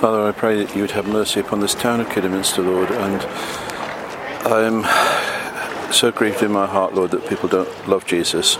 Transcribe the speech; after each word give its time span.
Father, 0.00 0.26
I 0.26 0.32
pray 0.32 0.64
that 0.64 0.74
you 0.74 0.80
would 0.80 0.92
have 0.92 1.06
mercy 1.06 1.40
upon 1.40 1.60
this 1.60 1.74
town 1.74 2.00
of 2.00 2.08
Kidderminster, 2.08 2.62
Lord, 2.62 2.90
and 2.90 3.20
I 4.46 4.62
am 4.62 5.92
so 5.92 6.10
grieved 6.10 6.42
in 6.42 6.50
my 6.50 6.64
heart, 6.64 6.94
Lord, 6.94 7.10
that 7.10 7.28
people 7.28 7.50
don't 7.50 7.68
love 7.86 8.06
Jesus, 8.06 8.56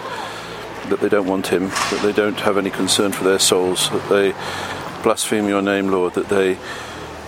that 0.90 0.98
they 1.00 1.08
don't 1.08 1.26
want 1.26 1.46
him, 1.46 1.68
that 1.68 2.00
they 2.02 2.12
don't 2.12 2.38
have 2.40 2.58
any 2.58 2.68
concern 2.68 3.12
for 3.12 3.24
their 3.24 3.38
souls, 3.38 3.88
that 3.88 4.06
they 4.10 4.32
blaspheme 5.02 5.48
your 5.48 5.62
name, 5.62 5.88
Lord, 5.88 6.12
that 6.12 6.28
they 6.28 6.58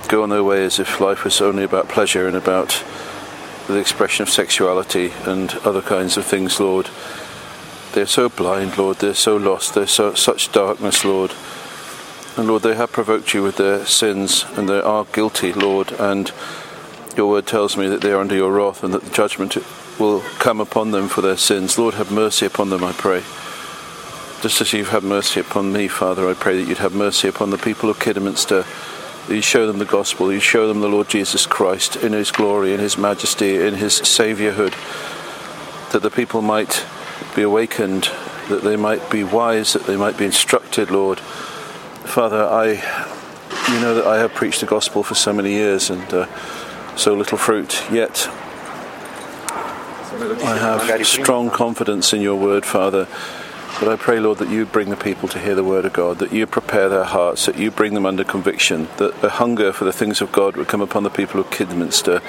go 0.08 0.22
on 0.22 0.28
their 0.28 0.44
way 0.44 0.62
as 0.62 0.78
if 0.78 1.00
life 1.00 1.24
was 1.24 1.40
only 1.40 1.64
about 1.64 1.88
pleasure 1.88 2.28
and 2.28 2.36
about 2.36 2.84
the 3.66 3.78
expression 3.78 4.24
of 4.24 4.28
sexuality 4.28 5.14
and 5.24 5.54
other 5.64 5.80
kinds 5.80 6.18
of 6.18 6.26
things, 6.26 6.60
Lord. 6.60 6.90
They're 7.94 8.04
so 8.04 8.28
blind, 8.28 8.76
Lord, 8.76 8.98
they're 8.98 9.14
so 9.14 9.38
lost, 9.38 9.72
they're 9.72 9.86
so 9.86 10.12
such 10.12 10.52
darkness, 10.52 11.02
Lord. 11.02 11.32
And 12.34 12.48
Lord, 12.48 12.62
they 12.62 12.74
have 12.76 12.92
provoked 12.92 13.34
you 13.34 13.42
with 13.42 13.58
their 13.58 13.84
sins 13.84 14.46
and 14.56 14.66
they 14.66 14.80
are 14.80 15.04
guilty, 15.12 15.52
Lord, 15.52 15.92
and 15.92 16.32
your 17.14 17.28
word 17.28 17.46
tells 17.46 17.76
me 17.76 17.88
that 17.88 18.00
they 18.00 18.10
are 18.10 18.20
under 18.20 18.34
your 18.34 18.50
wrath 18.50 18.82
and 18.82 18.94
that 18.94 19.02
the 19.02 19.10
judgment 19.10 19.58
will 19.98 20.20
come 20.38 20.58
upon 20.58 20.92
them 20.92 21.08
for 21.08 21.20
their 21.20 21.36
sins. 21.36 21.78
Lord, 21.78 21.94
have 21.94 22.10
mercy 22.10 22.46
upon 22.46 22.70
them, 22.70 22.82
I 22.82 22.92
pray. 22.92 23.22
Just 24.40 24.62
as 24.62 24.72
you've 24.72 24.88
had 24.88 25.02
mercy 25.02 25.40
upon 25.40 25.74
me, 25.74 25.88
Father, 25.88 26.26
I 26.26 26.32
pray 26.32 26.56
that 26.56 26.66
you'd 26.66 26.78
have 26.78 26.94
mercy 26.94 27.28
upon 27.28 27.50
the 27.50 27.58
people 27.58 27.90
of 27.90 28.00
Kidderminster. 28.00 28.64
You 29.28 29.42
show 29.42 29.66
them 29.66 29.78
the 29.78 29.84
gospel, 29.84 30.32
you 30.32 30.40
show 30.40 30.66
them 30.66 30.80
the 30.80 30.88
Lord 30.88 31.10
Jesus 31.10 31.44
Christ 31.44 31.96
in 31.96 32.14
his 32.14 32.30
glory, 32.30 32.72
in 32.72 32.80
his 32.80 32.96
majesty, 32.96 33.56
in 33.56 33.74
his 33.74 34.00
saviourhood, 34.00 34.72
that 35.92 36.00
the 36.00 36.10
people 36.10 36.40
might 36.40 36.86
be 37.36 37.42
awakened, 37.42 38.04
that 38.48 38.62
they 38.62 38.76
might 38.76 39.10
be 39.10 39.22
wise, 39.22 39.74
that 39.74 39.84
they 39.84 39.98
might 39.98 40.16
be 40.16 40.24
instructed, 40.24 40.90
Lord 40.90 41.20
Father, 42.04 42.44
I, 42.44 42.66
you 43.72 43.80
know 43.80 43.94
that 43.94 44.06
I 44.06 44.18
have 44.18 44.34
preached 44.34 44.60
the 44.60 44.66
gospel 44.66 45.02
for 45.02 45.14
so 45.14 45.32
many 45.32 45.50
years 45.50 45.90
and 45.90 46.02
uh, 46.12 46.26
so 46.96 47.14
little 47.14 47.38
fruit, 47.38 47.82
yet 47.90 48.28
I 50.44 50.58
have 50.58 51.06
strong 51.06 51.50
confidence 51.50 52.12
in 52.12 52.20
your 52.20 52.36
word, 52.36 52.66
Father. 52.66 53.08
But 53.80 53.88
I 53.88 53.96
pray, 53.96 54.20
Lord, 54.20 54.38
that 54.38 54.50
you 54.50 54.66
bring 54.66 54.90
the 54.90 54.96
people 54.96 55.28
to 55.30 55.38
hear 55.38 55.54
the 55.54 55.64
word 55.64 55.86
of 55.86 55.94
God, 55.94 56.18
that 56.18 56.32
you 56.32 56.46
prepare 56.46 56.88
their 56.88 57.04
hearts, 57.04 57.46
that 57.46 57.56
you 57.56 57.70
bring 57.70 57.94
them 57.94 58.04
under 58.04 58.22
conviction, 58.22 58.88
that 58.98 59.24
a 59.24 59.30
hunger 59.30 59.72
for 59.72 59.84
the 59.84 59.92
things 59.92 60.20
of 60.20 60.30
God 60.30 60.56
would 60.56 60.68
come 60.68 60.82
upon 60.82 61.02
the 61.02 61.10
people 61.10 61.40
of 61.40 61.50
Kidderminster. 61.50 62.20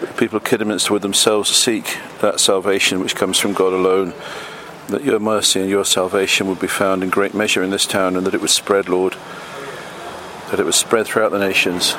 The 0.00 0.14
people 0.16 0.36
of 0.36 0.44
Kidderminster 0.44 0.92
would 0.92 1.02
themselves 1.02 1.50
seek 1.50 1.98
that 2.20 2.38
salvation 2.40 3.00
which 3.00 3.16
comes 3.16 3.38
from 3.38 3.52
God 3.52 3.72
alone 3.72 4.14
that 4.88 5.04
your 5.04 5.18
mercy 5.18 5.60
and 5.60 5.70
your 5.70 5.84
salvation 5.84 6.46
would 6.48 6.60
be 6.60 6.66
found 6.66 7.02
in 7.02 7.10
great 7.10 7.34
measure 7.34 7.62
in 7.62 7.70
this 7.70 7.86
town 7.86 8.16
and 8.16 8.26
that 8.26 8.34
it 8.34 8.40
would 8.40 8.50
spread, 8.50 8.88
Lord, 8.88 9.14
that 10.50 10.60
it 10.60 10.64
would 10.64 10.74
spread 10.74 11.06
throughout 11.06 11.30
the 11.30 11.38
nations. 11.38 11.92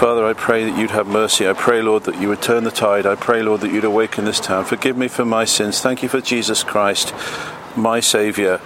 Father, 0.00 0.24
I 0.24 0.32
pray 0.32 0.64
that 0.64 0.78
you'd 0.78 0.92
have 0.92 1.06
mercy. 1.06 1.46
I 1.46 1.52
pray, 1.52 1.82
Lord, 1.82 2.04
that 2.04 2.18
you 2.20 2.28
would 2.28 2.40
turn 2.40 2.64
the 2.64 2.70
tide. 2.70 3.04
I 3.04 3.16
pray, 3.16 3.42
Lord, 3.42 3.60
that 3.60 3.70
you'd 3.70 3.84
awaken 3.84 4.24
this 4.24 4.40
town. 4.40 4.64
Forgive 4.64 4.96
me 4.96 5.08
for 5.08 5.26
my 5.26 5.44
sins. 5.44 5.80
Thank 5.80 6.02
you 6.02 6.08
for 6.08 6.22
Jesus 6.22 6.64
Christ, 6.64 7.12
my 7.76 8.00
Saviour. 8.00 8.58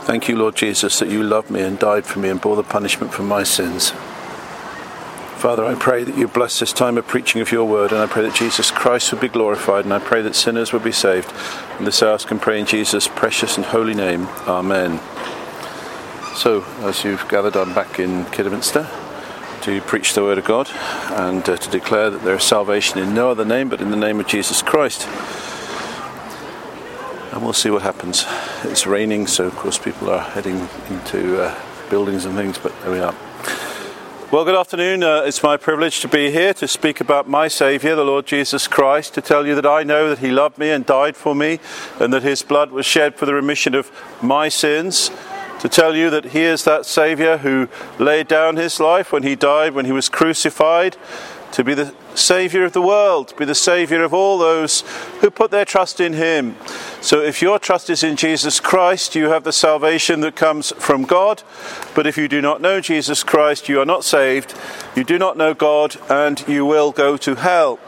Thank 0.00 0.28
you, 0.28 0.36
Lord 0.36 0.56
Jesus, 0.56 0.98
that 0.98 1.10
you 1.10 1.22
loved 1.22 1.50
me 1.50 1.60
and 1.60 1.78
died 1.78 2.06
for 2.06 2.18
me 2.18 2.28
and 2.28 2.40
bore 2.40 2.56
the 2.56 2.64
punishment 2.64 3.14
for 3.14 3.22
my 3.22 3.44
sins. 3.44 3.92
Father, 5.38 5.64
I 5.64 5.76
pray 5.76 6.02
that 6.02 6.18
you 6.18 6.26
bless 6.26 6.58
this 6.58 6.72
time 6.72 6.98
of 6.98 7.06
preaching 7.06 7.40
of 7.40 7.52
your 7.52 7.64
word, 7.64 7.92
and 7.92 8.00
I 8.00 8.08
pray 8.08 8.22
that 8.22 8.34
Jesus 8.34 8.72
Christ 8.72 9.12
would 9.12 9.20
be 9.20 9.28
glorified, 9.28 9.84
and 9.84 9.94
I 9.94 10.00
pray 10.00 10.20
that 10.22 10.34
sinners 10.34 10.72
would 10.72 10.82
be 10.82 10.90
saved. 10.90 11.32
And 11.78 11.86
this 11.86 12.02
I 12.02 12.12
ask 12.12 12.28
and 12.32 12.42
pray 12.42 12.58
in 12.58 12.66
Jesus' 12.66 13.06
precious 13.06 13.56
and 13.56 13.64
holy 13.64 13.94
name. 13.94 14.26
Amen. 14.48 14.98
So, 16.34 16.64
as 16.80 17.04
you've 17.04 17.28
gathered, 17.28 17.56
I'm 17.56 17.72
back 17.72 18.00
in 18.00 18.24
Kidderminster 18.32 18.90
to 19.62 19.80
preach 19.82 20.14
the 20.14 20.24
word 20.24 20.38
of 20.38 20.44
God 20.44 20.68
and 21.12 21.48
uh, 21.48 21.56
to 21.56 21.70
declare 21.70 22.10
that 22.10 22.24
there 22.24 22.34
is 22.34 22.42
salvation 22.42 22.98
in 22.98 23.14
no 23.14 23.30
other 23.30 23.44
name 23.44 23.68
but 23.68 23.80
in 23.80 23.92
the 23.92 23.96
name 23.96 24.18
of 24.18 24.26
Jesus 24.26 24.60
Christ. 24.60 25.06
And 27.32 27.44
we'll 27.44 27.52
see 27.52 27.70
what 27.70 27.82
happens. 27.82 28.24
It's 28.64 28.88
raining, 28.88 29.28
so 29.28 29.46
of 29.46 29.54
course 29.54 29.78
people 29.78 30.10
are 30.10 30.18
heading 30.18 30.68
into 30.90 31.40
uh, 31.40 31.56
buildings 31.90 32.24
and 32.24 32.34
things, 32.34 32.58
but 32.58 32.72
there 32.82 32.90
we 32.90 32.98
are. 32.98 33.14
Well, 34.30 34.44
good 34.44 34.56
afternoon. 34.56 35.02
Uh, 35.02 35.22
it's 35.24 35.42
my 35.42 35.56
privilege 35.56 36.00
to 36.00 36.08
be 36.08 36.30
here 36.30 36.52
to 36.52 36.68
speak 36.68 37.00
about 37.00 37.30
my 37.30 37.48
Saviour, 37.48 37.96
the 37.96 38.04
Lord 38.04 38.26
Jesus 38.26 38.68
Christ, 38.68 39.14
to 39.14 39.22
tell 39.22 39.46
you 39.46 39.54
that 39.54 39.64
I 39.64 39.84
know 39.84 40.10
that 40.10 40.18
He 40.18 40.30
loved 40.30 40.58
me 40.58 40.68
and 40.68 40.84
died 40.84 41.16
for 41.16 41.34
me, 41.34 41.60
and 41.98 42.12
that 42.12 42.24
His 42.24 42.42
blood 42.42 42.70
was 42.70 42.84
shed 42.84 43.14
for 43.14 43.24
the 43.24 43.32
remission 43.32 43.74
of 43.74 43.90
my 44.20 44.50
sins. 44.50 45.10
To 45.60 45.68
tell 45.68 45.96
you 45.96 46.10
that 46.10 46.26
He 46.26 46.42
is 46.42 46.64
that 46.64 46.86
Saviour 46.86 47.38
who 47.38 47.68
laid 47.98 48.28
down 48.28 48.56
His 48.56 48.78
life 48.78 49.12
when 49.12 49.22
He 49.22 49.34
died, 49.34 49.74
when 49.74 49.84
He 49.84 49.92
was 49.92 50.08
crucified, 50.08 50.96
to 51.52 51.64
be 51.64 51.74
the 51.74 51.94
Saviour 52.14 52.64
of 52.64 52.72
the 52.72 52.82
world, 52.82 53.28
to 53.28 53.34
be 53.34 53.44
the 53.44 53.54
Saviour 53.54 54.02
of 54.02 54.12
all 54.12 54.38
those 54.38 54.82
who 55.20 55.30
put 55.30 55.50
their 55.50 55.64
trust 55.64 55.98
in 56.00 56.12
Him. 56.12 56.56
So 57.00 57.20
if 57.20 57.40
your 57.40 57.58
trust 57.58 57.88
is 57.90 58.02
in 58.02 58.16
Jesus 58.16 58.60
Christ, 58.60 59.14
you 59.14 59.30
have 59.30 59.44
the 59.44 59.52
salvation 59.52 60.20
that 60.20 60.36
comes 60.36 60.72
from 60.78 61.04
God. 61.04 61.42
But 61.94 62.06
if 62.06 62.18
you 62.18 62.28
do 62.28 62.40
not 62.40 62.60
know 62.60 62.80
Jesus 62.80 63.22
Christ, 63.22 63.68
you 63.68 63.80
are 63.80 63.86
not 63.86 64.04
saved, 64.04 64.54
you 64.94 65.04
do 65.04 65.18
not 65.18 65.36
know 65.36 65.54
God, 65.54 65.96
and 66.10 66.46
you 66.46 66.66
will 66.66 66.92
go 66.92 67.16
to 67.16 67.36
hell. 67.36 67.78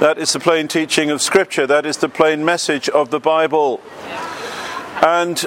That 0.00 0.16
is 0.16 0.32
the 0.32 0.40
plain 0.40 0.66
teaching 0.66 1.10
of 1.10 1.20
Scripture, 1.20 1.66
that 1.66 1.84
is 1.84 1.98
the 1.98 2.08
plain 2.08 2.44
message 2.44 2.88
of 2.88 3.10
the 3.10 3.20
Bible. 3.20 3.82
And 5.02 5.46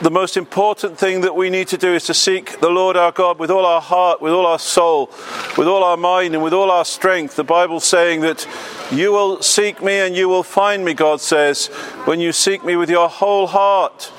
the 0.00 0.10
most 0.10 0.36
important 0.38 0.98
thing 0.98 1.20
that 1.20 1.36
we 1.36 1.50
need 1.50 1.68
to 1.68 1.76
do 1.76 1.94
is 1.94 2.04
to 2.04 2.14
seek 2.14 2.58
the 2.60 2.70
Lord 2.70 2.96
our 2.96 3.12
God 3.12 3.38
with 3.38 3.50
all 3.50 3.66
our 3.66 3.82
heart, 3.82 4.22
with 4.22 4.32
all 4.32 4.46
our 4.46 4.58
soul, 4.58 5.10
with 5.58 5.68
all 5.68 5.84
our 5.84 5.96
mind, 5.96 6.34
and 6.34 6.42
with 6.42 6.54
all 6.54 6.70
our 6.70 6.86
strength. 6.86 7.36
The 7.36 7.44
Bible 7.44 7.80
saying 7.80 8.22
that 8.22 8.48
you 8.90 9.12
will 9.12 9.42
seek 9.42 9.82
me 9.82 9.98
and 9.98 10.16
you 10.16 10.28
will 10.28 10.42
find 10.42 10.84
me, 10.84 10.94
God 10.94 11.20
says, 11.20 11.66
when 12.06 12.18
you 12.18 12.32
seek 12.32 12.64
me 12.64 12.76
with 12.76 12.88
your 12.88 13.08
whole 13.08 13.46
heart. 13.46 14.10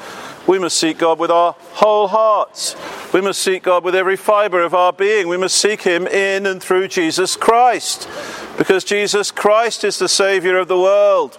We 0.47 0.59
must 0.59 0.77
seek 0.77 0.97
God 0.97 1.19
with 1.19 1.31
our 1.31 1.55
whole 1.73 2.07
hearts. 2.07 2.75
We 3.13 3.21
must 3.21 3.41
seek 3.41 3.63
God 3.63 3.83
with 3.83 3.95
every 3.95 4.17
fibre 4.17 4.61
of 4.61 4.73
our 4.73 4.91
being. 4.91 5.27
We 5.27 5.37
must 5.37 5.55
seek 5.55 5.83
Him 5.83 6.07
in 6.07 6.45
and 6.45 6.61
through 6.61 6.87
Jesus 6.89 7.35
Christ, 7.35 8.07
because 8.57 8.83
Jesus 8.83 9.31
Christ 9.31 9.83
is 9.83 9.99
the 9.99 10.09
Saviour 10.09 10.57
of 10.57 10.67
the 10.67 10.79
world. 10.79 11.37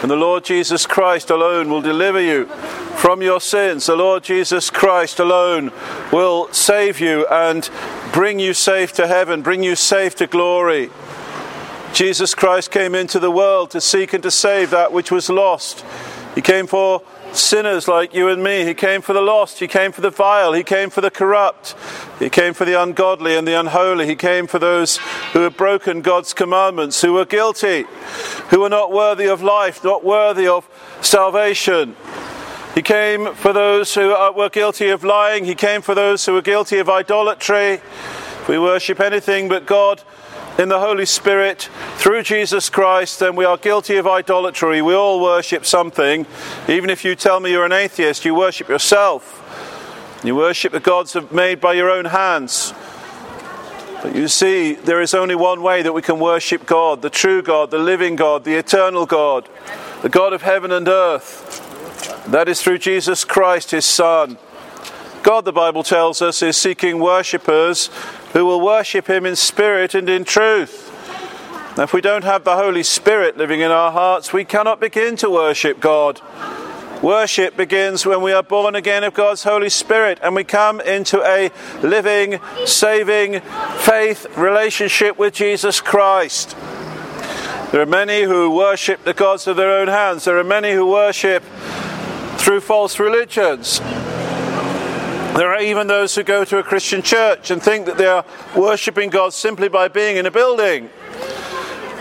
And 0.00 0.10
the 0.10 0.16
Lord 0.16 0.44
Jesus 0.44 0.86
Christ 0.86 1.28
alone 1.28 1.68
will 1.68 1.80
deliver 1.80 2.20
you 2.20 2.46
from 2.96 3.20
your 3.20 3.40
sins. 3.40 3.86
The 3.86 3.96
Lord 3.96 4.22
Jesus 4.22 4.70
Christ 4.70 5.18
alone 5.18 5.72
will 6.12 6.52
save 6.52 7.00
you 7.00 7.26
and 7.26 7.68
bring 8.12 8.38
you 8.38 8.54
safe 8.54 8.92
to 8.94 9.06
heaven, 9.08 9.42
bring 9.42 9.62
you 9.62 9.74
safe 9.74 10.14
to 10.16 10.26
glory. 10.26 10.90
Jesus 11.92 12.34
Christ 12.34 12.70
came 12.70 12.94
into 12.94 13.18
the 13.18 13.30
world 13.30 13.70
to 13.72 13.80
seek 13.80 14.12
and 14.12 14.22
to 14.22 14.30
save 14.30 14.70
that 14.70 14.92
which 14.92 15.10
was 15.10 15.28
lost. 15.28 15.84
He 16.34 16.42
came 16.42 16.66
for 16.66 17.02
sinners 17.32 17.88
like 17.88 18.14
you 18.14 18.28
and 18.28 18.42
me. 18.42 18.64
He 18.64 18.74
came 18.74 19.02
for 19.02 19.12
the 19.12 19.20
lost. 19.20 19.58
He 19.58 19.68
came 19.68 19.92
for 19.92 20.00
the 20.00 20.10
vile. 20.10 20.52
He 20.52 20.62
came 20.62 20.90
for 20.90 21.00
the 21.00 21.10
corrupt. 21.10 21.74
He 22.18 22.28
came 22.28 22.54
for 22.54 22.64
the 22.64 22.80
ungodly 22.80 23.36
and 23.36 23.46
the 23.46 23.58
unholy. 23.58 24.06
He 24.06 24.16
came 24.16 24.46
for 24.46 24.58
those 24.58 24.98
who 25.32 25.42
had 25.42 25.56
broken 25.56 26.02
God's 26.02 26.34
commandments, 26.34 27.00
who 27.02 27.12
were 27.12 27.24
guilty, 27.24 27.84
who 28.50 28.60
were 28.60 28.68
not 28.68 28.92
worthy 28.92 29.26
of 29.26 29.42
life, 29.42 29.84
not 29.84 30.04
worthy 30.04 30.46
of 30.46 30.68
salvation. 31.00 31.96
He 32.74 32.82
came 32.82 33.34
for 33.34 33.52
those 33.52 33.94
who 33.94 34.12
uh, 34.12 34.32
were 34.32 34.50
guilty 34.50 34.88
of 34.90 35.02
lying. 35.02 35.44
He 35.44 35.54
came 35.54 35.82
for 35.82 35.94
those 35.94 36.24
who 36.24 36.34
were 36.34 36.42
guilty 36.42 36.78
of 36.78 36.88
idolatry. 36.88 37.74
If 37.74 38.48
we 38.48 38.58
worship 38.58 39.00
anything 39.00 39.48
but 39.48 39.66
God, 39.66 40.02
in 40.58 40.68
the 40.68 40.80
Holy 40.80 41.06
Spirit 41.06 41.68
through 41.98 42.24
Jesus 42.24 42.68
Christ, 42.68 43.20
then 43.20 43.36
we 43.36 43.44
are 43.44 43.56
guilty 43.56 43.96
of 43.96 44.08
idolatry. 44.08 44.82
We 44.82 44.92
all 44.92 45.22
worship 45.22 45.64
something. 45.64 46.26
Even 46.68 46.90
if 46.90 47.04
you 47.04 47.14
tell 47.14 47.38
me 47.38 47.52
you're 47.52 47.64
an 47.64 47.72
atheist, 47.72 48.24
you 48.24 48.34
worship 48.34 48.68
yourself. 48.68 49.44
You 50.24 50.34
worship 50.34 50.72
the 50.72 50.80
gods 50.80 51.16
made 51.30 51.60
by 51.60 51.74
your 51.74 51.88
own 51.88 52.06
hands. 52.06 52.74
But 54.02 54.16
you 54.16 54.26
see, 54.26 54.72
there 54.72 55.00
is 55.00 55.14
only 55.14 55.36
one 55.36 55.62
way 55.62 55.82
that 55.82 55.92
we 55.92 56.02
can 56.02 56.18
worship 56.18 56.66
God 56.66 57.02
the 57.02 57.10
true 57.10 57.40
God, 57.40 57.70
the 57.70 57.78
living 57.78 58.16
God, 58.16 58.42
the 58.42 58.56
eternal 58.56 59.06
God, 59.06 59.48
the 60.02 60.08
God 60.08 60.32
of 60.32 60.42
heaven 60.42 60.72
and 60.72 60.88
earth. 60.88 61.64
That 62.26 62.48
is 62.48 62.60
through 62.60 62.78
Jesus 62.78 63.24
Christ, 63.24 63.70
his 63.70 63.84
Son. 63.84 64.38
God, 65.22 65.44
the 65.44 65.52
Bible 65.52 65.82
tells 65.82 66.20
us, 66.22 66.42
is 66.42 66.56
seeking 66.56 66.98
worshippers 66.98 67.90
who 68.32 68.44
will 68.44 68.60
worship 68.60 69.08
him 69.08 69.24
in 69.26 69.36
spirit 69.36 69.94
and 69.94 70.08
in 70.08 70.24
truth. 70.24 70.94
If 71.78 71.92
we 71.92 72.00
don't 72.00 72.24
have 72.24 72.44
the 72.44 72.56
Holy 72.56 72.82
Spirit 72.82 73.36
living 73.36 73.60
in 73.60 73.70
our 73.70 73.92
hearts, 73.92 74.32
we 74.32 74.44
cannot 74.44 74.80
begin 74.80 75.16
to 75.16 75.30
worship 75.30 75.80
God. 75.80 76.20
Worship 77.02 77.56
begins 77.56 78.04
when 78.04 78.22
we 78.22 78.32
are 78.32 78.42
born 78.42 78.74
again 78.74 79.04
of 79.04 79.14
God's 79.14 79.44
Holy 79.44 79.68
Spirit 79.68 80.18
and 80.20 80.34
we 80.34 80.42
come 80.42 80.80
into 80.80 81.22
a 81.22 81.52
living, 81.80 82.40
saving 82.66 83.40
faith 83.76 84.26
relationship 84.36 85.16
with 85.16 85.34
Jesus 85.34 85.80
Christ. 85.80 86.56
There 87.70 87.80
are 87.80 87.86
many 87.86 88.22
who 88.22 88.50
worship 88.50 89.04
the 89.04 89.14
gods 89.14 89.46
of 89.46 89.56
their 89.56 89.70
own 89.70 89.86
hands. 89.86 90.24
There 90.24 90.38
are 90.38 90.44
many 90.44 90.72
who 90.72 90.90
worship 90.90 91.44
through 92.38 92.62
false 92.62 92.98
religions. 92.98 93.80
There 95.38 95.52
are 95.52 95.62
even 95.62 95.86
those 95.86 96.16
who 96.16 96.24
go 96.24 96.44
to 96.44 96.58
a 96.58 96.64
Christian 96.64 97.00
church 97.00 97.52
and 97.52 97.62
think 97.62 97.86
that 97.86 97.96
they 97.96 98.06
are 98.06 98.24
worshipping 98.56 99.08
God 99.08 99.32
simply 99.32 99.68
by 99.68 99.86
being 99.86 100.16
in 100.16 100.26
a 100.26 100.32
building. 100.32 100.90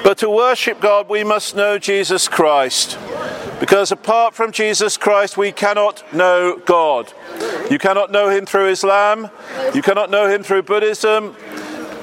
But 0.04 0.18
to 0.18 0.30
worship 0.32 0.82
God, 0.82 1.08
we 1.08 1.24
must 1.24 1.56
know 1.56 1.78
Jesus 1.78 2.28
Christ. 2.28 2.98
Because 3.60 3.92
apart 3.92 4.34
from 4.34 4.52
Jesus 4.52 4.98
Christ, 4.98 5.38
we 5.38 5.52
cannot 5.52 6.02
know 6.12 6.60
God. 6.66 7.14
You 7.70 7.78
cannot 7.78 8.10
know 8.10 8.30
Him 8.30 8.48
through 8.48 8.70
Islam, 8.70 9.30
you 9.76 9.84
cannot 9.84 10.10
know 10.10 10.28
Him 10.28 10.42
through 10.42 10.64
Buddhism, 10.64 11.36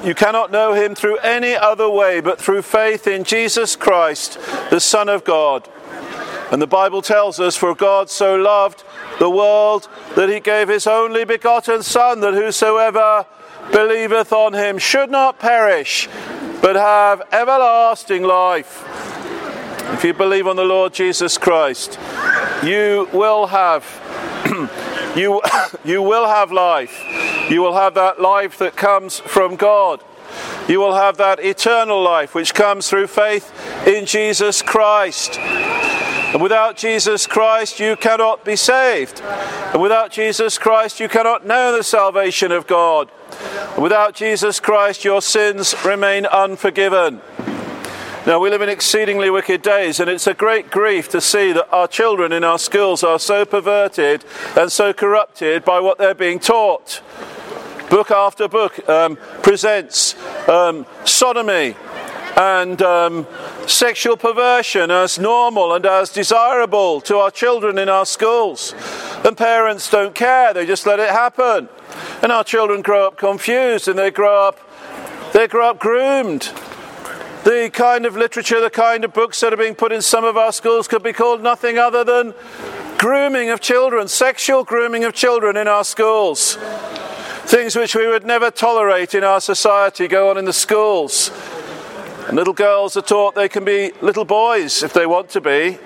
you 0.05 0.15
cannot 0.15 0.51
know 0.51 0.71
Him 0.71 0.95
through 0.95 1.17
any 1.17 1.53
other 1.53 1.89
way 1.89 2.21
but 2.21 2.39
through 2.39 2.61
faith 2.61 3.07
in 3.07 3.25
Jesus 3.25 3.75
Christ, 3.75 4.39
the 4.69 4.79
Son 4.79 5.09
of 5.09 5.25
God. 5.25 5.67
And 6.51 6.61
the 6.61 6.67
Bible 6.67 7.01
tells 7.01 7.39
us, 7.39 7.55
For 7.55 7.73
God 7.73 8.09
so 8.09 8.35
loved 8.35 8.83
the 9.19 9.29
world 9.29 9.87
that 10.15 10.29
He 10.29 10.39
gave 10.39 10.69
His 10.69 10.85
only 10.85 11.25
begotten 11.25 11.81
Son, 11.83 12.19
that 12.19 12.33
whosoever 12.33 13.25
believeth 13.71 14.31
on 14.31 14.53
Him 14.53 14.77
should 14.77 15.09
not 15.09 15.39
perish, 15.39 16.07
but 16.61 16.75
have 16.75 17.23
everlasting 17.31 18.23
life. 18.23 18.83
If 19.93 20.03
you 20.03 20.13
believe 20.13 20.47
on 20.47 20.55
the 20.55 20.63
Lord 20.63 20.93
Jesus 20.93 21.37
Christ, 21.37 21.99
you 22.63 23.09
will 23.13 23.47
have 23.47 23.83
you 25.15 25.41
you 25.83 26.01
will 26.01 26.27
have 26.27 26.51
life. 26.51 27.01
You 27.49 27.61
will 27.61 27.75
have 27.75 27.93
that 27.93 28.19
life 28.19 28.57
that 28.59 28.75
comes 28.75 29.19
from 29.19 29.55
God. 29.55 30.03
You 30.67 30.79
will 30.79 30.95
have 30.95 31.17
that 31.17 31.39
eternal 31.39 32.01
life 32.01 32.33
which 32.33 32.53
comes 32.53 32.89
through 32.89 33.07
faith 33.07 33.51
in 33.87 34.05
Jesus 34.05 34.61
Christ. 34.61 35.39
And 35.39 36.41
without 36.41 36.75
Jesus 36.75 37.27
Christ, 37.27 37.79
you 37.79 37.95
cannot 37.95 38.43
be 38.43 38.55
saved. 38.55 39.21
And 39.21 39.81
without 39.81 40.11
Jesus 40.11 40.57
Christ, 40.57 40.99
you 40.99 41.07
cannot 41.07 41.45
know 41.45 41.75
the 41.75 41.83
salvation 41.83 42.51
of 42.51 42.67
God. 42.67 43.09
And 43.73 43.83
without 43.83 44.15
Jesus 44.15 44.59
Christ, 44.59 45.05
your 45.05 45.21
sins 45.21 45.75
remain 45.85 46.25
unforgiven. 46.25 47.21
Now, 48.27 48.39
we 48.39 48.49
live 48.49 48.63
in 48.63 48.69
exceedingly 48.69 49.29
wicked 49.29 49.61
days, 49.61 49.99
and 49.99 50.09
it's 50.09 50.25
a 50.25 50.33
great 50.33 50.71
grief 50.71 51.07
to 51.09 51.21
see 51.21 51.51
that 51.51 51.71
our 51.71 51.87
children 51.87 52.31
in 52.31 52.43
our 52.43 52.57
schools 52.57 53.03
are 53.03 53.19
so 53.19 53.45
perverted 53.45 54.25
and 54.57 54.71
so 54.71 54.93
corrupted 54.93 55.63
by 55.63 55.79
what 55.79 55.99
they're 55.99 56.15
being 56.15 56.39
taught. 56.39 57.03
Book 57.89 58.09
after 58.11 58.47
book 58.47 58.87
um, 58.89 59.15
presents 59.43 60.15
um, 60.49 60.85
sodomy 61.05 61.75
and 62.35 62.81
um, 62.81 63.27
sexual 63.67 64.17
perversion 64.17 64.91
as 64.91 65.19
normal 65.19 65.73
and 65.73 65.85
as 65.85 66.09
desirable 66.09 66.99
to 67.01 67.17
our 67.17 67.31
children 67.31 67.77
in 67.77 67.87
our 67.87 68.05
schools. 68.05 68.73
And 69.23 69.37
parents 69.37 69.89
don't 69.89 70.15
care, 70.15 70.53
they 70.53 70.65
just 70.65 70.85
let 70.85 70.99
it 70.99 71.09
happen. 71.09 71.69
And 72.21 72.31
our 72.31 72.43
children 72.43 72.81
grow 72.81 73.07
up 73.07 73.17
confused 73.17 73.87
and 73.87 73.97
they 73.97 74.11
grow 74.11 74.47
up 74.47 74.59
they 75.33 75.47
grow 75.47 75.69
up 75.69 75.79
groomed. 75.79 76.43
The 77.43 77.69
kind 77.73 78.05
of 78.05 78.15
literature, 78.15 78.61
the 78.61 78.69
kind 78.69 79.03
of 79.03 79.13
books 79.13 79.41
that 79.41 79.51
are 79.51 79.57
being 79.57 79.75
put 79.75 79.91
in 79.91 80.01
some 80.01 80.23
of 80.23 80.37
our 80.37 80.53
schools 80.53 80.87
could 80.87 81.03
be 81.03 81.11
called 81.11 81.43
nothing 81.43 81.77
other 81.77 82.05
than 82.05 82.33
grooming 83.05 83.51
of 83.51 83.61
children, 83.61 84.07
sexual 84.07 84.63
grooming 84.63 85.03
of 85.03 85.13
children 85.13 85.55
in 85.55 85.67
our 85.67 85.83
schools. 85.83 86.55
Things 87.45 87.75
which 87.75 87.93
we 87.93 88.07
would 88.07 88.25
never 88.25 88.49
tolerate 88.49 89.13
in 89.13 89.23
our 89.23 89.39
society 89.39 90.07
go 90.07 90.31
on 90.31 90.39
in 90.39 90.45
the 90.45 90.51
schools. 90.51 91.29
And 92.27 92.35
little 92.35 92.51
girls 92.51 92.97
are 92.97 93.03
taught 93.03 93.35
they 93.35 93.47
can 93.47 93.63
be 93.63 93.91
little 94.01 94.25
boys 94.25 94.81
if 94.81 94.91
they 94.91 95.05
want 95.05 95.29
to 95.29 95.39
be. 95.39 95.77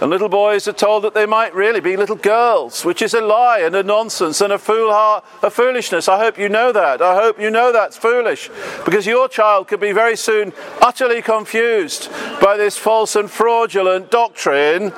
And 0.00 0.08
little 0.08 0.28
boys 0.28 0.68
are 0.68 0.72
told 0.72 1.02
that 1.02 1.14
they 1.14 1.26
might 1.26 1.52
really 1.52 1.80
be 1.80 1.96
little 1.96 2.14
girls, 2.14 2.84
which 2.84 3.02
is 3.02 3.12
a 3.12 3.20
lie 3.20 3.58
and 3.58 3.74
a 3.74 3.82
nonsense 3.82 4.40
and 4.40 4.52
a, 4.52 4.58
fool 4.58 4.92
a 4.92 5.50
foolishness. 5.50 6.08
I 6.08 6.18
hope 6.18 6.38
you 6.38 6.48
know 6.48 6.70
that. 6.70 7.02
I 7.02 7.16
hope 7.16 7.40
you 7.40 7.50
know 7.50 7.72
that's 7.72 7.96
foolish. 7.96 8.50
Because 8.84 9.04
your 9.04 9.26
child 9.26 9.66
could 9.66 9.80
be 9.80 9.90
very 9.90 10.16
soon 10.16 10.52
utterly 10.80 11.22
confused 11.22 12.08
by 12.40 12.56
this 12.56 12.78
false 12.78 13.16
and 13.16 13.28
fraudulent 13.28 14.12
doctrine, 14.12 14.92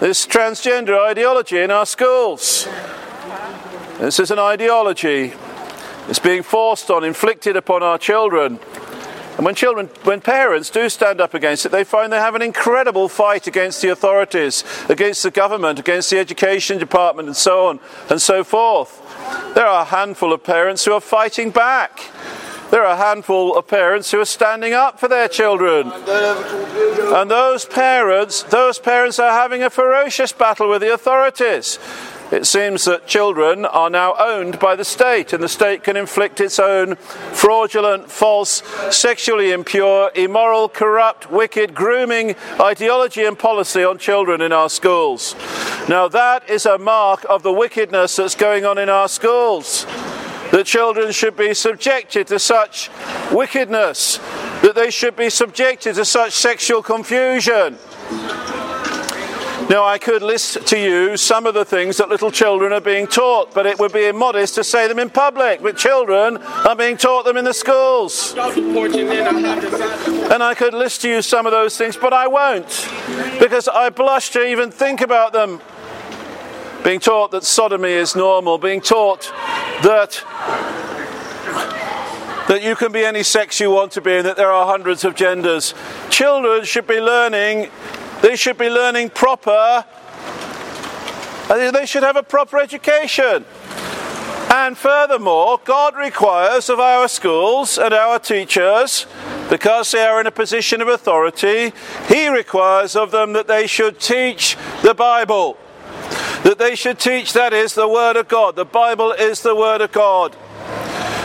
this 0.00 0.26
transgender 0.26 0.98
ideology 0.98 1.58
in 1.58 1.70
our 1.70 1.86
schools. 1.86 2.68
This 3.98 4.18
is 4.18 4.30
an 4.30 4.38
ideology 4.38 5.32
that's 6.06 6.18
being 6.18 6.42
forced 6.42 6.90
on, 6.90 7.04
inflicted 7.04 7.56
upon 7.56 7.82
our 7.82 7.98
children. 7.98 8.58
And 9.36 9.44
when 9.44 9.54
children, 9.56 9.88
when 10.04 10.20
parents 10.20 10.70
do 10.70 10.88
stand 10.88 11.20
up 11.20 11.34
against 11.34 11.66
it, 11.66 11.72
they 11.72 11.82
find 11.82 12.12
they 12.12 12.18
have 12.18 12.36
an 12.36 12.42
incredible 12.42 13.08
fight 13.08 13.46
against 13.48 13.82
the 13.82 13.88
authorities, 13.88 14.62
against 14.88 15.24
the 15.24 15.30
government, 15.30 15.78
against 15.80 16.10
the 16.10 16.18
education 16.18 16.78
department, 16.78 17.26
and 17.26 17.36
so 17.36 17.66
on 17.66 17.80
and 18.10 18.22
so 18.22 18.44
forth. 18.44 19.00
There 19.54 19.66
are 19.66 19.82
a 19.82 19.86
handful 19.86 20.32
of 20.32 20.44
parents 20.44 20.84
who 20.84 20.92
are 20.92 21.00
fighting 21.00 21.50
back. 21.50 22.00
There 22.74 22.84
are 22.84 22.94
a 22.94 22.96
handful 22.96 23.56
of 23.56 23.68
parents 23.68 24.10
who 24.10 24.20
are 24.20 24.24
standing 24.24 24.72
up 24.72 24.98
for 24.98 25.06
their 25.06 25.28
children. 25.28 25.92
And 25.92 27.30
those 27.30 27.64
parents, 27.64 28.42
those 28.42 28.80
parents 28.80 29.20
are 29.20 29.30
having 29.30 29.62
a 29.62 29.70
ferocious 29.70 30.32
battle 30.32 30.68
with 30.68 30.82
the 30.82 30.92
authorities. 30.92 31.78
It 32.32 32.48
seems 32.48 32.84
that 32.86 33.06
children 33.06 33.64
are 33.64 33.88
now 33.88 34.16
owned 34.18 34.58
by 34.58 34.74
the 34.74 34.84
state, 34.84 35.32
and 35.32 35.40
the 35.40 35.48
state 35.48 35.84
can 35.84 35.96
inflict 35.96 36.40
its 36.40 36.58
own 36.58 36.96
fraudulent, 36.96 38.10
false, 38.10 38.64
sexually 38.90 39.52
impure, 39.52 40.10
immoral, 40.16 40.68
corrupt, 40.68 41.30
wicked, 41.30 41.76
grooming 41.76 42.34
ideology 42.58 43.22
and 43.22 43.38
policy 43.38 43.84
on 43.84 43.98
children 43.98 44.40
in 44.40 44.50
our 44.50 44.68
schools. 44.68 45.36
Now, 45.88 46.08
that 46.08 46.50
is 46.50 46.66
a 46.66 46.76
mark 46.76 47.24
of 47.28 47.44
the 47.44 47.52
wickedness 47.52 48.16
that's 48.16 48.34
going 48.34 48.64
on 48.64 48.78
in 48.78 48.88
our 48.88 49.06
schools. 49.06 49.86
That 50.54 50.66
children 50.66 51.10
should 51.10 51.36
be 51.36 51.52
subjected 51.52 52.28
to 52.28 52.38
such 52.38 52.88
wickedness, 53.32 54.18
that 54.62 54.76
they 54.76 54.88
should 54.88 55.16
be 55.16 55.28
subjected 55.28 55.96
to 55.96 56.04
such 56.04 56.32
sexual 56.32 56.80
confusion. 56.80 57.76
Now, 59.68 59.84
I 59.84 59.98
could 60.00 60.22
list 60.22 60.64
to 60.68 60.78
you 60.78 61.16
some 61.16 61.46
of 61.46 61.54
the 61.54 61.64
things 61.64 61.96
that 61.96 62.08
little 62.08 62.30
children 62.30 62.72
are 62.72 62.80
being 62.80 63.08
taught, 63.08 63.52
but 63.52 63.66
it 63.66 63.80
would 63.80 63.92
be 63.92 64.06
immodest 64.06 64.54
to 64.54 64.62
say 64.62 64.86
them 64.86 65.00
in 65.00 65.10
public. 65.10 65.60
But 65.60 65.76
children 65.76 66.36
are 66.36 66.76
being 66.76 66.98
taught 66.98 67.24
them 67.24 67.36
in 67.36 67.44
the 67.44 67.52
schools. 67.52 68.32
And 68.36 68.46
I 70.40 70.54
could 70.56 70.72
list 70.72 71.02
to 71.02 71.08
you 71.08 71.20
some 71.20 71.46
of 71.46 71.50
those 71.52 71.76
things, 71.76 71.96
but 71.96 72.12
I 72.12 72.28
won't, 72.28 72.88
because 73.40 73.66
I 73.66 73.90
blush 73.90 74.30
to 74.30 74.46
even 74.46 74.70
think 74.70 75.00
about 75.00 75.32
them. 75.32 75.60
Being 76.84 77.00
taught 77.00 77.32
that 77.32 77.42
sodomy 77.42 77.92
is 77.92 78.14
normal, 78.14 78.58
being 78.58 78.80
taught 78.80 79.32
that 79.82 80.22
that 82.46 82.62
you 82.62 82.76
can 82.76 82.92
be 82.92 83.02
any 83.02 83.22
sex 83.22 83.58
you 83.58 83.70
want 83.70 83.90
to 83.92 84.02
be 84.02 84.16
and 84.16 84.26
that 84.26 84.36
there 84.36 84.52
are 84.52 84.66
hundreds 84.66 85.02
of 85.02 85.14
genders. 85.14 85.74
Children 86.10 86.64
should 86.64 86.86
be 86.86 87.00
learning 87.00 87.70
they 88.24 88.36
should 88.36 88.56
be 88.56 88.70
learning 88.70 89.10
proper, 89.10 89.84
they 91.46 91.84
should 91.84 92.02
have 92.02 92.16
a 92.16 92.22
proper 92.22 92.58
education. 92.58 93.44
And 94.50 94.78
furthermore, 94.78 95.60
God 95.62 95.94
requires 95.94 96.70
of 96.70 96.80
our 96.80 97.06
schools 97.08 97.76
and 97.76 97.92
our 97.92 98.18
teachers, 98.18 99.06
because 99.50 99.90
they 99.90 100.06
are 100.06 100.22
in 100.22 100.26
a 100.26 100.30
position 100.30 100.80
of 100.80 100.88
authority, 100.88 101.74
He 102.08 102.28
requires 102.28 102.96
of 102.96 103.10
them 103.10 103.34
that 103.34 103.46
they 103.46 103.66
should 103.66 104.00
teach 104.00 104.56
the 104.82 104.94
Bible. 104.94 105.58
That 106.44 106.56
they 106.58 106.74
should 106.74 106.98
teach, 106.98 107.32
that 107.32 107.52
is, 107.52 107.74
the 107.74 107.88
Word 107.88 108.16
of 108.16 108.28
God. 108.28 108.56
The 108.56 108.64
Bible 108.64 109.12
is 109.12 109.42
the 109.42 109.54
Word 109.54 109.80
of 109.80 109.92
God. 109.92 110.36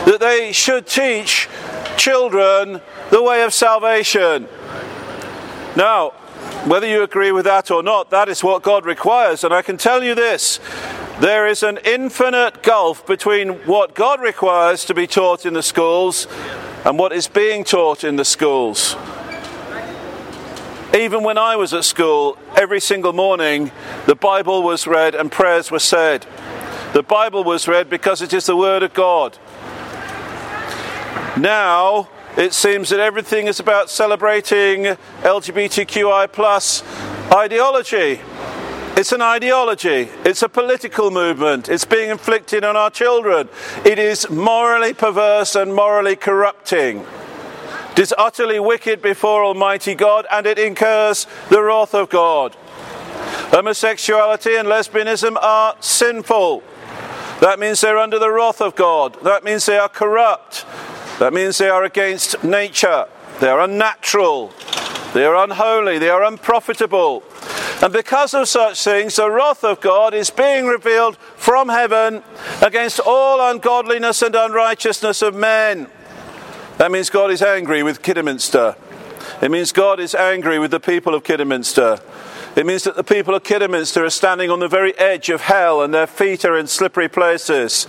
That 0.06 0.18
they 0.20 0.52
should 0.52 0.86
teach 0.86 1.48
children 1.96 2.80
the 3.10 3.22
way 3.22 3.42
of 3.42 3.52
salvation. 3.52 4.48
Now, 5.76 6.10
whether 6.66 6.86
you 6.86 7.02
agree 7.02 7.32
with 7.32 7.44
that 7.44 7.70
or 7.70 7.82
not, 7.82 8.10
that 8.10 8.28
is 8.28 8.42
what 8.42 8.62
God 8.62 8.84
requires. 8.84 9.44
And 9.44 9.52
I 9.52 9.62
can 9.62 9.76
tell 9.76 10.02
you 10.02 10.14
this 10.14 10.60
there 11.20 11.46
is 11.46 11.62
an 11.62 11.78
infinite 11.84 12.62
gulf 12.62 13.06
between 13.06 13.50
what 13.66 13.94
God 13.94 14.20
requires 14.20 14.84
to 14.86 14.94
be 14.94 15.06
taught 15.06 15.44
in 15.44 15.52
the 15.52 15.62
schools 15.62 16.26
and 16.84 16.98
what 16.98 17.12
is 17.12 17.28
being 17.28 17.62
taught 17.62 18.04
in 18.04 18.16
the 18.16 18.24
schools. 18.24 18.96
Even 20.94 21.22
when 21.22 21.38
I 21.38 21.54
was 21.54 21.72
at 21.72 21.84
school, 21.84 22.36
every 22.56 22.80
single 22.80 23.12
morning 23.12 23.70
the 24.06 24.16
Bible 24.16 24.62
was 24.62 24.88
read 24.88 25.14
and 25.14 25.30
prayers 25.30 25.70
were 25.70 25.78
said. 25.78 26.26
The 26.94 27.04
Bible 27.04 27.44
was 27.44 27.68
read 27.68 27.88
because 27.88 28.20
it 28.20 28.32
is 28.32 28.46
the 28.46 28.56
Word 28.56 28.82
of 28.82 28.92
God. 28.92 29.38
Now, 31.38 32.08
it 32.36 32.52
seems 32.54 32.88
that 32.88 32.98
everything 32.98 33.46
is 33.46 33.60
about 33.60 33.88
celebrating 33.88 34.96
LGBTQI 35.22 36.32
plus 36.32 36.82
ideology. 37.32 38.20
It's 38.96 39.12
an 39.12 39.22
ideology. 39.22 40.08
It's 40.24 40.42
a 40.42 40.48
political 40.48 41.12
movement. 41.12 41.68
It's 41.68 41.84
being 41.84 42.10
inflicted 42.10 42.64
on 42.64 42.76
our 42.76 42.90
children. 42.90 43.48
It 43.84 44.00
is 44.00 44.28
morally 44.28 44.92
perverse 44.92 45.54
and 45.54 45.72
morally 45.72 46.16
corrupting. 46.16 47.06
It 47.92 47.98
is 47.98 48.14
utterly 48.16 48.60
wicked 48.60 49.02
before 49.02 49.44
Almighty 49.44 49.94
God 49.94 50.26
and 50.30 50.46
it 50.46 50.58
incurs 50.58 51.26
the 51.48 51.62
wrath 51.62 51.94
of 51.94 52.08
God. 52.08 52.54
Homosexuality 53.52 54.54
and 54.54 54.68
lesbianism 54.68 55.36
are 55.40 55.74
sinful. 55.80 56.62
That 57.40 57.58
means 57.58 57.80
they're 57.80 57.98
under 57.98 58.18
the 58.18 58.30
wrath 58.30 58.60
of 58.60 58.76
God. 58.76 59.16
That 59.24 59.44
means 59.44 59.66
they 59.66 59.78
are 59.78 59.88
corrupt. 59.88 60.64
That 61.18 61.32
means 61.32 61.58
they 61.58 61.68
are 61.68 61.84
against 61.84 62.44
nature. 62.44 63.06
They 63.40 63.48
are 63.48 63.60
unnatural. 63.60 64.52
They 65.14 65.24
are 65.24 65.36
unholy. 65.36 65.98
They 65.98 66.10
are 66.10 66.22
unprofitable. 66.22 67.24
And 67.82 67.92
because 67.92 68.34
of 68.34 68.46
such 68.46 68.84
things, 68.84 69.16
the 69.16 69.30
wrath 69.30 69.64
of 69.64 69.80
God 69.80 70.12
is 70.12 70.30
being 70.30 70.66
revealed 70.66 71.16
from 71.36 71.70
heaven 71.70 72.22
against 72.60 73.00
all 73.00 73.50
ungodliness 73.50 74.22
and 74.22 74.34
unrighteousness 74.34 75.22
of 75.22 75.34
men. 75.34 75.88
That 76.80 76.90
means 76.90 77.10
God 77.10 77.30
is 77.30 77.42
angry 77.42 77.82
with 77.82 78.00
Kidderminster. 78.00 78.74
It 79.42 79.50
means 79.50 79.70
God 79.70 80.00
is 80.00 80.14
angry 80.14 80.58
with 80.58 80.70
the 80.70 80.80
people 80.80 81.14
of 81.14 81.24
Kidderminster. 81.24 82.00
It 82.56 82.64
means 82.64 82.84
that 82.84 82.96
the 82.96 83.04
people 83.04 83.34
of 83.34 83.44
Kidderminster 83.44 84.02
are 84.02 84.08
standing 84.08 84.48
on 84.48 84.60
the 84.60 84.66
very 84.66 84.96
edge 84.96 85.28
of 85.28 85.42
hell 85.42 85.82
and 85.82 85.92
their 85.92 86.06
feet 86.06 86.42
are 86.46 86.56
in 86.56 86.66
slippery 86.66 87.06
places. 87.06 87.86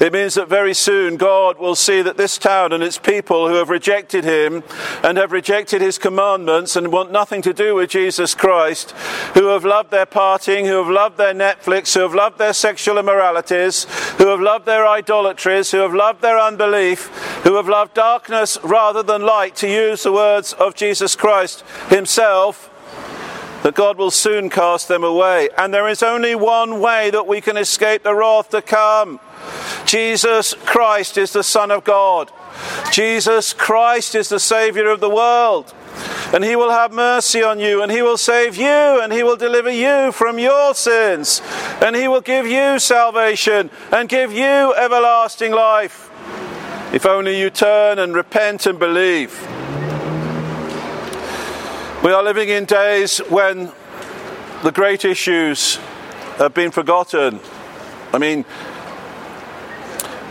It 0.00 0.12
means 0.12 0.34
that 0.34 0.48
very 0.48 0.74
soon 0.74 1.16
God 1.16 1.58
will 1.58 1.74
see 1.74 2.02
that 2.02 2.16
this 2.16 2.38
town 2.38 2.72
and 2.72 2.82
its 2.82 2.98
people 2.98 3.48
who 3.48 3.54
have 3.54 3.68
rejected 3.68 4.24
Him 4.24 4.62
and 5.02 5.18
have 5.18 5.32
rejected 5.32 5.80
His 5.80 5.98
commandments 5.98 6.76
and 6.76 6.92
want 6.92 7.10
nothing 7.10 7.42
to 7.42 7.52
do 7.52 7.74
with 7.74 7.90
Jesus 7.90 8.34
Christ, 8.34 8.92
who 9.34 9.46
have 9.46 9.64
loved 9.64 9.90
their 9.90 10.06
partying, 10.06 10.66
who 10.66 10.76
have 10.76 10.88
loved 10.88 11.16
their 11.16 11.34
Netflix, 11.34 11.94
who 11.94 12.00
have 12.00 12.14
loved 12.14 12.38
their 12.38 12.52
sexual 12.52 12.98
immoralities, 12.98 13.84
who 14.18 14.28
have 14.28 14.40
loved 14.40 14.66
their 14.66 14.86
idolatries, 14.86 15.72
who 15.72 15.78
have 15.78 15.94
loved 15.94 16.22
their 16.22 16.38
unbelief, 16.38 17.08
who 17.42 17.56
have 17.56 17.68
loved 17.68 17.94
darkness 17.94 18.56
rather 18.62 19.02
than 19.02 19.22
light, 19.22 19.56
to 19.56 19.68
use 19.68 20.04
the 20.04 20.12
words 20.12 20.52
of 20.54 20.74
Jesus 20.74 21.16
Christ 21.16 21.64
Himself 21.88 22.70
that 23.62 23.74
God 23.74 23.98
will 23.98 24.10
soon 24.10 24.50
cast 24.50 24.88
them 24.88 25.04
away. 25.04 25.48
And 25.56 25.72
there 25.72 25.88
is 25.88 26.02
only 26.02 26.34
one 26.34 26.80
way 26.80 27.10
that 27.10 27.26
we 27.26 27.40
can 27.40 27.56
escape 27.56 28.02
the 28.02 28.14
wrath 28.14 28.50
to 28.50 28.62
come. 28.62 29.20
Jesus 29.84 30.54
Christ 30.54 31.18
is 31.18 31.32
the 31.32 31.42
Son 31.42 31.70
of 31.70 31.84
God. 31.84 32.30
Jesus 32.92 33.52
Christ 33.52 34.14
is 34.14 34.28
the 34.28 34.40
Saviour 34.40 34.88
of 34.88 35.00
the 35.00 35.10
world. 35.10 35.74
And 36.32 36.44
He 36.44 36.56
will 36.56 36.70
have 36.70 36.92
mercy 36.92 37.42
on 37.42 37.58
you, 37.58 37.82
and 37.82 37.90
He 37.90 38.02
will 38.02 38.18
save 38.18 38.56
you, 38.56 38.66
and 38.66 39.12
He 39.12 39.22
will 39.22 39.36
deliver 39.36 39.70
you 39.70 40.12
from 40.12 40.38
your 40.38 40.74
sins, 40.74 41.40
and 41.82 41.96
He 41.96 42.06
will 42.06 42.20
give 42.20 42.46
you 42.46 42.78
salvation 42.78 43.70
and 43.90 44.08
give 44.08 44.32
you 44.32 44.74
everlasting 44.74 45.52
life. 45.52 46.10
If 46.92 47.06
only 47.06 47.38
you 47.40 47.50
turn 47.50 47.98
and 47.98 48.14
repent 48.14 48.66
and 48.66 48.78
believe. 48.78 49.57
We 52.00 52.12
are 52.12 52.22
living 52.22 52.48
in 52.48 52.64
days 52.64 53.18
when 53.18 53.72
the 54.62 54.70
great 54.70 55.04
issues 55.04 55.80
have 56.36 56.54
been 56.54 56.70
forgotten. 56.70 57.40
I 58.12 58.18
mean, 58.18 58.44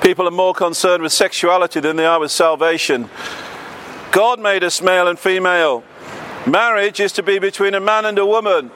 people 0.01 0.25
are 0.29 0.31
more 0.31 0.53
concerned 0.53 1.03
with 1.03 1.11
sexuality 1.11 1.81
than 1.81 1.97
they 1.97 2.05
are 2.05 2.21
with 2.21 2.31
salvation. 2.31 3.09
God 4.13 4.39
made 4.39 4.63
us 4.63 4.81
male 4.81 5.09
and 5.09 5.19
female. 5.19 5.83
Marriage 6.45 7.01
is 7.01 7.11
to 7.11 7.21
be 7.21 7.37
between 7.37 7.73
a 7.73 7.81
man 7.81 8.05
and 8.05 8.17
a 8.17 8.25
woman. 8.25 8.71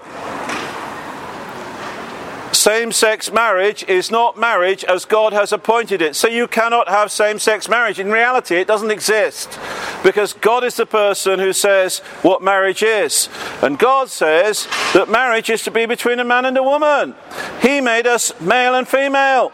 Same 2.62 2.92
sex 2.92 3.32
marriage 3.32 3.84
is 3.86 4.12
not 4.12 4.38
marriage 4.38 4.84
as 4.84 5.06
God 5.06 5.34
has 5.34 5.52
appointed 5.52 6.00
it. 6.00 6.16
So 6.16 6.28
you 6.28 6.48
cannot 6.48 6.88
have 6.90 7.12
same 7.12 7.40
sex 7.40 7.68
marriage. 7.68 7.98
In 7.98 8.12
reality, 8.12 8.56
it 8.56 8.68
doesn't 8.68 8.92
exist 8.92 9.60
because 10.04 10.34
God 10.34 10.64
is 10.64 10.76
the 10.76 10.86
person 10.86 11.40
who 11.40 11.54
says 11.54 12.02
what 12.22 12.44
marriage 12.44 12.84
is. 12.84 13.30
And 13.64 13.80
God 13.80 14.12
says 14.12 14.68
that 14.94 15.10
marriage 15.10 15.50
is 15.50 15.64
to 15.64 15.72
be 15.72 15.88
between 15.88 16.20
a 16.20 16.24
man 16.24 16.46
and 16.46 16.56
a 16.56 16.62
woman. 16.62 17.16
He 17.64 17.82
made 17.82 18.06
us 18.06 18.40
male 18.40 18.76
and 18.76 18.88
female. 18.88 19.52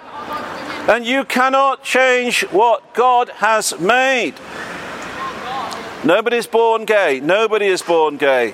And 0.90 1.06
you 1.06 1.24
cannot 1.24 1.84
change 1.84 2.42
what 2.52 2.94
God 2.94 3.30
has 3.36 3.80
made. 3.80 4.34
Nobody 6.04 6.36
is 6.36 6.48
born 6.48 6.84
gay. 6.84 7.22
Nobody 7.22 7.68
is 7.68 7.82
born 7.82 8.18
gay. 8.18 8.54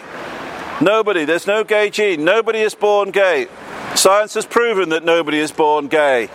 Nobody. 0.81 1.25
There's 1.25 1.47
no 1.47 1.63
gay 1.63 1.89
gene. 1.89 2.23
Nobody 2.23 2.59
is 2.59 2.75
born 2.75 3.11
gay. 3.11 3.47
Science 3.95 4.33
has 4.33 4.45
proven 4.45 4.89
that 4.89 5.03
nobody 5.03 5.39
is 5.39 5.51
born 5.51 5.87
gay. 5.87 6.29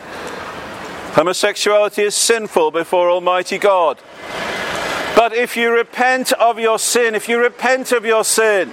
Homosexuality 1.12 2.02
is 2.02 2.14
sinful 2.14 2.70
before 2.70 3.10
Almighty 3.10 3.58
God. 3.58 3.98
But 5.16 5.32
if 5.32 5.56
you 5.56 5.74
repent 5.74 6.32
of 6.34 6.60
your 6.60 6.78
sin, 6.78 7.16
if 7.16 7.28
you 7.28 7.40
repent 7.40 7.90
of 7.90 8.04
your 8.04 8.22
sin, 8.22 8.72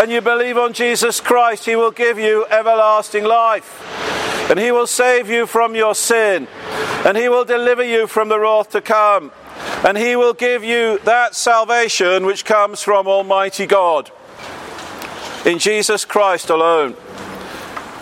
and 0.00 0.10
you 0.10 0.20
believe 0.20 0.58
on 0.58 0.72
Jesus 0.72 1.20
Christ, 1.20 1.66
He 1.66 1.76
will 1.76 1.90
give 1.90 2.18
you 2.18 2.46
everlasting 2.46 3.24
life. 3.24 3.82
And 4.50 4.58
He 4.58 4.70
will 4.70 4.86
save 4.86 5.28
you 5.28 5.46
from 5.46 5.74
your 5.74 5.94
sin. 5.94 6.48
And 7.04 7.16
He 7.16 7.28
will 7.28 7.44
deliver 7.44 7.82
you 7.82 8.06
from 8.06 8.28
the 8.28 8.38
wrath 8.38 8.70
to 8.70 8.80
come. 8.80 9.32
And 9.86 9.96
He 9.96 10.14
will 10.16 10.34
give 10.34 10.62
you 10.62 10.98
that 11.04 11.34
salvation 11.34 12.26
which 12.26 12.44
comes 12.44 12.82
from 12.82 13.06
Almighty 13.06 13.66
God. 13.66 14.10
In 15.46 15.60
Jesus 15.60 16.04
Christ 16.04 16.50
alone. 16.50 16.96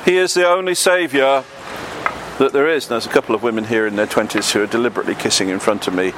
He 0.07 0.17
is 0.17 0.33
the 0.33 0.49
only 0.49 0.75
Saviour 0.75 1.45
that 2.39 2.55
there 2.55 2.67
is. 2.67 2.89
There's 2.89 3.05
a 3.05 3.11
couple 3.11 3.35
of 3.35 3.43
women 3.43 3.65
here 3.65 3.87
in 3.87 3.97
their 3.97 4.07
20s 4.07 4.51
who 4.53 4.63
are 4.63 4.67
deliberately 4.67 5.15
kissing 5.15 5.51
in 5.51 5.59
front 5.59 5.87
of 5.87 5.93
me 5.93 6.13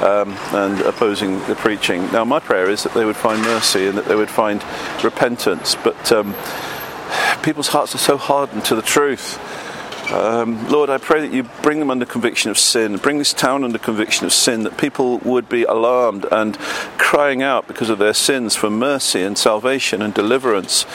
um, 0.00 0.36
and 0.52 0.80
opposing 0.82 1.44
the 1.46 1.56
preaching. 1.56 2.02
Now, 2.12 2.24
my 2.24 2.38
prayer 2.38 2.70
is 2.70 2.84
that 2.84 2.94
they 2.94 3.04
would 3.04 3.16
find 3.16 3.42
mercy 3.42 3.88
and 3.88 3.98
that 3.98 4.04
they 4.04 4.14
would 4.14 4.30
find 4.30 4.64
repentance. 5.02 5.74
But 5.74 6.12
um, 6.12 6.36
people's 7.42 7.68
hearts 7.68 7.96
are 7.96 7.98
so 7.98 8.16
hardened 8.16 8.64
to 8.66 8.76
the 8.76 8.82
truth. 8.82 9.36
Um, 10.12 10.68
Lord, 10.68 10.88
I 10.88 10.98
pray 10.98 11.20
that 11.20 11.32
you 11.32 11.42
bring 11.62 11.80
them 11.80 11.90
under 11.90 12.06
conviction 12.06 12.50
of 12.50 12.58
sin, 12.58 12.96
bring 12.96 13.18
this 13.18 13.34
town 13.34 13.62
under 13.62 13.78
conviction 13.78 14.24
of 14.24 14.32
sin, 14.32 14.62
that 14.62 14.78
people 14.78 15.18
would 15.18 15.48
be 15.48 15.64
alarmed 15.64 16.26
and 16.32 16.58
crying 16.96 17.42
out 17.42 17.68
because 17.68 17.90
of 17.90 17.98
their 17.98 18.14
sins 18.14 18.56
for 18.56 18.70
mercy 18.70 19.22
and 19.22 19.36
salvation 19.36 20.00
and 20.00 20.14
deliverance 20.14 20.86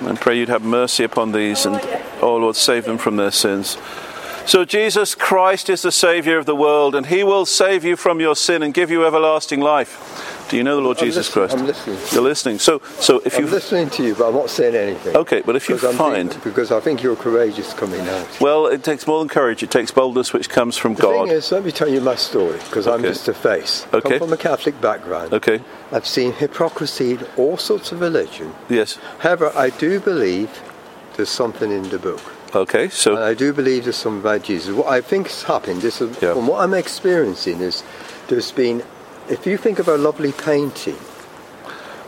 and 0.00 0.20
pray 0.20 0.38
you'd 0.38 0.48
have 0.48 0.62
mercy 0.62 1.04
upon 1.04 1.32
these 1.32 1.66
and, 1.66 1.80
oh 2.22 2.36
Lord, 2.36 2.56
save 2.56 2.84
them 2.84 2.98
from 2.98 3.16
their 3.16 3.30
sins. 3.30 3.76
So, 4.46 4.64
Jesus 4.64 5.14
Christ 5.14 5.68
is 5.68 5.82
the 5.82 5.92
Saviour 5.92 6.38
of 6.38 6.46
the 6.46 6.56
world, 6.56 6.94
and 6.94 7.06
He 7.06 7.22
will 7.22 7.44
save 7.46 7.84
you 7.84 7.94
from 7.94 8.20
your 8.20 8.34
sin 8.34 8.62
and 8.62 8.72
give 8.72 8.90
you 8.90 9.04
everlasting 9.04 9.60
life. 9.60 10.29
Do 10.50 10.56
you 10.56 10.64
know 10.64 10.74
the 10.76 10.82
Lord 10.82 10.98
I'm 10.98 11.04
Jesus 11.04 11.34
listening, 11.36 11.48
Christ? 11.48 11.60
I'm 11.60 11.66
listening. 11.94 11.98
You're 12.12 12.22
listening. 12.28 12.58
So, 12.58 12.80
so 12.98 13.20
if 13.24 13.36
I'm 13.36 13.44
you 13.44 13.50
listening 13.50 13.88
to 13.90 14.02
you, 14.02 14.14
but 14.16 14.28
I'm 14.28 14.34
not 14.34 14.50
saying 14.50 14.74
anything. 14.74 15.16
okay, 15.16 15.42
but 15.42 15.54
if 15.54 15.68
you 15.68 15.76
I'm 15.76 15.94
find 15.94 16.30
thinking- 16.32 16.50
because 16.50 16.72
I 16.72 16.80
think 16.80 17.02
you're 17.04 17.14
courageous 17.16 17.72
coming 17.72 18.00
out. 18.00 18.40
well, 18.40 18.66
it 18.66 18.82
takes 18.82 19.06
more 19.06 19.20
than 19.20 19.28
courage. 19.28 19.62
It 19.62 19.70
takes 19.70 19.92
boldness, 19.92 20.32
which 20.32 20.50
comes 20.50 20.76
from 20.76 20.94
The 20.96 21.02
God. 21.02 21.28
thing 21.28 21.36
is, 21.36 21.52
let 21.52 21.64
me 21.64 21.70
tell 21.70 21.88
you 21.88 22.00
my 22.00 22.16
story, 22.16 22.58
because 22.64 22.88
I'm 22.88 23.02
just 23.02 23.28
a 23.28 23.34
face. 23.34 23.86
Okay. 23.94 24.18
Come 24.18 24.18
from 24.18 24.32
a 24.32 24.36
Catholic 24.36 24.80
background. 24.80 25.32
Okay. 25.32 25.60
I've 25.92 26.06
seen 26.06 26.32
hypocrisy 26.32 27.12
in 27.12 27.26
all 27.36 27.56
sorts 27.56 27.92
of 27.92 28.00
religion. 28.00 28.52
Yes. 28.68 28.98
However, 29.20 29.52
I 29.54 29.70
do 29.70 30.00
believe 30.00 30.50
there's 31.16 31.28
something 31.30 31.70
in 31.70 31.88
the 31.90 31.98
book. 31.98 32.20
Okay. 32.56 32.84
And 32.84 32.92
So 32.92 33.22
I 33.22 33.34
do 33.34 33.52
believe 33.52 33.84
there's 33.84 33.94
something 33.96 34.20
about 34.20 34.42
Jesus. 34.42 34.74
What 34.74 34.88
I 34.88 35.00
think 35.00 35.28
has 35.28 35.44
happened, 35.44 35.82
this 35.82 36.00
is, 36.00 36.20
Yeah. 36.20 36.34
from 36.34 36.48
what 36.48 36.60
I'm 36.64 36.74
experiencing, 36.74 37.60
is 37.60 37.84
there's 38.26 38.50
been, 38.50 38.82
if 39.30 39.46
you 39.46 39.56
think 39.56 39.78
of 39.78 39.88
a 39.88 39.96
lovely 39.96 40.32
painting, 40.32 40.96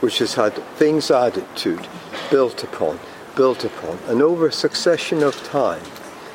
which 0.00 0.18
has 0.18 0.34
had 0.34 0.52
things 0.76 1.10
added 1.10 1.44
to 1.56 1.78
it, 1.78 1.88
built 2.30 2.64
upon, 2.64 2.98
built 3.36 3.64
upon, 3.64 3.98
and 4.08 4.20
over 4.20 4.46
a 4.48 4.52
succession 4.52 5.22
of 5.22 5.34
time, 5.44 5.82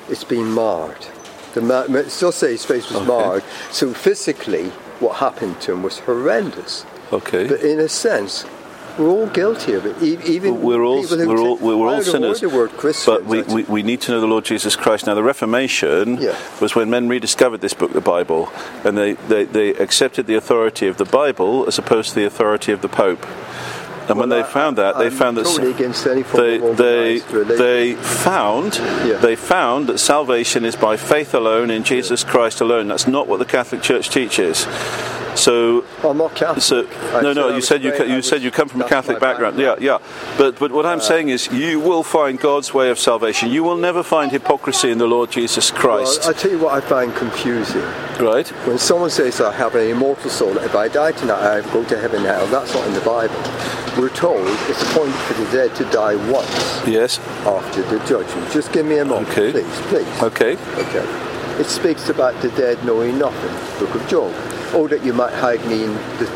it's 0.10 0.24
been 0.24 0.52
marred. 0.52 1.06
The 1.54 1.62
ma- 1.62 2.04
still 2.08 2.32
say 2.32 2.52
his 2.52 2.66
face 2.66 2.88
was 2.90 2.98
Okay. 2.98 3.08
marred. 3.08 3.44
So 3.72 3.94
physically, 3.94 4.70
what 5.00 5.18
happened 5.18 5.60
to 5.62 5.74
him 5.74 5.84
was 5.84 6.00
horrendous. 6.00 6.86
okay. 7.12 7.48
But 7.48 7.62
in 7.62 7.80
a 7.80 7.90
sense, 7.90 8.46
we're 8.98 9.10
all 9.10 9.28
guilty 9.28 9.74
of 9.74 9.86
it. 9.86 10.02
Even 10.02 10.62
we're 10.62 10.84
all 10.84 11.06
we're 11.10 11.38
all 11.38 11.58
we're 11.58 11.88
all 11.88 12.02
sinners. 12.02 12.42
the 12.42 12.50
word 12.50 12.72
Christian, 12.72 13.14
but 13.14 13.26
we, 13.26 13.42
we, 13.44 13.64
we 13.64 13.84
need 13.84 14.02
to 14.02 14.12
know 14.12 14.20
the 14.20 14.28
Lord 14.28 14.46
Jesus 14.46 14.76
Christ. 14.76 15.06
Now, 15.08 15.14
the 15.16 15.24
Reformation 15.24 16.18
Yeah. 16.22 16.38
was 16.62 16.76
when 16.76 16.90
men 16.90 17.08
rediscovered 17.08 17.62
this 17.62 17.74
book, 17.74 17.94
the 17.94 18.02
Bible, 18.02 18.50
and 18.84 18.98
they, 18.98 19.14
they, 19.14 19.46
they 19.46 19.70
accepted 19.76 20.28
the 20.28 20.36
authority 20.36 20.88
of 20.88 20.98
the 20.98 21.06
Bible 21.06 21.66
as 21.68 21.78
opposed 21.78 22.10
to 22.10 22.16
the 22.16 22.26
authority 22.26 22.72
of 22.72 22.82
the 22.82 22.90
Pope. 22.90 23.26
And 24.10 24.20
when 24.20 24.30
they 24.30 24.44
found 24.44 24.78
that, 24.78 24.98
they 24.98 25.10
found 25.10 25.38
that 25.38 25.46
totally 25.46 25.72
against 25.72 26.06
any 26.08 26.24
form 26.24 26.76
they, 26.76 27.20
they, 27.20 27.20
they 27.56 27.94
found 27.96 28.74
they 28.74 29.36
found 29.36 29.88
that 29.88 29.98
salvation 30.00 30.66
is 30.66 30.76
by 30.76 30.98
faith 30.98 31.34
alone 31.34 31.70
in 31.70 31.84
Jesus 31.84 32.24
Christ 32.24 32.62
alone. 32.62 32.88
That's 32.88 33.08
not 33.08 33.28
what 33.28 33.40
the 33.40 33.46
Catholic 33.46 33.82
Church 33.82 34.10
teaches. 34.10 34.68
So 35.38 35.86
I'm 36.04 36.18
not 36.18 36.36
Catholic. 36.36 36.64
so 36.64 36.88
no, 37.22 37.34
no. 37.34 37.50
You 37.50 37.62
said 37.62 37.84
you 37.84 37.94
you 38.06 38.22
said 38.22 38.42
you 38.42 38.52
come 38.52 38.68
from 38.68 38.82
a 38.82 38.90
Catholic 38.90 39.20
background. 39.20 39.60
Yeah, 39.60 39.76
yeah. 39.80 40.00
But 40.38 40.58
but 40.60 40.72
what 40.72 40.86
I'm 40.86 40.98
uh, 40.98 41.02
saying 41.02 41.30
is, 41.30 41.52
you 41.52 41.80
will 41.80 42.04
find 42.04 42.40
God's 42.40 42.74
way 42.74 42.90
of 42.90 42.98
salvation. 42.98 43.50
You 43.50 43.64
will 43.64 43.78
never 43.78 44.04
find 44.04 44.32
hypocrisy 44.32 44.92
in 44.92 44.98
the 44.98 45.08
Lord 45.08 45.32
Jesus 45.32 45.70
Christ. 45.70 46.22
Well, 46.22 46.30
I 46.32 46.34
tell 46.34 46.52
you 46.52 46.60
what 46.60 46.74
I 46.74 46.82
find 46.82 47.16
confusing. 47.16 47.82
right? 48.20 48.48
When 48.68 48.78
someone 48.78 49.10
says 49.12 49.40
I 49.40 49.52
have 49.54 49.76
an 49.76 49.88
immortal 49.88 50.30
soul, 50.30 50.58
if 50.58 50.76
I 50.76 50.88
die 50.88 51.12
tonight, 51.12 51.42
I 51.42 51.62
go 51.74 51.84
to 51.86 51.98
heaven 51.98 52.24
now. 52.24 52.46
That's 52.48 52.74
not 52.74 52.88
in 52.88 52.94
the 52.94 53.02
Bible. 53.02 53.36
We're 53.98 54.10
told 54.10 54.46
it's 54.70 54.82
appointed 54.84 55.16
for 55.26 55.34
the 55.44 55.52
dead 55.52 55.76
to 55.78 55.86
die 55.86 56.16
once 56.32 56.88
Yes. 56.88 57.20
after 57.46 57.82
the 57.82 57.98
judgment. 58.06 58.52
Just 58.52 58.72
give 58.72 58.86
me 58.86 59.00
a 59.00 59.06
moment, 59.06 59.30
Okay. 59.30 59.52
please, 59.52 59.80
please. 59.90 60.22
Okay. 60.24 60.54
Okay. 60.78 61.06
it 61.60 61.66
speaks 61.66 62.08
about 62.10 62.40
the 62.44 62.50
dead 62.50 62.78
knowing 62.86 63.18
nothing. 63.18 63.52
Book 63.80 63.96
of 63.96 64.08
Job. 64.08 64.32
Oh, 64.74 64.88
that 64.88 65.04
you 65.04 65.14
might 65.14 65.34
hide 65.34 65.66
me 65.66 65.84
in 65.86 65.94
the 66.20 66.28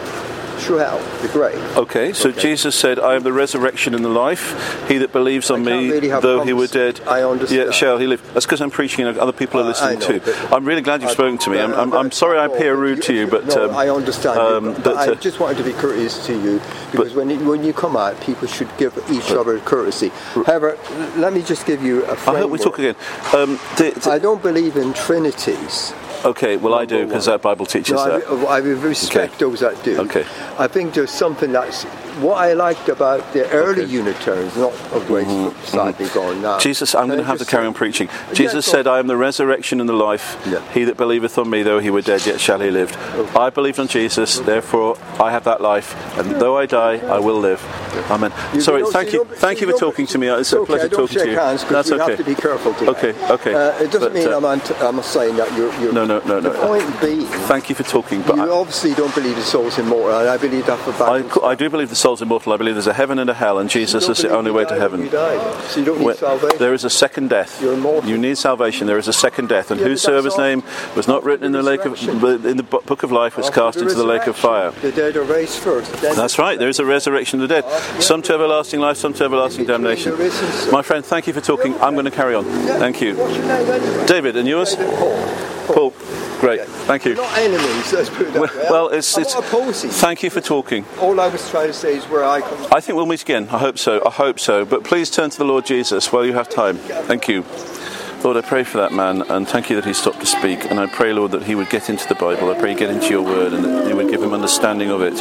hell, 0.68 1.00
the 1.22 1.28
grave. 1.30 1.58
Okay, 1.78 2.14
so 2.14 2.30
Okay. 2.30 2.42
Jesus 2.42 2.76
said, 2.76 3.00
I 3.00 3.16
am 3.16 3.24
the 3.24 3.34
resurrection 3.34 3.94
and 3.96 4.04
the 4.04 4.10
life. 4.10 4.88
He 4.88 4.98
that 5.00 5.12
believes 5.12 5.50
on 5.52 5.64
me, 5.64 5.90
really 5.90 6.08
though 6.10 6.44
he 6.44 6.54
were 6.54 6.68
dead, 6.68 7.00
I 7.08 7.24
understand. 7.24 7.66
yet 7.68 7.74
shall 7.74 7.98
he 7.98 8.08
live. 8.08 8.22
That's 8.34 8.46
because 8.46 8.62
I'm 8.62 8.72
preaching 8.72 9.06
and 9.08 9.18
other 9.18 9.32
people 9.32 9.60
are 9.60 9.64
listening 9.64 9.98
I 9.98 10.00
know, 10.08 10.20
too. 10.20 10.34
I'm 10.52 10.66
really 10.66 10.82
glad 10.82 11.02
you've 11.02 11.12
I- 11.12 11.14
spoken 11.14 11.38
to 11.40 11.50
me. 11.50 11.60
I'm, 11.60 11.74
I'm, 11.74 11.94
I'm 11.94 12.12
sorry 12.12 12.38
I 12.40 12.46
appear 12.46 12.76
rude 12.76 13.02
to 13.04 13.14
you, 13.14 13.28
but. 13.28 13.46
no, 13.48 13.70
um, 13.70 13.76
I 13.76 13.90
understand. 13.90 14.40
you, 14.40 14.46
um, 14.70 14.74
but, 14.76 14.84
but, 14.84 14.98
I 14.98 15.12
uh, 15.12 15.16
just 15.16 15.40
wanted 15.40 15.58
to 15.58 15.64
be 15.64 15.74
courteous 15.74 16.26
to 16.28 16.34
you 16.34 16.62
because 16.92 17.14
when 17.14 17.30
you, 17.30 17.40
when 17.48 17.64
you 17.64 17.74
come 17.74 17.96
out, 17.98 18.20
people 18.22 18.48
should 18.48 18.70
give 18.78 18.98
each 19.12 19.32
other 19.32 19.60
courtesy. 19.60 20.10
However, 20.46 20.78
let 21.18 21.34
me 21.34 21.42
just 21.42 21.66
give 21.66 21.82
you 21.84 22.06
a 22.06 22.12
I 22.12 22.16
framework. 22.16 22.42
hope 22.44 22.52
we 22.52 22.58
talk 22.60 22.80
again. 22.80 22.96
Um, 23.34 23.60
the- 23.78 23.92
the- 24.00 24.12
I 24.12 24.20
don't 24.20 24.42
believe 24.42 24.78
in 24.78 24.94
trinities. 24.94 25.94
Okay, 26.26 26.58
well, 26.58 26.74
I 26.74 26.86
do 26.86 27.06
because 27.06 27.26
that 27.26 27.42
Bible 27.42 27.66
teaches 27.66 27.96
No, 27.96 28.20
that. 28.20 28.48
I, 28.50 28.56
I 28.56 28.58
respect 28.60 29.36
Okay. 29.36 29.46
those 29.46 29.60
that 29.62 29.84
do. 29.84 30.00
Okay. 30.02 30.26
I 30.58 30.68
think 30.68 30.94
there's 30.94 31.12
something 31.12 31.52
that's 31.52 31.84
what 32.22 32.38
I 32.38 32.54
liked 32.54 32.90
about 32.90 33.34
the 33.34 33.50
early 33.52 33.84
Okay. 33.84 33.92
Unitarians, 33.94 34.56
not 34.58 34.74
of 34.92 35.08
grace, 35.08 35.28
sadly 35.68 36.08
gone 36.10 36.42
now. 36.42 36.60
Jesus, 36.60 36.94
I'm 36.94 37.08
going 37.08 37.20
to 37.20 37.26
have 37.26 37.40
to 37.40 37.46
carry 37.46 37.66
on 37.66 37.74
preaching. 37.74 38.10
Jesus 38.34 38.66
go 38.66 38.72
said. 38.72 38.88
I 38.88 39.00
am 39.00 39.08
the 39.08 39.18
resurrection 39.18 39.80
and 39.80 39.88
the 39.90 39.94
life. 39.94 40.38
Yeah. 40.46 40.62
He 40.74 40.84
that 40.84 40.98
believeth 40.98 41.38
on 41.38 41.50
me, 41.50 41.64
though 41.64 41.80
he 41.80 41.90
were 41.90 42.02
dead, 42.02 42.26
yet 42.26 42.40
shall 42.40 42.60
he 42.60 42.70
live. 42.70 42.92
I 43.36 43.50
believed 43.50 43.80
on 43.80 43.88
Jesus, 43.88 44.40
therefore 44.40 44.98
I 45.20 45.32
have 45.32 45.46
that 45.46 45.62
life, 45.62 45.96
and 46.18 46.32
though 46.42 46.58
I 46.58 46.66
die, 46.66 46.98
I 46.98 47.20
will 47.20 47.40
live. 47.40 47.62
Amen. 48.12 48.32
You 48.54 48.62
Sorry, 48.62 48.84
thank 48.92 49.14
you, 49.14 49.26
thank 49.26 49.62
you 49.62 49.72
for 49.72 49.78
talking 49.78 50.06
to 50.08 50.18
me. 50.18 50.28
It's 50.28 50.52
a 50.54 50.64
pleasure 50.66 50.90
talking 50.90 51.20
to 51.20 51.28
you. 51.30 51.36
That's 51.36 51.92
okay. 51.92 51.98
have 52.12 52.18
to 52.18 52.24
be 52.24 52.36
careful. 52.36 52.74
Today. 52.74 52.92
Okay, 52.92 53.32
okay. 53.34 53.54
Uh, 53.54 53.84
it 53.84 53.92
doesn't 53.92 54.02
But, 54.02 54.14
mean 54.14 54.28
uh, 54.28 54.38
I'm, 54.38 54.46
anti- 54.46 54.76
I'm 54.76 55.02
saying 55.02 55.38
that 55.38 55.56
you're, 55.58 55.74
you're. 55.80 55.94
No, 55.94 56.06
no, 56.06 56.11
no, 56.20 56.40
no, 56.40 56.40
no. 56.40 56.68
point 56.68 57.02
being, 57.02 57.26
Thank 57.48 57.70
you 57.70 57.76
for 57.76 57.84
talking, 57.84 58.22
but 58.22 58.36
you 58.36 58.44
I, 58.44 58.50
obviously 58.50 58.94
don't 58.94 59.14
believe 59.14 59.36
the 59.36 59.44
soul's 59.44 59.78
immortal, 59.78 60.12
I 60.28 60.38
believe 60.38 60.66
that 60.66 60.80
for 60.80 60.92
I, 61.04 61.50
I 61.52 61.56
do 61.56 61.70
believe 61.70 61.90
the 61.90 61.96
soul's 61.96 62.22
immortal. 62.22 62.54
I 62.54 62.58
believe 62.58 62.76
there's 62.76 62.88
a 62.88 62.94
heaven 62.94 63.20
and 63.20 63.30
a 63.30 63.34
hell, 63.34 63.60
and 63.60 63.70
Jesus 63.70 64.08
is 64.10 64.20
the 64.20 64.30
only 64.30 64.52
way 64.52 64.66
to 64.66 64.76
heaven. 64.76 65.00
when 65.02 65.06
You 65.06 65.12
die, 65.12 65.62
so 65.68 65.80
you 65.80 65.86
don't 65.86 66.00
need 66.02 66.16
salvation. 66.16 66.58
There 66.60 66.74
is 66.74 66.84
a 66.84 66.90
second 66.90 67.30
death. 67.30 67.62
You're 67.62 67.74
immortal. 67.74 68.10
You 68.10 68.18
need 68.18 68.38
salvation. 68.38 68.88
There 68.88 68.98
is 68.98 69.08
a 69.08 69.14
second 69.14 69.50
death, 69.50 69.72
and 69.72 69.80
Yeah, 69.80 69.88
whosoever's 69.88 70.38
name 70.38 70.64
was 70.96 71.08
not 71.08 71.24
written 71.24 71.46
in 71.46 71.52
the 71.52 71.64
lake 71.64 71.86
of 71.86 72.02
in 72.46 72.58
the 72.58 72.64
book 72.64 73.04
of 73.04 73.12
life 73.12 73.38
was 73.38 73.48
After 73.48 73.62
cast 73.62 73.78
into 73.78 73.96
the 73.96 74.04
lake 74.04 74.28
of 74.28 74.36
fire. 74.36 74.72
The 74.72 74.92
dead 74.92 75.16
are 75.16 75.24
raised 75.24 75.60
first. 75.60 75.92
That's 76.02 76.38
right. 76.38 76.58
There 76.58 76.70
is 76.70 76.80
a 76.80 76.86
resurrection 76.86 77.42
of 77.42 77.50
the 77.50 77.62
dead. 77.62 78.02
Some 78.02 78.22
to 78.24 78.34
everlasting 78.34 78.80
life, 78.80 78.98
some 78.98 79.14
to 79.14 79.24
everlasting 79.24 79.66
damnation. 79.66 80.16
the. 80.18 80.70
My 80.72 80.82
friend, 80.82 81.04
thank 81.06 81.28
you 81.28 81.34
for 81.34 81.42
talking. 81.42 81.74
I'm 81.82 81.94
going 81.94 82.06
to 82.06 82.12
carry 82.12 82.36
on. 82.36 82.46
Thank 82.46 83.02
you, 83.02 83.16
What's 83.16 83.38
your 83.38 83.46
name? 83.48 84.06
David. 84.08 84.36
And 84.36 84.48
yours, 84.48 84.76
Paul. 85.74 85.94
Great. 86.40 86.62
Thank 86.88 87.06
you. 87.06 87.12
We're 87.16 87.22
not 87.22 87.38
enemies, 87.38 87.94
let's 87.94 88.10
put 88.10 88.28
it 88.28 88.34
that 88.34 88.42
Well, 88.42 88.50
way. 88.58 88.68
well, 88.70 88.90
it's 88.90 89.18
it's. 89.18 89.34
Thank 90.02 90.24
you 90.24 90.30
for 90.30 90.42
talking. 90.42 90.86
All 91.00 91.20
I 91.20 91.28
was 91.28 91.48
trying 91.50 91.68
to 91.68 91.74
say 91.74 91.96
is 91.98 92.06
where 92.06 92.24
I 92.24 92.42
come. 92.42 92.68
I 92.72 92.82
think 92.82 92.96
we'll 92.96 93.06
meet 93.06 93.22
again. 93.22 93.48
I 93.50 93.60
hope 93.60 93.78
so. 93.78 94.02
I 94.06 94.10
hope 94.10 94.40
so. 94.40 94.66
But 94.66 94.84
please 94.84 95.10
turn 95.12 95.30
to 95.30 95.38
the 95.38 95.46
Lord 95.46 95.66
Jesus 95.66 96.12
while 96.12 96.26
you 96.26 96.34
have 96.34 96.50
time. 96.50 96.78
Thank 96.78 97.28
you. 97.28 97.46
Lord, 98.24 98.38
I 98.38 98.42
pray 98.42 98.64
for 98.64 98.78
that 98.78 98.92
man 98.92 99.24
and 99.24 99.48
thank 99.48 99.72
you 99.72 99.76
that 99.78 99.86
he 99.86 99.94
stopped 99.94 100.20
to 100.20 100.28
speak. 100.28 100.70
And 100.70 100.80
I 100.80 100.86
pray, 100.86 101.12
Lord, 101.12 101.32
that 101.32 101.42
he 101.44 101.56
would 101.56 101.72
get 101.72 101.90
into 101.90 102.08
the 102.08 102.14
Bible. 102.14 102.52
I 102.52 102.60
pray 102.60 102.70
he'd 102.70 102.78
get 102.78 102.92
into 102.92 103.10
your 103.10 103.24
word 103.24 103.52
and 103.52 103.66
that 103.66 103.88
you 103.88 103.96
would 103.96 104.12
give 104.12 104.22
him 104.22 104.32
understanding 104.34 104.92
of 104.92 105.02
it. 105.02 105.16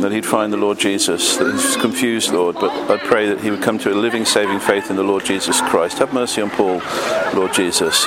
That 0.00 0.10
he'd 0.10 0.26
find 0.26 0.52
the 0.52 0.56
Lord 0.56 0.78
Jesus. 0.80 1.36
That 1.36 1.52
he's 1.52 1.76
confused, 1.76 2.32
Lord. 2.32 2.56
But 2.56 2.72
I 2.90 2.96
pray 2.96 3.28
that 3.28 3.40
he 3.40 3.52
would 3.52 3.62
come 3.62 3.78
to 3.78 3.92
a 3.92 3.94
living, 3.94 4.24
saving 4.24 4.58
faith 4.58 4.90
in 4.90 4.96
the 4.96 5.04
Lord 5.04 5.24
Jesus 5.24 5.60
Christ. 5.60 5.98
Have 5.98 6.12
mercy 6.12 6.42
on 6.42 6.50
Paul, 6.50 6.82
Lord 7.34 7.52
Jesus. 7.54 8.04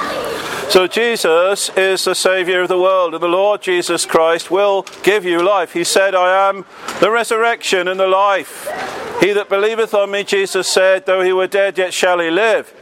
So 0.69 0.85
Jesus 0.85 1.69
is 1.77 2.03
the 2.03 2.13
Saviour 2.13 2.61
of 2.61 2.67
the 2.67 2.77
world, 2.77 3.13
and 3.13 3.23
the 3.23 3.27
Lord 3.27 3.61
Jesus 3.61 4.05
Christ 4.05 4.51
will 4.51 4.85
give 5.01 5.23
you 5.23 5.41
life. 5.41 5.71
He 5.71 5.85
said, 5.85 6.13
I 6.13 6.49
am 6.49 6.65
the 6.99 7.09
resurrection 7.09 7.87
and 7.87 7.97
the 7.97 8.07
life. 8.07 8.67
He 9.21 9.31
that 9.31 9.47
believeth 9.47 9.93
on 9.93 10.11
me, 10.11 10.25
Jesus 10.25 10.67
said, 10.67 11.05
though 11.05 11.21
he 11.21 11.31
were 11.31 11.47
dead, 11.47 11.77
yet 11.77 11.93
shall 11.93 12.19
he 12.19 12.29
live. 12.29 12.73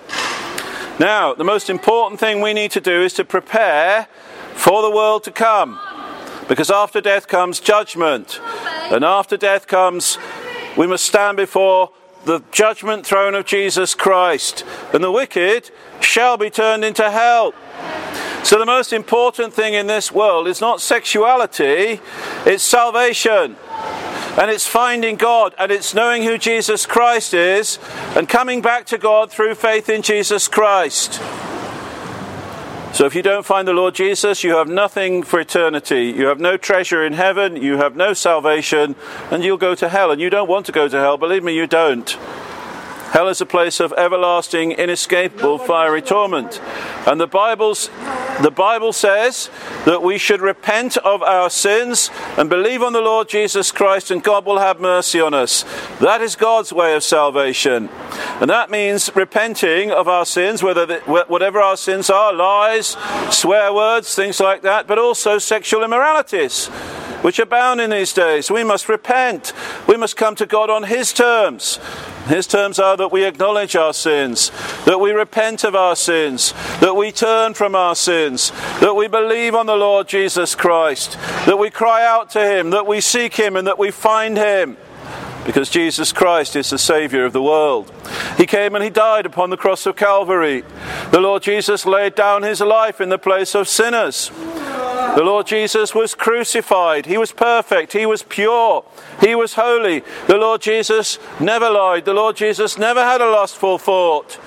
Now, 1.00 1.36
the 1.36 1.44
most 1.44 1.70
important 1.70 2.20
thing 2.20 2.42
we 2.42 2.54
need 2.54 2.72
to 2.72 2.82
do 2.82 3.04
is 3.04 3.14
to 3.14 3.24
prepare 3.24 4.08
for 4.54 4.82
the 4.82 4.90
world 4.90 5.24
to 5.26 5.32
come. 5.32 5.80
Because 6.50 6.72
after 6.72 7.02
death 7.02 7.28
comes 7.28 7.60
judgment. 7.60 8.40
And 8.92 9.06
after 9.06 9.38
death 9.38 9.68
comes, 9.68 10.18
we 10.76 10.88
must 10.88 11.06
stand 11.06 11.38
before 11.38 11.92
the 12.26 12.42
judgment 12.52 13.06
throne 13.06 13.36
of 13.36 13.46
Jesus 13.46 13.94
Christ. 13.94 14.66
And 14.92 15.04
the 15.04 15.12
wicked 15.12 15.70
shall 16.02 16.36
be 16.36 16.50
turned 16.50 16.84
into 16.84 17.12
hell. 17.12 17.54
So, 18.44 18.60
the 18.60 18.66
most 18.66 18.94
important 18.94 19.54
thing 19.54 19.74
in 19.74 19.88
this 19.88 20.12
world 20.12 20.48
is 20.48 20.62
not 20.62 20.80
sexuality, 20.80 22.00
it's 22.46 22.64
salvation. 22.64 23.56
And 24.38 24.52
it's 24.52 24.68
finding 24.68 25.16
God 25.16 25.56
and 25.58 25.72
it's 25.72 25.94
knowing 25.94 26.24
who 26.24 26.38
Jesus 26.38 26.86
Christ 26.86 27.34
is 27.34 27.80
and 28.18 28.28
coming 28.28 28.62
back 28.62 28.86
to 28.88 28.98
God 28.98 29.32
through 29.32 29.56
faith 29.56 29.88
in 29.88 30.02
Jesus 30.02 30.50
Christ. 30.50 31.22
So, 32.94 33.06
if 33.06 33.16
you 33.16 33.22
don't 33.22 33.46
find 33.46 33.68
the 33.68 33.74
Lord 33.74 33.96
Jesus, 33.96 34.44
you 34.44 34.56
have 34.56 34.70
nothing 34.70 35.24
for 35.24 35.40
eternity. 35.40 36.14
You 36.16 36.28
have 36.28 36.40
no 36.40 36.56
treasure 36.56 37.06
in 37.06 37.14
heaven, 37.14 37.58
you 37.58 37.78
have 37.78 37.96
no 37.96 38.14
salvation, 38.14 38.96
and 39.32 39.44
you'll 39.44 39.58
go 39.58 39.76
to 39.76 39.90
hell. 39.90 40.12
And 40.12 40.22
you 40.22 40.30
don't 40.30 40.48
want 40.48 40.66
to 40.68 40.72
go 40.72 40.88
to 40.88 40.98
hell, 40.98 41.18
believe 41.18 41.44
me, 41.44 41.56
you 41.56 41.68
don't. 41.68 42.18
Hell 43.16 43.30
is 43.30 43.40
a 43.40 43.46
place 43.46 43.80
of 43.80 43.94
everlasting, 43.94 44.74
inescapable, 44.74 45.58
fiery 45.58 46.02
torment. 46.02 46.60
And 47.08 47.18
the 47.18 47.28
Bible's, 47.28 47.90
the 48.42 48.52
Bible 48.54 48.92
says 48.92 49.50
that 49.86 50.04
we 50.04 50.18
should 50.18 50.42
repent 50.42 50.98
of 50.98 51.24
our 51.24 51.50
sins 51.50 52.12
and 52.38 52.50
believe 52.50 52.82
on 52.84 52.92
the 52.92 53.00
Lord 53.00 53.30
Jesus 53.30 53.72
Christ, 53.72 54.12
and 54.12 54.22
God 54.22 54.46
will 54.46 54.60
have 54.60 54.82
mercy 54.82 55.22
on 55.22 55.34
us. 55.34 55.64
That 56.02 56.22
is 56.22 56.36
God's 56.36 56.74
way 56.74 56.94
of 56.94 57.06
salvation. 57.06 57.88
And 58.42 58.50
that 58.50 58.70
means 58.70 59.10
repenting 59.16 59.92
of 59.92 60.10
our 60.10 60.26
sins, 60.26 60.62
whether 60.62 60.86
the, 60.86 61.00
whatever 61.06 61.62
our 61.62 61.78
sins 61.78 62.10
are 62.10 62.34
lies, 62.34 62.98
swear 63.32 63.74
words, 63.74 64.14
things 64.14 64.42
like 64.42 64.62
that, 64.64 64.88
but 64.88 65.00
also 65.00 65.38
sexual 65.38 65.86
immoralities 65.86 66.70
which 67.26 67.40
abound 67.40 67.82
in 67.82 67.90
these 67.90 68.14
days. 68.14 68.52
We 68.52 68.64
must 68.64 68.88
repent. 68.88 69.52
We 69.88 69.98
must 69.98 70.16
come 70.16 70.36
to 70.36 70.46
God 70.46 70.70
on 70.70 70.84
His 70.84 71.12
terms. 71.12 71.80
His 72.28 72.46
terms 72.46 72.78
are 72.78 72.96
that 72.98 73.12
we 73.12 73.24
acknowledge 73.24 73.76
our 73.76 73.96
sins, 73.96 74.52
that 74.86 75.00
we 75.00 75.10
repent 75.10 75.64
of 75.64 75.74
our 75.74 75.96
sins, 75.96 76.54
that 76.82 76.96
we 76.96 77.12
turn 77.12 77.56
from 77.56 77.74
our 77.74 77.96
sins, 77.96 78.52
that 78.80 78.96
we 78.96 79.08
believe 79.08 79.56
on 79.56 79.66
the 79.66 79.76
Lord 79.76 80.08
Jesus 80.08 80.54
Christ, 80.54 81.14
that 81.48 81.58
we 81.58 81.72
cry 81.72 82.06
out 82.06 82.30
to 82.32 82.46
Him, 82.46 82.70
that 82.70 82.86
we 82.86 83.02
seek 83.02 83.34
Him, 83.34 83.56
and 83.56 83.66
that 83.66 83.80
we 83.80 83.90
find 83.90 84.38
Him. 84.38 84.78
Because 85.46 85.70
Jesus 85.70 86.12
Christ 86.12 86.56
is 86.56 86.72
the 86.72 86.78
Saviour 86.78 87.26
of 87.26 87.34
the 87.34 87.42
world. 87.42 87.94
He 88.38 88.46
came 88.46 88.74
and 88.76 88.84
He 88.84 88.90
died 88.90 89.26
upon 89.26 89.52
the 89.52 89.58
cross 89.58 89.86
of 89.86 89.96
Calvary. 89.96 90.64
The 91.12 91.20
Lord 91.20 91.44
Jesus 91.44 91.86
laid 91.86 92.16
down 92.16 92.44
His 92.44 92.62
life 92.62 93.00
in 93.00 93.10
the 93.10 93.20
place 93.20 93.54
of 93.54 93.68
sinners. 93.68 94.32
The 95.16 95.24
Lord 95.24 95.48
Jesus 95.48 95.96
was 95.96 96.14
crucified. 96.14 97.06
He 97.06 97.18
was 97.18 97.32
perfect. 97.32 97.94
He 97.94 98.06
was 98.06 98.24
pure. 98.24 98.84
He 99.22 99.34
was 99.34 99.54
holy. 99.54 100.04
The 100.28 100.38
Lord 100.38 100.62
Jesus 100.62 101.20
never 101.40 101.70
lied. 101.70 102.04
The 102.04 102.14
Lord 102.14 102.36
Jesus 102.36 102.78
never 102.78 103.02
had 103.02 103.22
a 103.22 103.30
lustful 103.30 103.78
thought. 103.78 104.38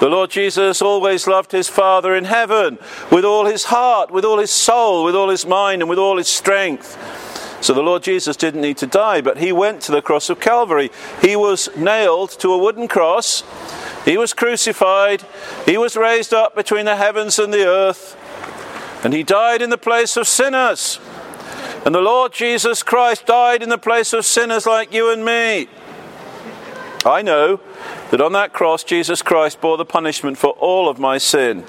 The 0.00 0.08
Lord 0.08 0.30
Jesus 0.30 0.82
always 0.82 1.26
loved 1.26 1.52
his 1.52 1.68
Father 1.68 2.14
in 2.14 2.24
heaven 2.24 2.78
with 3.12 3.24
all 3.24 3.46
his 3.46 3.64
heart, 3.64 4.10
with 4.10 4.24
all 4.24 4.38
his 4.38 4.50
soul, 4.50 5.04
with 5.04 5.14
all 5.14 5.28
his 5.28 5.46
mind, 5.46 5.82
and 5.82 5.88
with 5.88 5.98
all 5.98 6.16
his 6.16 6.28
strength. 6.28 6.96
So 7.60 7.74
the 7.74 7.82
Lord 7.82 8.02
Jesus 8.02 8.36
didn't 8.36 8.62
need 8.62 8.78
to 8.78 8.86
die, 8.86 9.20
but 9.20 9.38
he 9.38 9.52
went 9.52 9.82
to 9.82 9.92
the 9.92 10.02
cross 10.02 10.30
of 10.30 10.40
Calvary. 10.40 10.90
He 11.20 11.36
was 11.36 11.68
nailed 11.76 12.30
to 12.40 12.52
a 12.52 12.58
wooden 12.58 12.88
cross. 12.88 13.42
He 14.04 14.16
was 14.16 14.32
crucified. 14.32 15.24
He 15.66 15.76
was 15.76 15.96
raised 15.96 16.32
up 16.32 16.54
between 16.54 16.86
the 16.86 16.96
heavens 16.96 17.38
and 17.38 17.52
the 17.52 17.66
earth. 17.66 18.16
And 19.04 19.12
he 19.12 19.22
died 19.22 19.60
in 19.60 19.70
the 19.70 19.78
place 19.78 20.16
of 20.16 20.26
sinners. 20.26 20.98
And 21.84 21.94
the 21.94 22.00
Lord 22.00 22.32
Jesus 22.32 22.82
Christ 22.82 23.26
died 23.26 23.62
in 23.62 23.68
the 23.68 23.78
place 23.78 24.12
of 24.12 24.24
sinners 24.24 24.66
like 24.66 24.92
you 24.92 25.10
and 25.10 25.24
me. 25.24 25.68
I 27.04 27.22
know 27.22 27.60
that 28.10 28.20
on 28.20 28.32
that 28.32 28.52
cross, 28.52 28.84
Jesus 28.84 29.22
Christ 29.22 29.60
bore 29.60 29.78
the 29.78 29.84
punishment 29.84 30.36
for 30.36 30.50
all 30.50 30.88
of 30.88 30.98
my 30.98 31.16
sin. 31.16 31.64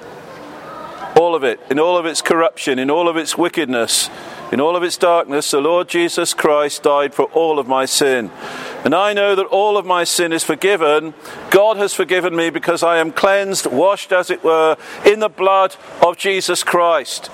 All 1.18 1.34
of 1.34 1.44
it, 1.44 1.60
in 1.70 1.78
all 1.78 1.96
of 1.96 2.04
its 2.04 2.20
corruption, 2.20 2.78
in 2.78 2.90
all 2.90 3.08
of 3.08 3.16
its 3.16 3.38
wickedness, 3.38 4.10
in 4.52 4.60
all 4.60 4.76
of 4.76 4.82
its 4.82 4.98
darkness, 4.98 5.50
the 5.50 5.62
Lord 5.62 5.88
Jesus 5.88 6.34
Christ 6.34 6.82
died 6.82 7.14
for 7.14 7.24
all 7.32 7.58
of 7.58 7.66
my 7.66 7.86
sin. 7.86 8.30
And 8.84 8.94
I 8.94 9.14
know 9.14 9.34
that 9.34 9.46
all 9.46 9.78
of 9.78 9.86
my 9.86 10.04
sin 10.04 10.30
is 10.30 10.44
forgiven. 10.44 11.14
God 11.50 11.78
has 11.78 11.94
forgiven 11.94 12.36
me 12.36 12.50
because 12.50 12.82
I 12.82 12.98
am 12.98 13.12
cleansed, 13.12 13.64
washed 13.66 14.12
as 14.12 14.30
it 14.30 14.44
were, 14.44 14.76
in 15.06 15.20
the 15.20 15.30
blood 15.30 15.76
of 16.04 16.18
Jesus 16.18 16.62
Christ. 16.62 17.30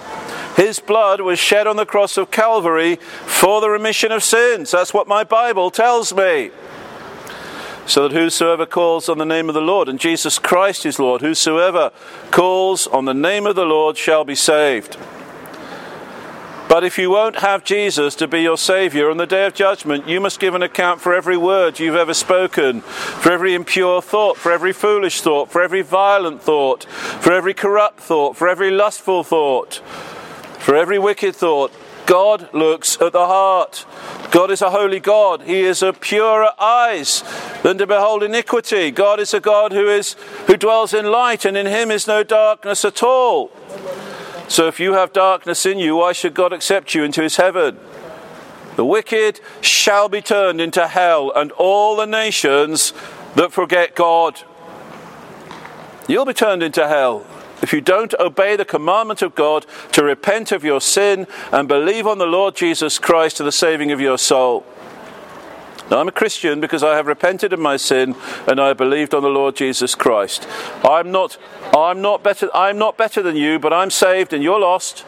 His 0.56 0.78
blood 0.78 1.20
was 1.20 1.40
shed 1.40 1.66
on 1.66 1.74
the 1.76 1.84
cross 1.84 2.16
of 2.16 2.30
Calvary 2.30 2.96
for 2.96 3.60
the 3.60 3.68
remission 3.70 4.12
of 4.12 4.22
sins. 4.22 4.70
That's 4.70 4.94
what 4.94 5.08
my 5.08 5.24
Bible 5.24 5.72
tells 5.72 6.14
me. 6.14 6.52
so 7.88 8.06
that 8.06 8.14
whosoever 8.14 8.66
calls 8.66 9.08
on 9.08 9.16
the 9.16 9.24
name 9.24 9.48
of 9.48 9.54
the 9.54 9.62
Lord, 9.62 9.88
and 9.88 9.98
Jesus 9.98 10.38
Christ 10.38 10.84
is 10.84 10.98
Lord, 10.98 11.22
whosoever 11.22 11.90
calls 12.30 12.86
on 12.86 13.06
the 13.06 13.14
name 13.14 13.46
of 13.46 13.56
the 13.56 13.64
Lord 13.64 13.96
shall 13.96 14.24
be 14.24 14.34
saved. 14.34 14.98
But 16.68 16.84
if 16.84 16.98
you 16.98 17.08
won't 17.08 17.36
have 17.36 17.64
Jesus 17.64 18.14
to 18.16 18.28
be 18.28 18.42
your 18.42 18.58
Saviour 18.58 19.10
on 19.10 19.16
the 19.16 19.26
day 19.26 19.46
of 19.46 19.54
judgment, 19.54 20.06
you 20.06 20.20
must 20.20 20.38
give 20.38 20.54
an 20.54 20.62
account 20.62 21.00
for 21.00 21.14
every 21.14 21.36
word 21.36 21.80
you've 21.80 21.96
ever 21.96 22.12
spoken, 22.12 22.82
for 22.82 23.32
every 23.32 23.54
impure 23.54 24.02
thought, 24.02 24.36
for 24.36 24.52
every 24.52 24.74
foolish 24.74 25.22
thought, 25.22 25.50
for 25.50 25.62
every 25.62 25.80
violent 25.80 26.42
thought, 26.42 26.84
for 26.84 27.32
every 27.32 27.54
corrupt 27.54 28.00
thought, 28.00 28.36
for 28.36 28.48
every 28.48 28.70
lustful 28.70 29.24
thought, 29.24 29.76
for 30.58 30.76
every 30.76 30.98
wicked 30.98 31.34
thought. 31.34 31.72
God 32.04 32.52
looks 32.54 33.00
at 33.00 33.12
the 33.12 33.26
heart. 33.26 33.84
God 34.30 34.50
is 34.50 34.62
a 34.62 34.70
holy 34.70 35.00
God. 35.00 35.42
He 35.42 35.60
is 35.60 35.82
of 35.82 36.00
purer 36.00 36.50
eyes 36.58 37.22
than 37.62 37.78
to 37.78 37.86
behold 37.86 38.22
iniquity. 38.22 38.90
God 38.90 39.20
is 39.20 39.32
a 39.32 39.40
God 39.40 39.72
who 39.72 39.88
is 39.88 40.14
who 40.46 40.56
dwells 40.56 40.92
in 40.92 41.06
light, 41.06 41.44
and 41.44 41.56
in 41.56 41.66
him 41.66 41.90
is 41.90 42.06
no 42.06 42.22
darkness 42.22 42.84
at 42.84 43.02
all. 43.02 43.50
So 44.48 44.66
if 44.66 44.80
you 44.80 44.94
have 44.94 45.12
darkness 45.12 45.66
in 45.66 45.78
you, 45.78 45.96
why 45.96 46.12
should 46.12 46.34
God 46.34 46.52
accept 46.52 46.94
you 46.94 47.04
into 47.04 47.22
his 47.22 47.36
heaven? 47.36 47.78
The 48.76 48.84
wicked 48.84 49.40
shall 49.60 50.08
be 50.08 50.22
turned 50.22 50.60
into 50.60 50.88
hell, 50.88 51.30
and 51.34 51.52
all 51.52 51.96
the 51.96 52.06
nations 52.06 52.92
that 53.34 53.52
forget 53.52 53.94
God. 53.94 54.40
You'll 56.06 56.24
be 56.24 56.32
turned 56.32 56.62
into 56.62 56.88
hell 56.88 57.26
if 57.60 57.72
you 57.72 57.80
don't 57.80 58.14
obey 58.20 58.56
the 58.56 58.64
commandment 58.64 59.20
of 59.20 59.34
God 59.34 59.66
to 59.92 60.02
repent 60.04 60.52
of 60.52 60.64
your 60.64 60.80
sin 60.80 61.26
and 61.52 61.68
believe 61.68 62.06
on 62.06 62.18
the 62.18 62.26
Lord 62.26 62.54
Jesus 62.56 62.98
Christ 62.98 63.36
to 63.38 63.42
the 63.42 63.52
saving 63.52 63.90
of 63.90 64.00
your 64.00 64.16
soul. 64.16 64.64
Now, 65.90 66.00
I'm 66.00 66.08
a 66.08 66.12
Christian 66.12 66.60
because 66.60 66.82
I 66.82 66.96
have 66.96 67.06
repented 67.06 67.52
of 67.54 67.60
my 67.60 67.78
sin 67.78 68.14
and 68.46 68.60
I 68.60 68.68
have 68.68 68.76
believed 68.76 69.14
on 69.14 69.22
the 69.22 69.30
Lord 69.30 69.56
Jesus 69.56 69.94
Christ. 69.94 70.46
I'm 70.84 71.10
not, 71.10 71.38
I'm 71.74 72.02
not, 72.02 72.22
better, 72.22 72.50
I'm 72.54 72.76
not 72.76 72.98
better 72.98 73.22
than 73.22 73.36
you, 73.36 73.58
but 73.58 73.72
I'm 73.72 73.90
saved 73.90 74.34
and 74.34 74.42
you're 74.42 74.60
lost. 74.60 75.06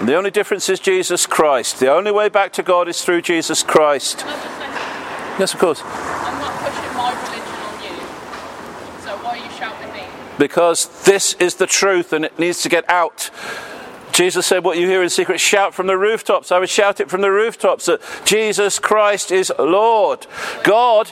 And 0.00 0.08
the 0.08 0.16
only 0.16 0.30
difference 0.30 0.68
is 0.70 0.80
Jesus 0.80 1.26
Christ. 1.26 1.78
The 1.78 1.92
only 1.92 2.10
way 2.10 2.30
back 2.30 2.52
to 2.54 2.62
God 2.62 2.88
is 2.88 3.04
through 3.04 3.20
Jesus 3.22 3.62
Christ. 3.62 4.24
Yes, 5.38 5.52
of 5.52 5.60
course. 5.60 5.82
I'm 5.84 6.38
not 6.40 6.54
pushing 6.58 6.96
my 6.96 7.12
religion 7.22 7.58
on 7.60 7.82
you. 7.82 8.00
So 9.04 9.16
why 9.18 9.30
are 9.30 9.44
you 9.44 9.50
shouting 9.50 9.90
at 9.90 9.94
me? 9.94 10.04
Because 10.38 11.04
this 11.04 11.34
is 11.34 11.56
the 11.56 11.66
truth 11.66 12.12
and 12.14 12.24
it 12.24 12.38
needs 12.38 12.62
to 12.62 12.68
get 12.70 12.88
out. 12.88 13.30
Jesus 14.14 14.46
said, 14.46 14.64
What 14.64 14.78
you 14.78 14.86
hear 14.86 15.02
in 15.02 15.10
secret, 15.10 15.40
shout 15.40 15.74
from 15.74 15.88
the 15.88 15.98
rooftops. 15.98 16.52
I 16.52 16.60
would 16.60 16.70
shout 16.70 17.00
it 17.00 17.10
from 17.10 17.20
the 17.20 17.32
rooftops 17.32 17.86
that 17.86 18.00
Jesus 18.24 18.78
Christ 18.78 19.32
is 19.32 19.52
Lord. 19.58 20.28
God, 20.62 21.10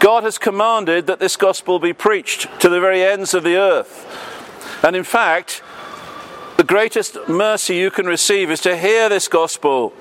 God 0.00 0.24
has 0.24 0.36
commanded 0.36 1.06
that 1.06 1.20
this 1.20 1.36
gospel 1.36 1.78
be 1.78 1.92
preached 1.92 2.48
to 2.60 2.68
the 2.68 2.80
very 2.80 3.04
ends 3.04 3.34
of 3.34 3.44
the 3.44 3.56
earth. 3.56 4.84
And 4.84 4.96
in 4.96 5.04
fact, 5.04 5.62
the 6.56 6.64
greatest 6.64 7.16
mercy 7.28 7.76
you 7.76 7.90
can 7.90 8.06
receive 8.06 8.50
is 8.50 8.60
to 8.62 8.76
hear 8.76 9.08
this 9.08 9.28
gospel. 9.28 9.92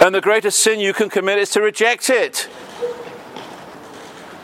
And 0.00 0.14
the 0.14 0.20
greatest 0.20 0.60
sin 0.60 0.78
you 0.78 0.92
can 0.92 1.10
commit 1.10 1.38
is 1.38 1.50
to 1.50 1.60
reject 1.60 2.08
it. 2.08 2.48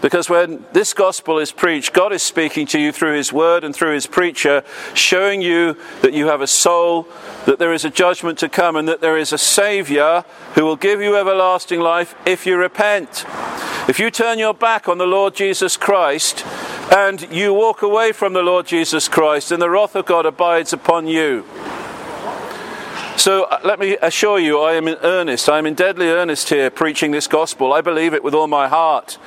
Because 0.07 0.31
when 0.31 0.65
this 0.73 0.95
gospel 0.95 1.41
is 1.41 1.51
preached, 1.51 1.93
God 1.93 2.13
is 2.13 2.23
speaking 2.23 2.65
to 2.69 2.79
you 2.79 2.93
through 2.93 3.17
His 3.17 3.33
word 3.33 3.65
and 3.65 3.75
through 3.75 3.93
His 3.93 4.07
preacher, 4.07 4.63
showing 4.95 5.43
you 5.43 5.77
that 6.03 6.13
you 6.13 6.29
have 6.29 6.41
a 6.41 6.47
soul, 6.47 7.09
that 7.45 7.59
there 7.59 7.73
is 7.73 7.85
a 7.85 7.91
judgment 7.91 8.39
to 8.39 8.49
come, 8.49 8.77
and 8.77 8.87
that 8.87 9.01
there 9.01 9.19
is 9.19 9.33
a 9.33 9.37
Saviour 9.37 10.25
who 10.55 10.65
will 10.65 10.77
give 10.77 11.01
you 11.01 11.17
everlasting 11.17 11.81
life 11.81 12.15
if 12.25 12.47
you 12.47 12.57
repent. 12.57 13.25
If 13.89 13.99
you 13.99 14.13
turn 14.13 14.39
your 14.39 14.55
back 14.55 14.89
on 14.89 14.99
the 14.99 15.09
Lord 15.09 15.35
Jesus 15.35 15.77
Christ 15.77 16.47
and 16.95 17.23
you 17.33 17.53
walk 17.53 17.83
away 17.83 18.13
from 18.13 18.33
the 18.33 18.45
Lord 18.45 18.69
Jesus 18.69 19.09
Christ, 19.09 19.49
then 19.49 19.59
the 19.59 19.69
wrath 19.69 19.97
of 19.97 20.07
God 20.07 20.25
abides 20.25 20.73
upon 20.73 21.09
you. 21.09 21.45
So 23.27 23.43
uh, 23.43 23.59
let 23.65 23.81
me 23.81 23.97
assure 24.01 24.39
you, 24.39 24.61
I 24.61 24.75
am 24.75 24.87
in 24.87 24.99
earnest. 25.03 25.49
I 25.49 25.59
am 25.59 25.67
in 25.67 25.75
deadly 25.75 26.07
earnest 26.07 26.49
here 26.49 26.71
preaching 26.71 27.11
this 27.11 27.27
gospel. 27.27 27.73
I 27.73 27.81
believe 27.81 28.15
it 28.15 28.23
with 28.23 28.35
all 28.35 28.47
my 28.47 28.69
heart. 28.69 29.19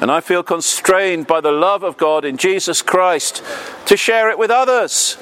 And 0.00 0.12
I 0.12 0.20
feel 0.20 0.44
constrained 0.44 1.26
by 1.26 1.40
the 1.40 1.50
love 1.50 1.82
of 1.82 1.96
God 1.96 2.24
in 2.24 2.36
Jesus 2.36 2.82
Christ 2.82 3.42
to 3.86 3.96
share 3.96 4.30
it 4.30 4.38
with 4.38 4.52
others. 4.52 5.16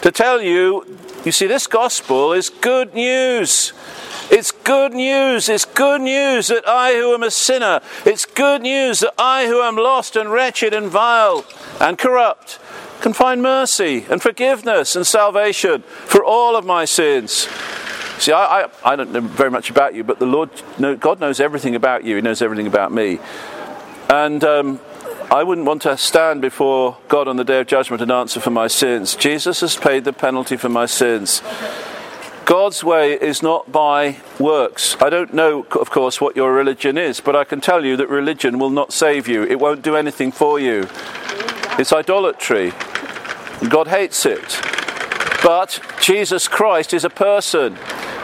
To 0.00 0.10
tell 0.10 0.40
you, 0.40 0.86
you 1.22 1.30
see, 1.30 1.46
this 1.46 1.66
gospel 1.66 2.32
is 2.32 2.48
good 2.48 2.94
news. 2.94 3.74
It's 4.30 4.50
good 4.50 4.94
news. 4.94 5.50
It's 5.50 5.66
good 5.66 6.00
news 6.00 6.48
that 6.48 6.66
I, 6.66 6.94
who 6.94 7.12
am 7.12 7.22
a 7.22 7.30
sinner, 7.30 7.82
it's 8.06 8.24
good 8.24 8.62
news 8.62 9.00
that 9.00 9.12
I, 9.18 9.46
who 9.48 9.60
am 9.60 9.76
lost 9.76 10.16
and 10.16 10.32
wretched 10.32 10.72
and 10.72 10.88
vile 10.88 11.44
and 11.78 11.98
corrupt, 11.98 12.58
can 13.00 13.12
find 13.12 13.42
mercy 13.42 14.06
and 14.10 14.20
forgiveness 14.20 14.96
and 14.96 15.06
salvation 15.06 15.82
for 15.82 16.24
all 16.24 16.56
of 16.56 16.64
my 16.64 16.84
sins. 16.84 17.48
See, 18.18 18.32
I, 18.32 18.62
I, 18.62 18.68
I 18.84 18.96
don't 18.96 19.12
know 19.12 19.20
very 19.20 19.50
much 19.50 19.70
about 19.70 19.94
you, 19.94 20.02
but 20.02 20.18
the 20.18 20.26
Lord, 20.26 20.50
God 21.00 21.20
knows 21.20 21.38
everything 21.38 21.74
about 21.76 22.04
you. 22.04 22.16
He 22.16 22.22
knows 22.22 22.42
everything 22.42 22.66
about 22.66 22.90
me. 22.92 23.20
And 24.08 24.42
um, 24.42 24.80
I 25.30 25.44
wouldn't 25.44 25.66
want 25.66 25.82
to 25.82 25.96
stand 25.96 26.40
before 26.40 26.96
God 27.08 27.28
on 27.28 27.36
the 27.36 27.44
day 27.44 27.60
of 27.60 27.66
judgment 27.66 28.02
and 28.02 28.10
answer 28.10 28.40
for 28.40 28.50
my 28.50 28.66
sins. 28.66 29.14
Jesus 29.14 29.60
has 29.60 29.76
paid 29.76 30.04
the 30.04 30.12
penalty 30.12 30.56
for 30.56 30.68
my 30.68 30.86
sins. 30.86 31.42
God's 32.44 32.82
way 32.82 33.12
is 33.12 33.42
not 33.42 33.70
by 33.70 34.16
works. 34.38 34.96
I 35.02 35.10
don't 35.10 35.34
know, 35.34 35.66
of 35.78 35.90
course, 35.90 36.18
what 36.18 36.34
your 36.34 36.54
religion 36.54 36.96
is, 36.96 37.20
but 37.20 37.36
I 37.36 37.44
can 37.44 37.60
tell 37.60 37.84
you 37.84 37.94
that 37.98 38.08
religion 38.08 38.58
will 38.58 38.70
not 38.70 38.90
save 38.90 39.28
you. 39.28 39.44
It 39.44 39.60
won't 39.60 39.82
do 39.82 39.96
anything 39.96 40.32
for 40.32 40.58
you. 40.58 40.88
It's 41.78 41.92
idolatry. 41.92 42.72
God 43.68 43.88
hates 43.88 44.26
it. 44.26 44.60
But 45.42 45.80
Jesus 46.00 46.48
Christ 46.48 46.92
is 46.92 47.04
a 47.04 47.10
person. 47.10 47.78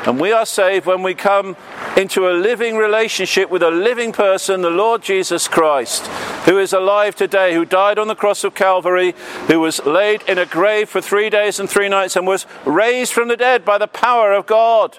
And 0.06 0.20
we 0.20 0.32
are 0.32 0.44
saved 0.44 0.86
when 0.86 1.02
we 1.02 1.14
come 1.14 1.56
into 1.96 2.28
a 2.28 2.34
living 2.34 2.76
relationship 2.76 3.50
with 3.50 3.62
a 3.62 3.70
living 3.70 4.12
person, 4.12 4.60
the 4.60 4.70
Lord 4.70 5.02
Jesus 5.02 5.46
Christ, 5.48 6.06
who 6.46 6.58
is 6.58 6.72
alive 6.72 7.14
today, 7.14 7.54
who 7.54 7.64
died 7.64 7.98
on 7.98 8.08
the 8.08 8.14
cross 8.14 8.44
of 8.44 8.54
Calvary, 8.54 9.14
who 9.46 9.60
was 9.60 9.84
laid 9.86 10.22
in 10.28 10.36
a 10.36 10.44
grave 10.44 10.88
for 10.88 11.00
three 11.00 11.30
days 11.30 11.60
and 11.60 11.70
three 11.70 11.88
nights, 11.88 12.16
and 12.16 12.26
was 12.26 12.46
raised 12.66 13.12
from 13.12 13.28
the 13.28 13.36
dead 13.36 13.64
by 13.64 13.78
the 13.78 13.86
power 13.86 14.32
of 14.32 14.46
God. 14.46 14.98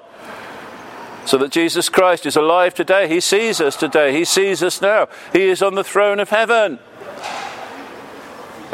So 1.26 1.38
that 1.39 1.52
Jesus 1.52 1.89
Christ 1.89 2.26
is 2.26 2.36
alive 2.36 2.74
today. 2.74 3.08
He 3.08 3.20
sees 3.20 3.60
us 3.60 3.76
today. 3.76 4.13
He 4.13 4.26
sees 4.26 4.63
us 4.63 4.82
now. 4.82 5.08
He 5.34 5.44
is 5.44 5.62
on 5.62 5.76
the 5.76 5.84
throne 5.84 6.20
of 6.20 6.30
heaven. 6.30 6.80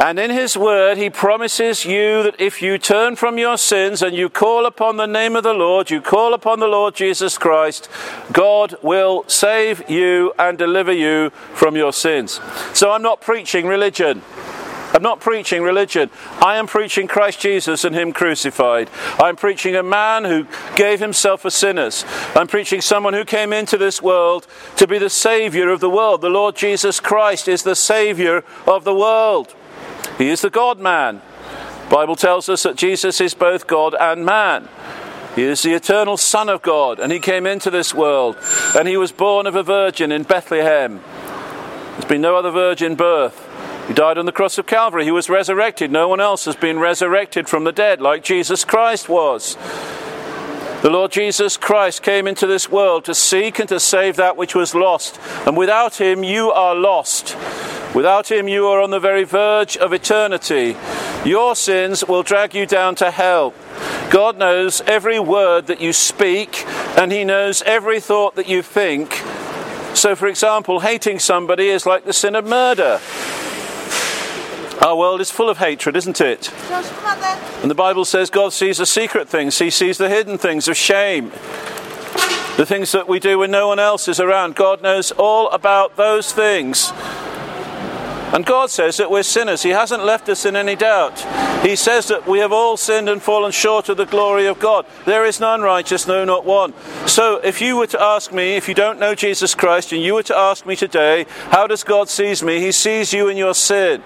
And 0.02 0.18
in 0.18 0.32
His 0.32 0.58
Word, 0.58 0.98
He 0.98 1.12
promises 1.12 1.86
you 1.86 2.24
that 2.24 2.42
if 2.42 2.60
you 2.60 2.80
turn 2.80 3.16
from 3.16 3.38
your 3.38 3.56
sins 3.56 4.02
and 4.02 4.16
you 4.16 4.30
call 4.30 4.66
upon 4.66 4.98
the 4.98 5.06
name 5.06 5.36
of 5.36 5.44
the 5.44 5.54
Lord, 5.54 5.92
you 5.92 6.02
call 6.02 6.34
upon 6.34 6.60
the 6.60 6.68
Lord 6.68 6.96
Jesus 6.96 7.38
Christ, 7.38 7.88
God 8.32 8.76
will 8.82 9.24
save 9.28 9.88
you 9.88 10.34
and 10.40 10.58
deliver 10.58 10.92
you 10.92 11.30
from 11.54 11.76
your 11.76 11.94
sins. 11.94 12.40
So 12.74 12.92
I'm 12.92 13.04
not 13.04 13.22
preaching 13.22 13.68
religion. 13.68 14.24
I'm 14.92 15.04
not 15.04 15.20
preaching 15.20 15.62
religion. 15.62 16.10
I 16.40 16.56
am 16.56 16.66
preaching 16.66 17.08
Christ 17.08 17.40
Jesus 17.40 17.86
and 17.86 17.96
Him 17.96 18.12
crucified. 18.12 18.90
I'm 19.20 19.36
preaching 19.36 19.76
a 19.76 19.84
man 19.84 20.26
who 20.26 20.48
gave 20.76 21.00
himself 21.00 21.42
for 21.42 21.52
sinners. 21.52 22.06
I'm 22.36 22.48
preaching 22.48 22.82
someone 22.82 23.14
who 23.14 23.24
came 23.24 23.54
into 23.54 23.78
this 23.78 24.02
world 24.02 24.48
to 24.78 24.88
be 24.88 24.98
the 24.98 25.12
Saviour 25.12 25.70
of 25.70 25.80
the 25.80 25.92
world. 25.92 26.22
The 26.22 26.30
Lord 26.30 26.56
Jesus 26.56 27.00
Christ 27.00 27.48
is 27.48 27.62
the 27.62 27.76
Saviour 27.76 28.44
of 28.66 28.84
the 28.84 28.96
world. 28.96 29.54
He 30.22 30.30
is 30.30 30.42
the 30.42 30.52
God 30.52 30.80
man. 30.80 31.20
Bible 31.90 32.16
tells 32.16 32.48
us 32.48 32.62
that 32.62 32.76
Jesus 32.76 33.20
is 33.20 33.34
both 33.34 33.66
God 33.66 33.96
and 34.00 34.24
man. 34.24 34.70
He 35.36 35.42
is 35.42 35.64
the 35.64 35.74
eternal 35.74 36.16
Son 36.16 36.48
of 36.48 36.62
God, 36.62 37.00
and 37.00 37.12
he 37.12 37.20
came 37.20 37.48
into 37.48 37.72
this 37.72 37.92
world, 37.92 38.38
and 38.78 38.88
he 38.88 38.98
was 38.98 39.12
born 39.12 39.48
of 39.48 39.56
a 39.56 39.64
virgin 39.64 40.12
in 40.12 40.22
Bethlehem. 40.22 41.02
There's 41.94 42.06
been 42.06 42.22
no 42.22 42.36
other 42.36 42.52
virgin 42.52 42.94
birth. 42.94 43.48
He 43.88 43.96
died 43.96 44.20
on 44.20 44.28
the 44.28 44.32
cross 44.32 44.60
of 44.60 44.68
Calvary. 44.68 45.06
He 45.06 45.12
was 45.12 45.28
resurrected. 45.28 45.92
No 45.92 46.08
one 46.08 46.22
else 46.22 46.46
has 46.46 46.56
been 46.56 46.78
resurrected 46.78 47.50
from 47.50 47.64
the 47.64 47.72
dead 47.72 48.00
like 48.00 48.24
Jesus 48.24 48.64
Christ 48.64 49.10
was. 49.10 49.58
The 50.82 50.90
Lord 50.90 51.12
Jesus 51.12 51.58
Christ 51.58 52.02
came 52.02 52.26
into 52.26 52.48
this 52.48 52.68
world 52.68 53.06
to 53.06 53.14
seek 53.14 53.60
and 53.60 53.70
to 53.70 53.80
save 53.80 54.16
that 54.16 54.36
which 54.36 54.56
was 54.56 54.74
lost. 54.74 55.20
And 55.46 55.56
without 55.56 56.02
him, 56.02 56.24
you 56.24 56.50
are 56.50 56.74
lost. 56.74 57.38
Without 57.94 58.32
him, 58.32 58.48
you 58.48 58.66
are 58.66 58.82
on 58.82 58.90
the 58.90 59.00
very 59.00 59.24
verge 59.24 59.78
of 59.78 59.94
eternity. 59.94 60.76
Your 61.24 61.56
sins 61.56 62.04
will 62.08 62.24
drag 62.24 62.56
you 62.56 62.66
down 62.66 62.96
to 62.96 63.12
hell. 63.12 63.54
God 64.10 64.40
knows 64.40 64.82
every 64.88 65.20
word 65.20 65.68
that 65.68 65.82
you 65.82 65.94
speak, 65.94 66.66
and 66.98 67.12
he 67.12 67.24
knows 67.24 67.62
every 67.62 68.00
thought 68.00 68.36
that 68.36 68.50
you 68.50 68.64
think. 68.64 69.14
So, 69.94 70.16
for 70.16 70.26
example, 70.26 70.80
hating 70.80 71.20
somebody 71.20 71.68
is 71.68 71.86
like 71.86 72.06
the 72.06 72.14
sin 72.14 72.34
of 72.34 72.48
murder. 72.48 73.00
Our 74.82 74.96
world 74.96 75.22
is 75.22 75.30
full 75.30 75.50
of 75.50 75.60
hatred, 75.60 75.96
isn't 75.96 76.20
it? 76.20 76.52
And 77.62 77.70
the 77.70 77.76
Bible 77.76 78.04
says 78.04 78.30
God 78.32 78.52
sees 78.52 78.80
the 78.80 78.86
secret 78.86 79.30
things, 79.30 79.60
He 79.60 79.70
sees 79.70 79.98
the 79.98 80.10
hidden 80.10 80.38
things 80.38 80.68
of 80.68 80.76
shame. 80.76 81.30
the 82.58 82.66
things 82.66 82.92
that 82.92 83.08
we 83.08 83.20
do 83.20 83.40
when 83.40 83.52
no 83.52 83.68
one 83.68 83.80
else 83.80 84.08
is 84.08 84.20
around. 84.20 84.56
God 84.56 84.82
knows 84.82 85.12
all 85.12 85.50
about 85.52 85.96
those 85.98 86.32
things. 86.32 86.92
And 88.34 88.46
God 88.46 88.70
says 88.70 88.98
that 88.98 89.12
we're 89.12 89.24
sinners. 89.24 89.64
He 89.64 89.72
hasn't 89.72 90.06
left 90.06 90.30
us 90.30 90.46
in 90.46 90.56
any 90.56 90.76
doubt. 90.76 91.20
He 91.66 91.76
says 91.76 92.08
that 92.08 92.26
we 92.26 92.40
have 92.40 92.54
all 92.54 92.78
sinned 92.78 93.10
and 93.10 93.22
fallen 93.22 93.52
short 93.52 93.90
of 93.90 93.98
the 93.98 94.06
glory 94.06 94.48
of 94.48 94.60
God. 94.60 94.86
There 95.06 95.26
is 95.26 95.40
none 95.40 95.62
righteous, 95.62 96.08
no, 96.08 96.24
not 96.24 96.46
one. 96.46 96.74
So 97.08 97.38
if 97.44 97.62
you 97.62 97.76
were 97.76 97.88
to 97.88 98.02
ask 98.02 98.32
me, 98.32 98.56
if 98.56 98.70
you 98.70 98.74
don't 98.74 99.00
know 99.00 99.16
Jesus 99.16 99.54
Christ, 99.54 99.92
and 99.92 100.02
you 100.02 100.14
were 100.14 100.24
to 100.24 100.38
ask 100.38 100.66
me 100.66 100.78
today, 100.78 101.26
how 101.50 101.68
does 101.68 101.84
God 101.84 102.08
sees 102.08 102.42
me? 102.42 102.62
He 102.62 102.72
sees 102.72 103.12
you 103.12 103.28
in 103.28 103.36
your 103.36 103.54
sin. 103.54 104.02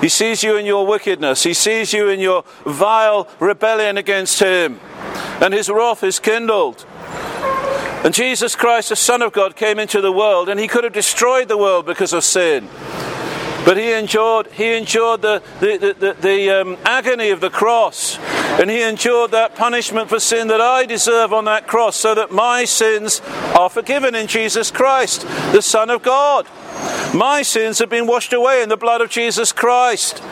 He 0.00 0.08
sees 0.10 0.42
you 0.42 0.56
in 0.56 0.66
your 0.66 0.86
wickedness. 0.86 1.42
He 1.42 1.54
sees 1.54 1.92
you 1.92 2.08
in 2.08 2.20
your 2.20 2.44
vile 2.66 3.28
rebellion 3.40 3.96
against 3.96 4.40
Him. 4.40 4.78
And 5.40 5.54
His 5.54 5.70
wrath 5.70 6.04
is 6.04 6.18
kindled. 6.18 6.84
And 8.04 8.14
Jesus 8.14 8.54
Christ, 8.54 8.90
the 8.90 8.96
Son 8.96 9.20
of 9.20 9.32
God, 9.32 9.56
came 9.56 9.78
into 9.78 10.00
the 10.00 10.12
world, 10.12 10.48
and 10.48 10.60
He 10.60 10.68
could 10.68 10.84
have 10.84 10.92
destroyed 10.92 11.48
the 11.48 11.58
world 11.58 11.86
because 11.86 12.12
of 12.12 12.24
sin. 12.24 12.68
But 13.64 13.76
he 13.76 13.92
endured, 13.92 14.48
he 14.48 14.74
endured 14.74 15.22
the, 15.22 15.42
the, 15.60 15.94
the, 15.98 16.16
the, 16.20 16.50
um, 16.50 16.78
agony 16.84 17.30
of 17.30 17.40
the 17.40 17.50
cross. 17.50 18.18
And 18.58 18.70
he 18.70 18.82
endured 18.82 19.30
that 19.30 19.54
punishment 19.54 20.08
for 20.08 20.18
sin 20.18 20.48
that 20.48 20.60
I 20.60 20.86
deserve 20.86 21.32
on 21.32 21.44
that 21.44 21.66
cross 21.66 21.96
so 21.96 22.14
that 22.14 22.32
my 22.32 22.64
sins 22.64 23.20
are 23.56 23.68
forgiven 23.68 24.14
in 24.14 24.26
Jesus 24.26 24.70
Christ, 24.70 25.22
the 25.52 25.62
Son 25.62 25.90
of 25.90 26.02
God. 26.02 26.46
My 27.14 27.42
sins 27.42 27.78
have 27.78 27.90
been 27.90 28.06
washed 28.06 28.32
away 28.32 28.62
in 28.62 28.68
the 28.68 28.76
blood 28.76 29.00
of 29.00 29.10
Jesus 29.10 29.52
Christ. 29.52 30.22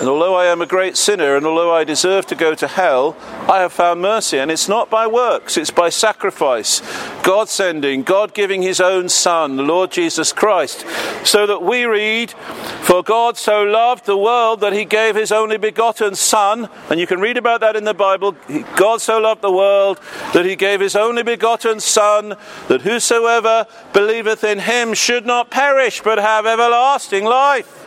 And 0.00 0.08
although 0.08 0.34
I 0.34 0.46
am 0.46 0.60
a 0.60 0.66
great 0.66 0.96
sinner 0.96 1.36
and 1.36 1.46
although 1.46 1.74
I 1.74 1.84
deserve 1.84 2.26
to 2.26 2.34
go 2.34 2.54
to 2.54 2.66
hell, 2.66 3.16
I 3.48 3.60
have 3.60 3.72
found 3.72 4.02
mercy. 4.02 4.38
And 4.38 4.50
it's 4.50 4.68
not 4.68 4.90
by 4.90 5.06
works, 5.06 5.56
it's 5.56 5.70
by 5.70 5.88
sacrifice. 5.88 6.82
God 7.22 7.48
sending, 7.48 8.02
God 8.02 8.34
giving 8.34 8.62
His 8.62 8.80
own 8.80 9.08
Son, 9.08 9.56
the 9.56 9.62
Lord 9.62 9.90
Jesus 9.90 10.32
Christ, 10.32 10.84
so 11.24 11.46
that 11.46 11.62
we 11.62 11.84
read, 11.84 12.30
For 12.30 13.02
God 13.02 13.36
so 13.36 13.62
loved 13.62 14.06
the 14.06 14.16
world 14.16 14.60
that 14.60 14.72
He 14.72 14.84
gave 14.84 15.14
His 15.14 15.32
only 15.32 15.56
begotten 15.56 16.14
Son. 16.14 16.68
And 16.90 17.00
you 17.00 17.06
can 17.06 17.20
read 17.20 17.36
about 17.36 17.60
that 17.60 17.76
in 17.76 17.84
the 17.84 17.94
Bible. 17.94 18.36
God 18.76 19.00
so 19.00 19.18
loved 19.18 19.42
the 19.42 19.52
world 19.52 20.00
that 20.32 20.44
He 20.44 20.56
gave 20.56 20.80
His 20.80 20.96
only 20.96 21.22
begotten 21.22 21.80
Son, 21.80 22.34
that 22.68 22.82
whosoever 22.82 23.66
believeth 23.92 24.44
in 24.44 24.58
Him 24.60 24.94
should 24.94 25.24
not 25.24 25.50
perish 25.50 26.02
but 26.02 26.18
have 26.18 26.46
everlasting 26.46 27.24
life. 27.24 27.83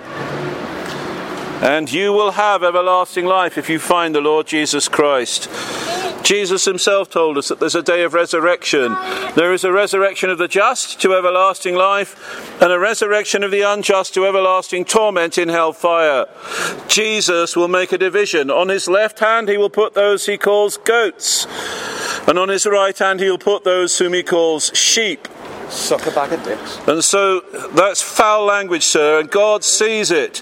And 1.62 1.91
you 1.91 2.13
will 2.13 2.32
have 2.32 2.63
everlasting 2.63 3.26
life 3.26 3.58
if 3.58 3.70
you 3.70 3.80
find 3.80 4.13
the 4.13 4.22
Lord 4.22 4.46
Jesus 4.48 4.88
Christ. 4.88 5.50
Jesus 6.24 6.65
himself 6.65 7.10
told 7.10 7.38
us 7.38 7.48
that 7.48 7.60
there's 7.60 7.74
a 7.74 7.82
day 7.82 8.04
of 8.04 8.13
resurrection. 8.13 8.96
There 9.36 9.54
is 9.54 9.63
a 9.63 9.72
resurrection 9.72 10.30
of 10.30 10.38
the 10.38 10.48
just 10.48 11.00
to 11.02 11.13
everlasting 11.13 11.74
life, 11.74 12.62
and 12.62 12.72
a 12.72 12.78
resurrection 12.78 13.43
of 13.43 13.52
the 13.52 13.62
unjust 13.62 14.13
to 14.15 14.26
everlasting 14.26 14.86
torment 14.86 15.38
in 15.38 15.48
hell 15.48 15.72
fire. 15.72 16.26
Jesus 16.88 17.56
will 17.56 17.70
make 17.70 17.91
a 17.93 17.98
division. 17.98 18.52
On 18.52 18.67
his 18.67 18.89
left 18.89 19.20
hand, 19.20 19.48
he 19.48 19.58
will 19.58 19.70
put 19.70 19.93
those 19.93 20.26
he 20.26 20.38
calls 20.38 20.78
goats, 20.78 21.48
and 22.28 22.38
on 22.38 22.50
his 22.50 22.65
right 22.65 22.98
hand, 22.98 23.22
he 23.22 23.30
will 23.30 23.38
put 23.38 23.63
those 23.63 23.98
whom 23.98 24.13
he 24.13 24.22
calls 24.22 24.70
sheep. 24.76 25.30
Suck 25.69 26.08
a 26.08 26.12
bag 26.12 26.32
of 26.32 26.43
dicks. 26.43 26.80
And 26.88 27.03
so 27.03 27.41
that's 27.73 28.01
foul 28.01 28.45
language, 28.45 28.84
sir, 28.84 29.19
and 29.19 29.30
God 29.30 29.63
sees 29.63 30.12
it. 30.12 30.41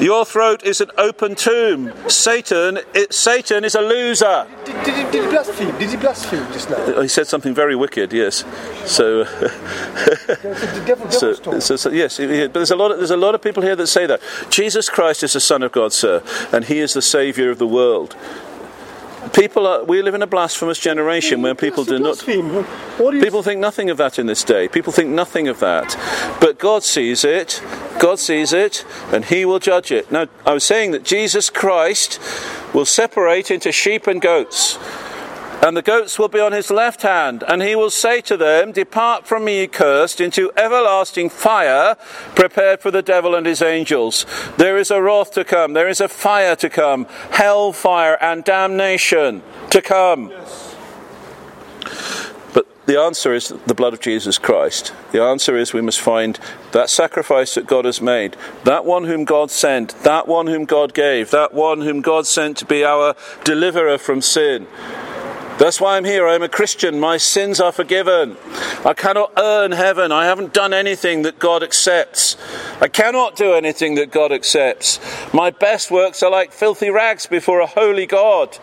Your 0.00 0.24
throat 0.24 0.64
is 0.64 0.80
an 0.80 0.90
open 0.96 1.34
tomb. 1.34 1.92
Satan, 2.08 2.78
it, 2.94 3.12
Satan 3.12 3.64
is 3.64 3.74
a 3.74 3.80
loser. 3.80 4.46
Did, 4.64 4.84
did, 4.84 4.94
he, 4.94 5.12
did 5.12 5.24
he 5.24 5.30
blaspheme? 5.30 5.78
Did 5.78 5.90
he 5.90 5.96
blaspheme 5.96 6.52
just 6.52 6.70
now? 6.70 7.00
He 7.00 7.08
said 7.08 7.26
something 7.26 7.54
very 7.54 7.76
wicked, 7.76 8.12
yes. 8.12 8.44
So, 8.84 9.24
devil, 10.84 11.10
so, 11.10 11.34
so, 11.60 11.76
so 11.76 11.90
yes, 11.90 12.18
but 12.18 12.54
there's 12.54 12.70
a 12.70 12.76
lot. 12.76 12.90
Of, 12.92 12.98
there's 12.98 13.10
a 13.10 13.16
lot 13.16 13.34
of 13.34 13.42
people 13.42 13.62
here 13.62 13.76
that 13.76 13.86
say 13.86 14.06
that 14.06 14.20
Jesus 14.48 14.88
Christ 14.88 15.22
is 15.22 15.34
the 15.34 15.40
Son 15.40 15.62
of 15.62 15.72
God, 15.72 15.92
sir, 15.92 16.22
and 16.52 16.64
He 16.64 16.78
is 16.78 16.94
the 16.94 17.02
Savior 17.02 17.50
of 17.50 17.58
the 17.58 17.66
world. 17.66 18.16
People 19.32 19.66
are. 19.66 19.84
We 19.84 20.02
live 20.02 20.14
in 20.14 20.22
a 20.22 20.26
blasphemous 20.26 20.78
generation 20.78 21.42
where 21.42 21.54
people 21.54 21.84
do 21.84 21.98
not. 21.98 22.22
What 22.98 23.10
do 23.10 23.16
you 23.16 23.22
People 23.22 23.42
think 23.42 23.60
nothing 23.60 23.90
of 23.90 23.96
that 23.98 24.18
in 24.18 24.26
this 24.26 24.44
day. 24.44 24.68
People 24.68 24.92
think 24.92 25.10
nothing 25.10 25.48
of 25.48 25.60
that. 25.60 25.96
But 26.40 26.58
God 26.58 26.82
sees 26.82 27.24
it. 27.24 27.62
God 27.98 28.18
sees 28.18 28.52
it, 28.52 28.84
and 29.12 29.24
He 29.24 29.44
will 29.44 29.58
judge 29.58 29.90
it. 29.90 30.10
Now, 30.12 30.26
I 30.44 30.52
was 30.52 30.64
saying 30.64 30.90
that 30.92 31.02
Jesus 31.02 31.50
Christ 31.50 32.20
will 32.74 32.84
separate 32.84 33.50
into 33.50 33.72
sheep 33.72 34.06
and 34.06 34.20
goats. 34.20 34.78
And 35.62 35.76
the 35.76 35.82
goats 35.82 36.18
will 36.18 36.28
be 36.28 36.38
on 36.38 36.52
his 36.52 36.70
left 36.70 37.02
hand, 37.02 37.42
and 37.48 37.62
he 37.62 37.74
will 37.74 37.90
say 37.90 38.20
to 38.22 38.36
them, 38.36 38.72
Depart 38.72 39.26
from 39.26 39.44
me, 39.44 39.66
cursed, 39.66 40.20
into 40.20 40.52
everlasting 40.56 41.30
fire, 41.30 41.96
prepared 42.34 42.80
for 42.80 42.90
the 42.90 43.02
devil 43.02 43.34
and 43.34 43.46
his 43.46 43.62
angels. 43.62 44.26
There 44.58 44.76
is 44.76 44.90
a 44.90 45.02
wrath 45.02 45.32
to 45.32 45.44
come, 45.44 45.72
there 45.72 45.88
is 45.88 46.00
a 46.00 46.08
fire 46.08 46.56
to 46.56 46.68
come, 46.68 47.06
hell 47.30 47.72
fire 47.72 48.18
and 48.20 48.44
damnation 48.44 49.42
to 49.70 49.82
come. 49.82 50.32
But 52.52 52.66
the 52.86 53.00
answer 53.00 53.34
is 53.34 53.48
the 53.66 53.74
blood 53.74 53.94
of 53.94 54.00
Jesus 54.00 54.38
Christ. 54.38 54.92
The 55.12 55.22
answer 55.22 55.56
is 55.56 55.72
we 55.72 55.80
must 55.80 56.00
find 56.00 56.38
that 56.72 56.90
sacrifice 56.90 57.54
that 57.54 57.66
God 57.66 57.86
has 57.86 58.00
made, 58.00 58.36
that 58.64 58.84
one 58.84 59.04
whom 59.04 59.24
God 59.24 59.50
sent, 59.50 59.90
that 60.04 60.28
one 60.28 60.46
whom 60.46 60.66
God 60.66 60.94
gave, 60.94 61.30
that 61.30 61.54
one 61.54 61.80
whom 61.80 62.02
God 62.02 62.26
sent 62.26 62.58
to 62.58 62.66
be 62.66 62.84
our 62.84 63.16
deliverer 63.42 63.98
from 63.98 64.22
sin. 64.22 64.66
That's 65.58 65.80
why 65.80 65.96
I'm 65.96 66.04
here. 66.04 66.28
I'm 66.28 66.42
a 66.42 66.50
Christian. 66.50 67.00
My 67.00 67.16
sins 67.16 67.60
are 67.60 67.72
forgiven. 67.72 68.36
I 68.84 68.92
cannot 68.92 69.32
earn 69.38 69.72
heaven. 69.72 70.12
I 70.12 70.26
haven't 70.26 70.52
done 70.52 70.74
anything 70.74 71.22
that 71.22 71.38
God 71.38 71.62
accepts. 71.62 72.36
I 72.80 72.88
cannot 72.88 73.36
do 73.36 73.54
anything 73.54 73.94
that 73.94 74.10
God 74.10 74.32
accepts. 74.32 75.00
My 75.32 75.50
best 75.50 75.90
works 75.90 76.22
are 76.22 76.30
like 76.30 76.52
filthy 76.52 76.90
rags 76.90 77.26
before 77.26 77.60
a 77.60 77.66
holy 77.66 78.04
God. 78.04 78.58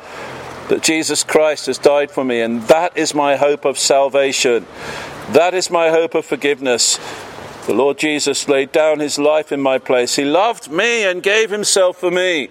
But 0.70 0.84
Jesus 0.84 1.24
Christ 1.24 1.66
has 1.66 1.80
died 1.80 2.12
for 2.12 2.24
me, 2.24 2.42
and 2.42 2.62
that 2.64 2.96
is 2.96 3.16
my 3.16 3.38
hope 3.38 3.66
of 3.66 3.80
salvation. 3.80 4.68
That 5.32 5.56
is 5.56 5.72
my 5.72 5.90
hope 5.90 6.14
of 6.14 6.26
forgiveness. 6.26 7.00
The 7.66 7.74
Lord 7.74 7.98
Jesus 7.98 8.48
laid 8.48 8.72
down 8.72 9.00
his 9.00 9.18
life 9.18 9.52
in 9.52 9.62
my 9.62 9.80
place. 9.80 10.16
He 10.16 10.26
loved 10.26 10.70
me 10.70 11.06
and 11.06 11.24
gave 11.24 11.50
himself 11.50 11.98
for 11.98 12.12
me. 12.12 12.50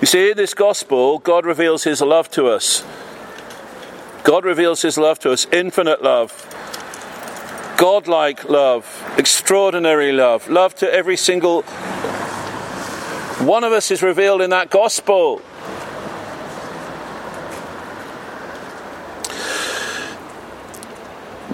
You 0.00 0.06
see, 0.06 0.30
in 0.30 0.36
this 0.36 0.54
gospel, 0.54 1.18
God 1.18 1.44
reveals 1.46 1.84
his 1.84 2.00
love 2.00 2.30
to 2.32 2.46
us. 2.46 2.84
God 4.24 4.44
reveals 4.44 4.82
his 4.82 4.98
love 4.98 5.18
to 5.20 5.32
us, 5.32 5.46
infinite 5.52 6.02
love, 6.02 6.32
godlike 7.76 8.48
love, 8.48 9.14
extraordinary 9.18 10.12
love, 10.12 10.48
love 10.48 10.74
to 10.76 10.92
every 10.92 11.16
single 11.16 11.62
one 13.42 13.64
of 13.64 13.72
us 13.72 13.90
is 13.90 14.02
revealed 14.02 14.40
in 14.40 14.50
that 14.50 14.70
gospel. 14.70 15.42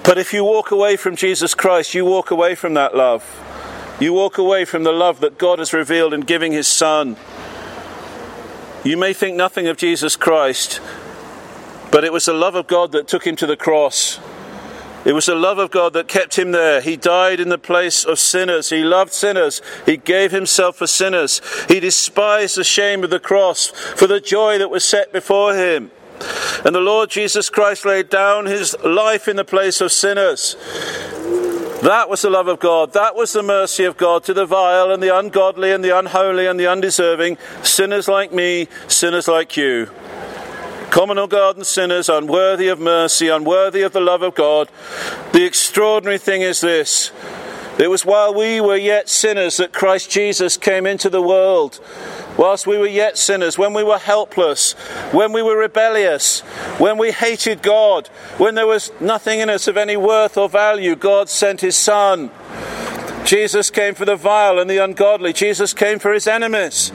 But 0.03 0.17
if 0.17 0.33
you 0.33 0.43
walk 0.43 0.71
away 0.71 0.97
from 0.97 1.15
Jesus 1.15 1.55
Christ, 1.55 1.93
you 1.95 2.05
walk 2.05 2.29
away 2.29 2.53
from 2.53 2.75
that 2.75 2.95
love. 2.95 3.23
You 3.99 4.13
walk 4.13 4.37
away 4.37 4.65
from 4.65 4.83
the 4.83 4.91
love 4.91 5.19
that 5.19 5.37
God 5.37 5.59
has 5.59 5.73
revealed 5.73 6.13
in 6.13 6.21
giving 6.21 6.51
his 6.51 6.67
Son. 6.67 7.17
You 8.83 8.95
may 8.95 9.13
think 9.13 9.35
nothing 9.35 9.67
of 9.67 9.77
Jesus 9.77 10.15
Christ, 10.15 10.79
but 11.91 12.03
it 12.03 12.13
was 12.13 12.25
the 12.25 12.33
love 12.33 12.55
of 12.55 12.67
God 12.67 12.93
that 12.93 13.07
took 13.07 13.27
him 13.27 13.35
to 13.37 13.45
the 13.45 13.57
cross. 13.57 14.19
It 15.05 15.13
was 15.13 15.25
the 15.25 15.35
love 15.35 15.57
of 15.57 15.71
God 15.71 15.93
that 15.93 16.07
kept 16.07 16.37
him 16.37 16.51
there. 16.51 16.81
He 16.81 16.95
died 16.95 17.39
in 17.39 17.49
the 17.49 17.57
place 17.57 18.03
of 18.03 18.19
sinners. 18.19 18.69
He 18.69 18.83
loved 18.83 19.13
sinners. 19.13 19.61
He 19.85 19.97
gave 19.97 20.31
himself 20.31 20.77
for 20.77 20.87
sinners. 20.87 21.41
He 21.67 21.79
despised 21.79 22.57
the 22.57 22.63
shame 22.63 23.03
of 23.03 23.09
the 23.09 23.19
cross 23.19 23.67
for 23.67 24.07
the 24.07 24.19
joy 24.19 24.57
that 24.57 24.69
was 24.69 24.83
set 24.83 25.11
before 25.11 25.55
him. 25.55 25.91
And 26.65 26.75
the 26.75 26.81
Lord 26.81 27.09
Jesus 27.09 27.49
Christ 27.49 27.85
laid 27.85 28.09
down 28.09 28.45
his 28.45 28.75
life 28.83 29.27
in 29.27 29.37
the 29.37 29.45
place 29.45 29.79
of 29.79 29.91
sinners. 29.91 30.55
That 31.81 32.09
was 32.09 32.21
the 32.23 32.29
love 32.29 32.49
of 32.49 32.59
God. 32.59 32.91
That 32.91 33.15
was 33.15 33.31
the 33.31 33.41
mercy 33.41 33.85
of 33.85 33.95
God 33.95 34.25
to 34.25 34.33
the 34.33 34.45
vile 34.45 34.91
and 34.91 35.01
the 35.01 35.17
ungodly 35.17 35.71
and 35.71 35.81
the 35.81 35.97
unholy 35.97 36.45
and 36.45 36.59
the 36.59 36.67
undeserving, 36.67 37.37
sinners 37.63 38.09
like 38.09 38.33
me, 38.33 38.67
sinners 38.89 39.29
like 39.29 39.55
you. 39.55 39.89
Common 40.89 41.17
or 41.17 41.27
garden 41.27 41.63
sinners, 41.63 42.09
unworthy 42.09 42.67
of 42.67 42.79
mercy, 42.79 43.29
unworthy 43.29 43.81
of 43.81 43.93
the 43.93 44.01
love 44.01 44.23
of 44.23 44.35
God. 44.35 44.69
The 45.31 45.45
extraordinary 45.45 46.17
thing 46.17 46.41
is 46.41 46.59
this 46.59 47.11
it 47.79 47.89
was 47.89 48.05
while 48.05 48.33
we 48.33 48.59
were 48.59 48.75
yet 48.75 49.07
sinners 49.07 49.57
that 49.57 49.71
Christ 49.71 50.11
Jesus 50.11 50.57
came 50.57 50.85
into 50.85 51.09
the 51.09 51.21
world. 51.21 51.79
Whilst 52.37 52.67
we 52.67 52.77
were 52.77 52.87
yet 52.87 53.17
sinners, 53.17 53.57
when 53.57 53.73
we 53.73 53.83
were 53.83 53.97
helpless, 53.97 54.73
when 55.13 55.31
we 55.31 55.41
were 55.41 55.57
rebellious, 55.57 56.41
when 56.77 56.97
we 56.97 57.11
hated 57.11 57.61
God, 57.61 58.07
when 58.37 58.55
there 58.55 58.67
was 58.67 58.91
nothing 58.99 59.39
in 59.39 59.49
us 59.49 59.67
of 59.67 59.77
any 59.77 59.95
worth 59.95 60.37
or 60.37 60.49
value, 60.49 60.95
God 60.95 61.29
sent 61.29 61.61
His 61.61 61.77
Son. 61.77 62.31
Jesus 63.23 63.69
came 63.69 63.95
for 63.95 64.05
the 64.05 64.15
vile 64.15 64.59
and 64.59 64.69
the 64.69 64.83
ungodly. 64.83 65.31
Jesus 65.31 65.73
came 65.73 65.99
for 65.99 66.11
His 66.11 66.27
enemies. 66.27 66.91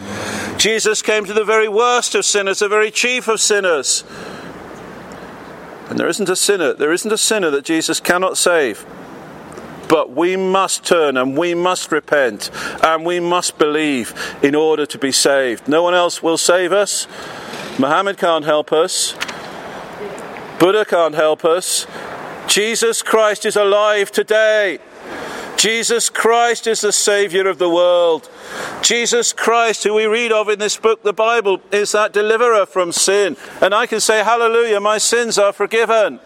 Jesus 0.58 1.00
came 1.00 1.24
to 1.24 1.32
the 1.32 1.44
very 1.44 1.68
worst 1.68 2.14
of 2.14 2.24
sinners, 2.24 2.58
the 2.58 2.68
very 2.68 2.90
chief 2.90 3.26
of 3.26 3.40
sinners. 3.40 4.04
And 5.88 5.98
there 5.98 6.08
isn't 6.08 6.28
a 6.28 6.36
sinner, 6.36 6.74
there 6.74 6.92
isn't 6.92 7.12
a 7.12 7.18
sinner 7.18 7.50
that 7.50 7.64
Jesus 7.64 8.00
cannot 8.00 8.36
save. 8.36 8.84
But 9.88 10.10
we 10.12 10.36
must 10.36 10.84
turn 10.84 11.16
and 11.16 11.36
we 11.36 11.54
must 11.54 11.92
repent 11.92 12.50
and 12.82 13.04
we 13.04 13.20
must 13.20 13.58
believe 13.58 14.14
in 14.42 14.54
order 14.54 14.86
to 14.86 14.98
be 14.98 15.12
saved. 15.12 15.68
No 15.68 15.82
one 15.82 15.94
else 15.94 16.22
will 16.22 16.38
save 16.38 16.72
us. 16.72 17.06
Muhammad 17.78 18.18
can't 18.18 18.44
help 18.44 18.72
us. 18.72 19.14
Buddha 20.58 20.84
can't 20.84 21.14
help 21.14 21.44
us. 21.44 21.86
Jesus 22.46 23.02
Christ 23.02 23.44
is 23.44 23.56
alive 23.56 24.12
today. 24.12 24.78
Jesus 25.56 26.10
Christ 26.10 26.66
is 26.66 26.82
the 26.82 26.92
Saviour 26.92 27.48
of 27.48 27.58
the 27.58 27.70
world. 27.70 28.28
Jesus 28.82 29.32
Christ, 29.32 29.84
who 29.84 29.94
we 29.94 30.04
read 30.06 30.30
of 30.30 30.48
in 30.48 30.58
this 30.58 30.76
book, 30.76 31.02
the 31.02 31.12
Bible, 31.12 31.60
is 31.72 31.92
that 31.92 32.12
deliverer 32.12 32.66
from 32.66 32.92
sin. 32.92 33.36
And 33.60 33.74
I 33.74 33.86
can 33.86 34.00
say, 34.00 34.22
Hallelujah, 34.22 34.80
my 34.80 34.98
sins 34.98 35.38
are 35.38 35.52
forgiven. 35.52 36.20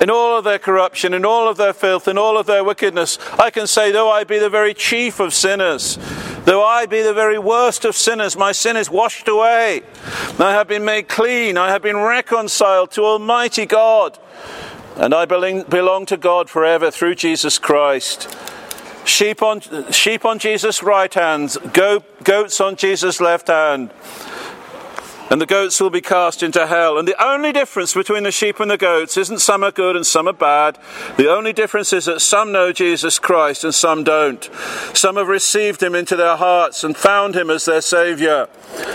In 0.00 0.10
all 0.10 0.36
of 0.36 0.44
their 0.44 0.58
corruption, 0.58 1.14
in 1.14 1.24
all 1.24 1.48
of 1.48 1.56
their 1.56 1.72
filth, 1.72 2.08
in 2.08 2.18
all 2.18 2.36
of 2.36 2.46
their 2.46 2.64
wickedness, 2.64 3.18
I 3.38 3.50
can 3.50 3.66
say, 3.66 3.92
though 3.92 4.10
I 4.10 4.24
be 4.24 4.38
the 4.38 4.50
very 4.50 4.74
chief 4.74 5.20
of 5.20 5.32
sinners, 5.32 5.98
though 6.44 6.64
I 6.64 6.86
be 6.86 7.02
the 7.02 7.14
very 7.14 7.38
worst 7.38 7.84
of 7.84 7.94
sinners, 7.94 8.36
my 8.36 8.52
sin 8.52 8.76
is 8.76 8.90
washed 8.90 9.28
away. 9.28 9.82
I 10.38 10.52
have 10.52 10.66
been 10.66 10.84
made 10.84 11.08
clean. 11.08 11.56
I 11.56 11.68
have 11.68 11.82
been 11.82 11.98
reconciled 11.98 12.90
to 12.92 13.02
Almighty 13.02 13.66
God. 13.66 14.18
And 14.96 15.14
I 15.14 15.24
belong 15.24 16.06
to 16.06 16.16
God 16.16 16.50
forever 16.50 16.90
through 16.90 17.14
Jesus 17.14 17.58
Christ. 17.58 18.34
Sheep 19.04 19.42
on, 19.42 19.60
sheep 19.90 20.24
on 20.24 20.38
Jesus' 20.38 20.82
right 20.82 21.12
hand, 21.12 21.56
goats 21.72 22.60
on 22.60 22.76
Jesus' 22.76 23.20
left 23.20 23.48
hand. 23.48 23.90
And 25.32 25.40
the 25.40 25.46
goats 25.46 25.80
will 25.80 25.88
be 25.88 26.02
cast 26.02 26.42
into 26.42 26.66
hell. 26.66 26.98
And 26.98 27.08
the 27.08 27.16
only 27.24 27.52
difference 27.52 27.94
between 27.94 28.22
the 28.22 28.30
sheep 28.30 28.60
and 28.60 28.70
the 28.70 28.76
goats 28.76 29.16
isn't 29.16 29.38
some 29.38 29.64
are 29.64 29.70
good 29.70 29.96
and 29.96 30.06
some 30.06 30.28
are 30.28 30.34
bad. 30.34 30.78
The 31.16 31.32
only 31.32 31.54
difference 31.54 31.94
is 31.94 32.04
that 32.04 32.20
some 32.20 32.52
know 32.52 32.70
Jesus 32.70 33.18
Christ 33.18 33.64
and 33.64 33.74
some 33.74 34.04
don't. 34.04 34.44
Some 34.92 35.16
have 35.16 35.28
received 35.28 35.82
him 35.82 35.94
into 35.94 36.16
their 36.16 36.36
hearts 36.36 36.84
and 36.84 36.94
found 36.94 37.34
him 37.34 37.48
as 37.48 37.64
their 37.64 37.80
Saviour. 37.80 38.50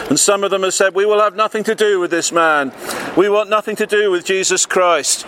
And 0.09 0.19
some 0.19 0.43
of 0.43 0.51
them 0.51 0.61
have 0.61 0.75
said, 0.75 0.93
We 0.93 1.07
will 1.07 1.19
have 1.19 1.35
nothing 1.35 1.63
to 1.63 1.73
do 1.73 1.99
with 1.99 2.11
this 2.11 2.31
man. 2.31 2.71
We 3.17 3.29
want 3.29 3.49
nothing 3.49 3.75
to 3.77 3.87
do 3.87 4.11
with 4.11 4.23
Jesus 4.23 4.67
Christ. 4.67 5.25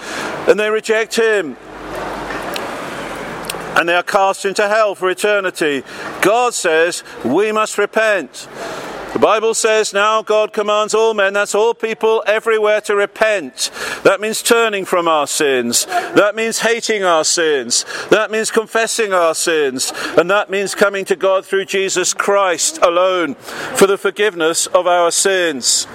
And 0.47 0.59
they 0.59 0.69
reject 0.69 1.15
him 1.15 1.57
and 3.75 3.89
they 3.89 3.95
are 3.95 4.03
cast 4.03 4.45
into 4.45 4.67
hell 4.67 4.93
for 4.93 5.09
eternity. 5.09 5.81
God 6.21 6.53
says 6.53 7.03
we 7.25 7.51
must 7.51 7.79
repent. 7.79 8.47
The 9.13 9.19
Bible 9.19 9.55
says 9.55 9.91
now 9.91 10.21
God 10.21 10.53
commands 10.53 10.93
all 10.93 11.13
men, 11.13 11.33
that's 11.33 11.55
all 11.55 11.73
people 11.73 12.23
everywhere, 12.27 12.79
to 12.81 12.95
repent. 12.95 13.71
That 14.03 14.21
means 14.21 14.43
turning 14.43 14.85
from 14.85 15.07
our 15.07 15.25
sins. 15.25 15.85
That 15.85 16.35
means 16.35 16.59
hating 16.59 17.03
our 17.03 17.23
sins. 17.23 17.85
That 18.11 18.29
means 18.29 18.51
confessing 18.51 19.11
our 19.11 19.33
sins. 19.33 19.91
And 20.17 20.29
that 20.29 20.49
means 20.49 20.75
coming 20.75 21.05
to 21.05 21.15
God 21.15 21.45
through 21.45 21.65
Jesus 21.65 22.13
Christ 22.13 22.77
alone 22.83 23.35
for 23.35 23.87
the 23.87 23.97
forgiveness 23.97 24.67
of 24.67 24.85
our 24.85 25.11
sins. 25.11 25.87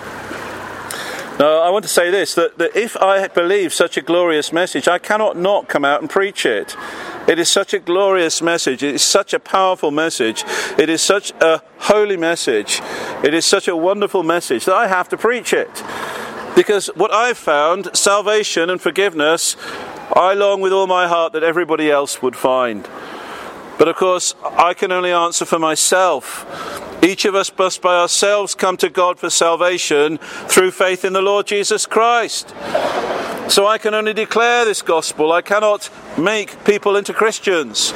Now, 1.38 1.62
I 1.62 1.70
want 1.70 1.84
to 1.84 1.88
say 1.88 2.12
this 2.12 2.34
that, 2.36 2.58
that 2.58 2.76
if 2.76 2.96
I 2.96 3.26
believe 3.26 3.74
such 3.74 3.96
a 3.96 4.02
glorious 4.02 4.52
message, 4.52 4.86
I 4.86 4.98
cannot 4.98 5.36
not 5.36 5.68
come 5.68 5.84
out 5.84 6.00
and 6.00 6.08
preach 6.08 6.46
it. 6.46 6.76
It 7.26 7.40
is 7.40 7.48
such 7.48 7.74
a 7.74 7.80
glorious 7.80 8.40
message. 8.40 8.84
It 8.84 8.94
is 8.94 9.02
such 9.02 9.34
a 9.34 9.40
powerful 9.40 9.90
message. 9.90 10.44
It 10.78 10.88
is 10.88 11.02
such 11.02 11.32
a 11.40 11.60
holy 11.78 12.16
message. 12.16 12.80
It 13.24 13.34
is 13.34 13.44
such 13.44 13.66
a 13.66 13.74
wonderful 13.74 14.22
message 14.22 14.64
that 14.66 14.76
I 14.76 14.86
have 14.86 15.08
to 15.08 15.16
preach 15.16 15.52
it. 15.52 15.82
Because 16.54 16.86
what 16.94 17.12
I've 17.12 17.38
found, 17.38 17.96
salvation 17.96 18.70
and 18.70 18.80
forgiveness, 18.80 19.56
I 20.12 20.34
long 20.34 20.60
with 20.60 20.72
all 20.72 20.86
my 20.86 21.08
heart 21.08 21.32
that 21.32 21.42
everybody 21.42 21.90
else 21.90 22.22
would 22.22 22.36
find. 22.36 22.88
But 23.78 23.88
of 23.88 23.96
course, 23.96 24.34
I 24.42 24.74
can 24.74 24.92
only 24.92 25.12
answer 25.12 25.44
for 25.44 25.58
myself. 25.58 26.46
Each 27.02 27.24
of 27.24 27.34
us 27.34 27.52
must 27.58 27.82
by 27.82 27.96
ourselves 27.96 28.54
come 28.54 28.76
to 28.78 28.88
God 28.88 29.18
for 29.18 29.28
salvation 29.28 30.18
through 30.18 30.70
faith 30.70 31.04
in 31.04 31.12
the 31.12 31.20
Lord 31.20 31.46
Jesus 31.46 31.84
Christ. 31.86 32.54
So 33.48 33.66
I 33.66 33.76
can 33.78 33.92
only 33.92 34.14
declare 34.14 34.64
this 34.64 34.80
gospel. 34.80 35.30
I 35.32 35.42
cannot 35.42 35.90
make 36.18 36.64
people 36.64 36.96
into 36.96 37.12
Christians. 37.12 37.92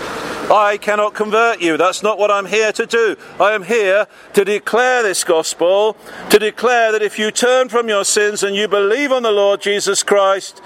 I 0.51 0.79
cannot 0.79 1.15
convert 1.15 1.61
you. 1.61 1.77
That's 1.77 2.03
not 2.03 2.19
what 2.19 2.31
I'm 2.31 2.47
here 2.47 2.73
to 2.73 2.87
do. 2.87 3.17
I 3.39 3.53
am 3.53 3.63
here 3.63 4.07
to 4.35 4.45
declare 4.45 5.03
this 5.03 5.25
gospel, 5.25 5.97
to 6.31 6.39
declare 6.39 6.93
that 6.93 7.03
if 7.03 7.19
you 7.19 7.31
turn 7.31 7.69
from 7.69 7.89
your 7.89 8.05
sins 8.05 8.43
and 8.43 8.57
you 8.57 8.67
believe 8.67 9.13
on 9.13 9.23
the 9.23 9.31
Lord 9.31 9.61
Jesus 9.61 10.03
Christ, 10.03 10.63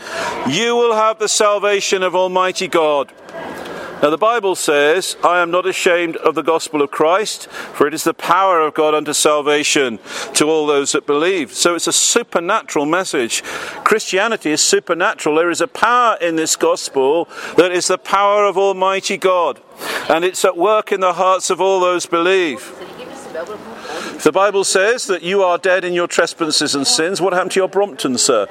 you 0.48 0.76
will 0.76 0.94
have 0.94 1.18
the 1.18 1.28
salvation 1.28 2.02
of 2.02 2.14
Almighty 2.14 2.68
God. 2.68 3.12
Now, 4.02 4.10
the 4.10 4.18
Bible 4.18 4.56
says, 4.56 5.16
I 5.22 5.40
am 5.40 5.52
not 5.52 5.64
ashamed 5.64 6.16
of 6.16 6.34
the 6.34 6.42
gospel 6.42 6.82
of 6.82 6.90
Christ, 6.90 7.46
for 7.46 7.86
it 7.86 7.94
is 7.94 8.02
the 8.02 8.12
power 8.12 8.60
of 8.60 8.74
God 8.74 8.94
unto 8.94 9.12
salvation 9.12 10.00
to 10.34 10.46
all 10.46 10.66
those 10.66 10.90
that 10.90 11.06
believe. 11.06 11.52
So 11.52 11.76
it's 11.76 11.86
a 11.86 11.92
supernatural 11.92 12.84
message. 12.84 13.44
Christianity 13.84 14.50
is 14.50 14.60
supernatural. 14.60 15.36
There 15.36 15.50
is 15.52 15.60
a 15.60 15.68
power 15.68 16.16
in 16.20 16.34
this 16.34 16.56
gospel 16.56 17.28
that 17.56 17.70
is 17.70 17.86
the 17.86 17.96
power 17.96 18.44
of 18.44 18.58
Almighty 18.58 19.16
God, 19.16 19.60
and 20.10 20.24
it's 20.24 20.44
at 20.44 20.56
work 20.56 20.90
in 20.90 20.98
the 20.98 21.12
hearts 21.12 21.48
of 21.48 21.60
all 21.60 21.78
those 21.78 22.04
believe. 22.04 22.74
The 24.24 24.32
Bible 24.32 24.64
says 24.64 25.06
that 25.06 25.22
you 25.22 25.42
are 25.42 25.58
dead 25.58 25.84
in 25.84 25.94
your 25.94 26.08
trespasses 26.08 26.74
and 26.74 26.86
sins. 26.86 27.20
What 27.20 27.32
happened 27.32 27.52
to 27.52 27.60
your 27.60 27.68
Brompton, 27.68 28.18
sir? 28.18 28.46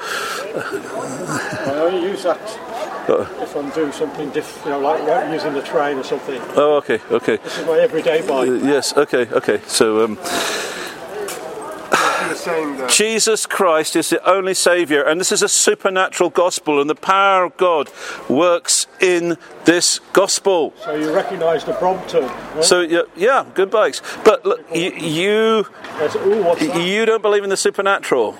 I 3.08 3.12
only 3.12 3.26
use 3.26 3.38
that 3.38 3.44
if 3.44 3.56
I'm 3.56 3.70
doing 3.72 3.92
something 3.92 4.30
different, 4.32 4.66
you 4.66 4.72
know, 4.72 4.80
like 4.80 5.32
using 5.32 5.54
the 5.54 5.62
train 5.62 5.98
or 5.98 6.04
something. 6.04 6.42
Oh, 6.56 6.76
okay, 6.78 7.00
okay. 7.12 7.38
This 7.38 7.58
is 7.58 7.66
my 7.66 7.80
everyday 7.80 8.22
bike. 8.22 8.50
Uh, 8.50 8.54
yes, 8.54 8.96
okay, 8.96 9.28
okay. 9.28 9.62
So, 9.68 10.04
um, 10.04 10.18
Jesus 12.90 13.46
Christ 13.46 13.96
is 13.96 14.10
the 14.10 14.24
only 14.28 14.54
Saviour, 14.54 15.04
and 15.04 15.20
this 15.20 15.32
is 15.32 15.44
a 15.44 15.50
supernatural 15.50 16.30
gospel, 16.30 16.80
and 16.80 16.90
the 16.90 16.96
power 16.96 17.46
of 17.46 17.58
God 17.58 17.90
works 18.30 18.88
in 19.00 19.38
this 19.66 20.00
gospel. 20.14 20.74
So 20.84 20.96
you 20.96 21.14
recognise 21.14 21.64
the 21.66 21.74
Brompton. 21.74 22.24
Right? 22.24 22.64
So 22.64 22.82
yeah, 22.82 23.02
yeah, 23.16 23.46
good 23.54 23.70
bikes. 23.70 24.02
But 24.24 24.46
look, 24.46 24.64
you 24.74 24.92
you, 24.92 25.66
you 26.80 27.06
don't 27.06 27.22
believe 27.22 27.44
in 27.44 27.50
the 27.50 27.58
supernatural. 27.58 28.38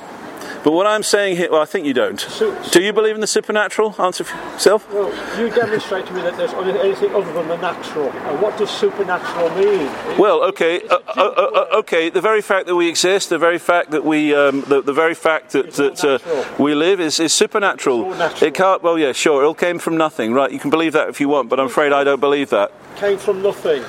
But 0.64 0.74
what 0.74 0.86
I'm 0.86 1.02
saying 1.02 1.38
here, 1.38 1.50
well, 1.52 1.62
I 1.62 1.66
think 1.66 1.88
you 1.88 1.94
don't. 1.94 2.20
So, 2.20 2.56
Do 2.70 2.84
you 2.84 2.94
believe 2.94 3.16
in 3.16 3.22
the 3.22 3.28
supernatural? 3.28 3.96
Answer 3.98 4.24
for 4.24 4.38
yourself. 4.38 4.92
Well, 4.94 5.10
you 5.40 5.50
demonstrate 5.50 6.06
to 6.06 6.14
me 6.14 6.22
that 6.22 6.38
there's 6.38 6.54
anything 6.54 7.16
other 7.16 7.34
than 7.34 7.48
the 7.48 7.58
natural. 7.58 8.12
And 8.12 8.40
what 8.40 8.58
does 8.60 8.70
supernatural 8.70 9.50
mean? 9.56 9.90
Well, 10.20 10.44
okay, 10.44 10.88
uh, 10.88 11.00
uh, 11.08 11.22
uh, 11.22 11.78
okay. 11.80 12.12
The 12.12 12.22
very 12.22 12.44
fact 12.44 12.68
that 12.68 12.76
we 12.76 12.88
exist, 12.88 13.30
the 13.30 13.40
very 13.40 13.58
fact 13.58 13.90
that 13.90 14.06
we, 14.06 14.36
um, 14.36 14.62
the, 14.68 14.84
the, 14.84 14.94
very 14.94 15.16
fact 15.16 15.52
that, 15.54 15.72
that 15.74 16.04
uh, 16.06 16.64
we 16.64 16.76
live 16.76 17.00
is, 17.00 17.20
is 17.20 17.34
supernatural. 17.34 18.14
It 18.44 18.54
can't. 18.54 18.84
Well, 18.84 19.00
yeah, 19.00 19.14
sure. 19.14 19.44
It 19.44 19.48
all 19.48 19.56
came 19.56 19.80
from 19.80 19.98
nothing, 19.98 20.32
right? 20.32 20.52
You 20.52 20.60
can 20.60 20.70
believe 20.70 20.94
that 20.94 21.10
if 21.10 21.20
you 21.20 21.28
want, 21.28 21.50
but 21.50 21.60
I'm 21.60 21.68
afraid 21.68 21.92
I 21.92 22.04
don't 22.04 22.20
believe 22.20 22.52
that. 22.52 22.72
Came 22.98 23.18
from 23.18 23.42
nothing. 23.42 23.84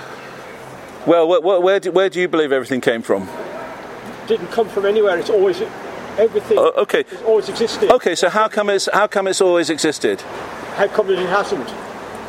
Well, 1.06 1.28
where, 1.28 1.60
where, 1.60 1.80
do, 1.80 1.92
where 1.92 2.08
do 2.08 2.18
you 2.18 2.28
believe 2.28 2.50
everything 2.50 2.80
came 2.80 3.02
from? 3.02 3.28
Didn't 4.26 4.48
come 4.48 4.68
from 4.68 4.86
anywhere. 4.86 5.18
It's 5.18 5.30
always 5.30 5.60
everything 6.18 6.58
uh, 6.58 6.82
okay. 6.82 7.04
has 7.08 7.22
always 7.22 7.48
existed. 7.48 7.90
Okay, 7.90 8.14
so 8.14 8.28
how 8.28 8.48
come 8.48 8.70
it's 8.70 8.88
how 8.92 9.06
come 9.06 9.26
it's 9.26 9.40
always 9.40 9.70
existed? 9.70 10.20
How 10.76 10.88
come 10.88 11.10
it 11.10 11.18
hasn't? 11.18 11.68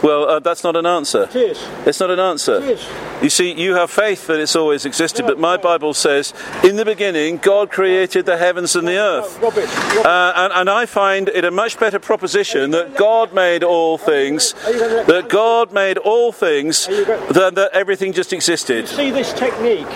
Well, 0.03 0.27
uh, 0.27 0.39
that's 0.39 0.65
not 0.65 0.75
an 0.75 0.85
answer. 0.85 1.23
It 1.23 1.35
is. 1.35 1.67
It's 1.85 2.01
not 2.01 2.11
an 2.11 2.19
answer. 2.19 2.57
It 2.57 2.71
is. 2.71 2.89
You 3.21 3.29
see, 3.29 3.53
you 3.53 3.75
have 3.75 3.89
faith 3.89 4.27
that 4.27 4.37
it's 4.37 4.53
always 4.53 4.85
existed, 4.85 5.21
no, 5.21 5.29
but 5.29 5.39
my 5.39 5.55
no. 5.55 5.61
Bible 5.61 5.93
says, 5.93 6.33
in 6.61 6.75
the 6.75 6.83
beginning, 6.83 7.37
God 7.37 7.71
created 7.71 8.25
the 8.25 8.35
heavens 8.35 8.75
and 8.75 8.85
the 8.85 8.97
earth. 8.97 9.39
No, 9.39 9.47
rubbish, 9.47 9.69
rubbish. 9.73 10.05
Uh, 10.05 10.33
and, 10.35 10.53
and, 10.53 10.69
I 10.69 10.85
find 10.87 11.29
it 11.29 11.45
a 11.45 11.51
much 11.51 11.79
better 11.79 11.99
proposition 11.99 12.71
that 12.71 12.97
God 12.97 13.33
made 13.33 13.63
all 13.63 13.97
things, 13.97 14.51
that 14.63 15.27
God 15.29 15.71
made 15.71 15.97
all 15.97 16.33
things, 16.33 16.85
than 16.87 17.53
that 17.53 17.69
everything 17.71 18.11
just 18.11 18.33
existed. 18.33 18.89
You 18.89 18.95
see 18.97 19.11
this 19.11 19.31
technique? 19.31 19.87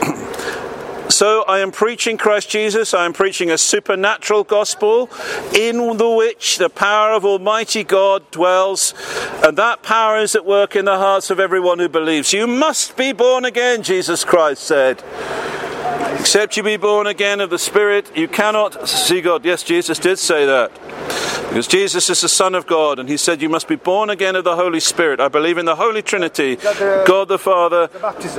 So 1.10 1.43
I 1.47 1.60
am 1.60 1.72
preaching 1.72 2.18
Christ 2.18 2.49
Jesus, 2.49 2.93
I 2.93 3.05
am 3.05 3.14
preaching 3.14 3.49
a 3.49 3.58
supernatural 3.58 4.43
gospel 4.43 5.10
in 5.55 5.97
the 5.97 6.10
which 6.10 6.58
the 6.58 6.70
power 6.70 7.14
of 7.14 7.24
Almighty 7.24 7.84
God 7.84 8.30
dwells, 8.30 8.93
and 9.41 9.58
that 9.58 9.84
power 9.84 10.18
is 10.18 10.36
at 10.36 10.45
work 10.45 10.76
in 10.76 10.86
the 10.86 10.97
hearts 10.97 11.30
of 11.30 11.39
everyone 11.39 11.80
who 11.80 11.88
believes. 11.88 12.34
You 12.34 12.45
must 12.45 12.97
be 12.97 13.14
born 13.14 13.45
again, 13.45 13.84
Jesus 13.84 14.26
Christ 14.26 14.64
said. 14.64 15.01
Except 16.20 16.57
you 16.57 16.63
be 16.63 16.78
born 16.78 17.07
again 17.07 17.39
of 17.39 17.49
the 17.49 17.59
Spirit, 17.59 18.11
you 18.15 18.28
cannot 18.28 18.88
see 18.88 19.22
God. 19.22 19.45
Yes, 19.45 19.63
Jesus 19.63 19.99
did 19.99 20.20
say 20.20 20.45
that. 20.45 20.72
Because 21.49 21.68
Jesus 21.68 22.09
is 22.09 22.22
the 22.22 22.30
Son 22.30 22.53
of 22.55 22.68
God, 22.68 22.99
and 22.99 23.07
He 23.07 23.15
said, 23.15 23.41
You 23.41 23.47
must 23.47 23.68
be 23.68 23.78
born 23.78 24.09
again 24.09 24.36
of 24.36 24.43
the 24.43 24.55
Holy 24.55 24.82
Spirit. 24.82 25.20
I 25.20 25.30
believe 25.30 25.57
in 25.57 25.65
the 25.65 25.78
Holy 25.78 26.01
Trinity 26.01 26.57
God 26.57 27.30
the 27.30 27.39
Father. 27.39 27.88